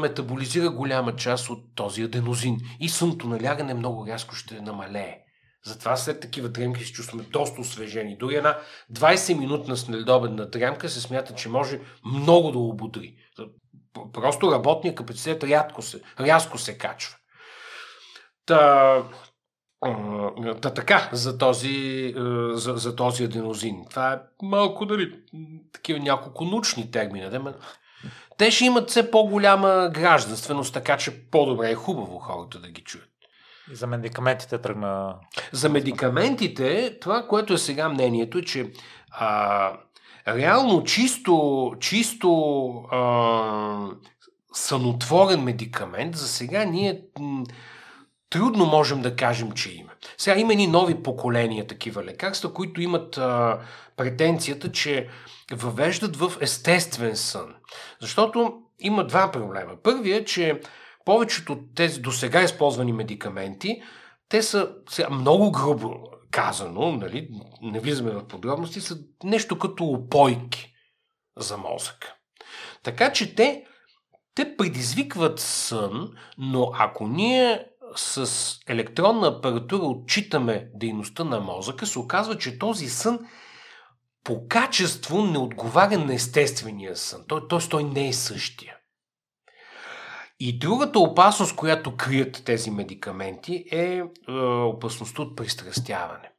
метаболизира 0.00 0.70
голяма 0.70 1.16
част 1.16 1.50
от 1.50 1.74
този 1.74 2.02
аденозин. 2.02 2.56
И 2.80 2.88
сънто 2.88 3.28
на 3.28 3.42
лягане 3.42 3.74
много 3.74 4.06
рязко 4.06 4.34
ще 4.34 4.60
намалее. 4.60 5.18
Затова 5.64 5.96
след 5.96 6.20
такива 6.20 6.48
дремки 6.48 6.84
се 6.84 6.92
чувстваме 6.92 7.22
доста 7.22 7.60
освежени. 7.60 8.16
Дори 8.18 8.34
една 8.34 8.58
20-минутна 8.92 9.74
следобедна 9.74 10.46
дремка 10.46 10.88
се 10.88 11.00
смята, 11.00 11.34
че 11.34 11.48
може 11.48 11.80
много 12.04 12.50
да 12.50 12.58
ободри. 12.58 13.14
Просто 14.12 14.52
работния 14.52 14.94
капацитет 14.94 15.44
рядко 15.44 15.82
се, 15.82 16.02
рязко 16.20 16.58
се 16.58 16.78
качва. 16.78 17.16
Та, 18.46 19.02
Та 20.62 20.74
така, 20.74 21.08
за 21.12 21.38
този, 21.38 22.14
за, 22.52 22.76
за 22.76 22.96
този 22.96 23.24
аденозин. 23.24 23.84
Това 23.90 24.12
е 24.12 24.18
малко, 24.42 24.86
дали, 24.86 25.20
такива 25.72 26.00
няколко 26.00 26.44
научни 26.44 26.90
термина. 26.90 27.30
Да, 27.30 27.54
те 28.38 28.50
ще 28.50 28.64
имат 28.64 28.90
все 28.90 29.10
по-голяма 29.10 29.90
гражданственост, 29.94 30.74
така 30.74 30.96
че 30.96 31.30
по-добре 31.30 31.70
е 31.70 31.74
хубаво 31.74 32.18
хората 32.18 32.58
да 32.58 32.68
ги 32.68 32.82
чуят. 32.82 33.08
И 33.72 33.74
за 33.74 33.86
медикаментите 33.86 34.58
тръгна. 34.58 35.14
За 35.52 35.68
медикаментите, 35.68 36.98
това, 37.00 37.26
което 37.28 37.52
е 37.52 37.58
сега 37.58 37.88
мнението, 37.88 38.38
е, 38.38 38.42
че 38.42 38.72
а, 39.10 39.72
реално 40.28 40.84
чисто, 40.84 41.74
чисто 41.80 42.72
а, 42.90 43.88
сънотворен 44.52 45.42
медикамент, 45.42 46.16
за 46.16 46.28
сега 46.28 46.64
ние 46.64 47.02
м- 47.18 47.44
трудно 48.30 48.66
можем 48.66 49.02
да 49.02 49.16
кажем, 49.16 49.52
че 49.52 49.70
има. 49.70 49.90
Сега 50.18 50.38
има 50.40 50.52
и 50.52 50.66
нови 50.66 51.02
поколения 51.02 51.66
такива 51.66 52.04
лекарства, 52.04 52.54
които 52.54 52.80
имат 52.80 53.18
а, 53.18 53.60
претенцията, 53.96 54.72
че 54.72 55.08
въвеждат 55.52 56.16
в 56.16 56.32
естествен 56.40 57.16
сън. 57.16 57.54
Защото 58.00 58.62
има 58.80 59.06
два 59.06 59.30
проблема. 59.30 59.72
Първият 59.82 60.22
е, 60.22 60.24
че 60.24 60.60
повечето 61.04 61.52
от 61.52 61.74
тези 61.74 62.00
до 62.00 62.12
сега 62.12 62.42
използвани 62.42 62.92
медикаменти, 62.92 63.82
те 64.28 64.42
са 64.42 64.70
сега, 64.90 65.10
много 65.10 65.52
грубо 65.52 66.11
казано, 66.32 66.92
нали, 66.92 67.28
не 67.62 67.80
влизаме 67.80 68.10
в 68.10 68.26
подробности, 68.26 68.80
са 68.80 68.98
нещо 69.24 69.58
като 69.58 69.84
опойки 69.84 70.74
за 71.36 71.56
мозък. 71.56 72.12
Така 72.82 73.12
че 73.12 73.34
те, 73.34 73.66
те 74.34 74.56
предизвикват 74.56 75.40
сън, 75.40 76.12
но 76.38 76.72
ако 76.78 77.06
ние 77.08 77.66
с 77.96 78.30
електронна 78.68 79.26
апаратура 79.26 79.82
отчитаме 79.82 80.70
дейността 80.74 81.24
на 81.24 81.40
мозъка, 81.40 81.86
се 81.86 81.98
оказва, 81.98 82.38
че 82.38 82.58
този 82.58 82.88
сън 82.88 83.18
по 84.24 84.48
качество 84.48 85.26
не 85.26 85.38
отговаря 85.38 85.98
на 85.98 86.14
естествения 86.14 86.96
сън. 86.96 87.24
Той, 87.28 87.48
т.е. 87.48 87.58
той 87.58 87.84
не 87.84 88.08
е 88.08 88.12
същия. 88.12 88.76
И 90.44 90.58
другата 90.58 90.98
опасност, 90.98 91.56
която 91.56 91.96
крият 91.96 92.42
тези 92.44 92.70
медикаменти 92.70 93.64
е, 93.72 94.02
е 94.28 94.32
опасността 94.42 95.22
от 95.22 95.36
пристрастяване. 95.36 96.30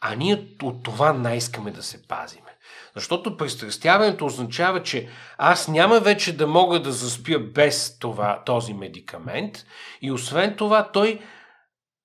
А 0.00 0.14
ние 0.14 0.48
от 0.62 0.82
това 0.82 1.12
най-искаме 1.12 1.70
да 1.70 1.82
се 1.82 2.08
пазиме. 2.08 2.56
Защото 2.94 3.36
пристрастяването 3.36 4.26
означава, 4.26 4.82
че 4.82 5.08
аз 5.38 5.68
няма 5.68 6.00
вече 6.00 6.36
да 6.36 6.46
мога 6.46 6.82
да 6.82 6.92
заспя 6.92 7.38
без 7.38 7.98
това, 7.98 8.42
този 8.46 8.74
медикамент 8.74 9.64
и 10.02 10.12
освен 10.12 10.56
това 10.56 10.90
той 10.92 11.20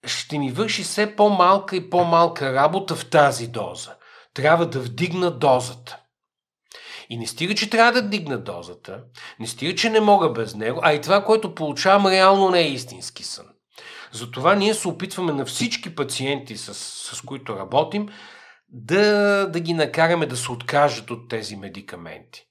ще 0.06 0.40
ми 0.40 0.52
върши 0.52 0.84
все 0.84 1.16
по-малка 1.16 1.76
и 1.76 1.90
по-малка 1.90 2.54
работа 2.54 2.96
в 2.96 3.10
тази 3.10 3.48
доза. 3.48 3.96
Трябва 4.34 4.66
да 4.66 4.80
вдигна 4.80 5.32
дозата. 5.32 6.01
И 7.12 7.18
не 7.18 7.28
стига, 7.28 7.56
че 7.56 7.70
трябва 7.70 7.92
да 7.92 8.10
дигна 8.10 8.38
дозата, 8.38 9.04
не 9.40 9.48
стига, 9.48 9.76
че 9.76 9.90
не 9.90 10.00
мога 10.00 10.30
без 10.30 10.56
него, 10.56 10.80
а 10.84 10.94
и 10.94 11.02
това, 11.02 11.24
което 11.26 11.56
получавам, 11.56 12.08
реално 12.08 12.50
не 12.50 12.60
е 12.60 12.72
истински 12.72 13.24
сън. 13.24 13.46
Затова 14.12 14.56
ние 14.56 14.74
се 14.74 14.88
опитваме 14.88 15.34
на 15.34 15.46
всички 15.46 15.96
пациенти, 15.96 16.58
с, 16.58 16.74
с 17.16 17.22
които 17.22 17.56
работим, 17.56 18.10
да, 18.70 19.46
да 19.50 19.60
ги 19.60 19.74
накараме 19.74 20.26
да 20.26 20.38
се 20.38 20.52
откажат 20.52 21.12
от 21.12 21.30
тези 21.30 21.56
медикаменти. 21.56 22.46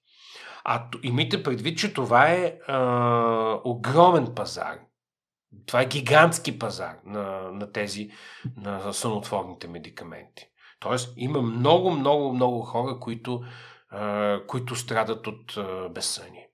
А 0.65 0.85
имайте 1.03 1.43
предвид, 1.43 1.79
че 1.79 1.93
това 1.93 2.29
е 2.29 2.55
а, 2.69 3.61
огромен 3.65 4.35
пазар. 4.37 4.79
Това 5.67 5.83
е 5.83 5.87
гигантски 5.87 6.59
пазар 6.59 6.97
на, 7.07 7.51
на 7.53 7.73
тези 7.73 8.11
на 8.57 8.93
сънотворните 8.93 9.69
медикаменти. 9.69 10.47
Тоест, 10.81 11.15
има 11.17 11.43
много, 11.43 11.91
много, 11.91 12.33
много 12.33 12.61
хора, 12.61 12.99
които 13.01 13.43
които 14.47 14.77
страдат 14.77 15.27
от 15.27 15.59
безсъние. 15.95 16.49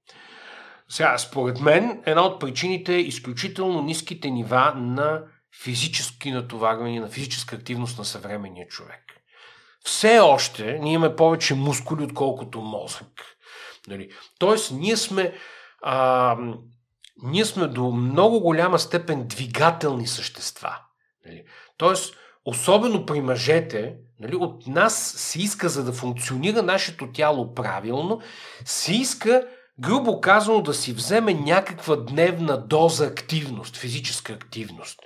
Сега, 0.89 1.19
според 1.19 1.61
мен, 1.61 2.03
една 2.07 2.23
от 2.23 2.41
причините 2.41 2.95
е 2.95 3.01
изключително 3.01 3.83
ниските 3.83 4.31
нива 4.31 4.73
на 4.77 5.23
физически 5.63 6.31
натоварване, 6.31 7.01
на 7.01 7.09
физическа 7.09 7.57
активност 7.57 7.99
на 7.99 8.05
съвременния 8.05 8.67
човек. 8.67 9.03
Все 9.85 10.19
още 10.19 10.79
ние 10.79 10.93
имаме 10.93 11.17
повече 11.17 11.55
мускули, 11.55 12.05
отколкото 12.05 12.61
мозък. 12.61 13.37
Нали? 13.89 14.11
Тоест, 14.39 14.73
ние 14.73 14.97
сме, 14.97 15.35
а, 15.83 16.37
ние 17.23 17.45
сме 17.45 17.67
до 17.67 17.91
много 17.91 18.41
голяма 18.41 18.79
степен 18.79 19.27
двигателни 19.27 20.07
същества. 20.07 20.79
Нали? 21.27 21.45
Тоест, 21.77 22.15
особено 22.45 23.07
при 23.07 23.21
мъжете, 23.21 23.97
нали, 24.21 24.37
от 24.37 24.67
нас 24.67 25.13
се 25.17 25.39
иска, 25.39 25.69
за 25.69 25.85
да 25.85 25.93
функционира 25.93 26.63
нашето 26.63 27.13
тяло 27.13 27.55
правилно, 27.55 28.21
се 28.65 28.95
иска, 28.95 29.47
грубо 29.81 30.21
казано, 30.21 30.63
да 30.63 30.75
си 30.75 30.93
вземе 30.93 31.35
някаква 31.35 31.97
дневна 31.97 32.67
доза 32.67 33.07
активност, 33.07 33.77
физическа 33.77 34.33
активност. 34.33 35.01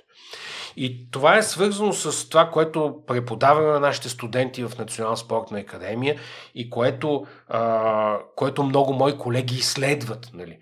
И 0.75 1.11
това 1.11 1.37
е 1.37 1.43
свързано 1.43 1.93
с 1.93 2.29
това, 2.29 2.49
което 2.49 3.03
преподаваме 3.07 3.67
на 3.67 3.79
нашите 3.79 4.09
студенти 4.09 4.63
в 4.63 4.77
Национална 4.79 5.17
спортна 5.17 5.59
академия 5.59 6.19
и 6.55 6.69
което, 6.69 7.25
а, 7.47 8.19
което 8.35 8.63
много 8.63 8.93
мои 8.93 9.17
колеги 9.17 9.55
изследват. 9.55 10.29
Нали 10.33 10.57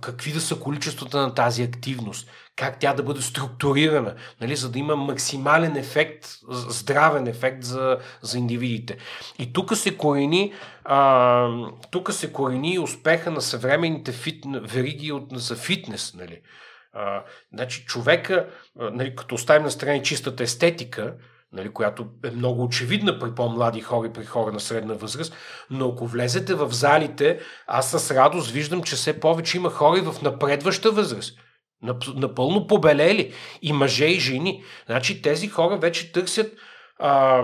какви 0.00 0.32
да 0.32 0.40
са 0.40 0.56
количествата 0.60 1.18
на 1.18 1.34
тази 1.34 1.62
активност, 1.62 2.30
как 2.56 2.78
тя 2.78 2.94
да 2.94 3.02
бъде 3.02 3.22
структурирана, 3.22 4.14
нали, 4.40 4.56
за 4.56 4.70
да 4.70 4.78
има 4.78 4.96
максимален 4.96 5.76
ефект, 5.76 6.26
здравен 6.50 7.26
ефект 7.26 7.62
за, 7.62 7.98
за 8.22 8.38
индивидите. 8.38 8.96
И 9.38 9.52
тук 9.52 9.76
се 9.76 9.96
корени, 9.96 10.52
а, 10.84 11.48
тук 11.90 12.12
се 12.12 12.32
корени 12.32 12.78
успеха 12.78 13.30
на 13.30 13.40
съвременните 13.40 14.12
фит, 14.12 14.44
вериги 14.62 15.12
от, 15.12 15.24
за 15.32 15.56
фитнес. 15.56 16.14
Нали. 16.14 16.40
А, 16.92 17.24
значи 17.52 17.84
човека, 17.84 18.48
нали, 18.76 19.16
като 19.16 19.34
оставим 19.34 19.62
на 19.62 19.70
страни 19.70 20.02
чистата 20.02 20.42
естетика, 20.42 21.14
нали, 21.52 21.72
която 21.72 22.06
е 22.24 22.30
много 22.30 22.62
очевидна 22.62 23.18
при 23.18 23.34
по-млади 23.34 23.80
хора 23.80 24.06
и 24.06 24.12
при 24.12 24.24
хора 24.24 24.52
на 24.52 24.60
средна 24.60 24.94
възраст, 24.94 25.36
но 25.70 25.88
ако 25.88 26.06
влезете 26.06 26.54
в 26.54 26.72
залите, 26.72 27.40
аз 27.66 27.90
с 27.90 28.10
радост 28.14 28.50
виждам, 28.50 28.82
че 28.82 28.96
все 28.96 29.20
повече 29.20 29.56
има 29.56 29.70
хора 29.70 30.12
в 30.12 30.22
напредваща 30.22 30.92
възраст. 30.92 31.38
Напълно 32.14 32.66
побелели. 32.66 33.32
И 33.62 33.72
мъже, 33.72 34.06
и 34.06 34.20
жени. 34.20 34.64
Значи 34.86 35.22
тези 35.22 35.48
хора 35.48 35.76
вече 35.76 36.12
търсят 36.12 36.52
а, 36.98 37.42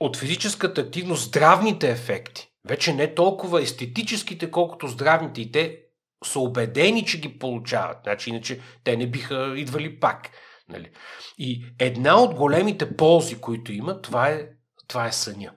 от 0.00 0.16
физическата 0.16 0.80
активност 0.80 1.24
здравните 1.24 1.90
ефекти. 1.90 2.48
Вече 2.68 2.94
не 2.94 3.14
толкова 3.14 3.62
естетическите, 3.62 4.50
колкото 4.50 4.88
здравните. 4.88 5.40
И 5.40 5.52
те 5.52 5.78
са 6.24 6.40
убедени, 6.40 7.04
че 7.04 7.20
ги 7.20 7.38
получават. 7.38 7.98
Значи, 8.02 8.30
иначе 8.30 8.60
те 8.84 8.96
не 8.96 9.06
биха 9.06 9.54
идвали 9.56 10.00
пак. 10.00 10.30
Нали? 10.68 10.90
И 11.38 11.64
една 11.78 12.20
от 12.20 12.34
големите 12.34 12.96
ползи, 12.96 13.40
които 13.40 13.72
има, 13.72 14.02
това 14.02 14.28
е, 14.28 14.48
това 14.88 15.06
е 15.06 15.12
съня. 15.12 15.52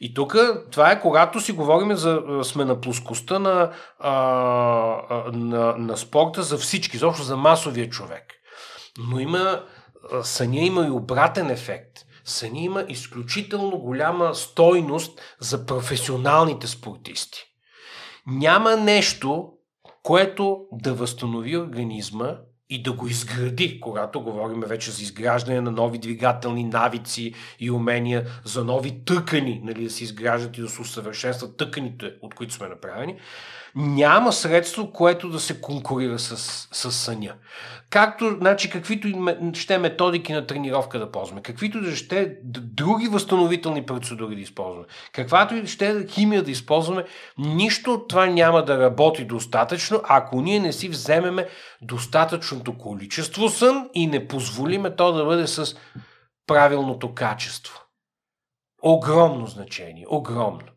И 0.00 0.14
тук 0.14 0.36
това 0.70 0.90
е 0.90 1.00
когато 1.00 1.40
си 1.40 1.52
говорим 1.52 1.96
за 1.96 2.22
сме 2.42 2.64
на 2.64 2.80
плоскостта 2.80 3.38
на, 3.38 3.72
а, 3.98 4.12
на, 5.32 5.76
на 5.78 5.96
спорта 5.96 6.42
за 6.42 6.58
всички, 6.58 6.98
защото 6.98 7.22
за 7.22 7.36
масовия 7.36 7.90
човек. 7.90 8.24
Но 8.98 9.20
има 9.20 9.64
съня 10.22 10.60
има 10.60 10.86
и 10.86 10.90
обратен 10.90 11.50
ефект. 11.50 11.98
Съня 12.24 12.60
има 12.60 12.84
изключително 12.88 13.78
голяма 13.78 14.34
стойност 14.34 15.20
за 15.40 15.66
професионалните 15.66 16.66
спортисти. 16.66 17.38
Няма 18.26 18.76
нещо, 18.76 19.52
което 20.02 20.60
да 20.72 20.94
възстанови 20.94 21.56
организма 21.56 22.36
и 22.70 22.82
да 22.82 22.92
го 22.92 23.08
изгради, 23.08 23.80
когато 23.80 24.20
говорим 24.20 24.60
вече 24.60 24.90
за 24.90 25.02
изграждане 25.02 25.60
на 25.60 25.70
нови 25.70 25.98
двигателни 25.98 26.64
навици 26.64 27.34
и 27.60 27.70
умения, 27.70 28.26
за 28.44 28.64
нови 28.64 29.04
тъкани, 29.04 29.60
нали, 29.64 29.84
да 29.84 29.90
се 29.90 30.04
изграждат 30.04 30.58
и 30.58 30.60
да 30.60 30.68
се 30.68 30.80
усъвършенстват 30.80 31.56
тъканите, 31.56 32.12
от 32.22 32.34
които 32.34 32.54
сме 32.54 32.68
направени, 32.68 33.16
няма 33.76 34.32
средство, 34.32 34.92
което 34.92 35.28
да 35.28 35.40
се 35.40 35.60
конкурира 35.60 36.18
с, 36.18 36.36
с 36.72 36.92
съня. 36.92 37.34
Както, 37.90 38.36
значи, 38.40 38.70
каквито 38.70 39.08
ще 39.54 39.78
методики 39.78 40.32
на 40.32 40.46
тренировка 40.46 40.98
да 40.98 41.10
ползваме, 41.10 41.42
каквито 41.42 41.80
да 41.80 41.96
ще 41.96 42.36
други 42.44 43.08
възстановителни 43.08 43.86
процедури 43.86 44.34
да 44.34 44.40
използваме, 44.40 44.86
каквато 45.12 45.54
и 45.54 45.66
ще 45.66 46.06
химия 46.06 46.42
да 46.42 46.50
използваме, 46.50 47.04
нищо 47.38 47.92
от 47.92 48.08
това 48.08 48.26
няма 48.26 48.64
да 48.64 48.78
работи 48.78 49.24
достатъчно, 49.24 50.00
ако 50.04 50.40
ние 50.40 50.60
не 50.60 50.72
си 50.72 50.88
вземеме 50.88 51.48
достатъчното 51.82 52.78
количество 52.78 53.48
сън 53.48 53.88
и 53.94 54.06
не 54.06 54.28
позволиме 54.28 54.96
то 54.96 55.12
да 55.12 55.24
бъде 55.24 55.46
с 55.46 55.76
правилното 56.46 57.14
качество. 57.14 57.80
Огромно 58.82 59.46
значение, 59.46 60.06
огромно. 60.08 60.68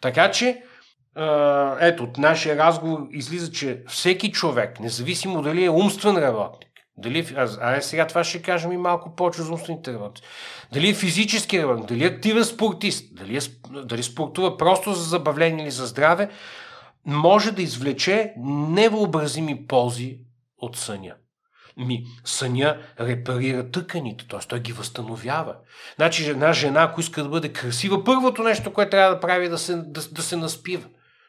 Така 0.00 0.30
че, 0.30 0.62
ето, 1.80 2.02
от 2.02 2.18
нашия 2.18 2.56
разговор 2.56 3.06
излиза, 3.10 3.52
че 3.52 3.82
всеки 3.88 4.32
човек, 4.32 4.80
независимо 4.80 5.42
дали 5.42 5.64
е 5.64 5.70
умствен 5.70 6.16
работник, 6.16 6.68
дали, 6.96 7.34
а, 7.36 7.48
а 7.60 7.80
сега 7.80 8.06
това 8.06 8.24
ще 8.24 8.42
кажем 8.42 8.72
и 8.72 8.76
малко 8.76 9.14
повече 9.16 9.42
за 9.42 9.52
умствените 9.52 9.92
работници. 9.92 10.28
Дали 10.72 10.88
е 10.88 10.94
физически 10.94 11.62
работник, 11.62 11.88
дали 11.88 12.04
е 12.04 12.08
активен 12.08 12.44
спортист, 12.44 13.14
дали, 13.14 13.36
е, 13.36 13.40
дали 13.84 14.02
спортува 14.02 14.56
просто 14.56 14.92
за 14.92 15.04
забавление 15.04 15.64
или 15.64 15.70
за 15.70 15.86
здраве, 15.86 16.28
може 17.06 17.52
да 17.52 17.62
извлече 17.62 18.32
невъобразими 18.36 19.66
ползи 19.66 20.18
от 20.58 20.76
съня. 20.76 21.14
Ми, 21.76 22.04
съня 22.24 22.78
репарира 23.00 23.70
тъканите, 23.70 24.28
т.е. 24.28 24.38
той 24.48 24.60
ги 24.60 24.72
възстановява. 24.72 25.56
Значи 25.96 26.30
една 26.30 26.52
жена, 26.52 26.82
ако 26.82 27.00
иска 27.00 27.22
да 27.22 27.28
бъде 27.28 27.52
красива, 27.52 28.04
първото 28.04 28.42
нещо, 28.42 28.72
което 28.72 28.90
трябва 28.90 29.14
да 29.14 29.20
прави 29.20 29.46
е 29.46 29.48
да 29.48 29.58
се, 29.58 29.76
да, 29.76 30.00
да 30.12 30.22
се 30.22 30.36
наспива. 30.36 30.84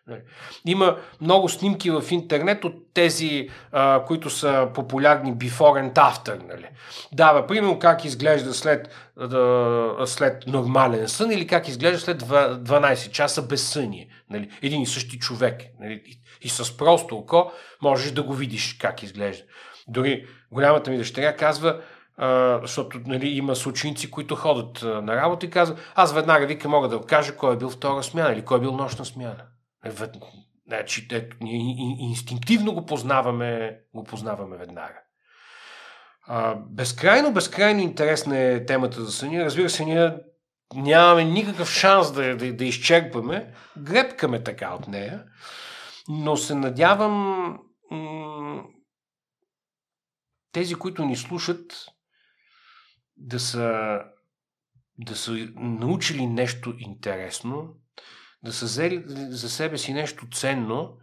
Нали? 0.07 0.21
Има 0.65 0.97
много 1.21 1.49
снимки 1.49 1.91
в 1.91 2.03
интернет 2.11 2.65
от 2.65 2.73
тези, 2.93 3.49
а, 3.71 4.03
които 4.05 4.29
са 4.29 4.69
популярни 4.73 5.33
before 5.33 5.91
and 5.91 5.93
after. 5.93 6.47
Нали? 6.47 6.65
Дава 7.13 7.47
примерно 7.47 7.79
как 7.79 8.05
изглежда 8.05 8.53
след, 8.53 8.89
а, 9.19 10.05
след 10.05 10.47
нормален 10.47 11.07
сън 11.07 11.31
или 11.31 11.47
как 11.47 11.67
изглежда 11.67 11.99
след 11.99 12.23
12 12.23 13.11
часа 13.11 13.41
безсъние. 13.41 14.07
Нали? 14.29 14.49
Един 14.61 14.81
и 14.81 14.85
същи 14.85 15.19
човек. 15.19 15.61
Нали? 15.79 16.01
И, 16.05 16.19
и 16.41 16.49
с 16.49 16.77
просто 16.77 17.15
око 17.15 17.51
можеш 17.81 18.11
да 18.11 18.23
го 18.23 18.33
видиш 18.33 18.73
как 18.73 19.03
изглежда. 19.03 19.43
Дори 19.87 20.25
голямата 20.51 20.91
ми 20.91 20.97
дъщеря 20.97 21.35
казва, 21.35 21.81
а, 22.17 22.59
защото 22.61 22.99
нали, 23.05 23.27
има 23.27 23.55
съученици, 23.55 24.11
които 24.11 24.35
ходят 24.35 24.81
на 25.03 25.15
работа 25.15 25.45
и 25.45 25.49
казват, 25.49 25.79
аз 25.95 26.13
веднага 26.13 26.45
вика 26.45 26.69
мога 26.69 26.87
да 26.87 27.01
кажа 27.01 27.35
кой 27.35 27.53
е 27.53 27.57
бил 27.57 27.69
втора 27.69 28.03
смяна 28.03 28.33
или 28.33 28.45
кой 28.45 28.57
е 28.57 28.61
бил 28.61 28.71
нощна 28.71 29.05
смяна. 29.05 29.43
Значи, 30.67 31.07
ние 31.41 31.75
инстинктивно 31.99 32.73
го 32.73 32.85
познаваме, 32.85 33.79
го 33.93 34.03
познаваме 34.03 34.57
веднага. 34.57 34.99
А, 36.27 36.55
безкрайно, 36.55 37.33
безкрайно 37.33 37.79
интересна 37.79 38.37
е 38.37 38.65
темата 38.65 39.05
за 39.05 39.11
съня. 39.11 39.45
Разбира 39.45 39.69
се, 39.69 39.85
ние 39.85 40.17
нямаме 40.75 41.23
никакъв 41.23 41.69
шанс 41.69 42.11
да, 42.11 42.37
да, 42.37 42.53
да 42.53 42.65
изчерпаме. 42.65 43.53
Гребкаме 43.77 44.43
така 44.43 44.73
от 44.73 44.87
нея. 44.87 45.23
Но 46.07 46.37
се 46.37 46.55
надявам 46.55 47.59
тези, 50.51 50.75
които 50.75 51.05
ни 51.05 51.15
слушат, 51.15 51.85
да 53.17 53.39
са, 53.39 53.99
да 54.97 55.15
са 55.15 55.31
научили 55.55 56.27
нещо 56.27 56.73
интересно, 56.77 57.75
да 58.45 58.53
са 58.53 58.65
взели 58.65 59.03
за 59.29 59.49
себе 59.49 59.77
си 59.77 59.93
нещо 59.93 60.25
ценно 60.33 60.93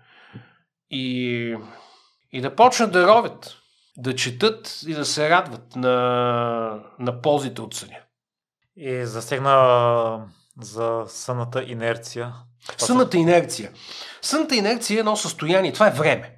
и, 0.90 1.56
и 2.32 2.40
да 2.40 2.56
почнат 2.56 2.92
да 2.92 3.06
ровят, 3.06 3.56
да 3.96 4.16
четат 4.16 4.80
и 4.86 4.94
да 4.94 5.04
се 5.04 5.30
радват 5.30 5.76
на, 5.76 6.84
на 6.98 7.20
ползите 7.22 7.62
от 7.62 7.74
съня. 7.74 7.98
И 8.76 9.06
засегна 9.06 10.26
за 10.60 11.04
съната 11.08 11.62
инерция. 11.62 12.34
Съната 12.78 13.16
инерция. 13.16 13.72
Съната 14.22 14.56
инерция 14.56 14.96
е 14.96 14.98
едно 14.98 15.16
състояние. 15.16 15.72
Това 15.72 15.86
е 15.86 15.90
време. 15.90 16.36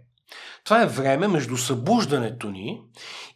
Това 0.65 0.83
е 0.83 0.87
време 0.87 1.29
между 1.29 1.57
събуждането 1.57 2.51
ни 2.51 2.83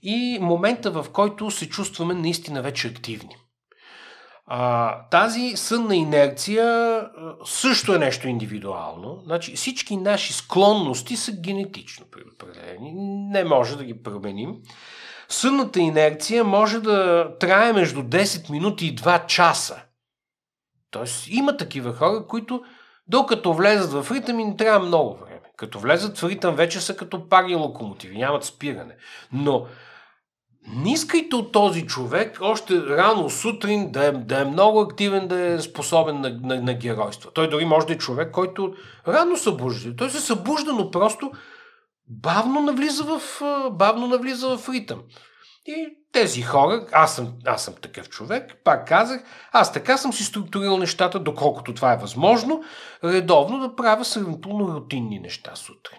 и 0.02 0.38
момента, 0.40 0.90
в 0.90 1.06
който 1.12 1.50
се 1.50 1.68
чувстваме 1.68 2.14
наистина 2.14 2.62
вече 2.62 2.88
активни. 2.88 3.36
А, 4.50 4.94
тази 5.10 5.52
сънна 5.56 5.96
инерция 5.96 7.00
също 7.44 7.94
е 7.94 7.98
нещо 7.98 8.28
индивидуално. 8.28 9.20
Значи, 9.24 9.56
всички 9.56 9.96
наши 9.96 10.32
склонности 10.32 11.16
са 11.16 11.32
генетично 11.32 12.06
предопределени. 12.10 12.92
Не 13.30 13.44
може 13.44 13.76
да 13.76 13.84
ги 13.84 14.02
променим. 14.02 14.56
Сънната 15.28 15.80
инерция 15.80 16.44
може 16.44 16.80
да 16.80 17.28
трае 17.40 17.72
между 17.72 18.02
10 18.02 18.50
минути 18.50 18.86
и 18.86 18.96
2 18.96 19.26
часа. 19.26 19.82
Тоест, 20.90 21.26
има 21.28 21.56
такива 21.56 21.92
хора, 21.92 22.26
които 22.26 22.62
докато 23.06 23.54
влезат 23.54 23.92
в 23.92 24.12
ритъм 24.12 24.40
им 24.40 24.56
трябва 24.56 24.86
много 24.86 25.16
време. 25.16 25.40
Като 25.56 25.78
влезат 25.78 26.18
в 26.18 26.28
ритъм, 26.28 26.54
вече 26.54 26.80
са 26.80 26.96
като 26.96 27.28
парни 27.28 27.54
локомотиви, 27.54 28.18
нямат 28.18 28.44
спиране. 28.44 28.96
Но 29.32 29.66
не 30.76 30.92
искайте 30.92 31.36
от 31.36 31.52
този 31.52 31.86
човек 31.86 32.38
още 32.40 32.82
рано 32.86 33.30
сутрин 33.30 33.90
да 33.92 34.04
е, 34.04 34.12
да 34.12 34.40
е 34.40 34.44
много 34.44 34.80
активен, 34.80 35.28
да 35.28 35.40
е 35.40 35.60
способен 35.60 36.20
на, 36.20 36.40
на, 36.42 36.60
на 36.60 36.74
геройство. 36.74 37.30
Той 37.30 37.50
дори 37.50 37.64
може 37.64 37.86
да 37.86 37.92
е 37.92 37.98
човек, 37.98 38.30
който 38.32 38.74
рано 39.08 39.36
събужда. 39.36 39.96
Той 39.96 40.10
се 40.10 40.20
събужда, 40.20 40.72
но 40.72 40.90
просто 40.90 41.32
бавно 42.08 42.60
навлиза 42.60 43.04
в, 43.04 43.20
бавно 43.70 44.06
навлиза 44.06 44.56
в 44.56 44.68
ритъм. 44.68 45.02
И 45.66 45.86
тези 46.12 46.42
хора, 46.42 46.86
аз 46.92 47.16
съм, 47.16 47.32
аз 47.46 47.64
съм 47.64 47.74
такъв 47.82 48.08
човек, 48.08 48.56
пак 48.64 48.88
казах, 48.88 49.22
аз 49.52 49.72
така 49.72 49.96
съм 49.96 50.12
си 50.12 50.24
структурирал 50.24 50.78
нещата, 50.78 51.20
доколкото 51.20 51.74
това 51.74 51.92
е 51.92 51.96
възможно, 51.96 52.62
редовно 53.04 53.58
да 53.58 53.76
правя 53.76 54.04
сравнително 54.04 54.74
рутинни 54.74 55.18
неща 55.18 55.56
сутрин. 55.56 55.98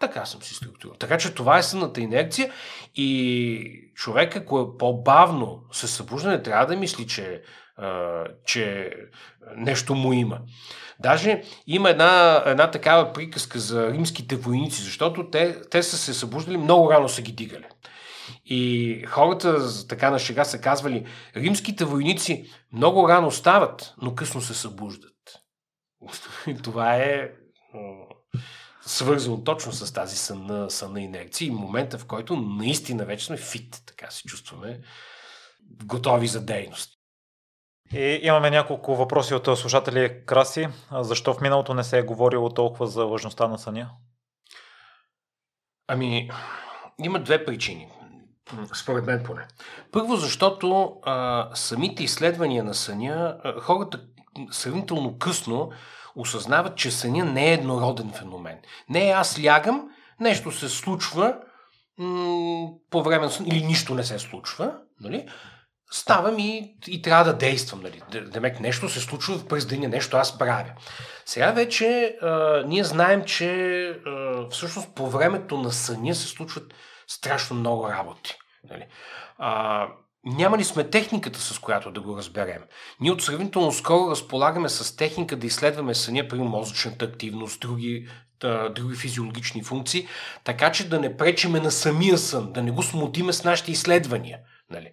Така 0.00 0.24
съм 0.24 0.42
си 0.42 0.54
структурирал. 0.54 0.96
Така 0.98 1.18
че 1.18 1.34
това 1.34 1.58
е 1.58 1.62
сънната 1.62 2.00
инерция 2.00 2.52
и 2.94 3.92
човек, 3.94 4.36
ако 4.36 4.60
е 4.60 4.78
по-бавно 4.78 5.62
се 5.72 5.88
събужда, 5.88 6.28
не 6.28 6.42
трябва 6.42 6.66
да 6.66 6.76
мисли, 6.76 7.06
че, 7.06 7.42
а, 7.76 8.24
че 8.46 8.92
нещо 9.56 9.94
му 9.94 10.12
има. 10.12 10.38
Даже 11.00 11.42
има 11.66 11.90
една, 11.90 12.42
една 12.46 12.70
такава 12.70 13.12
приказка 13.12 13.58
за 13.58 13.92
римските 13.92 14.36
войници, 14.36 14.82
защото 14.82 15.30
те, 15.30 15.62
те 15.70 15.82
са 15.82 15.98
се 15.98 16.14
събуждали, 16.14 16.56
много 16.56 16.90
рано 16.90 17.08
са 17.08 17.22
ги 17.22 17.32
дигали. 17.32 17.66
И 18.44 19.04
хората 19.08 19.58
така 19.88 20.10
на 20.10 20.18
шега 20.18 20.44
са 20.44 20.60
казвали, 20.60 21.06
римските 21.36 21.84
войници 21.84 22.50
много 22.72 23.08
рано 23.08 23.30
стават, 23.30 23.94
но 24.02 24.14
късно 24.14 24.40
се 24.40 24.54
събуждат. 24.54 25.12
И 26.46 26.54
това 26.62 26.96
е 26.96 27.30
свързано 28.90 29.44
точно 29.44 29.72
с 29.72 29.92
тази 29.92 30.16
сънна, 30.16 30.70
сънна 30.70 31.02
инерция 31.02 31.46
и 31.46 31.50
момента, 31.50 31.98
в 31.98 32.06
който 32.06 32.36
наистина 32.36 33.04
вече 33.04 33.26
сме 33.26 33.36
фит, 33.36 33.82
така 33.86 34.10
се 34.10 34.22
чувстваме 34.22 34.80
готови 35.84 36.26
за 36.26 36.44
дейност. 36.44 36.92
И 37.92 38.20
имаме 38.22 38.50
няколко 38.50 38.96
въпроси 38.96 39.34
от 39.34 39.58
слушатели 39.58 40.22
Краси. 40.26 40.68
Защо 40.92 41.34
в 41.34 41.40
миналото 41.40 41.74
не 41.74 41.84
се 41.84 41.98
е 41.98 42.02
говорило 42.02 42.48
толкова 42.48 42.86
за 42.86 43.06
важността 43.06 43.48
на 43.48 43.58
съня? 43.58 43.90
Ами, 45.88 46.30
има 47.04 47.22
две 47.22 47.44
причини. 47.44 47.88
Според 48.74 49.06
мен 49.06 49.22
поне. 49.24 49.46
Първо, 49.92 50.16
защото 50.16 50.96
а, 51.02 51.48
самите 51.54 52.04
изследвания 52.04 52.64
на 52.64 52.74
съня, 52.74 53.36
а, 53.44 53.60
хората 53.60 54.00
сравнително 54.50 55.18
късно 55.18 55.70
осъзнават, 56.16 56.76
че 56.76 56.90
съня 56.90 57.24
не 57.24 57.50
е 57.50 57.54
еднороден 57.54 58.12
феномен. 58.12 58.58
Не 58.88 59.08
е 59.08 59.12
аз 59.12 59.44
лягам, 59.44 59.88
нещо 60.20 60.52
се 60.52 60.68
случва, 60.68 61.36
м- 61.98 62.68
по 62.90 63.02
време 63.02 63.24
на 63.24 63.30
сън 63.30 63.46
или 63.46 63.66
нищо 63.66 63.94
не 63.94 64.04
се 64.04 64.18
случва, 64.18 64.74
нали? 65.00 65.28
ставам 65.90 66.38
и, 66.38 66.76
и 66.88 67.02
трябва 67.02 67.24
да 67.24 67.38
действам. 67.38 67.80
Нали? 67.82 68.02
Демек 68.32 68.60
нещо 68.60 68.88
се 68.88 69.00
случва 69.00 69.48
през 69.48 69.66
деня, 69.66 69.88
нещо 69.88 70.16
аз 70.16 70.38
правя. 70.38 70.72
Сега 71.26 71.50
вече 71.50 72.16
а, 72.22 72.62
ние 72.66 72.84
знаем, 72.84 73.24
че 73.24 73.88
а, 73.88 74.48
всъщност 74.50 74.94
по 74.94 75.10
времето 75.10 75.58
на 75.58 75.72
съня 75.72 76.14
се 76.14 76.28
случват 76.28 76.74
страшно 77.08 77.56
много 77.56 77.88
работи. 77.88 78.34
Нали? 78.70 78.86
А, 79.38 79.86
няма 80.24 80.58
ли 80.58 80.64
сме 80.64 80.90
техниката, 80.90 81.40
с 81.40 81.58
която 81.58 81.90
да 81.90 82.00
го 82.00 82.16
разберем? 82.16 82.62
Ние 83.00 83.12
от 83.12 83.22
сравнително 83.22 83.72
скоро 83.72 84.10
разполагаме 84.10 84.68
с 84.68 84.96
техника 84.96 85.36
да 85.36 85.46
изследваме 85.46 85.94
съня 85.94 86.28
при 86.28 86.38
мозъчната 86.38 87.04
активност, 87.04 87.60
други, 87.60 88.08
да, 88.40 88.68
други 88.68 88.96
физиологични 88.96 89.62
функции, 89.62 90.08
така 90.44 90.72
че 90.72 90.88
да 90.88 91.00
не 91.00 91.16
пречиме 91.16 91.60
на 91.60 91.70
самия 91.70 92.18
сън, 92.18 92.52
да 92.52 92.62
не 92.62 92.70
го 92.70 92.82
смутиме 92.82 93.32
с 93.32 93.44
нашите 93.44 93.72
изследвания. 93.72 94.38
Нали? 94.70 94.92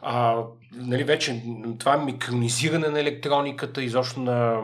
А, 0.00 0.44
нали, 0.72 1.04
вече 1.04 1.42
това 1.78 1.96
микронизиране 1.96 2.88
на 2.88 3.00
електрониката, 3.00 3.82
изобщо 3.82 4.20
на 4.20 4.60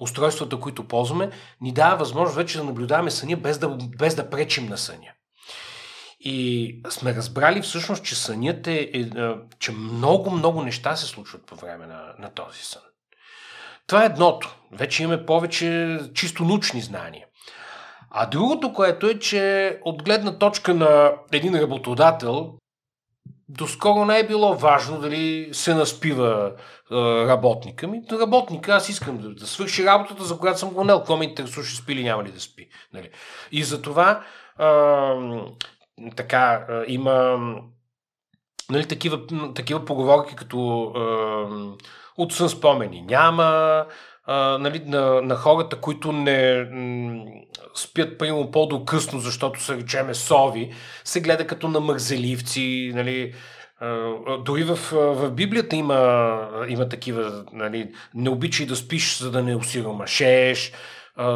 устройствата, 0.00 0.60
които 0.60 0.88
ползваме, 0.88 1.30
ни 1.60 1.72
дава 1.72 1.96
възможност 1.96 2.36
вече 2.36 2.58
да 2.58 2.64
наблюдаваме 2.64 3.10
съня 3.10 3.36
без 3.36 3.58
да, 3.58 3.68
без 3.98 4.14
да 4.14 4.30
пречим 4.30 4.66
на 4.66 4.78
съня. 4.78 5.08
И 6.20 6.76
сме 6.90 7.14
разбрали 7.14 7.62
всъщност, 7.62 8.04
че 8.04 8.14
сънят 8.14 8.66
е, 8.66 8.90
е, 8.94 9.00
е 9.00 9.34
че 9.58 9.72
много, 9.72 10.30
много 10.30 10.62
неща 10.62 10.96
се 10.96 11.06
случват 11.06 11.46
по 11.46 11.56
време 11.56 11.86
на, 11.86 12.02
на 12.18 12.30
този 12.30 12.62
сън. 12.62 12.82
Това 13.86 14.02
е 14.02 14.06
едното. 14.06 14.56
Вече 14.72 15.02
имаме 15.02 15.26
повече 15.26 15.98
чисто 16.14 16.44
научни 16.44 16.80
знания. 16.80 17.26
А 18.10 18.26
другото, 18.26 18.72
което 18.72 19.06
е, 19.06 19.18
че 19.18 19.78
от 19.84 20.02
гледна 20.02 20.38
точка 20.38 20.74
на 20.74 21.12
един 21.32 21.54
работодател, 21.54 22.54
доскоро 23.48 24.04
не 24.04 24.18
е 24.18 24.26
било 24.26 24.54
важно 24.54 25.00
дали 25.00 25.48
се 25.52 25.74
наспива 25.74 26.52
е, 26.92 26.94
работника 27.26 27.88
ми. 27.88 28.02
Работника 28.12 28.72
аз 28.72 28.88
искам 28.88 29.18
да, 29.18 29.34
да 29.34 29.46
свърши 29.46 29.84
работата, 29.84 30.24
за 30.24 30.38
която 30.38 30.58
съм 30.58 30.70
го 30.70 30.84
нел. 30.84 30.98
Какво 30.98 31.16
ме 31.16 31.24
интересува, 31.24 31.66
ще 31.66 31.76
спи 31.76 31.92
или 31.92 32.04
няма 32.04 32.24
ли 32.24 32.32
да 32.32 32.40
спи. 32.40 32.68
Нали? 32.94 33.10
И 33.52 33.62
затова 33.62 34.24
е, 34.60 34.64
така, 36.16 36.66
има 36.86 37.38
нали, 38.70 38.86
такива, 38.86 39.20
такива 39.54 39.84
поговорки, 39.84 40.36
като 40.36 40.92
е, 40.96 41.00
от 42.16 42.32
сън 42.32 42.48
спомени 42.48 43.02
няма, 43.02 43.84
нали, 44.60 44.82
на, 44.86 45.22
на 45.22 45.36
хората, 45.36 45.76
които 45.76 46.12
не 46.12 46.68
спят 47.74 48.18
примерно 48.18 48.50
по-докъсно, 48.50 49.20
защото 49.20 49.62
са 49.62 49.76
речеме 49.76 50.14
сови, 50.14 50.72
се 51.04 51.20
гледа 51.20 51.46
като 51.46 51.68
на 51.68 51.80
мързеливци, 51.80 52.92
нали, 52.94 53.34
дори 54.44 54.64
в, 54.64 54.78
в 54.92 55.30
Библията 55.30 55.76
има, 55.76 56.48
има 56.68 56.88
такива, 56.88 57.44
нали, 57.52 57.92
не 58.14 58.30
обичай 58.30 58.66
да 58.66 58.76
спиш, 58.76 59.18
за 59.18 59.30
да 59.30 59.42
не 59.42 59.56
усиромашеш, 59.56 60.72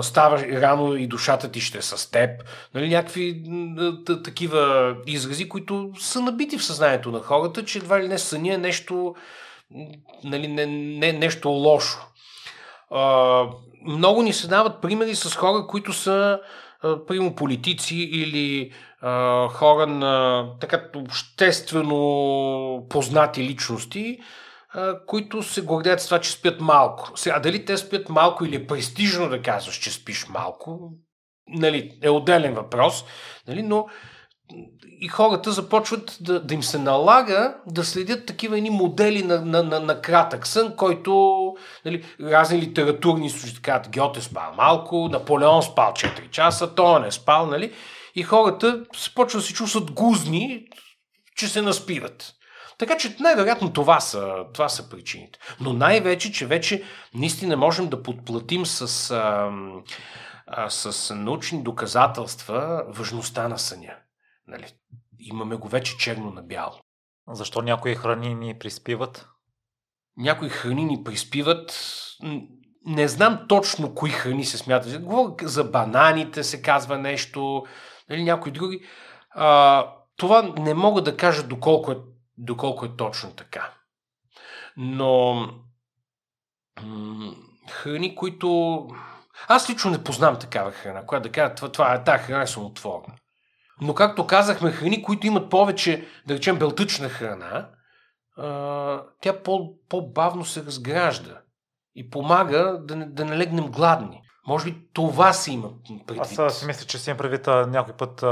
става 0.03 0.39
рано 0.39 0.97
и 0.97 1.07
душата 1.07 1.51
ти 1.51 1.61
ще 1.61 1.79
е 1.79 1.83
с 1.83 2.11
теб. 2.11 2.31
Нали, 2.75 2.89
някакви 2.89 3.43
такива 4.25 4.95
изрази, 5.07 5.49
които 5.49 5.91
са 5.99 6.21
набити 6.21 6.59
в 6.59 6.65
съзнанието 6.65 7.11
на 7.11 7.21
хората, 7.21 7.65
че 7.65 7.79
едва 7.79 8.03
ли 8.03 8.09
не 8.09 8.19
съня 8.19 8.55
е 8.55 8.59
нещо, 8.59 9.15
нали, 10.25 10.49
не, 10.49 10.67
не 10.67 11.13
нещо 11.13 11.49
лошо. 11.49 11.99
Много 13.87 14.23
ни 14.23 14.33
се 14.33 14.49
дават 14.49 14.81
примери 14.83 15.15
с 15.15 15.37
хора, 15.37 15.67
които 15.67 15.93
са 15.93 16.41
примерно 17.07 17.35
политици 17.35 17.97
или 17.97 18.73
а, 19.01 19.49
хора 19.49 19.87
на 19.87 20.47
така 20.61 20.83
обществено 20.97 22.87
познати 22.91 23.43
личности, 23.43 24.19
които 25.07 25.43
се 25.43 25.63
гордеят 25.63 26.01
с 26.01 26.05
това, 26.05 26.21
че 26.21 26.31
спят 26.31 26.61
малко. 26.61 27.13
Сега, 27.15 27.39
дали 27.39 27.65
те 27.65 27.77
спят 27.77 28.09
малко 28.09 28.45
или 28.45 28.57
е 28.57 28.67
престижно 28.67 29.29
да 29.29 29.43
казваш, 29.43 29.75
че 29.75 29.93
спиш 29.93 30.29
малко, 30.29 30.93
нали, 31.49 31.99
е 32.03 32.11
отделен 32.11 32.55
въпрос, 32.55 33.05
нали, 33.49 33.63
но 33.63 33.87
и 35.01 35.09
хората 35.09 35.53
започват 35.53 36.17
да, 36.21 36.41
да 36.41 36.55
им 36.55 36.63
се 36.63 36.79
налага 36.79 37.57
да 37.67 37.85
следят 37.85 38.27
такива 38.27 38.57
едни 38.57 38.71
модели 38.71 39.23
на, 39.23 39.41
на, 39.41 39.63
на, 39.63 39.81
на 39.81 40.01
кратък 40.01 40.47
сън, 40.47 40.77
който 40.77 41.53
нали, 41.85 42.05
разни 42.21 42.59
литературни 42.59 43.27
източници 43.27 43.63
казват, 43.63 43.91
Гьоте 43.91 44.21
спал 44.21 44.53
малко, 44.57 45.09
Наполеон 45.09 45.63
спал 45.63 45.93
4 45.93 46.31
часа, 46.31 46.75
той 46.75 47.01
не 47.01 47.11
спал, 47.11 47.47
нали? 47.47 47.73
И 48.15 48.23
хората 48.23 48.85
започват 49.05 49.43
да 49.43 49.47
се 49.47 49.55
чувстват 49.55 49.91
гузни, 49.91 50.67
че 51.37 51.49
се 51.49 51.63
наспиват. 51.63 52.33
Така 52.79 52.97
че 52.97 53.17
най-вероятно 53.21 53.73
това 53.73 54.01
са, 54.01 54.45
това 54.55 54.69
са 54.69 54.91
причините. 54.91 55.39
Но 55.61 55.73
най-вече, 55.73 56.33
че 56.33 56.47
вече 56.47 56.83
наистина 57.15 57.57
можем 57.57 57.89
да 57.89 58.03
подплатим 58.03 58.67
с, 58.67 59.11
а, 59.11 59.51
а, 60.47 60.71
с 60.71 61.15
научни 61.15 61.63
доказателства 61.63 62.85
важността 62.89 63.49
на 63.49 63.59
съня. 63.59 63.95
Нали? 64.47 64.67
Имаме 65.19 65.57
го 65.57 65.69
вече 65.69 65.97
черно 65.97 66.31
на 66.31 66.43
бяло. 66.43 66.73
Защо 67.29 67.63
някои 67.63 67.95
храни 67.95 68.35
ни 68.35 68.59
приспиват? 68.59 69.29
Някои 70.17 70.49
храни 70.49 70.85
ни 70.85 71.05
приспиват. 71.05 71.97
Не 72.87 73.09
знам 73.09 73.41
точно 73.49 73.95
кои 73.95 74.11
храни 74.11 74.45
се 74.45 74.59
смятат. 74.59 75.03
Говоря 75.03 75.49
за 75.49 75.65
бананите, 75.65 76.43
се 76.43 76.63
казва 76.63 76.99
нещо, 76.99 77.65
нали, 78.11 78.25
някои 78.25 78.53
други. 78.53 78.85
А, 79.31 79.87
това 80.17 80.53
не 80.59 80.75
мога 80.75 81.03
да 81.03 81.17
кажа 81.17 81.43
доколко 81.43 81.93
е 81.93 81.97
доколко 82.39 82.85
е 82.85 82.97
точно 82.97 83.31
така. 83.31 83.73
Но 84.77 85.49
храни, 87.71 88.15
които... 88.15 88.89
Аз 89.49 89.71
лично 89.71 89.91
не 89.91 90.05
познам 90.05 90.39
такава 90.39 90.71
храна, 90.71 91.07
която 91.07 91.29
да 91.29 91.33
кажа, 91.33 91.55
това, 91.55 91.73
това 91.73 91.95
е 91.95 92.05
тази 92.05 92.25
храна 92.25 92.43
е 92.43 92.47
самотворна. 92.47 93.15
Но 93.81 93.95
както 93.95 94.27
казахме, 94.27 94.73
храни, 94.73 95.03
които 95.03 95.27
имат 95.27 95.51
повече, 95.51 96.09
да 96.27 96.35
речем, 96.35 96.59
белтъчна 96.59 97.09
храна, 97.09 97.71
тя 99.21 99.43
по, 99.43 99.79
по-бавно 99.89 100.45
се 100.45 100.65
разгражда 100.65 101.41
и 101.95 102.11
помага 102.11 102.79
да 102.85 102.97
не, 102.97 103.07
да 103.07 103.25
не 103.25 103.39
легнем 103.39 103.71
гладни. 103.71 104.23
Може 104.47 104.65
би 104.65 104.89
това 104.93 105.33
си 105.33 105.53
има 105.53 105.71
предвид. 106.07 106.39
Аз 106.39 106.59
си 106.59 106.67
мисля, 106.67 106.87
че 106.87 106.99
си 106.99 107.11
имам 107.11 107.19
предвид 107.19 107.47
някой 107.47 107.97
път 107.97 108.25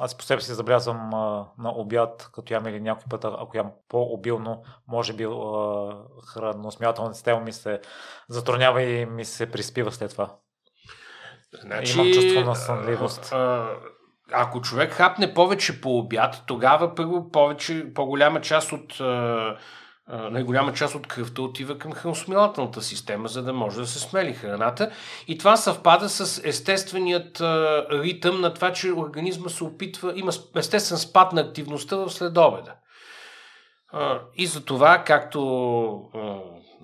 аз 0.00 0.14
по 0.14 0.24
себе 0.24 0.40
си 0.40 0.52
забелязвам 0.52 1.14
а, 1.14 1.46
на 1.58 1.70
обяд, 1.70 2.30
като 2.34 2.54
ям 2.54 2.66
или 2.66 2.80
някой 2.80 3.04
път, 3.10 3.24
ако 3.24 3.56
ям 3.56 3.70
по-обилно, 3.88 4.62
може 4.88 5.12
би 5.12 5.26
храносмяталната 6.26 7.14
система 7.14 7.40
ми 7.40 7.52
се 7.52 7.80
затруднява 8.28 8.82
и 8.82 9.06
ми 9.06 9.24
се 9.24 9.50
приспива 9.50 9.92
след 9.92 10.10
това. 10.10 10.34
Значи, 11.60 11.92
Имам 11.98 12.12
чувство 12.12 12.40
на 12.40 12.54
сънливост. 12.54 13.32
ако 14.32 14.60
човек 14.60 14.92
хапне 14.92 15.34
повече 15.34 15.80
по 15.80 15.98
обяд, 15.98 16.42
тогава 16.46 16.94
първо 16.94 17.30
повече, 17.30 17.94
по-голяма 17.94 18.40
част 18.40 18.72
от 18.72 19.00
а, 19.00 19.56
най-голяма 20.08 20.72
част 20.72 20.94
от 20.94 21.06
кръвта 21.06 21.42
отива 21.42 21.78
към 21.78 21.92
храносмилателната 21.92 22.82
система, 22.82 23.28
за 23.28 23.42
да 23.42 23.52
може 23.52 23.80
да 23.80 23.86
се 23.86 23.98
смели 23.98 24.32
храната. 24.32 24.90
И 25.28 25.38
това 25.38 25.56
съвпада 25.56 26.08
с 26.08 26.40
естественият 26.44 27.40
ритъм 27.90 28.40
на 28.40 28.54
това, 28.54 28.72
че 28.72 28.92
организма 28.92 29.48
се 29.48 29.64
опитва, 29.64 30.12
има 30.16 30.32
естествен 30.56 30.98
спад 30.98 31.32
на 31.32 31.40
активността 31.40 31.96
в 31.96 32.10
следобеда. 32.10 32.74
И 34.36 34.46
за 34.46 34.64
това, 34.64 35.04
както 35.04 35.40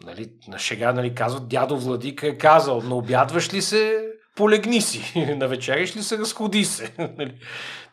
нали, 0.04 0.30
на 0.48 0.58
шега 0.58 0.92
нали, 0.92 1.14
казват, 1.14 1.48
дядо 1.48 1.76
Владика 1.76 2.26
е 2.26 2.38
казал, 2.38 2.80
на 2.80 2.94
обядваш 2.94 3.54
ли 3.54 3.62
се, 3.62 4.06
полегни 4.36 4.80
си, 4.80 5.26
на 5.36 5.48
вечериш 5.48 5.96
ли 5.96 6.02
се, 6.02 6.18
разходи 6.18 6.64
се. 6.64 6.94
Нали? 7.18 7.34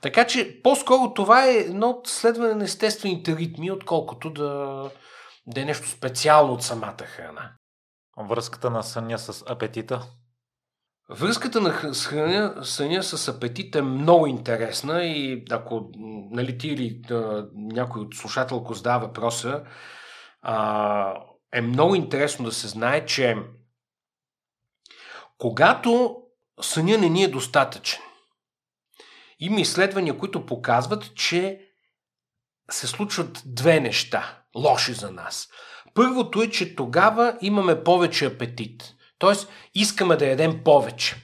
така 0.02 0.28
че 0.28 0.62
по-скоро 0.64 1.14
това 1.14 1.48
е 1.48 1.54
едно 1.54 2.02
следване 2.06 2.54
на 2.54 2.64
естествените 2.64 3.36
ритми, 3.38 3.72
отколкото 3.72 4.30
да, 4.30 4.84
да 5.46 5.62
е 5.62 5.66
нещо 5.66 5.90
специално 5.90 6.54
от 6.54 6.64
самата 6.64 7.04
храна. 7.06 7.52
Връзката 8.18 8.70
на 8.70 8.84
съня 8.84 9.20
с 9.20 9.44
апетита? 9.48 10.08
Връзката 11.10 11.62
на 11.62 11.72
храна, 11.72 12.64
съня 12.64 13.04
с 13.04 13.28
апетит 13.28 13.76
е 13.76 13.82
много 13.82 14.28
интересна 14.28 15.04
и 15.04 15.46
ако 15.52 15.90
нали, 16.32 16.58
ти 16.58 16.68
или 16.68 17.02
да, 17.08 17.50
някой 17.54 18.02
от 18.02 18.16
слушателко 18.16 18.74
задава 18.74 19.08
въпроса, 19.08 19.64
а, 20.42 21.24
е 21.54 21.62
много 21.62 21.96
интересно 21.96 22.46
да 22.46 22.52
се 22.52 22.68
знае, 22.68 23.06
че 23.06 23.38
когато 25.38 26.18
съня 26.62 26.98
не 26.98 27.10
ни 27.10 27.24
е 27.24 27.28
достатъчен, 27.32 28.02
има 29.40 29.62
изследвания, 29.62 30.18
които 30.18 30.46
показват, 30.46 31.16
че 31.16 31.70
се 32.72 32.88
случват 32.88 33.42
две 33.46 33.80
неща 33.80 34.43
лоши 34.56 34.94
за 34.94 35.12
нас. 35.12 35.48
Първото 35.94 36.42
е, 36.42 36.50
че 36.50 36.76
тогава 36.76 37.38
имаме 37.42 37.84
повече 37.84 38.26
апетит. 38.26 38.94
Тоест, 39.20 39.50
искаме 39.76 40.16
да 40.16 40.26
ядем 40.26 40.64
повече. 40.64 41.16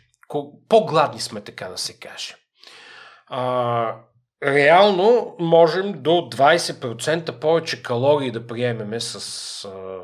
По-гладни 0.69 1.19
сме, 1.19 1.41
така 1.41 1.67
да 1.67 1.77
се 1.77 1.99
каже. 1.99 2.35
А, 3.27 3.95
реално 4.43 5.35
можем 5.39 6.03
до 6.03 6.09
20% 6.09 7.39
повече 7.39 7.83
калории 7.83 8.31
да 8.31 8.47
приемеме 8.47 8.99
с 8.99 9.15
а, 9.65 9.99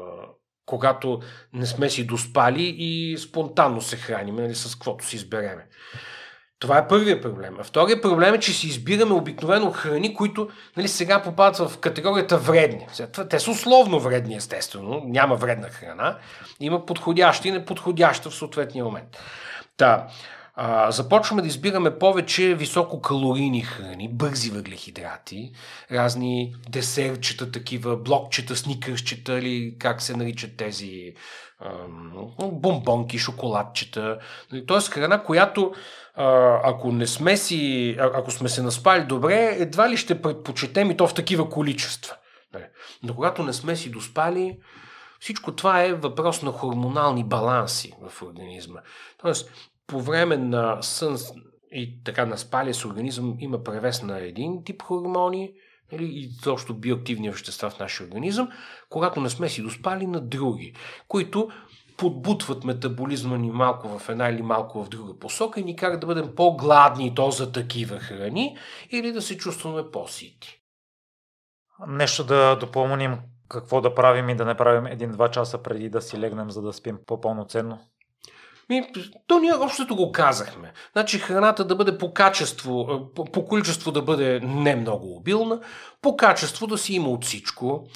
когато 0.65 1.19
не 1.53 1.65
сме 1.65 1.89
си 1.89 2.07
доспали 2.07 2.75
и 2.77 3.17
спонтанно 3.17 3.81
се 3.81 3.97
храним, 3.97 4.35
нали, 4.35 4.55
с 4.55 4.75
каквото 4.75 5.05
си 5.05 5.15
избереме. 5.15 5.67
Това 6.59 6.77
е 6.77 6.87
първият 6.87 7.21
проблем. 7.21 7.55
А 7.59 7.63
вторият 7.63 8.01
проблем 8.01 8.33
е, 8.33 8.39
че 8.39 8.53
си 8.53 8.67
избираме 8.67 9.13
обикновено 9.13 9.71
храни, 9.71 10.13
които 10.13 10.49
нали, 10.77 10.87
сега 10.87 11.21
попадат 11.21 11.57
в 11.57 11.77
категорията 11.77 12.37
вредни. 12.37 12.87
Те 13.29 13.39
са 13.39 13.51
условно 13.51 13.99
вредни, 13.99 14.35
естествено. 14.35 15.01
Няма 15.05 15.35
вредна 15.35 15.69
храна. 15.69 16.17
Има 16.59 16.85
подходяща 16.85 17.47
и 17.47 17.51
неподходяща 17.51 18.29
в 18.29 18.35
съответния 18.35 18.85
момент. 18.85 19.17
Та, 19.77 20.07
а, 20.55 20.91
започваме 20.91 21.41
да 21.41 21.47
избираме 21.47 21.99
повече 21.99 22.55
висококалорийни 22.55 23.61
храни, 23.61 24.09
бързи 24.13 24.51
въглехидрати, 24.51 25.51
разни 25.91 26.55
десертчета, 26.69 27.51
такива 27.51 27.97
блокчета, 27.97 28.55
сникърщета 28.55 29.39
или 29.39 29.75
как 29.79 30.01
се 30.01 30.17
наричат 30.17 30.57
тези 30.57 31.13
бомбонки, 32.39 33.17
шоколадчета. 33.17 34.19
Тоест 34.67 34.89
храна, 34.89 35.23
която 35.23 35.73
ако 36.63 36.91
не 36.91 37.07
сме 37.07 37.37
си, 37.37 37.95
ако 37.99 38.31
сме 38.31 38.49
се 38.49 38.61
наспали 38.61 39.03
добре, 39.03 39.55
едва 39.59 39.89
ли 39.89 39.97
ще 39.97 40.21
предпочетем 40.21 40.91
и 40.91 40.97
то 40.97 41.07
в 41.07 41.13
такива 41.13 41.49
количества. 41.49 42.15
Но 43.03 43.15
когато 43.15 43.43
не 43.43 43.53
сме 43.53 43.75
си 43.75 43.91
доспали, 43.91 44.57
всичко 45.19 45.55
това 45.55 45.83
е 45.83 45.93
въпрос 45.93 46.41
на 46.41 46.51
хормонални 46.51 47.23
баланси 47.23 47.93
в 48.01 48.21
организма. 48.21 48.79
Тоест, 49.21 49.51
по 49.87 50.01
време 50.01 50.37
на 50.37 50.81
сън 50.81 51.17
и 51.71 52.03
така 52.03 52.25
на 52.25 52.37
с 52.37 52.85
организъм 52.85 53.35
има 53.39 53.63
превес 53.63 54.03
на 54.03 54.19
един 54.19 54.63
тип 54.63 54.81
хормони, 54.81 55.53
нали, 55.91 56.05
и 56.05 56.29
защо 56.43 56.73
биоактивни 56.73 57.29
вещества 57.29 57.69
в 57.69 57.79
нашия 57.79 58.07
организъм, 58.07 58.49
когато 58.89 59.21
не 59.21 59.29
сме 59.29 59.49
си 59.49 59.61
доспали 59.61 60.07
на 60.07 60.21
други, 60.21 60.75
които 61.07 61.49
подбутват 61.97 62.63
метаболизма 62.63 63.37
ни 63.37 63.51
малко 63.51 63.99
в 63.99 64.09
една 64.09 64.29
или 64.29 64.41
малко 64.41 64.83
в 64.83 64.89
друга 64.89 65.19
посока 65.19 65.59
и 65.59 65.63
ни 65.63 65.75
карат 65.75 65.99
да 65.99 66.07
бъдем 66.07 66.35
по-гладни 66.35 67.15
то 67.15 67.31
за 67.31 67.51
такива 67.51 67.99
храни 67.99 68.57
или 68.91 69.11
да 69.11 69.21
се 69.21 69.37
чувстваме 69.37 69.91
по-сити. 69.91 70.61
Нещо 71.87 72.23
да 72.23 72.55
допълним 72.55 73.17
какво 73.49 73.81
да 73.81 73.95
правим 73.95 74.29
и 74.29 74.35
да 74.35 74.45
не 74.45 74.57
правим 74.57 74.85
един-два 74.85 75.31
часа 75.31 75.63
преди 75.63 75.89
да 75.89 76.01
си 76.01 76.19
легнем, 76.19 76.51
за 76.51 76.61
да 76.61 76.73
спим 76.73 76.97
по-пълноценно? 77.05 77.79
Ми, 78.69 78.87
то 79.27 79.39
ние 79.39 79.53
общото 79.53 79.95
го 79.95 80.11
казахме. 80.11 80.73
Значи 80.93 81.19
храната 81.19 81.65
да 81.65 81.75
бъде 81.75 81.97
по 81.97 82.13
качество, 82.13 83.01
по, 83.15 83.25
по 83.25 83.45
количество 83.45 83.91
да 83.91 84.01
бъде 84.01 84.39
не 84.43 84.75
много 84.75 85.15
обилна, 85.15 85.59
по 86.01 86.17
качество 86.17 86.67
да 86.67 86.77
си 86.77 86.93
има 86.93 87.09
от 87.09 87.25
всичко. 87.25 87.87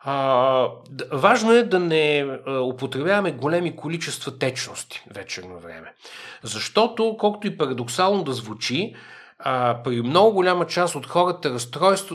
А, 0.00 0.68
важно 1.12 1.52
е 1.52 1.62
да 1.62 1.78
не 1.78 2.38
употребяваме 2.48 3.32
големи 3.32 3.76
количества 3.76 4.38
течности 4.38 5.04
вечерно 5.14 5.58
време. 5.60 5.94
Защото, 6.42 7.16
колкото 7.18 7.46
и 7.46 7.58
парадоксално 7.58 8.24
да 8.24 8.32
звучи, 8.32 8.94
а, 9.38 9.82
при 9.84 10.02
много 10.02 10.32
голяма 10.32 10.66
част 10.66 10.94
от 10.94 11.06
хората 11.06 11.50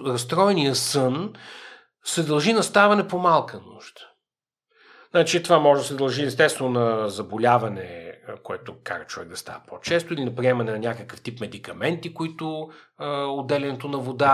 разстроения 0.06 0.76
сън 0.76 1.34
се 2.04 2.24
дължи 2.24 2.54
на 2.54 2.64
ставане 2.64 3.08
по 3.08 3.18
малка 3.20 3.62
нужда. 3.74 4.11
Значи 5.12 5.44
това 5.44 5.60
може 5.60 5.82
да 5.82 5.88
се 5.88 5.96
дължи 5.96 6.24
естествено 6.24 6.70
на 6.70 7.10
заболяване, 7.10 8.14
което 8.44 8.76
кара 8.84 9.06
човек 9.06 9.30
да 9.30 9.38
става 9.38 9.62
по-често, 9.68 10.14
или 10.14 10.26
на 10.26 10.36
приемане 10.36 10.72
на 10.72 10.80
някакъв 10.80 11.22
тип 11.22 11.40
медикаменти, 11.40 12.14
които 12.14 12.70
а, 12.98 13.26
отделянето 13.26 13.88
на 13.88 13.98
вода 13.98 14.28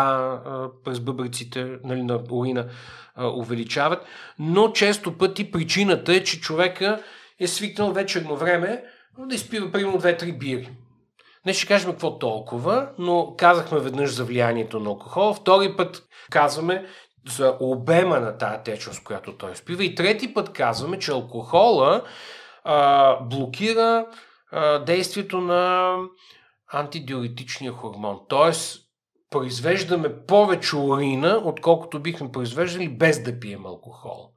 а, 0.45 0.69
през 0.85 0.99
бъбриците 0.99 1.77
нали, 1.83 2.03
на 2.03 2.19
урина 2.31 2.67
а, 3.15 3.27
увеличават. 3.27 4.05
Но 4.39 4.71
често 4.71 5.17
пъти 5.17 5.51
причината 5.51 6.13
е, 6.13 6.23
че 6.23 6.41
човека 6.41 7.01
е 7.39 7.47
свикнал 7.47 7.91
вечерно 7.91 8.35
време 8.35 8.83
да 9.19 9.35
изпива 9.35 9.71
примерно 9.71 10.01
2-3 10.01 10.37
бири. 10.37 10.69
Не 11.45 11.53
ще 11.53 11.67
кажем 11.67 11.91
какво 11.91 12.19
толкова, 12.19 12.89
но 12.99 13.35
казахме 13.37 13.79
веднъж 13.79 14.13
за 14.13 14.23
влиянието 14.23 14.79
на 14.79 14.89
алкохол. 14.89 15.33
Втори 15.33 15.75
път 15.77 16.03
казваме, 16.29 16.85
за 17.29 17.57
обема 17.59 18.19
на 18.19 18.37
тази 18.37 18.63
течност, 18.63 19.03
която 19.03 19.37
той 19.37 19.55
спива. 19.55 19.83
И 19.83 19.95
трети 19.95 20.33
път 20.33 20.53
казваме, 20.53 20.99
че 20.99 21.11
алкохола 21.11 22.03
а, 22.63 23.15
блокира 23.19 24.05
а, 24.51 24.79
действието 24.79 25.41
на 25.41 25.93
антидиуретичния 26.73 27.71
хормон. 27.71 28.19
Тоест, 28.29 28.87
произвеждаме 29.29 30.25
повече 30.25 30.75
урина, 30.75 31.41
отколкото 31.43 31.99
бихме 31.99 32.31
произвеждали 32.31 32.89
без 32.89 33.23
да 33.23 33.39
пием 33.39 33.65
алкохол. 33.65 34.29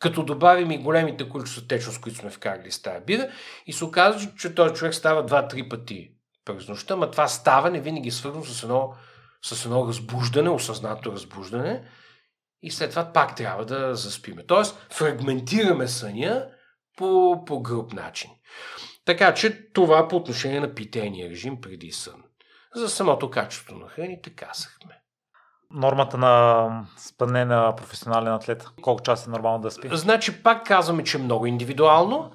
Като 0.00 0.22
добавим 0.22 0.70
и 0.70 0.78
големите 0.78 1.28
количества 1.28 1.66
течност, 1.66 2.00
които 2.00 2.18
сме 2.18 2.30
вкарали 2.30 2.70
с 2.70 2.82
тази 2.82 3.04
бира, 3.04 3.28
и 3.66 3.72
се 3.72 3.84
оказва, 3.84 4.30
че 4.38 4.54
този 4.54 4.74
човек 4.74 4.94
става 4.94 5.26
2-3 5.26 5.68
пъти 5.68 6.10
през 6.44 6.68
нощта, 6.68 6.96
но 6.96 7.10
това 7.10 7.28
става 7.28 7.70
не 7.70 7.80
винаги 7.80 8.08
е 8.08 8.12
свързано 8.12 8.44
с 8.44 8.62
едно, 8.62 8.94
с 9.42 9.64
едно 9.64 9.86
разбуждане, 9.88 10.50
осъзнато 10.50 11.12
разбуждане, 11.12 11.88
и 12.62 12.70
след 12.70 12.90
това 12.90 13.12
пак 13.12 13.36
трябва 13.36 13.64
да 13.64 13.94
заспиме. 13.94 14.46
Тоест, 14.46 14.86
фрагментираме 14.90 15.88
съня 15.88 16.46
по, 16.96 17.42
по 17.46 17.62
груп 17.62 17.92
начин. 17.92 18.30
Така 19.04 19.34
че 19.34 19.72
това 19.72 20.08
по 20.08 20.16
отношение 20.16 20.60
на 20.60 20.74
питения 20.74 21.30
режим 21.30 21.60
преди 21.60 21.92
сън. 21.92 22.22
За 22.74 22.88
самото 22.88 23.30
качество 23.30 23.78
на 23.78 23.88
храните 23.88 24.30
казахме. 24.30 24.94
Нормата 25.70 26.18
на 26.18 26.68
спане 26.96 27.44
на 27.44 27.76
професионален 27.76 28.32
атлет, 28.32 28.66
колко 28.82 29.02
часа 29.02 29.30
е 29.30 29.32
нормално 29.32 29.62
да 29.62 29.70
спи? 29.70 29.88
Значи 29.92 30.42
пак 30.42 30.66
казваме, 30.66 31.04
че 31.04 31.16
е 31.16 31.20
много 31.20 31.46
индивидуално. 31.46 32.32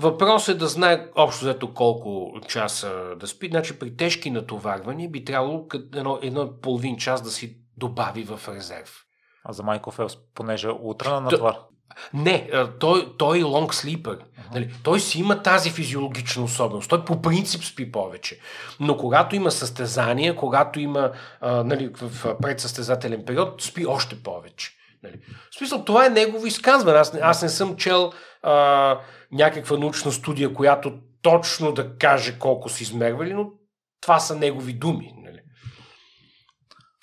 Въпросът 0.00 0.54
е 0.54 0.58
да 0.58 0.66
знае 0.66 1.06
общо 1.16 1.44
взето 1.44 1.74
колко 1.74 2.40
часа 2.48 3.14
да 3.16 3.26
спи. 3.26 3.48
Значи 3.48 3.78
при 3.78 3.96
тежки 3.96 4.30
натоварвания 4.30 5.10
би 5.10 5.24
трябвало 5.24 5.66
едно, 5.94 6.18
едно 6.22 6.60
половин 6.60 6.96
час 6.96 7.22
да 7.22 7.30
си 7.30 7.56
добави 7.76 8.24
в 8.24 8.40
резерв. 8.48 9.07
А 9.48 9.52
за 9.52 9.62
Майкъл 9.62 9.92
Фелс, 9.92 10.18
понеже 10.34 10.68
утре 10.68 11.08
на 11.08 11.20
натвар. 11.20 11.54
Не, 12.14 12.50
той, 12.80 13.16
той 13.18 13.38
е 13.38 13.42
лонг 13.42 13.74
слипър. 13.74 14.16
Uh-huh. 14.16 14.54
Нали, 14.54 14.74
той 14.82 15.00
си 15.00 15.20
има 15.20 15.42
тази 15.42 15.70
физиологична 15.70 16.44
особеност. 16.44 16.90
Той 16.90 17.04
по 17.04 17.22
принцип 17.22 17.64
спи 17.64 17.92
повече. 17.92 18.38
Но 18.80 18.96
когато 18.96 19.36
има 19.36 19.50
състезания, 19.50 20.36
когато 20.36 20.80
има 20.80 21.12
а, 21.40 21.64
нали, 21.64 21.90
в 21.94 22.36
предсъстезателен 22.42 23.24
период, 23.24 23.62
спи 23.62 23.86
още 23.86 24.22
повече. 24.22 24.70
Нали. 25.02 25.14
В 25.50 25.58
смисъл, 25.58 25.84
това 25.84 26.06
е 26.06 26.10
негово 26.10 26.46
изказване. 26.46 26.98
Аз, 26.98 27.14
аз 27.22 27.42
не 27.42 27.48
съм 27.48 27.76
чел 27.76 28.12
а, 28.42 28.98
някаква 29.32 29.76
научна 29.76 30.12
студия, 30.12 30.54
която 30.54 30.92
точно 31.22 31.72
да 31.72 31.96
каже 31.96 32.38
колко 32.38 32.68
си 32.68 32.82
измервали, 32.82 33.34
но 33.34 33.50
това 34.00 34.18
са 34.18 34.36
негови 34.36 34.72
думи 34.72 35.14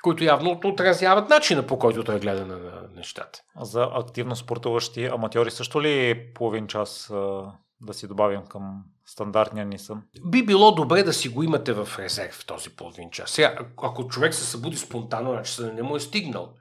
които 0.06 0.23
явно 0.23 0.60
отразяват 0.64 1.30
начина 1.30 1.68
по 1.68 1.80
който 1.80 2.03
той 2.03 2.19
гледа 2.19 2.45
на, 2.45 2.57
на 2.57 2.90
нещата. 2.95 3.40
За 3.61 3.90
активно 3.94 4.36
спортуващи 4.36 5.06
аматьори 5.06 5.52
също 5.52 5.82
ли 5.82 6.26
половин 6.34 6.68
час 6.68 7.10
а, 7.10 7.52
да 7.82 7.94
си 7.94 8.07
добавим 8.07 8.45
към 8.45 8.84
стандартния 9.06 9.65
ни 9.65 9.80
сън? 9.80 10.02
Би 10.26 10.45
било 10.45 10.72
добре 10.72 11.03
да 11.03 11.14
си 11.14 11.30
го 11.30 11.44
имате 11.44 11.73
в 11.73 11.90
резерв 11.99 12.45
този 12.45 12.69
половин 12.69 13.11
час. 13.11 13.32
Сега, 13.32 13.56
ако 13.84 14.07
човек 14.07 14.34
се 14.34 14.45
събуди 14.45 14.77
спонтанно, 14.77 15.32
значи 15.32 15.61
не 15.61 15.84
му 15.84 15.95
е 15.95 15.99
стигнал. 15.99 16.53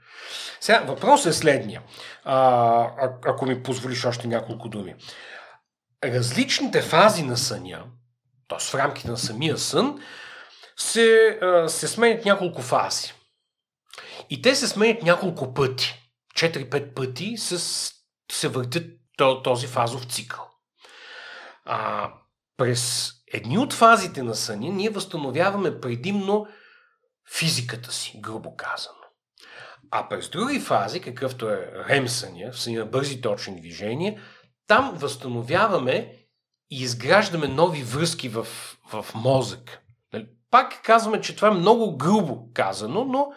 Сега, 0.61 0.85
въпросът 0.87 1.27
е 1.27 1.37
следния. 1.37 1.83
А, 2.25 3.09
ако 3.27 3.47
ми 3.47 3.63
позволиш 3.63 4.05
още 4.05 4.29
няколко 4.29 4.69
думи. 4.69 4.95
Различните 6.05 6.83
фази 6.83 7.23
на 7.23 7.37
съня, 7.37 7.85
т.е. 8.49 8.59
в 8.59 8.75
рамките 8.75 9.11
на 9.11 9.19
самия 9.19 9.59
сън, 9.59 10.01
се, 10.77 11.39
се 11.67 11.89
сменят 11.89 12.25
няколко 12.25 12.63
фази. 12.63 13.14
И 14.31 14.43
те 14.43 14.55
се 14.55 14.69
сменят 14.69 15.03
няколко 15.03 15.55
пъти. 15.55 16.01
4-5 16.37 16.95
пъти 16.95 17.37
с, 17.37 17.93
се 18.33 18.49
въртят 18.49 18.87
този 19.45 19.67
фазов 19.67 20.05
цикъл. 20.05 20.49
А, 21.65 22.11
през 22.57 23.13
едни 23.33 23.59
от 23.59 23.73
фазите 23.73 24.23
на 24.23 24.35
съня 24.35 24.73
ние 24.73 24.91
възстановяваме 24.91 25.81
предимно 25.81 26.47
физиката 27.33 27.93
си, 27.93 28.21
грубо 28.21 28.57
казано. 28.57 28.95
А 29.91 30.09
през 30.09 30.29
други 30.29 30.61
фази, 30.61 31.01
какъвто 31.01 31.49
е 31.49 31.73
рем 31.89 32.09
съня, 32.09 32.53
в 32.53 32.61
съня 32.61 32.87
бързи 32.87 33.21
точни 33.21 33.61
движения, 33.61 34.23
там 34.67 34.93
възстановяваме 34.95 36.17
и 36.71 36.83
изграждаме 36.83 37.49
нови 37.49 37.83
връзки 37.83 38.29
в, 38.29 38.47
в 38.93 39.07
мозък. 39.15 39.81
Нали? 40.13 40.29
Пак 40.51 40.83
казваме, 40.85 41.21
че 41.21 41.37
това 41.37 41.49
е 41.49 41.51
много 41.51 41.97
грубо 41.97 42.53
казано, 42.55 43.05
но 43.05 43.33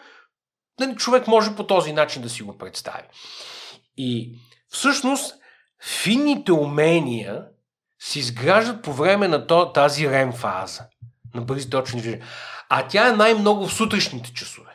Нали, 0.80 0.96
човек 0.96 1.26
може 1.26 1.56
по 1.56 1.66
този 1.66 1.92
начин 1.92 2.22
да 2.22 2.28
си 2.28 2.42
го 2.42 2.58
представи. 2.58 3.04
И 3.96 4.38
всъщност 4.68 5.34
финните 5.82 6.52
умения 6.52 7.44
се 7.98 8.18
изграждат 8.18 8.82
по 8.82 8.92
време 8.92 9.28
на 9.28 9.72
тази 9.72 10.10
рем 10.10 10.32
фаза, 10.32 10.84
на 11.34 11.40
бързи 11.40 11.70
точни 11.70 12.00
движения. 12.00 12.26
а 12.68 12.88
тя 12.88 13.08
е 13.08 13.12
най-много 13.12 13.66
в 13.66 13.74
сутрешните 13.74 14.32
часове. 14.32 14.70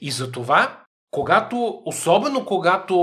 И 0.00 0.10
затова, 0.10 0.84
когато, 1.10 1.82
особено 1.84 2.46
когато 2.46 2.96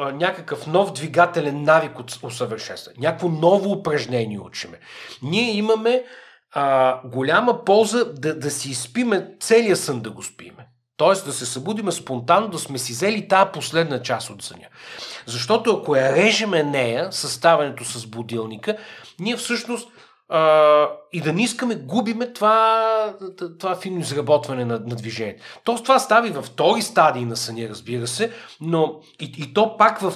а, 0.00 0.12
някакъв 0.12 0.66
нов 0.66 0.92
двигателен 0.92 1.62
навик 1.62 1.98
усъвършенства, 2.22 2.92
някакво 2.98 3.28
ново 3.28 3.72
упражнение 3.72 4.40
учиме, 4.40 4.80
ние 5.22 5.52
имаме 5.52 6.04
а, 6.52 7.00
голяма 7.04 7.64
полза 7.64 8.04
да, 8.04 8.38
да 8.38 8.50
си 8.50 8.70
изпиме 8.70 9.36
целия 9.40 9.76
сън 9.76 10.00
да 10.00 10.10
го 10.10 10.22
спиме. 10.22 10.63
Тоест 10.96 11.26
да 11.26 11.32
се 11.32 11.46
събудиме 11.46 11.92
спонтанно, 11.92 12.48
да 12.48 12.58
сме 12.58 12.78
си 12.78 12.92
взели 12.92 13.28
тази 13.28 13.50
последна 13.52 14.02
част 14.02 14.30
от 14.30 14.42
съня. 14.42 14.66
Защото 15.26 15.76
ако 15.76 15.96
я 15.96 16.16
режеме 16.16 16.62
нея, 16.62 17.12
съставането 17.12 17.84
с 17.84 18.06
будилника, 18.06 18.76
ние 19.20 19.36
всъщност 19.36 19.88
а, 20.28 20.88
и 21.12 21.20
да 21.20 21.32
не 21.32 21.42
искаме, 21.42 21.74
губиме 21.74 22.32
това, 22.32 23.16
това 23.58 23.76
финно 23.76 24.00
изработване 24.00 24.64
на, 24.64 24.78
на 24.78 24.96
движение. 24.96 25.36
То 25.64 25.82
това 25.82 25.98
става 25.98 26.28
и 26.28 26.30
във 26.30 26.44
втори 26.46 26.82
стадии 26.82 27.24
на 27.24 27.36
съня, 27.36 27.68
разбира 27.68 28.06
се, 28.06 28.32
но 28.60 29.00
и, 29.20 29.32
и 29.38 29.54
то 29.54 29.76
пак 29.76 30.00
в 30.00 30.12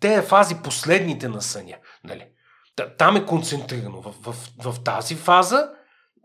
тези 0.00 0.26
фази 0.26 0.54
последните 0.64 1.28
на 1.28 1.42
съня. 1.42 1.76
Нали? 2.04 2.26
Там 2.98 3.16
е 3.16 3.26
концентрирано. 3.26 4.00
В, 4.00 4.14
в, 4.32 4.34
в 4.72 4.84
тази 4.84 5.14
фаза, 5.14 5.70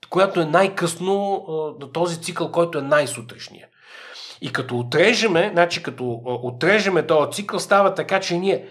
която 0.10 0.42
е 0.42 0.46
най-късно, 0.46 1.46
на 1.82 1.92
този 1.92 2.22
цикъл, 2.22 2.52
който 2.52 2.78
е 2.78 2.82
най-сутрешния. 2.82 3.68
И 4.42 4.54
като 4.54 4.78
отрежеме, 4.80 5.50
значи 5.54 5.84
като 5.84 6.22
отрежеме 6.26 7.08
този 7.08 7.32
цикъл, 7.32 7.60
става 7.60 7.94
така, 7.94 8.20
че 8.20 8.38
ние 8.38 8.68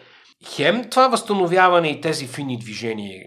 хем 0.47 0.91
това 0.91 1.09
възстановяване 1.09 1.89
и 1.89 2.01
тези 2.01 2.27
фини 2.27 2.59
движения 2.59 3.27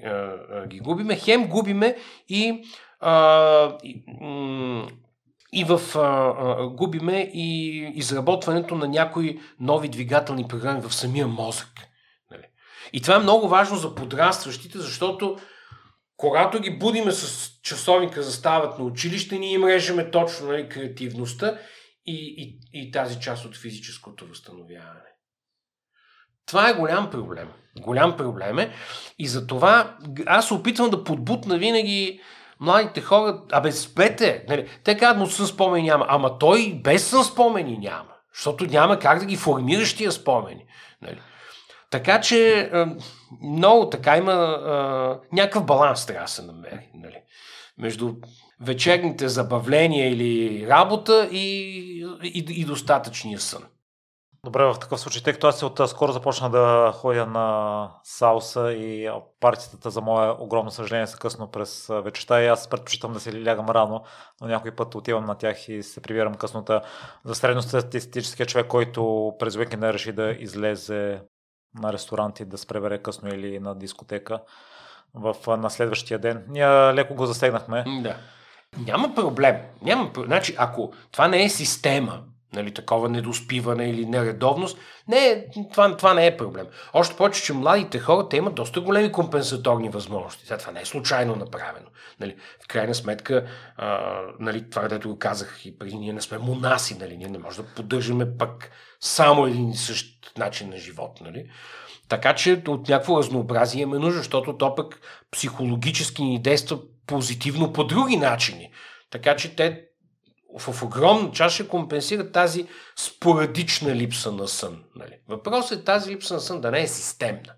ги 0.67 0.79
губиме, 0.79 1.15
хем 1.15 1.47
губиме 1.47 1.97
и, 2.29 2.63
и 5.53 5.63
в 5.63 5.81
а, 5.95 5.99
а, 5.99 6.67
губиме 6.67 7.31
и 7.33 7.77
изработването 7.95 8.75
на 8.75 8.87
някои 8.87 9.39
нови 9.59 9.89
двигателни 9.89 10.47
програми 10.47 10.81
в 10.81 10.95
самия 10.95 11.27
мозък. 11.27 11.67
Нали? 12.31 12.43
И 12.93 13.01
това 13.01 13.15
е 13.15 13.19
много 13.19 13.47
важно 13.47 13.77
за 13.77 13.95
подрастващите, 13.95 14.77
защото 14.77 15.37
когато 16.21 16.59
ги 16.59 16.77
будиме 16.77 17.11
с 17.11 17.51
часовника 17.63 18.23
за 18.23 18.31
стават 18.31 18.79
на 18.79 18.85
училище, 18.85 19.39
ние 19.39 19.53
им 19.53 19.63
режеме 19.63 20.11
точно 20.11 20.47
нали, 20.47 20.69
креативността 20.69 21.57
и, 22.05 22.35
и, 22.37 22.59
и 22.81 22.91
тази 22.91 23.19
част 23.19 23.45
от 23.45 23.57
физическото 23.57 24.27
възстановяване. 24.27 25.09
Това 26.45 26.69
е 26.69 26.73
голям 26.73 27.09
проблем. 27.09 27.49
Голям 27.79 28.17
проблем 28.17 28.59
е. 28.59 28.73
И 29.19 29.27
затова 29.27 29.97
аз 30.25 30.47
се 30.47 30.53
опитвам 30.53 30.89
да 30.89 31.03
подбутна 31.03 31.57
винаги 31.57 32.21
младите 32.59 33.01
хора, 33.01 33.43
абе 33.51 33.71
спете, 33.71 34.45
нали, 34.49 34.69
те 34.83 34.97
казват, 34.97 35.17
но 35.17 35.27
сън 35.27 35.47
спомени 35.47 35.87
няма. 35.87 36.05
Ама 36.09 36.37
той 36.37 36.81
без 36.83 37.07
сън 37.07 37.23
спомени 37.23 37.77
няма. 37.77 38.11
Защото 38.33 38.65
няма 38.65 38.99
как 38.99 39.19
да 39.19 39.25
ги 39.25 39.37
формираш 39.37 39.95
тия 39.95 40.11
спомени. 40.11 40.65
Така 41.91 42.21
че 42.21 42.71
много 43.43 43.89
така 43.89 44.17
има 44.17 44.57
някакъв 45.31 45.65
баланс 45.65 46.05
трябва 46.05 46.25
да 46.25 46.31
се 46.31 46.41
намери. 46.41 46.89
Нали, 46.93 47.17
между 47.77 48.13
вечерните 48.61 49.27
забавления 49.29 50.11
или 50.11 50.67
работа 50.67 51.29
и, 51.31 51.67
и, 52.23 52.45
и 52.49 52.65
достатъчния 52.65 53.39
сън. 53.39 53.63
Добре, 54.45 54.63
в 54.63 54.75
такъв 54.79 54.99
случай, 54.99 55.23
тъй 55.23 55.33
като 55.33 55.47
аз 55.47 55.63
от 55.63 55.89
скоро 55.89 56.11
започна 56.11 56.49
да 56.49 56.91
ходя 56.95 57.25
на 57.25 57.89
салса 58.03 58.71
и 58.71 59.09
партията 59.39 59.89
за 59.89 60.01
мое 60.01 60.35
огромно 60.39 60.71
съжаление 60.71 61.07
са 61.07 61.17
късно 61.17 61.51
през 61.51 61.87
вечерта 62.03 62.43
и 62.43 62.47
аз 62.47 62.69
предпочитам 62.69 63.13
да 63.13 63.19
се 63.19 63.45
лягам 63.45 63.69
рано, 63.69 64.03
но 64.41 64.47
някой 64.47 64.71
път 64.71 64.95
отивам 64.95 65.25
на 65.25 65.35
тях 65.35 65.69
и 65.69 65.83
се 65.83 66.01
прибирам 66.01 66.35
къснота. 66.35 66.81
За 67.25 67.35
средностатистическия 67.35 68.45
човек, 68.45 68.67
който 68.67 69.33
през 69.39 69.55
уикенда 69.55 69.93
реши 69.93 70.11
да 70.11 70.31
излезе 70.31 71.21
на 71.79 71.93
ресторант 71.93 72.39
и 72.39 72.45
да 72.45 72.57
спребере 72.57 72.97
късно 72.97 73.29
или 73.29 73.59
на 73.59 73.75
дискотека 73.75 74.39
в, 75.13 75.57
на 75.57 75.69
следващия 75.69 76.19
ден. 76.19 76.45
Ние 76.49 76.67
леко 76.67 77.15
го 77.15 77.25
засегнахме. 77.25 77.83
Да. 78.01 78.15
Няма 78.77 79.15
проблем. 79.15 79.55
Няма. 79.81 80.11
Значи, 80.25 80.55
ако 80.57 80.93
това 81.11 81.27
не 81.27 81.43
е 81.43 81.49
система, 81.49 82.21
нали, 82.53 82.73
такова 82.73 83.09
недоспиване 83.09 83.89
или 83.89 84.05
нередовност, 84.05 84.77
не, 85.07 85.45
това, 85.71 85.97
това 85.97 86.13
не 86.13 86.27
е 86.27 86.37
проблем. 86.37 86.67
Още 86.93 87.15
повече, 87.15 87.43
че 87.43 87.53
младите 87.53 87.99
хора, 87.99 88.29
те 88.29 88.37
имат 88.37 88.55
доста 88.55 88.81
големи 88.81 89.11
компенсаторни 89.11 89.89
възможности. 89.89 90.57
Това 90.59 90.71
не 90.71 90.81
е 90.81 90.85
случайно 90.85 91.35
направено. 91.35 91.87
Нали, 92.19 92.35
в 92.63 92.67
крайна 92.67 92.95
сметка, 92.95 93.45
а, 93.77 94.19
нали, 94.39 94.69
това, 94.69 94.81
където 94.81 95.09
го 95.09 95.19
казах 95.19 95.65
и 95.65 95.79
преди, 95.79 95.95
ние 95.95 96.13
не 96.13 96.21
сме 96.21 96.37
монаси, 96.37 96.97
нали, 96.97 97.17
ние 97.17 97.27
не 97.27 97.37
можем 97.37 97.65
да 97.65 97.71
поддържаме 97.75 98.37
пък 98.37 98.71
само 99.01 99.45
един 99.45 99.69
и 99.69 99.77
същ 99.77 100.37
начин 100.37 100.69
на 100.69 100.77
живот. 100.77 101.21
Нали. 101.21 101.51
Така 102.09 102.35
че 102.35 102.63
от 102.67 102.89
някакво 102.89 103.17
разнообразие 103.17 103.81
имаме 103.81 103.99
нужда, 103.99 104.17
защото 104.17 104.57
то 104.57 104.75
пък 104.75 105.01
психологически 105.31 106.23
ни 106.23 106.41
действа 106.41 106.79
позитивно 107.07 107.73
по 107.73 107.83
други 107.83 108.17
начини. 108.17 108.71
Така 109.09 109.35
че 109.35 109.55
те 109.55 109.85
в 110.59 110.83
огромна 110.83 111.31
част 111.31 111.55
ще 111.55 111.67
компенсират 111.67 112.31
тази 112.31 112.67
спорадична 112.97 113.95
липса 113.95 114.31
на 114.31 114.47
сън. 114.47 114.83
Нали? 114.95 115.19
Въпросът 115.27 115.79
е 115.79 115.83
тази 115.83 116.11
липса 116.11 116.33
на 116.33 116.39
сън 116.39 116.61
да 116.61 116.71
не 116.71 116.81
е 116.81 116.87
системна. 116.87 117.53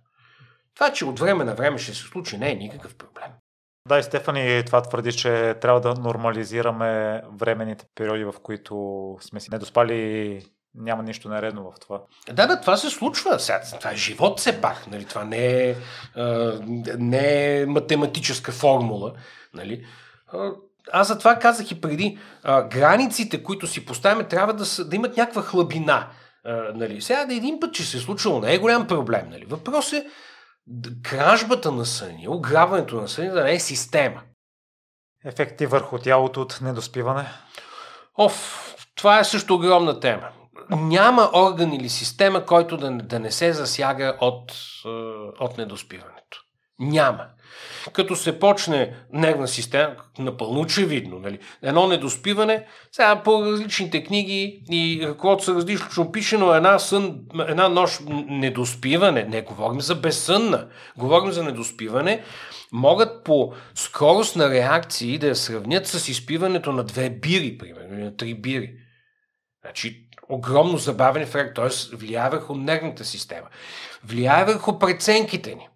Това, 0.75 0.93
че 0.93 1.05
от 1.05 1.19
време 1.19 1.43
на 1.43 1.55
време 1.55 1.77
ще 1.77 1.93
се 1.93 2.01
случи, 2.01 2.37
не 2.37 2.51
е 2.51 2.55
никакъв 2.55 2.95
проблем. 2.95 3.31
Да, 3.87 3.99
и 3.99 4.03
Стефани 4.03 4.63
това 4.65 4.81
твърди, 4.81 5.13
че 5.13 5.55
трябва 5.61 5.81
да 5.81 5.93
нормализираме 5.93 7.21
временните 7.39 7.85
периоди, 7.95 8.23
в 8.23 8.33
които 8.43 8.75
сме 9.21 9.39
си 9.39 9.49
недоспали 9.51 10.41
няма 10.75 11.03
нищо 11.03 11.29
наредно 11.29 11.71
в 11.71 11.79
това. 11.79 12.01
Да, 12.31 12.47
да, 12.47 12.61
това 12.61 12.77
се 12.77 12.89
случва. 12.89 13.39
Сега, 13.39 13.61
това 13.79 13.91
е 13.91 13.95
живот 13.95 14.39
все 14.39 14.61
пак. 14.61 14.87
Нали? 14.87 15.05
Това 15.05 15.23
не 15.23 15.69
е, 15.69 15.75
а, 16.15 16.59
не 16.97 17.59
е 17.59 17.65
математическа 17.65 18.51
формула. 18.51 19.13
Нали? 19.53 19.85
А, 20.27 20.51
аз 20.91 21.07
за 21.07 21.17
това 21.19 21.35
казах 21.35 21.71
и 21.71 21.81
преди. 21.81 22.19
А, 22.43 22.63
границите, 22.63 23.43
които 23.43 23.67
си 23.67 23.85
поставяме, 23.85 24.23
трябва 24.23 24.53
да, 24.53 24.65
са, 24.65 24.85
да 24.89 24.95
имат 24.95 25.17
някаква 25.17 25.41
хлабина. 25.41 26.07
А, 26.45 26.51
нали? 26.75 27.01
Сега 27.01 27.25
да 27.25 27.35
един 27.35 27.59
път, 27.59 27.73
че 27.73 27.83
се 27.83 27.97
е 27.97 28.01
случило, 28.01 28.39
не 28.39 28.53
е 28.53 28.59
голям 28.59 28.87
проблем. 28.87 29.29
Нали? 29.29 29.45
Въпрос 29.45 29.93
е 29.93 30.07
кражбата 31.03 31.71
на 31.71 31.85
съни, 31.85 32.27
ограбването 32.27 33.01
на 33.01 33.07
съни 33.07 33.29
да 33.29 33.43
не 33.43 33.53
е 33.53 33.59
система. 33.59 34.21
Ефекти 35.25 35.65
върху 35.65 35.99
тялото 35.99 36.41
от 36.41 36.59
недоспиване? 36.61 37.27
Оф, 38.17 38.75
това 38.95 39.19
е 39.19 39.23
също 39.23 39.55
огромна 39.55 39.99
тема 39.99 40.29
няма 40.69 41.29
орган 41.33 41.73
или 41.73 41.89
система, 41.89 42.45
който 42.45 42.77
да, 42.77 42.91
да 42.91 43.19
не 43.19 43.31
се 43.31 43.53
засяга 43.53 44.17
от, 44.21 44.51
е, 44.85 44.89
от 45.43 45.57
недоспиването. 45.57 46.39
Няма. 46.79 47.25
Като 47.93 48.15
се 48.15 48.39
почне 48.39 48.95
нервна 49.13 49.47
система, 49.47 49.95
напълно 50.19 50.59
очевидно, 50.59 51.19
нали? 51.19 51.39
едно 51.61 51.87
недоспиване, 51.87 52.65
сега 52.91 53.21
по 53.23 53.45
различните 53.45 54.03
книги 54.03 54.63
и 54.71 55.01
ръководство 55.07 55.51
са 55.51 55.55
различно 55.55 56.11
пишено 56.11 56.53
една, 56.53 56.79
сън, 56.79 57.19
една 57.47 57.69
нощ 57.69 58.01
недоспиване, 58.09 59.23
не 59.23 59.41
говорим 59.41 59.81
за 59.81 59.95
безсънна, 59.95 60.67
говорим 60.97 61.31
за 61.31 61.43
недоспиване, 61.43 62.23
могат 62.71 63.23
по 63.23 63.53
скорост 63.75 64.35
на 64.35 64.49
реакции 64.49 65.17
да 65.17 65.27
я 65.27 65.35
сравнят 65.35 65.87
с 65.87 66.07
изпиването 66.07 66.71
на 66.71 66.83
две 66.83 67.09
бири, 67.09 67.57
примерно, 67.57 67.95
или 67.95 68.03
на 68.03 68.15
три 68.15 68.33
бири. 68.33 68.73
Значи, 69.61 70.07
огромно 70.33 70.77
забавен 70.77 71.23
ефект, 71.23 71.55
т.е. 71.55 71.95
влияе 71.95 72.29
върху 72.29 72.55
нервната 72.55 73.05
система. 73.05 73.47
Влияе 74.05 74.45
върху 74.45 74.79
преценките 74.79 75.55
ни. 75.55 75.69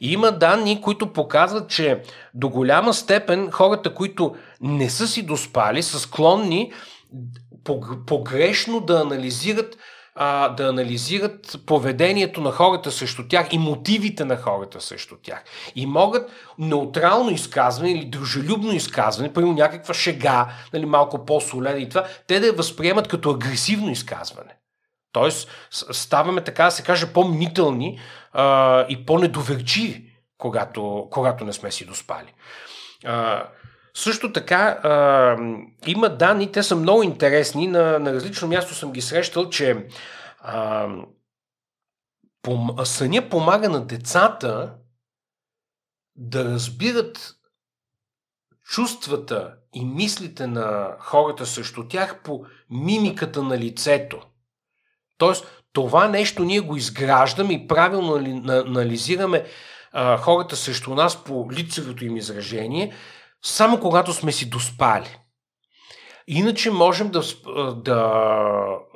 И 0.00 0.12
има 0.12 0.32
данни, 0.32 0.80
които 0.82 1.12
показват, 1.12 1.70
че 1.70 2.02
до 2.34 2.48
голяма 2.48 2.94
степен 2.94 3.50
хората, 3.50 3.94
които 3.94 4.34
не 4.60 4.90
са 4.90 5.08
си 5.08 5.22
доспали, 5.22 5.82
са 5.82 5.98
склонни 5.98 6.72
погрешно 8.06 8.80
да 8.80 9.00
анализират 9.00 9.76
а, 10.14 10.48
да 10.48 10.68
анализират 10.68 11.56
поведението 11.66 12.40
на 12.40 12.50
хората 12.50 12.90
срещу 12.90 13.28
тях 13.28 13.52
и 13.52 13.58
мотивите 13.58 14.24
на 14.24 14.36
хората 14.36 14.80
срещу 14.80 15.16
тях. 15.22 15.44
И 15.74 15.86
могат 15.86 16.30
неутрално 16.58 17.30
изказване 17.30 17.92
или 17.92 18.04
дружелюбно 18.04 18.72
изказване, 18.72 19.32
примерно 19.32 19.54
някаква 19.54 19.94
шега, 19.94 20.48
нали, 20.72 20.86
малко 20.86 21.24
по-солена 21.24 21.78
и 21.78 21.88
това, 21.88 22.04
те 22.26 22.40
да 22.40 22.46
я 22.46 22.52
възприемат 22.52 23.08
като 23.08 23.30
агресивно 23.30 23.90
изказване. 23.90 24.56
Тоест, 25.12 25.50
ставаме, 25.70 26.44
така 26.44 26.64
да 26.64 26.70
се 26.70 26.82
каже, 26.82 27.12
по-мнителни 27.12 28.00
а, 28.32 28.86
и 28.88 29.06
по-недоверчиви, 29.06 30.10
когато, 30.38 31.08
когато 31.10 31.44
не 31.44 31.52
сме 31.52 31.70
си 31.70 31.86
доспали. 31.86 32.34
А, 33.04 33.44
също 33.96 34.32
така 34.32 34.80
а, 34.82 35.36
има 35.86 36.08
данни, 36.08 36.52
те 36.52 36.62
са 36.62 36.76
много 36.76 37.02
интересни, 37.02 37.66
на, 37.66 37.98
на 37.98 38.12
различно 38.12 38.48
място 38.48 38.74
съм 38.74 38.92
ги 38.92 39.00
срещал, 39.00 39.50
че 39.50 39.86
а, 40.40 40.88
пом, 42.42 42.70
съня 42.84 43.28
помага 43.28 43.68
на 43.68 43.86
децата 43.86 44.74
да 46.16 46.44
разбират 46.44 47.34
чувствата 48.64 49.54
и 49.74 49.84
мислите 49.84 50.46
на 50.46 50.96
хората 50.98 51.46
срещу 51.46 51.88
тях 51.88 52.22
по 52.22 52.44
мимиката 52.70 53.42
на 53.42 53.58
лицето. 53.58 54.20
Тоест, 55.18 55.64
това 55.72 56.08
нещо 56.08 56.44
ние 56.44 56.60
го 56.60 56.76
изграждаме 56.76 57.52
и 57.52 57.66
правилно 57.68 58.14
анализираме 58.48 59.44
а, 59.92 60.16
хората 60.16 60.56
срещу 60.56 60.94
нас 60.94 61.24
по 61.24 61.48
лицевото 61.52 62.04
им 62.04 62.16
изражение, 62.16 62.92
само 63.44 63.80
когато 63.80 64.12
сме 64.12 64.32
си 64.32 64.50
доспали. 64.50 65.18
Иначе 66.26 66.70
можем 66.70 67.10
да, 67.10 67.22
да 67.76 68.24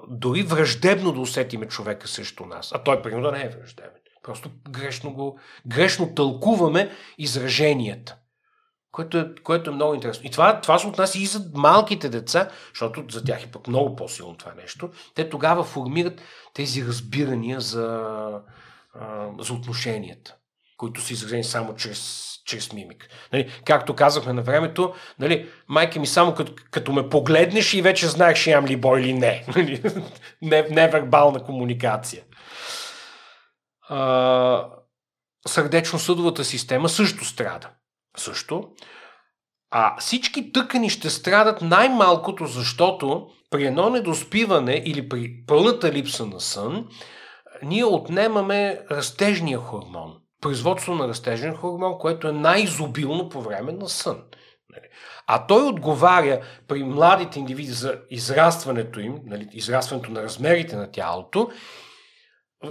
дори 0.08 0.42
враждебно 0.42 1.12
да 1.12 1.20
усетиме 1.20 1.68
човека 1.68 2.08
срещу 2.08 2.46
нас. 2.46 2.72
А 2.74 2.82
той, 2.82 3.02
примерно, 3.02 3.22
да 3.22 3.32
не 3.32 3.42
е 3.42 3.48
враждебен. 3.48 4.00
Просто 4.22 4.50
грешно, 4.70 5.12
го, 5.12 5.38
грешно 5.66 6.14
тълкуваме 6.14 6.90
израженията. 7.18 8.16
Което 8.92 9.18
е, 9.18 9.34
което 9.42 9.70
е 9.70 9.74
много 9.74 9.94
интересно. 9.94 10.26
И 10.26 10.30
това, 10.30 10.60
това 10.60 10.78
се 10.78 10.86
отнася 10.86 11.18
и 11.18 11.26
за 11.26 11.50
малките 11.54 12.08
деца, 12.08 12.50
защото 12.68 13.04
за 13.10 13.24
тях 13.24 13.44
е 13.44 13.50
пък 13.50 13.68
много 13.68 13.96
по-силно 13.96 14.36
това 14.36 14.54
нещо. 14.54 14.90
Те 15.14 15.28
тогава 15.28 15.64
формират 15.64 16.22
тези 16.54 16.86
разбирания 16.86 17.60
за, 17.60 18.10
за 19.38 19.52
отношенията, 19.52 20.36
които 20.76 21.00
са 21.00 21.12
изразени 21.12 21.44
само 21.44 21.74
чрез, 21.74 22.27
чрез 22.48 22.72
мимик. 22.72 23.08
Нали, 23.32 23.60
както 23.64 23.96
казахме 23.96 24.32
на 24.32 24.42
времето, 24.42 24.94
нали, 25.18 25.48
майка 25.68 26.00
ми 26.00 26.06
само 26.06 26.34
като, 26.34 26.52
като 26.70 26.92
ме 26.92 27.08
погледнеш 27.08 27.74
и 27.74 27.82
вече 27.82 28.08
знаеш, 28.08 28.46
имам 28.46 28.66
ли 28.66 28.76
бой 28.76 29.00
или 29.00 29.12
не. 29.12 29.44
Нали, 29.56 29.82
невербална 30.70 31.44
комуникация. 31.44 32.22
сърдечно-съдовата 35.48 36.44
система 36.44 36.88
също 36.88 37.24
страда. 37.24 37.70
Също. 38.16 38.68
А 39.70 39.96
всички 40.00 40.52
тъкани 40.52 40.90
ще 40.90 41.10
страдат 41.10 41.62
най-малкото, 41.62 42.46
защото 42.46 43.26
при 43.50 43.66
едно 43.66 43.90
недоспиване 43.90 44.82
или 44.86 45.08
при 45.08 45.44
пълната 45.46 45.92
липса 45.92 46.26
на 46.26 46.40
сън, 46.40 46.88
ние 47.62 47.84
отнемаме 47.84 48.80
растежния 48.90 49.58
хормон. 49.58 50.14
Производство 50.40 50.94
на 50.94 51.08
растежен 51.08 51.56
хормон, 51.56 51.98
което 51.98 52.28
е 52.28 52.32
най-изобилно 52.32 53.28
по 53.28 53.42
време 53.42 53.72
на 53.72 53.88
сън. 53.88 54.22
Нали? 54.70 54.88
А 55.26 55.46
той 55.46 55.66
отговаря 55.68 56.40
при 56.68 56.84
младите 56.84 57.38
индивиди 57.38 57.72
за 57.72 58.00
израстването 58.10 59.00
им, 59.00 59.18
нали, 59.24 59.48
израстването 59.52 60.10
на 60.10 60.22
размерите 60.22 60.76
на 60.76 60.90
тялото 60.90 61.50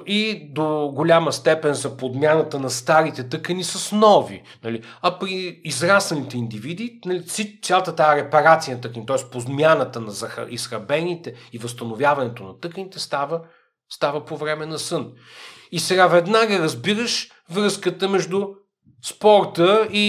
и 0.05 0.49
до 0.53 0.91
голяма 0.93 1.33
степен 1.33 1.73
за 1.73 1.97
подмяната 1.97 2.59
на 2.59 2.69
старите 2.69 3.29
тъкани 3.29 3.63
с 3.63 3.95
нови. 3.95 4.43
Нали? 4.63 4.83
А 5.01 5.19
при 5.19 5.61
израснените 5.63 6.37
индивиди, 6.37 6.99
нали, 7.05 7.23
цялата 7.61 7.95
тази 7.95 8.21
репарация 8.21 8.75
на 8.75 8.81
тъкани, 8.81 9.05
т.е. 9.05 9.29
подмяната 9.31 10.01
на 10.01 10.13
изхабените 10.49 11.33
и 11.53 11.57
възстановяването 11.57 12.43
на 12.43 12.59
тъканите 12.59 12.99
става, 12.99 13.41
става 13.89 14.25
по 14.25 14.37
време 14.37 14.65
на 14.65 14.79
сън. 14.79 15.11
И 15.71 15.79
сега 15.79 16.07
веднага 16.07 16.59
разбираш 16.59 17.31
връзката 17.49 18.09
между 18.09 18.47
спорта 19.05 19.87
и, 19.91 20.05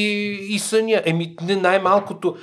и 0.50 0.58
съня. 0.58 1.02
Еми, 1.04 1.36
не 1.42 1.56
най-малкото 1.56 2.36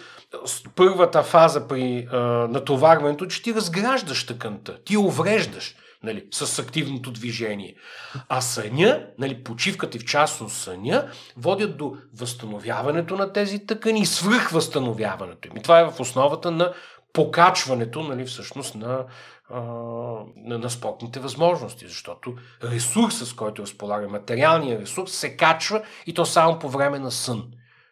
първата 0.75 1.23
фаза 1.23 1.67
при 1.67 2.07
а, 2.11 2.17
натоварването, 2.47 3.25
че 3.25 3.43
ти 3.43 3.53
разграждаш 3.53 4.25
тъканта, 4.25 4.83
ти 4.83 4.97
увреждаш 4.97 5.75
нали, 6.03 6.27
с 6.31 6.59
активното 6.59 7.11
движение. 7.11 7.75
А 8.29 8.41
съня, 8.41 9.05
нали, 9.19 9.43
почивката 9.43 9.97
и 9.97 9.99
в 9.99 10.05
частност 10.05 10.55
съня, 10.55 11.07
водят 11.37 11.77
до 11.77 11.97
възстановяването 12.19 13.15
на 13.15 13.33
тези 13.33 13.65
тъкани 13.65 13.99
и 13.99 14.05
свръхвъзстановяването 14.05 15.47
им. 15.47 15.57
И 15.57 15.61
това 15.61 15.79
е 15.79 15.85
в 15.85 15.99
основата 15.99 16.51
на 16.51 16.73
покачването, 17.13 18.03
нали, 18.03 18.25
всъщност, 18.25 18.75
на, 18.75 19.05
а, 19.49 19.61
на, 20.35 20.57
на 20.57 20.69
спортните 20.69 21.19
възможности, 21.19 21.87
защото 21.87 22.35
ресурсът, 22.63 23.27
с 23.27 23.33
който 23.33 23.61
разполага, 23.61 24.07
материалният 24.07 24.81
ресурс, 24.81 25.11
се 25.11 25.37
качва 25.37 25.83
и 26.05 26.13
то 26.13 26.25
само 26.25 26.59
по 26.59 26.69
време 26.69 26.99
на 26.99 27.11
сън. 27.11 27.51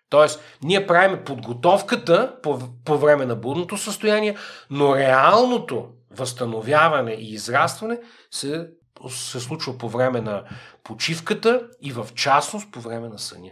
Тоест, 0.09 0.57
ние 0.63 0.87
правим 0.87 1.25
подготовката 1.25 2.39
по, 2.43 2.59
по 2.85 2.97
време 2.97 3.25
на 3.25 3.35
будното 3.35 3.77
състояние, 3.77 4.37
но 4.69 4.95
реалното 4.95 5.89
възстановяване 6.11 7.11
и 7.11 7.33
израстване 7.33 7.99
се, 8.31 8.69
се 9.09 9.39
случва 9.39 9.77
по 9.77 9.89
време 9.89 10.21
на 10.21 10.43
почивката 10.83 11.67
и 11.81 11.91
в 11.91 12.07
частност 12.15 12.71
по 12.71 12.81
време 12.81 13.09
на 13.09 13.19
съня. 13.19 13.51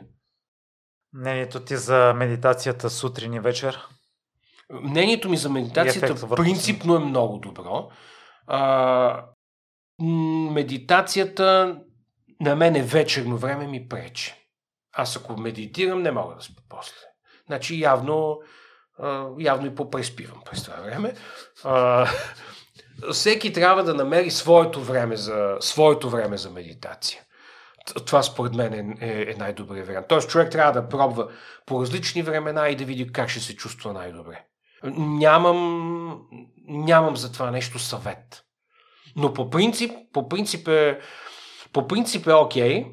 Мнението 1.13 1.59
ти 1.59 1.77
за 1.77 2.13
медитацията 2.15 2.89
сутрин 2.89 3.33
и 3.33 3.39
вечер? 3.39 3.79
Мнението 4.71 5.29
ми 5.29 5.37
за 5.37 5.49
медитацията 5.49 6.35
принципно 6.35 6.95
е 6.95 6.99
много 6.99 7.37
добро. 7.37 7.89
А, 8.47 9.25
медитацията 10.51 11.77
на 12.41 12.55
мен 12.55 12.75
е 12.75 12.81
вечерно 12.81 13.37
време 13.37 13.67
ми 13.67 13.87
пречи. 13.87 14.35
Аз 14.93 15.17
ако 15.17 15.37
медитирам, 15.37 16.01
не 16.01 16.11
мога 16.11 16.35
да 16.35 16.41
спа 16.41 16.61
после. 16.69 16.95
Значи 17.47 17.79
явно, 17.79 18.39
явно 19.39 19.67
и 19.67 19.75
попреспивам 19.75 20.41
през 20.45 20.63
това 20.63 20.75
време. 20.75 21.13
Всеки 23.11 23.53
трябва 23.53 23.83
да 23.83 23.93
намери 23.93 24.31
своето 24.31 24.81
време 24.81 25.15
за, 25.15 25.57
своето 25.59 26.09
време 26.09 26.37
за 26.37 26.49
медитация. 26.49 27.21
Това 28.05 28.23
според 28.23 28.53
мен 28.53 28.73
е, 28.73 29.05
е, 29.07 29.31
е 29.31 29.35
най-добрият 29.35 29.87
вариант. 29.87 30.07
Тоест 30.09 30.29
човек 30.29 30.51
трябва 30.51 30.81
да 30.81 30.89
пробва 30.89 31.27
по 31.65 31.81
различни 31.81 32.23
времена 32.23 32.69
и 32.69 32.75
да 32.75 32.85
види 32.85 33.11
как 33.11 33.29
ще 33.29 33.39
се 33.39 33.55
чувства 33.55 33.93
най-добре. 33.93 34.45
Нямам, 34.97 36.21
нямам 36.67 37.17
за 37.17 37.31
това 37.31 37.51
нещо 37.51 37.79
съвет. 37.79 38.43
Но 39.15 39.33
по 39.33 39.49
принцип, 39.49 39.91
по 40.13 40.29
принцип 40.29 40.67
е, 40.67 40.99
по 41.73 41.87
принцип 41.87 42.27
е 42.27 42.33
окей. 42.33 42.85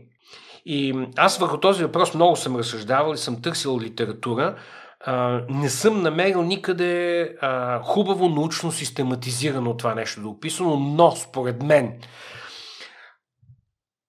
И 0.65 1.09
аз 1.17 1.39
върху 1.39 1.61
този 1.61 1.85
въпрос 1.85 2.15
много 2.15 2.37
съм 2.37 2.57
разсъждавал 2.57 3.15
и 3.15 3.19
съм 3.19 3.43
търсил 3.43 3.81
литература. 3.81 4.57
А, 5.01 5.43
не 5.49 5.69
съм 5.69 6.03
намерил 6.03 6.43
никъде 6.43 7.23
а, 7.41 7.83
хубаво 7.83 8.29
научно 8.29 8.73
систематизирано 8.73 9.77
това 9.77 9.95
нещо 9.95 10.21
да 10.21 10.27
е 10.27 10.31
описано, 10.31 10.77
но 10.77 11.11
според 11.11 11.63
мен 11.63 12.01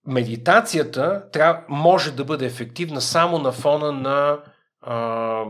медитацията 0.07 1.23
трябва, 1.31 1.63
може 1.69 2.11
да 2.11 2.25
бъде 2.25 2.45
ефективна 2.45 3.01
само 3.01 3.39
на 3.39 3.51
фона 3.51 3.91
на 3.91 4.39
а, 4.81 5.45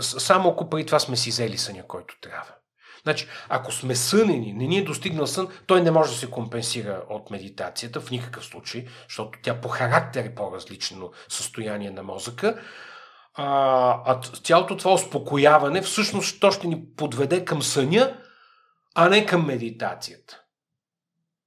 само 0.00 0.48
ако 0.48 0.70
преди 0.70 0.86
това 0.86 0.98
сме 0.98 1.16
си 1.16 1.30
взели 1.30 1.58
съня, 1.58 1.86
който 1.86 2.20
трябва. 2.20 2.54
Значи, 3.02 3.28
ако 3.48 3.72
сме 3.72 3.96
сънени, 3.96 4.52
не 4.52 4.66
ни 4.66 4.78
е 4.78 4.84
достигнал 4.84 5.26
сън, 5.26 5.48
той 5.66 5.82
не 5.82 5.90
може 5.90 6.12
да 6.12 6.18
се 6.18 6.30
компенсира 6.30 7.04
от 7.10 7.30
медитацията 7.30 8.00
в 8.00 8.10
никакъв 8.10 8.44
случай, 8.44 8.86
защото 9.08 9.38
тя 9.42 9.60
по 9.60 9.68
характер 9.68 10.24
е 10.24 10.34
по-различно 10.34 11.12
състояние 11.28 11.90
на 11.90 12.02
мозъка. 12.02 12.60
А, 13.34 14.02
а 14.06 14.20
цялото 14.20 14.76
това 14.76 14.92
успокояване 14.92 15.82
всъщност 15.82 16.40
то 16.40 16.50
ще 16.50 16.66
ни 16.66 16.84
подведе 16.96 17.44
към 17.44 17.62
съня, 17.62 18.16
а 18.94 19.08
не 19.08 19.26
към 19.26 19.46
медитацията. 19.46 20.40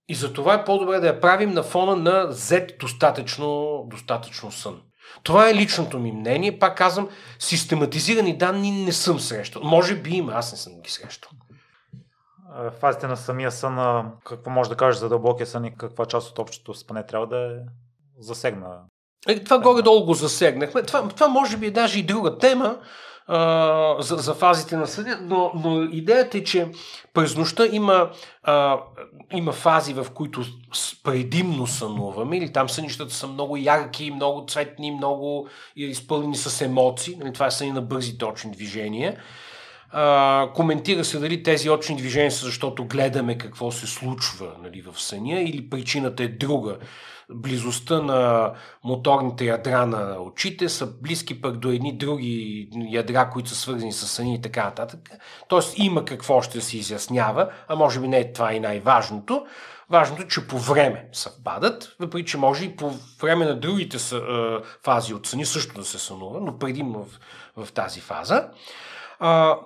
И 0.08 0.16
за 0.16 0.34
това 0.34 0.54
е 0.54 0.66
по-добре 0.66 1.00
да 1.00 1.08
я 1.08 1.22
правим 1.22 1.52
на 1.52 1.64
фона 1.64 1.96
на 1.96 2.34
Z 2.34 2.80
достатъчно, 2.80 3.84
достатъчно 3.88 4.52
сън. 4.52 4.82
Това 5.26 5.50
е 5.50 5.56
личното 5.56 6.00
ми 6.00 6.12
мнение. 6.12 6.60
Пак 6.60 6.78
казвам, 6.78 7.10
систематизирани 7.40 8.38
данни 8.38 8.72
не 8.72 8.92
съм 8.92 9.20
срещал. 9.20 9.62
Може 9.64 9.96
би 9.96 10.16
има, 10.16 10.34
аз 10.36 10.52
не 10.52 10.58
съм 10.58 10.82
ги 10.82 10.90
срещал. 10.90 11.32
Фазите 12.80 13.08
на 13.08 13.18
самия 13.18 13.52
сън, 13.52 14.06
какво 14.26 14.50
може 14.50 14.70
да 14.70 14.76
кажеш 14.76 15.00
за 15.00 15.10
дълбокия 15.10 15.48
сън 15.48 15.66
и 15.66 15.76
каква 15.78 16.06
част 16.06 16.30
от 16.32 16.40
общото 16.40 16.74
спане 16.74 17.06
трябва 17.06 17.28
да 17.28 17.38
е 17.38 17.56
засегна? 18.20 18.68
Е, 19.28 19.44
това 19.44 19.60
горе-долу 19.60 20.06
го 20.06 20.14
засегнахме. 20.14 20.84
Това, 20.84 21.08
това 21.08 21.28
може 21.28 21.58
би 21.58 21.66
е 21.66 21.72
даже 21.72 22.00
и 22.00 22.04
друга 22.04 22.38
тема, 22.38 22.78
а, 23.28 24.02
за, 24.02 24.16
за 24.16 24.34
фазите 24.34 24.78
на 24.78 24.88
съня, 24.88 25.20
но, 25.22 25.52
но 25.56 25.82
идеята 25.84 26.38
е, 26.38 26.44
че 26.44 26.72
през 27.14 27.36
нощта 27.36 27.66
има, 27.72 28.12
а, 28.44 28.80
има 29.34 29.52
фази, 29.52 29.94
в 29.94 30.08
които 30.14 30.44
предимно 31.04 31.68
сънуваме, 31.68 32.38
или 32.38 32.54
там 32.54 32.70
сънищата 32.70 33.14
са 33.14 33.28
много 33.28 33.58
ярки, 33.58 34.12
много 34.12 34.46
цветни, 34.48 34.92
много 34.92 35.48
изпълнени 35.76 36.36
с 36.36 36.62
емоции. 36.62 37.16
Нали, 37.20 37.34
това 37.34 37.46
е 37.46 37.52
съни 37.52 37.72
на 37.72 37.82
бързи 37.82 38.18
точни 38.18 38.52
движения. 38.52 39.18
А, 39.92 40.50
коментира 40.56 41.06
се 41.06 41.20
дали 41.20 41.44
тези 41.44 41.70
очни 41.70 41.96
движения 41.96 42.32
са 42.32 42.46
защото 42.46 42.86
гледаме 42.86 43.38
какво 43.38 43.72
се 43.72 43.88
случва 43.88 44.52
нали, 44.64 44.82
в 44.82 45.02
съня 45.02 45.42
или 45.42 45.70
причината 45.70 46.24
е 46.24 46.28
друга. 46.28 46.78
Близостта 47.32 48.02
на 48.02 48.52
моторните 48.84 49.46
ядра 49.46 49.86
на 49.86 50.18
очите 50.20 50.70
са 50.70 50.86
близки 51.02 51.42
пък 51.42 51.58
до 51.58 51.70
едни 51.70 51.98
други 51.98 52.70
ядра, 52.90 53.30
които 53.30 53.50
са 53.50 53.56
свързани 53.56 53.94
с 53.94 54.08
съня 54.08 54.34
и 54.34 54.42
така 54.42 54.64
нататък. 54.64 55.00
Тоест 55.48 55.74
има 55.78 56.06
какво 56.06 56.42
ще 56.42 56.62
се 56.62 56.78
изяснява, 56.78 57.50
а 57.68 57.76
може 57.76 58.00
би 58.00 58.08
не 58.08 58.20
е 58.20 58.34
това 58.34 58.54
и 58.54 58.60
най-важното. 58.60 59.46
Важното 59.90 60.22
е, 60.22 60.28
че 60.28 60.48
по 60.48 60.58
време 60.58 61.10
съвпадат, 61.14 61.96
въпреки 62.00 62.26
че 62.26 62.38
може 62.38 62.66
и 62.66 62.76
по 62.76 62.92
време 63.22 63.46
на 63.46 63.60
другите 63.60 63.98
фази 64.84 65.14
от 65.14 65.28
съни 65.28 65.46
също 65.46 65.74
да 65.74 65.86
се 65.86 66.00
сънува, 66.00 66.40
но 66.42 66.58
предимно 66.60 67.04
в, 67.04 67.20
в 67.66 67.72
тази 67.72 68.00
фаза 68.00 68.50
а, 69.20 69.58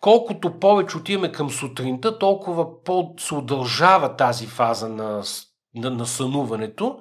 колкото 0.00 0.58
повече 0.58 0.96
отиваме 0.96 1.32
към 1.32 1.50
сутринта, 1.50 2.18
толкова 2.18 2.82
по-се 2.84 3.34
удължава 3.34 4.16
тази 4.16 4.46
фаза 4.46 4.88
на, 4.88 5.22
на, 5.74 5.90
на 5.90 6.06
сънуването. 6.06 7.00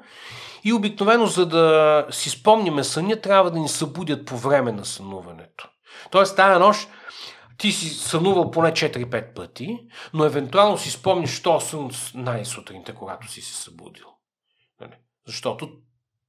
И 0.64 0.74
обикновено, 0.74 1.26
за 1.26 1.46
да 1.46 2.06
си 2.12 2.30
спомниме 2.30 2.84
съня, 2.84 3.22
трябва 3.22 3.52
да 3.52 3.60
ни 3.60 3.70
събудят 3.70 4.26
по 4.26 4.38
време 4.38 4.72
на 4.72 4.86
сънуването. 4.86 5.70
Тоест, 6.12 6.36
тая 6.36 6.60
нощ 6.60 6.90
ти 7.58 7.72
си 7.72 7.90
сънувал 7.90 8.52
поне 8.52 8.72
4-5 8.72 9.34
пъти, 9.34 9.80
но 10.14 10.26
евентуално 10.26 10.78
си 10.78 10.92
спомниш, 10.92 11.30
що 11.30 11.60
сън 11.60 11.90
най-сутринта, 12.16 12.96
когато 12.96 13.32
си 13.32 13.42
се 13.42 13.56
събудил. 13.56 14.06
Нали? 14.82 14.94
Защото 15.28 15.70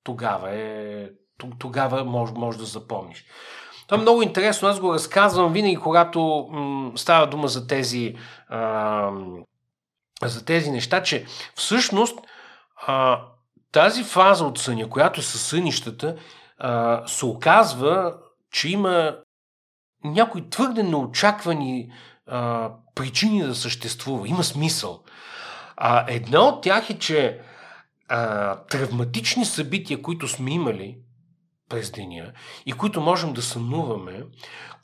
тогава 0.04 0.50
е 0.50 1.08
тогава 1.58 2.04
може, 2.04 2.32
може 2.32 2.58
да 2.58 2.64
запомниш. 2.64 3.24
Това 3.86 3.98
е 3.98 4.02
много 4.02 4.22
интересно. 4.22 4.68
Аз 4.68 4.80
го 4.80 4.94
разказвам 4.94 5.52
винаги, 5.52 5.76
когато 5.76 6.48
м- 6.50 6.92
става 6.96 7.26
дума 7.26 7.48
за 7.48 7.66
тези, 7.66 8.14
а, 8.48 9.10
за 10.22 10.44
тези 10.44 10.70
неща, 10.70 11.02
че 11.02 11.26
всъщност 11.54 12.18
а, 12.86 13.24
тази 13.72 14.04
фаза 14.04 14.44
от 14.44 14.58
съня, 14.58 14.90
която 14.90 15.20
е 15.20 15.22
със 15.22 15.42
сънищата, 15.42 16.16
а, 16.58 17.02
се 17.06 17.26
оказва, 17.26 18.16
че 18.52 18.68
има 18.68 19.16
някои 20.04 20.50
твърде 20.50 20.82
неочаквани 20.82 21.92
а, 22.26 22.70
причини 22.94 23.42
да 23.42 23.54
съществува. 23.54 24.28
Има 24.28 24.44
смисъл. 24.44 25.02
А 25.76 26.04
една 26.08 26.40
от 26.40 26.62
тях 26.62 26.90
е, 26.90 26.98
че 26.98 27.40
а, 28.08 28.56
травматични 28.56 29.44
събития, 29.44 30.02
които 30.02 30.28
сме 30.28 30.50
имали, 30.50 30.98
през 31.68 31.90
деня 31.90 32.32
и 32.66 32.72
които 32.72 33.00
можем 33.00 33.32
да 33.32 33.42
сънуваме, 33.42 34.24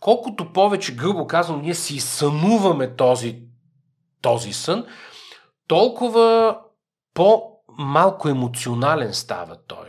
колкото 0.01 0.53
повече, 0.53 0.95
грубо 0.95 1.27
казвам, 1.27 1.63
ние 1.63 1.75
си 1.75 2.01
сънуваме 2.01 2.97
този, 2.97 3.43
този 4.23 4.53
сън, 4.53 4.87
толкова 5.67 6.59
по-малко 7.79 8.29
емоционален 8.29 9.15
става 9.15 9.57
той. 9.67 9.89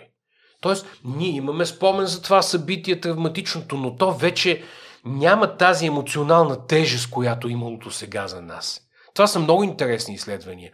Тоест, 0.61 0.87
ние 1.05 1.29
имаме 1.29 1.65
спомен 1.65 2.05
за 2.05 2.21
това 2.21 2.41
събитие, 2.41 2.99
травматичното, 2.99 3.77
но 3.77 3.95
то 3.95 4.13
вече 4.13 4.63
няма 5.05 5.57
тази 5.57 5.85
емоционална 5.85 6.67
тежест, 6.67 7.09
която 7.09 7.47
е 7.47 7.51
имало 7.51 7.77
до 7.77 7.91
сега 7.91 8.27
за 8.27 8.41
нас. 8.41 8.81
Това 9.13 9.27
са 9.27 9.39
много 9.39 9.63
интересни 9.63 10.13
изследвания. 10.13 10.71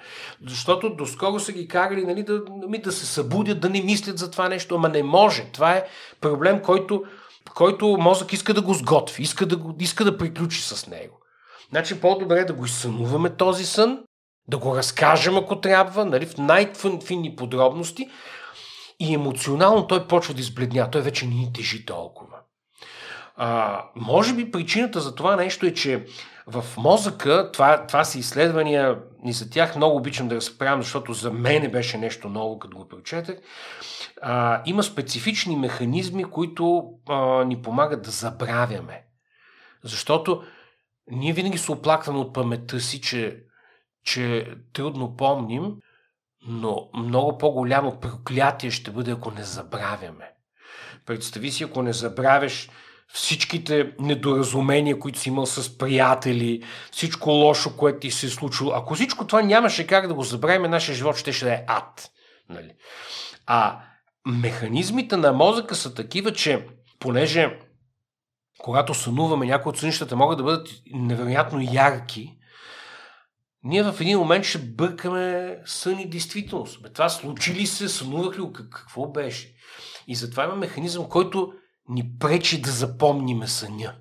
Защото 0.47 0.95
доскоро 0.95 1.39
са 1.39 1.51
ги 1.51 1.67
карали 1.67 2.05
нали, 2.05 2.23
да, 2.23 2.41
нали, 2.67 2.81
да 2.81 2.91
се 2.91 3.05
събудят, 3.05 3.59
да 3.59 3.69
не 3.69 3.81
мислят 3.81 4.17
за 4.17 4.31
това 4.31 4.49
нещо, 4.49 4.75
ама 4.75 4.89
не 4.89 5.03
може. 5.03 5.43
Това 5.53 5.73
е 5.73 5.87
проблем, 6.21 6.61
който, 6.61 7.03
който 7.55 7.97
мозък 7.99 8.33
иска 8.33 8.53
да 8.53 8.61
го 8.61 8.73
сготви, 8.73 9.23
иска 9.23 9.45
да, 9.45 9.57
го, 9.57 9.75
иска 9.79 10.03
да 10.05 10.17
приключи 10.17 10.61
с 10.61 10.87
него. 10.87 11.19
Значи 11.69 12.01
по-добре 12.01 12.39
е 12.39 12.45
да 12.45 12.53
го 12.53 12.65
изсънуваме 12.65 13.29
този 13.29 13.65
сън, 13.65 13.99
да 14.47 14.57
го 14.57 14.75
разкажем 14.75 15.37
ако 15.37 15.61
трябва, 15.61 16.05
нали, 16.05 16.25
в 16.25 16.37
най-финни 16.37 17.35
подробности 17.35 18.09
и 18.99 19.13
емоционално 19.13 19.87
той 19.87 20.07
почва 20.07 20.33
да 20.33 20.41
избледня. 20.41 20.91
Той 20.91 21.01
вече 21.01 21.27
не 21.27 21.35
ни 21.35 21.53
тежи 21.53 21.85
толкова. 21.85 22.37
А, 23.35 23.81
може 23.95 24.33
би 24.33 24.51
причината 24.51 24.99
за 24.99 25.15
това 25.15 25.35
нещо 25.35 25.65
е, 25.65 25.73
че 25.73 26.05
в 26.47 26.65
мозъка, 26.77 27.51
това, 27.51 27.87
това 27.87 28.03
са 28.03 28.19
изследвания, 28.19 28.99
и 29.25 29.33
за 29.33 29.49
тях 29.49 29.75
много 29.75 29.97
обичам 29.97 30.27
да 30.27 30.35
разправям, 30.35 30.81
защото 30.81 31.13
за 31.13 31.31
мен 31.31 31.71
беше 31.71 31.97
нещо 31.97 32.29
ново, 32.29 32.59
като 32.59 32.77
го 32.77 32.87
прочетах. 32.87 33.37
А, 34.21 34.61
има 34.65 34.83
специфични 34.83 35.55
механизми, 35.55 36.23
които 36.23 36.83
а, 37.09 37.43
ни 37.43 37.61
помагат 37.61 38.01
да 38.01 38.11
забравяме. 38.11 39.05
Защото 39.83 40.43
ние 41.11 41.33
винаги 41.33 41.57
се 41.57 41.71
оплакваме 41.71 42.19
от 42.19 42.33
паметта 42.33 42.79
си, 42.79 43.01
че, 43.01 43.43
че 44.05 44.55
трудно 44.73 45.15
помним, 45.15 45.73
но 46.47 46.89
много 46.97 47.37
по-голямо 47.37 47.99
проклятие 47.99 48.71
ще 48.71 48.91
бъде, 48.91 49.11
ако 49.11 49.31
не 49.31 49.43
забравяме. 49.43 50.31
Представи 51.05 51.51
си, 51.51 51.63
ако 51.63 51.81
не 51.81 51.93
забравяш 51.93 52.69
всичките 53.07 53.93
недоразумения, 53.99 54.99
които 54.99 55.19
си 55.19 55.29
имал 55.29 55.45
с 55.45 55.77
приятели, 55.77 56.63
всичко 56.91 57.29
лошо, 57.29 57.77
което 57.77 57.99
ти 57.99 58.11
се 58.11 58.25
е 58.25 58.29
случило. 58.29 58.71
Ако 58.71 58.95
всичко 58.95 59.27
това 59.27 59.41
нямаше 59.41 59.87
как 59.87 60.07
да 60.07 60.13
го 60.13 60.23
забравим, 60.23 60.71
нашия 60.71 60.95
живот 60.95 61.17
ще, 61.17 61.33
ще 61.33 61.53
е 61.53 61.63
ад. 61.67 62.09
Нали? 62.49 62.71
А 63.45 63.79
механизмите 64.27 65.17
на 65.17 65.33
мозъка 65.33 65.75
са 65.75 65.93
такива, 65.93 66.33
че 66.33 66.67
понеже 66.99 67.59
когато 68.57 68.93
сънуваме, 68.93 69.45
някои 69.45 69.69
от 69.69 69.77
сънищата 69.77 70.15
могат 70.15 70.37
да 70.37 70.43
бъдат 70.43 70.69
невероятно 70.93 71.59
ярки, 71.71 72.37
ние 73.65 73.83
в 73.83 73.95
един 74.01 74.19
момент 74.19 74.45
ще 74.45 74.57
бъркаме 74.57 75.57
сън 75.65 75.99
и 75.99 76.09
действителност. 76.09 76.81
Бе, 76.81 76.89
това 76.89 77.09
случи 77.09 77.53
ли 77.53 77.67
се, 77.67 77.89
сънувах 77.89 78.39
ли, 78.39 78.43
какво 78.53 79.07
беше? 79.07 79.55
И 80.07 80.15
затова 80.15 80.43
има 80.43 80.55
механизъм, 80.55 81.09
който 81.09 81.53
ни 81.89 82.17
пречи 82.19 82.61
да 82.61 82.71
запомниме 82.71 83.47
съня. 83.47 83.95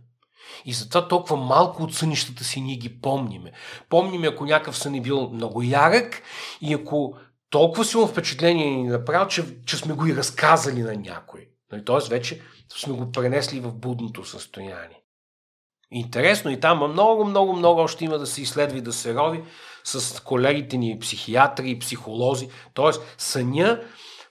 И 0.64 0.72
затова 0.72 1.08
толкова 1.08 1.36
малко 1.36 1.82
от 1.82 1.94
сънищата 1.94 2.44
си 2.44 2.60
ние 2.60 2.76
ги 2.76 3.00
помниме. 3.00 3.52
Помниме, 3.88 4.26
ако 4.26 4.44
някакъв 4.44 4.78
сън 4.78 4.94
е 4.94 5.00
бил 5.00 5.30
много 5.30 5.62
ярък 5.62 6.22
и 6.60 6.74
ако 6.74 7.16
толкова 7.50 7.84
силно 7.84 8.06
впечатление 8.06 8.76
ни 8.76 8.88
направил, 8.88 9.28
че, 9.28 9.64
че 9.66 9.76
сме 9.76 9.94
го 9.94 10.06
и 10.06 10.16
разказали 10.16 10.82
на 10.82 10.94
някой. 10.96 11.48
Нали, 11.72 11.84
тоест 11.84 12.08
вече 12.08 12.40
сме 12.76 12.94
го 12.94 13.12
пренесли 13.12 13.60
в 13.60 13.74
будното 13.74 14.24
състояние. 14.24 15.03
Интересно 15.90 16.50
и 16.50 16.60
там 16.60 16.92
много, 16.92 17.24
много, 17.24 17.52
много 17.52 17.80
още 17.80 18.04
има 18.04 18.18
да 18.18 18.26
се 18.26 18.42
изследва 18.42 18.78
и 18.78 18.80
да 18.80 18.92
се 18.92 19.14
рови 19.14 19.42
с 19.84 20.20
колегите 20.20 20.76
ни 20.76 20.98
психиатри 20.98 21.70
и 21.70 21.78
психолози. 21.78 22.48
Тоест 22.74 23.14
съня 23.18 23.80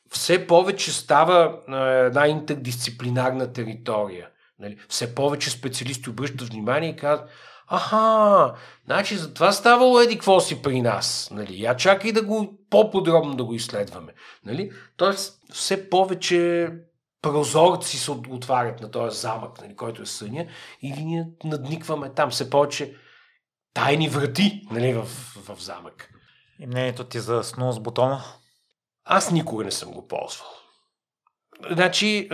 все 0.10 0.48
повече 0.48 0.92
става 0.92 1.60
една 2.06 2.28
интердисциплинарна 2.28 3.54
територия. 3.54 4.30
Нали? 4.60 4.78
Все 4.90 5.16
повече 5.16 5.50
специалисти 5.50 6.10
обръщат 6.10 6.50
внимание 6.50 6.90
и 6.90 6.96
казват, 6.96 7.30
аха, 7.68 8.54
значи 8.86 9.16
за 9.16 9.34
това 9.34 9.52
ставало 9.52 10.00
еди 10.00 10.14
какво 10.14 10.40
си 10.40 10.62
при 10.62 10.82
нас. 10.82 11.30
Нали? 11.32 11.62
Я 11.62 11.76
чакай 11.76 12.12
да 12.12 12.22
го 12.22 12.58
по-подробно 12.70 13.36
да 13.36 13.44
го 13.44 13.54
изследваме. 13.54 14.14
Нали? 14.46 14.72
Тоест, 14.98 15.40
все 15.54 15.90
повече 15.90 16.70
прозорци 17.24 17.98
се 17.98 18.12
отварят 18.12 18.82
на 18.82 18.92
този 18.92 19.20
замък, 19.20 19.62
нали, 19.62 19.76
който 19.76 20.02
е 20.02 20.06
съня, 20.06 20.46
и 20.82 20.92
ние 20.92 21.26
надникваме 21.44 22.10
там. 22.10 22.30
Все 22.30 22.50
повече 22.50 22.96
тайни 23.74 24.10
врати 24.10 24.62
нали, 24.72 24.94
в, 24.94 25.04
в 25.48 25.56
замък. 25.60 26.10
И 26.60 26.68
мнението 26.68 27.04
ти 27.04 27.20
за 27.20 27.44
снус 27.44 27.80
бутона? 27.80 28.24
Аз 29.06 29.32
никога 29.32 29.64
не 29.64 29.72
съм 29.72 29.92
го 29.92 30.08
ползвал. 30.08 30.50
Значи, 31.72 32.30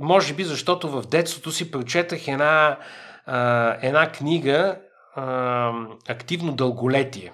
може 0.00 0.34
би 0.34 0.44
защото 0.44 0.88
в 0.88 1.06
детството 1.06 1.52
си 1.52 1.70
прочетах 1.70 2.28
една, 2.28 2.78
една 3.82 4.12
книга 4.12 4.80
Активно 6.08 6.54
дълголетие. 6.54 7.32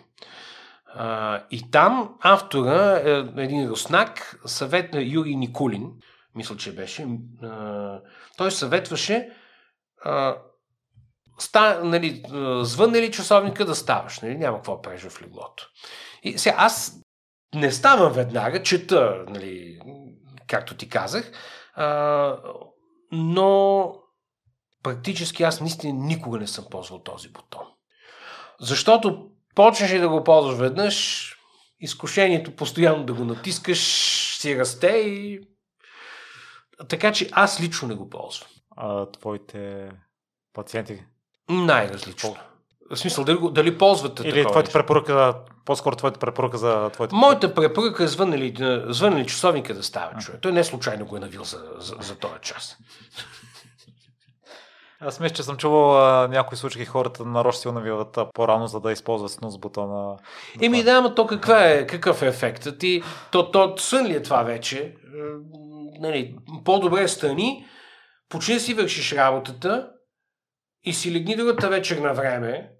И 1.50 1.70
там 1.70 2.14
автора, 2.20 3.02
е 3.04 3.42
един 3.42 3.68
руснак, 3.68 4.40
съвет 4.46 4.92
на 4.92 5.02
Юрий 5.02 5.36
Никулин, 5.36 5.92
мисля, 6.34 6.56
че 6.56 6.74
беше, 6.74 7.08
той 8.36 8.50
съветваше 8.50 9.30
ста, 11.38 11.80
нали, 11.84 12.24
звънне 12.62 13.02
ли 13.02 13.12
часовника 13.12 13.64
да 13.64 13.74
ставаш, 13.74 14.20
нали, 14.20 14.38
няма 14.38 14.56
какво 14.56 14.82
правиш 14.82 15.02
в 15.02 15.22
леглото. 15.22 15.68
И 16.22 16.38
сега 16.38 16.56
аз 16.58 17.00
не 17.54 17.72
ставам 17.72 18.12
веднага, 18.12 18.62
чета, 18.62 19.24
нали, 19.28 19.80
както 20.46 20.76
ти 20.76 20.88
казах, 20.88 21.32
а, 21.74 22.36
но 23.12 23.94
практически 24.82 25.42
аз 25.42 25.60
наистина 25.60 26.06
никога 26.06 26.38
не 26.38 26.46
съм 26.46 26.64
ползвал 26.70 27.02
този 27.02 27.28
бутон. 27.28 27.66
Защото 28.60 29.30
почнеш 29.54 29.90
да 29.90 30.08
го 30.08 30.24
ползваш 30.24 30.58
веднъж, 30.58 31.26
изкушението 31.80 32.56
постоянно 32.56 33.04
да 33.04 33.14
го 33.14 33.24
натискаш 33.24 33.78
си 34.38 34.58
расте 34.58 34.88
и... 34.88 35.40
Така 36.88 37.12
че 37.12 37.28
аз 37.32 37.60
лично 37.60 37.88
не 37.88 37.94
го 37.94 38.10
ползвам. 38.10 38.48
А 38.76 39.06
твоите 39.06 39.90
пациенти 40.52 41.04
Най-различно. 41.48 42.36
В 42.90 42.96
смисъл, 42.96 43.24
дали, 43.24 43.38
дали 43.50 43.78
ползвате 43.78 44.28
Или 44.28 44.46
твоята 44.46 44.72
препоръка, 44.72 45.34
по-скоро 45.64 45.96
твоята 45.96 46.20
препоръка 46.20 46.56
за 46.56 46.90
твоята... 46.90 47.16
Моята 47.16 47.54
препоръка 47.54 48.04
е 48.04 48.06
звънали, 48.06 48.54
звънали 48.88 49.26
часовника 49.26 49.74
да 49.74 49.82
става 49.82 50.18
човек. 50.18 50.40
Той 50.40 50.52
не 50.52 50.64
случайно 50.64 51.06
го 51.06 51.16
е 51.16 51.20
навил 51.20 51.44
за, 51.44 51.62
за, 51.78 51.96
за 52.00 52.14
този 52.14 52.34
час. 52.42 52.76
Аз 55.00 55.20
мисля, 55.20 55.34
че 55.34 55.42
съм 55.42 55.56
чувал 55.56 55.98
а, 55.98 56.28
някои 56.28 56.56
случаи 56.56 56.84
хората 56.84 57.24
нарочно 57.24 57.60
си 57.60 57.68
навиват 57.68 58.18
по-рано, 58.34 58.66
за 58.66 58.80
да 58.80 58.92
използват 58.92 59.30
снус 59.30 59.58
бутона. 59.58 60.16
Еми 60.60 60.82
да, 60.82 61.00
но 61.00 61.14
то 61.14 61.26
каква 61.26 61.64
е, 61.64 61.86
какъв 61.86 62.22
е 62.22 62.26
ефектът? 62.26 62.78
Ти, 62.78 63.02
то, 63.30 63.50
то 63.50 63.74
сън 63.78 64.06
ли 64.06 64.14
е 64.14 64.22
това 64.22 64.42
вече? 64.42 64.94
Нали, 66.00 66.36
по-добре 66.64 67.08
стани, 67.08 67.66
почни 68.28 68.60
си 68.60 68.74
вършиш 68.74 69.12
работата 69.12 69.90
и 70.84 70.92
си 70.92 71.14
легни 71.14 71.36
другата 71.36 71.68
вечер 71.68 71.98
на 71.98 72.12
време 72.12 72.70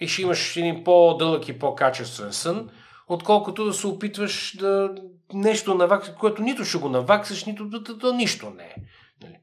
и 0.00 0.08
ще 0.08 0.22
имаш 0.22 0.56
един 0.56 0.84
по-дълъг 0.84 1.48
и 1.48 1.58
по-качествен 1.58 2.32
сън, 2.32 2.70
отколкото 3.08 3.64
да 3.64 3.72
се 3.72 3.86
опитваш 3.86 4.56
да 4.56 4.94
нещо 5.32 5.74
наваксаш, 5.74 6.14
което 6.14 6.42
нито 6.42 6.64
ще 6.64 6.78
го 6.78 6.88
наваксаш, 6.88 7.44
нито 7.44 7.64
да, 7.68 7.80
да, 7.80 7.94
да 7.94 8.12
нищо 8.12 8.50
не 8.50 8.64
е. 8.64 8.74
Нали? 9.22 9.36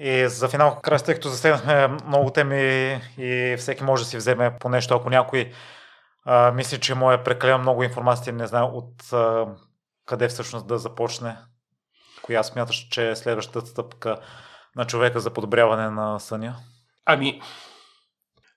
И 0.00 0.28
за 0.28 0.48
финал, 0.48 0.78
край, 0.82 0.98
тъй 0.98 1.14
като 1.14 1.28
засегнахме 1.28 1.88
много 2.06 2.30
теми 2.30 2.56
и 3.18 3.56
всеки 3.58 3.84
може 3.84 4.02
да 4.02 4.08
си 4.08 4.16
вземе 4.16 4.56
по 4.60 4.68
нещо, 4.68 4.94
ако 4.94 5.10
някой 5.10 5.52
а, 6.24 6.52
мисли, 6.52 6.80
че 6.80 6.94
му 6.94 7.12
е 7.12 7.22
прекалено 7.22 7.58
много 7.58 7.82
информация, 7.82 8.32
не 8.32 8.46
знае 8.46 8.62
от 8.62 9.12
а, 9.12 9.46
къде 10.06 10.28
всъщност 10.28 10.66
да 10.66 10.78
започне, 10.78 11.36
коя 12.26 12.42
смяташ, 12.42 12.88
че 12.90 13.10
е 13.10 13.16
следващата 13.16 13.66
стъпка 13.66 14.16
на 14.76 14.86
човека 14.86 15.20
за 15.20 15.30
подобряване 15.30 15.90
на 15.90 16.18
съня? 16.18 16.56
Ами, 17.06 17.40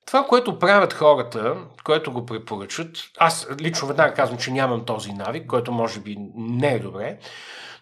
това, 0.09 0.25
което 0.25 0.59
правят 0.59 0.93
хората, 0.93 1.57
което 1.83 2.11
го 2.11 2.25
препоръчат, 2.25 2.89
аз 3.17 3.47
лично 3.59 3.87
веднага 3.87 4.13
казвам, 4.13 4.37
че 4.39 4.51
нямам 4.51 4.85
този 4.85 5.13
навик, 5.13 5.47
който 5.47 5.71
може 5.71 5.99
би 5.99 6.15
не 6.35 6.73
е 6.73 6.79
добре, 6.79 7.19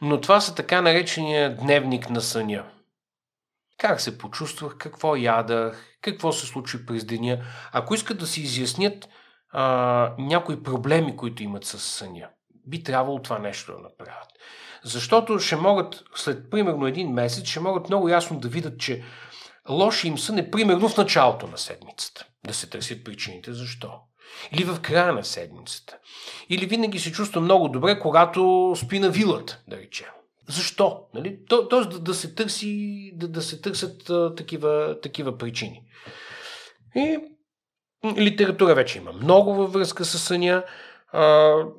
но 0.01 0.21
това 0.21 0.41
са 0.41 0.55
така 0.55 0.81
наречения 0.81 1.55
дневник 1.55 2.09
на 2.09 2.21
съня. 2.21 2.65
Как 3.77 4.01
се 4.01 4.17
почувствах, 4.17 4.77
какво 4.77 5.15
ядах, 5.15 5.97
какво 6.01 6.31
се 6.31 6.45
случи 6.45 6.85
през 6.85 7.05
деня. 7.05 7.37
Ако 7.71 7.95
искат 7.95 8.19
да 8.19 8.27
си 8.27 8.41
изяснят 8.41 9.09
а, 9.51 10.13
някои 10.17 10.63
проблеми, 10.63 11.17
които 11.17 11.43
имат 11.43 11.65
с 11.65 11.79
съня, 11.79 12.29
би 12.65 12.83
трябвало 12.83 13.21
това 13.21 13.39
нещо 13.39 13.71
да 13.71 13.79
направят. 13.79 14.29
Защото 14.83 15.39
ще 15.39 15.55
могат, 15.55 16.03
след 16.15 16.49
примерно 16.49 16.87
един 16.87 17.09
месец, 17.09 17.47
ще 17.47 17.59
могат 17.59 17.89
много 17.89 18.09
ясно 18.09 18.39
да 18.39 18.47
видят, 18.47 18.79
че 18.79 19.03
лоши 19.69 20.07
им 20.07 20.17
сън 20.17 20.37
е 20.37 20.51
примерно 20.51 20.89
в 20.89 20.97
началото 20.97 21.47
на 21.47 21.57
седмицата. 21.57 22.25
Да 22.47 22.53
се 22.53 22.69
търсят 22.69 23.03
причините 23.03 23.53
защо. 23.53 23.91
Или 24.51 24.63
в 24.63 24.79
края 24.81 25.13
на 25.13 25.23
седмицата. 25.23 25.97
Или 26.49 26.65
винаги 26.65 26.99
се 26.99 27.11
чувства 27.11 27.41
много 27.41 27.67
добре, 27.67 27.99
когато 27.99 28.73
спи 28.77 28.99
на 28.99 29.09
вилата, 29.09 29.59
да 29.67 29.77
речем. 29.77 30.07
Защо? 30.49 31.01
Нали? 31.13 31.45
То, 31.49 31.67
тоест 31.67 31.89
да, 31.89 31.99
да, 31.99 32.13
се 32.13 32.35
търси, 32.35 33.11
да, 33.15 33.27
да 33.27 33.41
се 33.41 33.61
търсят 33.61 34.09
а, 34.09 34.35
такива, 34.35 34.97
такива 35.01 35.37
причини. 35.37 35.81
И 36.95 37.19
литература 38.17 38.75
вече 38.75 38.97
има 38.97 39.13
много 39.13 39.53
във 39.53 39.73
връзка 39.73 40.05
с 40.05 40.19
съня. 40.19 40.63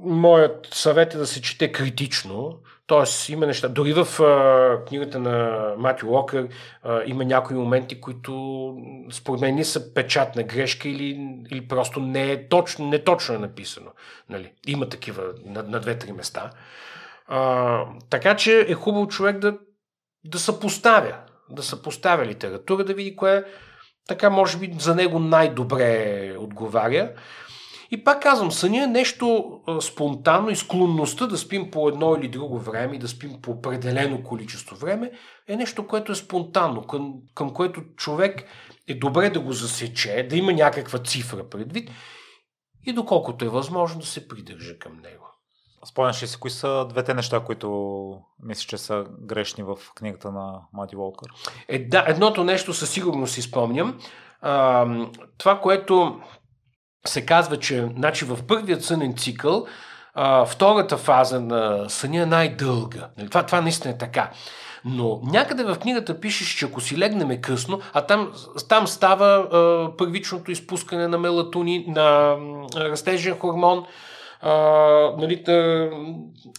Моят 0.01 0.69
съвет 0.73 1.15
е 1.15 1.19
да 1.19 1.27
се 1.27 1.43
чете 1.43 1.73
критично, 1.73 2.59
Тоест, 2.89 3.29
има 3.29 3.47
неща. 3.47 3.69
Дори 3.69 3.93
в 3.93 4.23
а, 4.23 4.85
книгата 4.85 5.19
на 5.19 5.59
Матю 5.79 6.07
Локър 6.09 6.49
а, 6.83 7.03
има 7.07 7.25
някои 7.25 7.57
моменти, 7.57 8.01
които 8.01 8.75
според 9.13 9.41
мен 9.41 9.55
не 9.55 9.65
са 9.65 9.95
печатна 9.95 10.43
грешка 10.43 10.89
или, 10.89 11.39
или 11.51 11.69
просто 11.69 12.01
не 12.01 12.33
е 12.33 12.49
точно, 12.49 12.89
не 12.89 13.05
точно 13.05 13.35
е 13.35 13.39
написано. 13.39 13.91
Нали? 14.29 14.53
Има 14.67 14.89
такива 14.89 15.23
на, 15.45 15.63
на 15.63 15.81
две-три 15.81 16.13
места. 16.13 16.51
А, 17.27 17.85
така 18.11 18.37
че 18.37 18.67
е 18.69 18.75
хубаво 18.75 19.09
човек 19.09 19.39
да, 19.39 19.59
да 20.25 20.39
съпоставя. 20.39 21.15
Да 21.51 21.63
съпоставя 21.63 22.27
литература, 22.27 22.85
да 22.85 22.95
види 22.95 23.17
кое 23.17 23.45
така 24.09 24.31
може 24.31 24.59
би 24.59 24.75
за 24.79 24.95
него 24.95 25.19
най-добре 25.19 26.35
отговаря. 26.39 27.11
И 27.91 28.05
пак 28.05 28.23
казвам, 28.23 28.53
съня 28.53 28.83
е 28.83 28.87
нещо 28.87 29.61
а, 29.67 29.81
спонтанно 29.81 30.51
и 30.51 30.57
склонността 30.57 31.27
да 31.27 31.39
спим 31.39 31.71
по 31.71 31.89
едно 31.89 32.17
или 32.17 32.29
друго 32.29 32.59
време 32.59 32.97
и 32.97 32.99
да 32.99 33.09
спим 33.09 33.43
по 33.43 33.51
определено 33.51 34.23
количество 34.23 34.77
време 34.77 35.11
е 35.49 35.57
нещо, 35.57 35.87
което 35.87 36.13
е 36.13 36.15
спонтанно, 36.15 36.83
към, 36.83 37.15
към 37.35 37.55
което 37.55 37.83
човек 37.97 38.45
е 38.89 38.95
добре 38.95 39.31
да 39.31 39.41
го 39.41 39.53
засече, 39.53 40.27
да 40.31 40.37
има 40.37 40.53
някаква 40.53 40.99
цифра 40.99 41.49
предвид 41.49 41.91
и 42.87 42.93
доколкото 42.93 43.45
е 43.45 43.49
възможно 43.49 44.01
да 44.01 44.07
се 44.07 44.29
придържа 44.29 44.79
към 44.79 44.93
него. 45.03 45.25
Спомняш 45.85 46.23
ли 46.23 46.27
си, 46.27 46.41
кои 46.41 46.51
са 46.51 46.87
двете 46.89 47.15
неща, 47.15 47.41
които 47.41 48.21
мислиш, 48.43 48.67
че 48.67 48.79
са 48.79 49.05
грешни 49.21 49.65
в 49.65 49.77
книгата 49.95 50.33
на 50.33 50.61
Мати 50.73 50.97
Волкър? 50.97 51.29
Е, 51.69 51.79
да, 51.79 52.05
едното 52.09 52.45
нещо 52.45 52.75
със 52.75 52.91
сигурност 52.91 53.35
си 53.35 53.43
спомням. 53.43 53.99
А, 54.41 54.87
това, 55.39 55.61
което 55.61 56.21
се 57.07 57.27
казва, 57.27 57.59
че 57.59 57.89
значи, 57.97 58.25
в 58.25 58.39
първият 58.47 58.85
сънен 58.85 59.17
цикъл 59.17 59.67
а, 60.15 60.45
втората 60.45 60.97
фаза 60.97 61.41
на 61.41 61.85
съня 61.89 62.23
е 62.23 62.27
най-дълга. 62.27 63.09
Нали, 63.19 63.29
това, 63.29 63.47
това 63.47 63.61
наистина 63.61 63.95
е 63.95 63.99
така. 63.99 64.31
Но 64.85 65.21
някъде 65.25 65.65
в 65.65 65.79
книгата 65.79 66.21
пишеш, 66.21 66.49
че 66.49 66.67
ако 66.67 66.81
си 66.81 66.99
легнеме 66.99 67.41
късно, 67.41 67.81
а 67.93 68.01
там, 68.01 68.33
там 68.69 68.87
става 68.87 69.27
а, 69.27 69.97
първичното 69.97 70.51
изпускане 70.51 71.09
на 71.09 71.19
мелатонин, 71.19 71.85
на 71.89 72.37
растежен 72.77 73.39
хормон, 73.39 73.87
а, 74.41 74.53
нали, 75.19 75.45
та, 75.45 75.89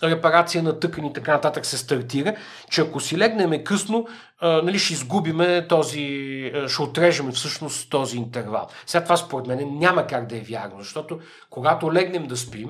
репарация 0.03 0.63
на 0.63 0.79
тъкани 0.79 1.07
и 1.07 1.13
така 1.13 1.31
нататък 1.31 1.65
се 1.65 1.77
стартира, 1.77 2.35
че 2.71 2.81
ако 2.81 2.99
си 2.99 3.17
легнеме 3.17 3.63
късно, 3.63 4.07
а, 4.39 4.61
нали, 4.61 4.79
ще 4.79 4.93
изгубиме 4.93 5.67
този, 5.67 6.51
ще 6.67 6.81
отрежеме 6.81 7.31
всъщност 7.31 7.89
този 7.89 8.17
интервал. 8.17 8.67
Сега 8.85 9.03
това 9.03 9.17
според 9.17 9.47
мен 9.47 9.77
няма 9.77 10.07
как 10.07 10.27
да 10.27 10.37
е 10.37 10.41
вярно, 10.41 10.75
защото 10.79 11.19
когато 11.49 11.93
легнем 11.93 12.27
да 12.27 12.37
спим, 12.37 12.69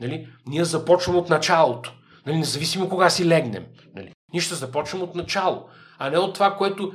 нали, 0.00 0.28
ние 0.46 0.64
започваме 0.64 1.18
от 1.18 1.30
началото. 1.30 1.94
Нали, 2.26 2.36
независимо 2.36 2.88
кога 2.88 3.10
си 3.10 3.28
легнем. 3.28 3.64
Нали. 3.96 4.12
Ние 4.32 4.40
ще 4.40 4.54
започнем 4.54 5.02
от 5.02 5.14
начало, 5.14 5.64
а 5.98 6.10
не 6.10 6.18
от 6.18 6.34
това, 6.34 6.56
което 6.56 6.92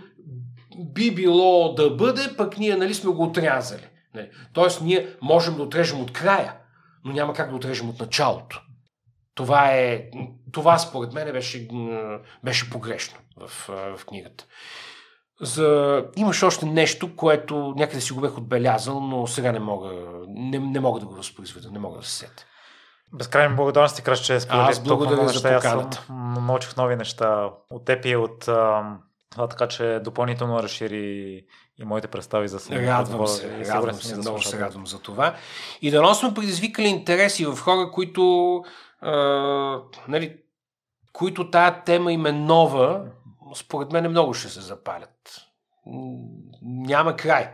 би 0.77 1.15
било 1.15 1.73
да 1.73 1.89
бъде, 1.89 2.21
пък 2.37 2.57
ние 2.57 2.75
нали, 2.75 2.93
сме 2.93 3.11
го 3.11 3.23
отрязали. 3.23 3.87
Нали. 4.15 4.29
Тоест, 4.53 4.81
ние 4.81 5.07
можем 5.21 5.55
да 5.55 5.63
отрежем 5.63 6.01
от 6.01 6.13
края 6.13 6.53
но 7.05 7.13
няма 7.13 7.33
как 7.33 7.49
да 7.49 7.55
отрежем 7.55 7.89
от 7.89 7.99
началото. 7.99 8.61
Това, 9.35 9.71
е, 9.71 10.09
това 10.51 10.79
според 10.79 11.13
мен 11.13 11.31
беше, 11.31 11.67
беше 12.43 12.69
погрешно 12.69 13.17
в, 13.37 13.49
в 13.97 14.05
книгата. 14.05 14.45
За... 15.41 16.03
Имаш 16.15 16.43
още 16.43 16.65
нещо, 16.65 17.15
което 17.15 17.73
някъде 17.77 18.01
си 18.01 18.13
го 18.13 18.21
бех 18.21 18.37
отбелязал, 18.37 18.99
но 18.99 19.27
сега 19.27 19.51
не 19.51 19.59
мога, 19.59 19.91
не, 20.27 20.59
не 20.59 20.79
мога 20.79 20.99
да 20.99 21.05
го 21.05 21.13
възпроизведа, 21.13 21.71
не 21.71 21.79
мога 21.79 21.97
да 21.97 22.05
се 22.05 22.15
сета. 22.15 22.45
Безкрайни 23.13 23.55
благодарности, 23.55 24.01
Краш, 24.01 24.19
че 24.19 24.39
сподели 24.39 24.67
Аз 24.69 24.83
благодаря 24.83 25.27
за 25.27 25.55
поканата. 25.55 26.05
Научих 26.41 26.77
нови 26.77 26.95
неща 26.95 27.49
от 27.71 27.85
теб 27.85 28.05
и 28.05 28.15
от 28.15 28.39
това 29.29 29.47
така, 29.49 29.67
че 29.67 29.99
допълнително 30.03 30.63
разшири 30.63 31.41
и 31.81 31.85
моите 31.85 32.07
представи 32.07 32.47
за 32.47 32.59
себе. 32.59 32.87
Радвам 32.87 33.27
се, 33.27 33.47
и 33.47 33.65
радвам 33.65 33.93
се, 33.93 34.17
много 34.17 34.41
се 34.41 34.59
радвам 34.59 34.87
за 34.87 34.99
това. 34.99 35.35
И 35.81 35.91
да 35.91 36.15
сме 36.15 36.33
предизвикали 36.33 36.87
интереси 36.87 37.45
в 37.45 37.57
хора, 37.57 37.91
които, 37.91 38.63
а, 39.01 39.11
нали, 40.07 40.37
които 41.13 41.51
тая 41.51 41.83
тема 41.83 42.13
им 42.13 42.25
е 42.25 42.31
нова, 42.31 43.05
според 43.55 43.91
мен 43.91 44.09
много 44.09 44.33
ще 44.33 44.49
се 44.49 44.61
запалят. 44.61 45.45
Няма 46.61 47.15
край. 47.15 47.49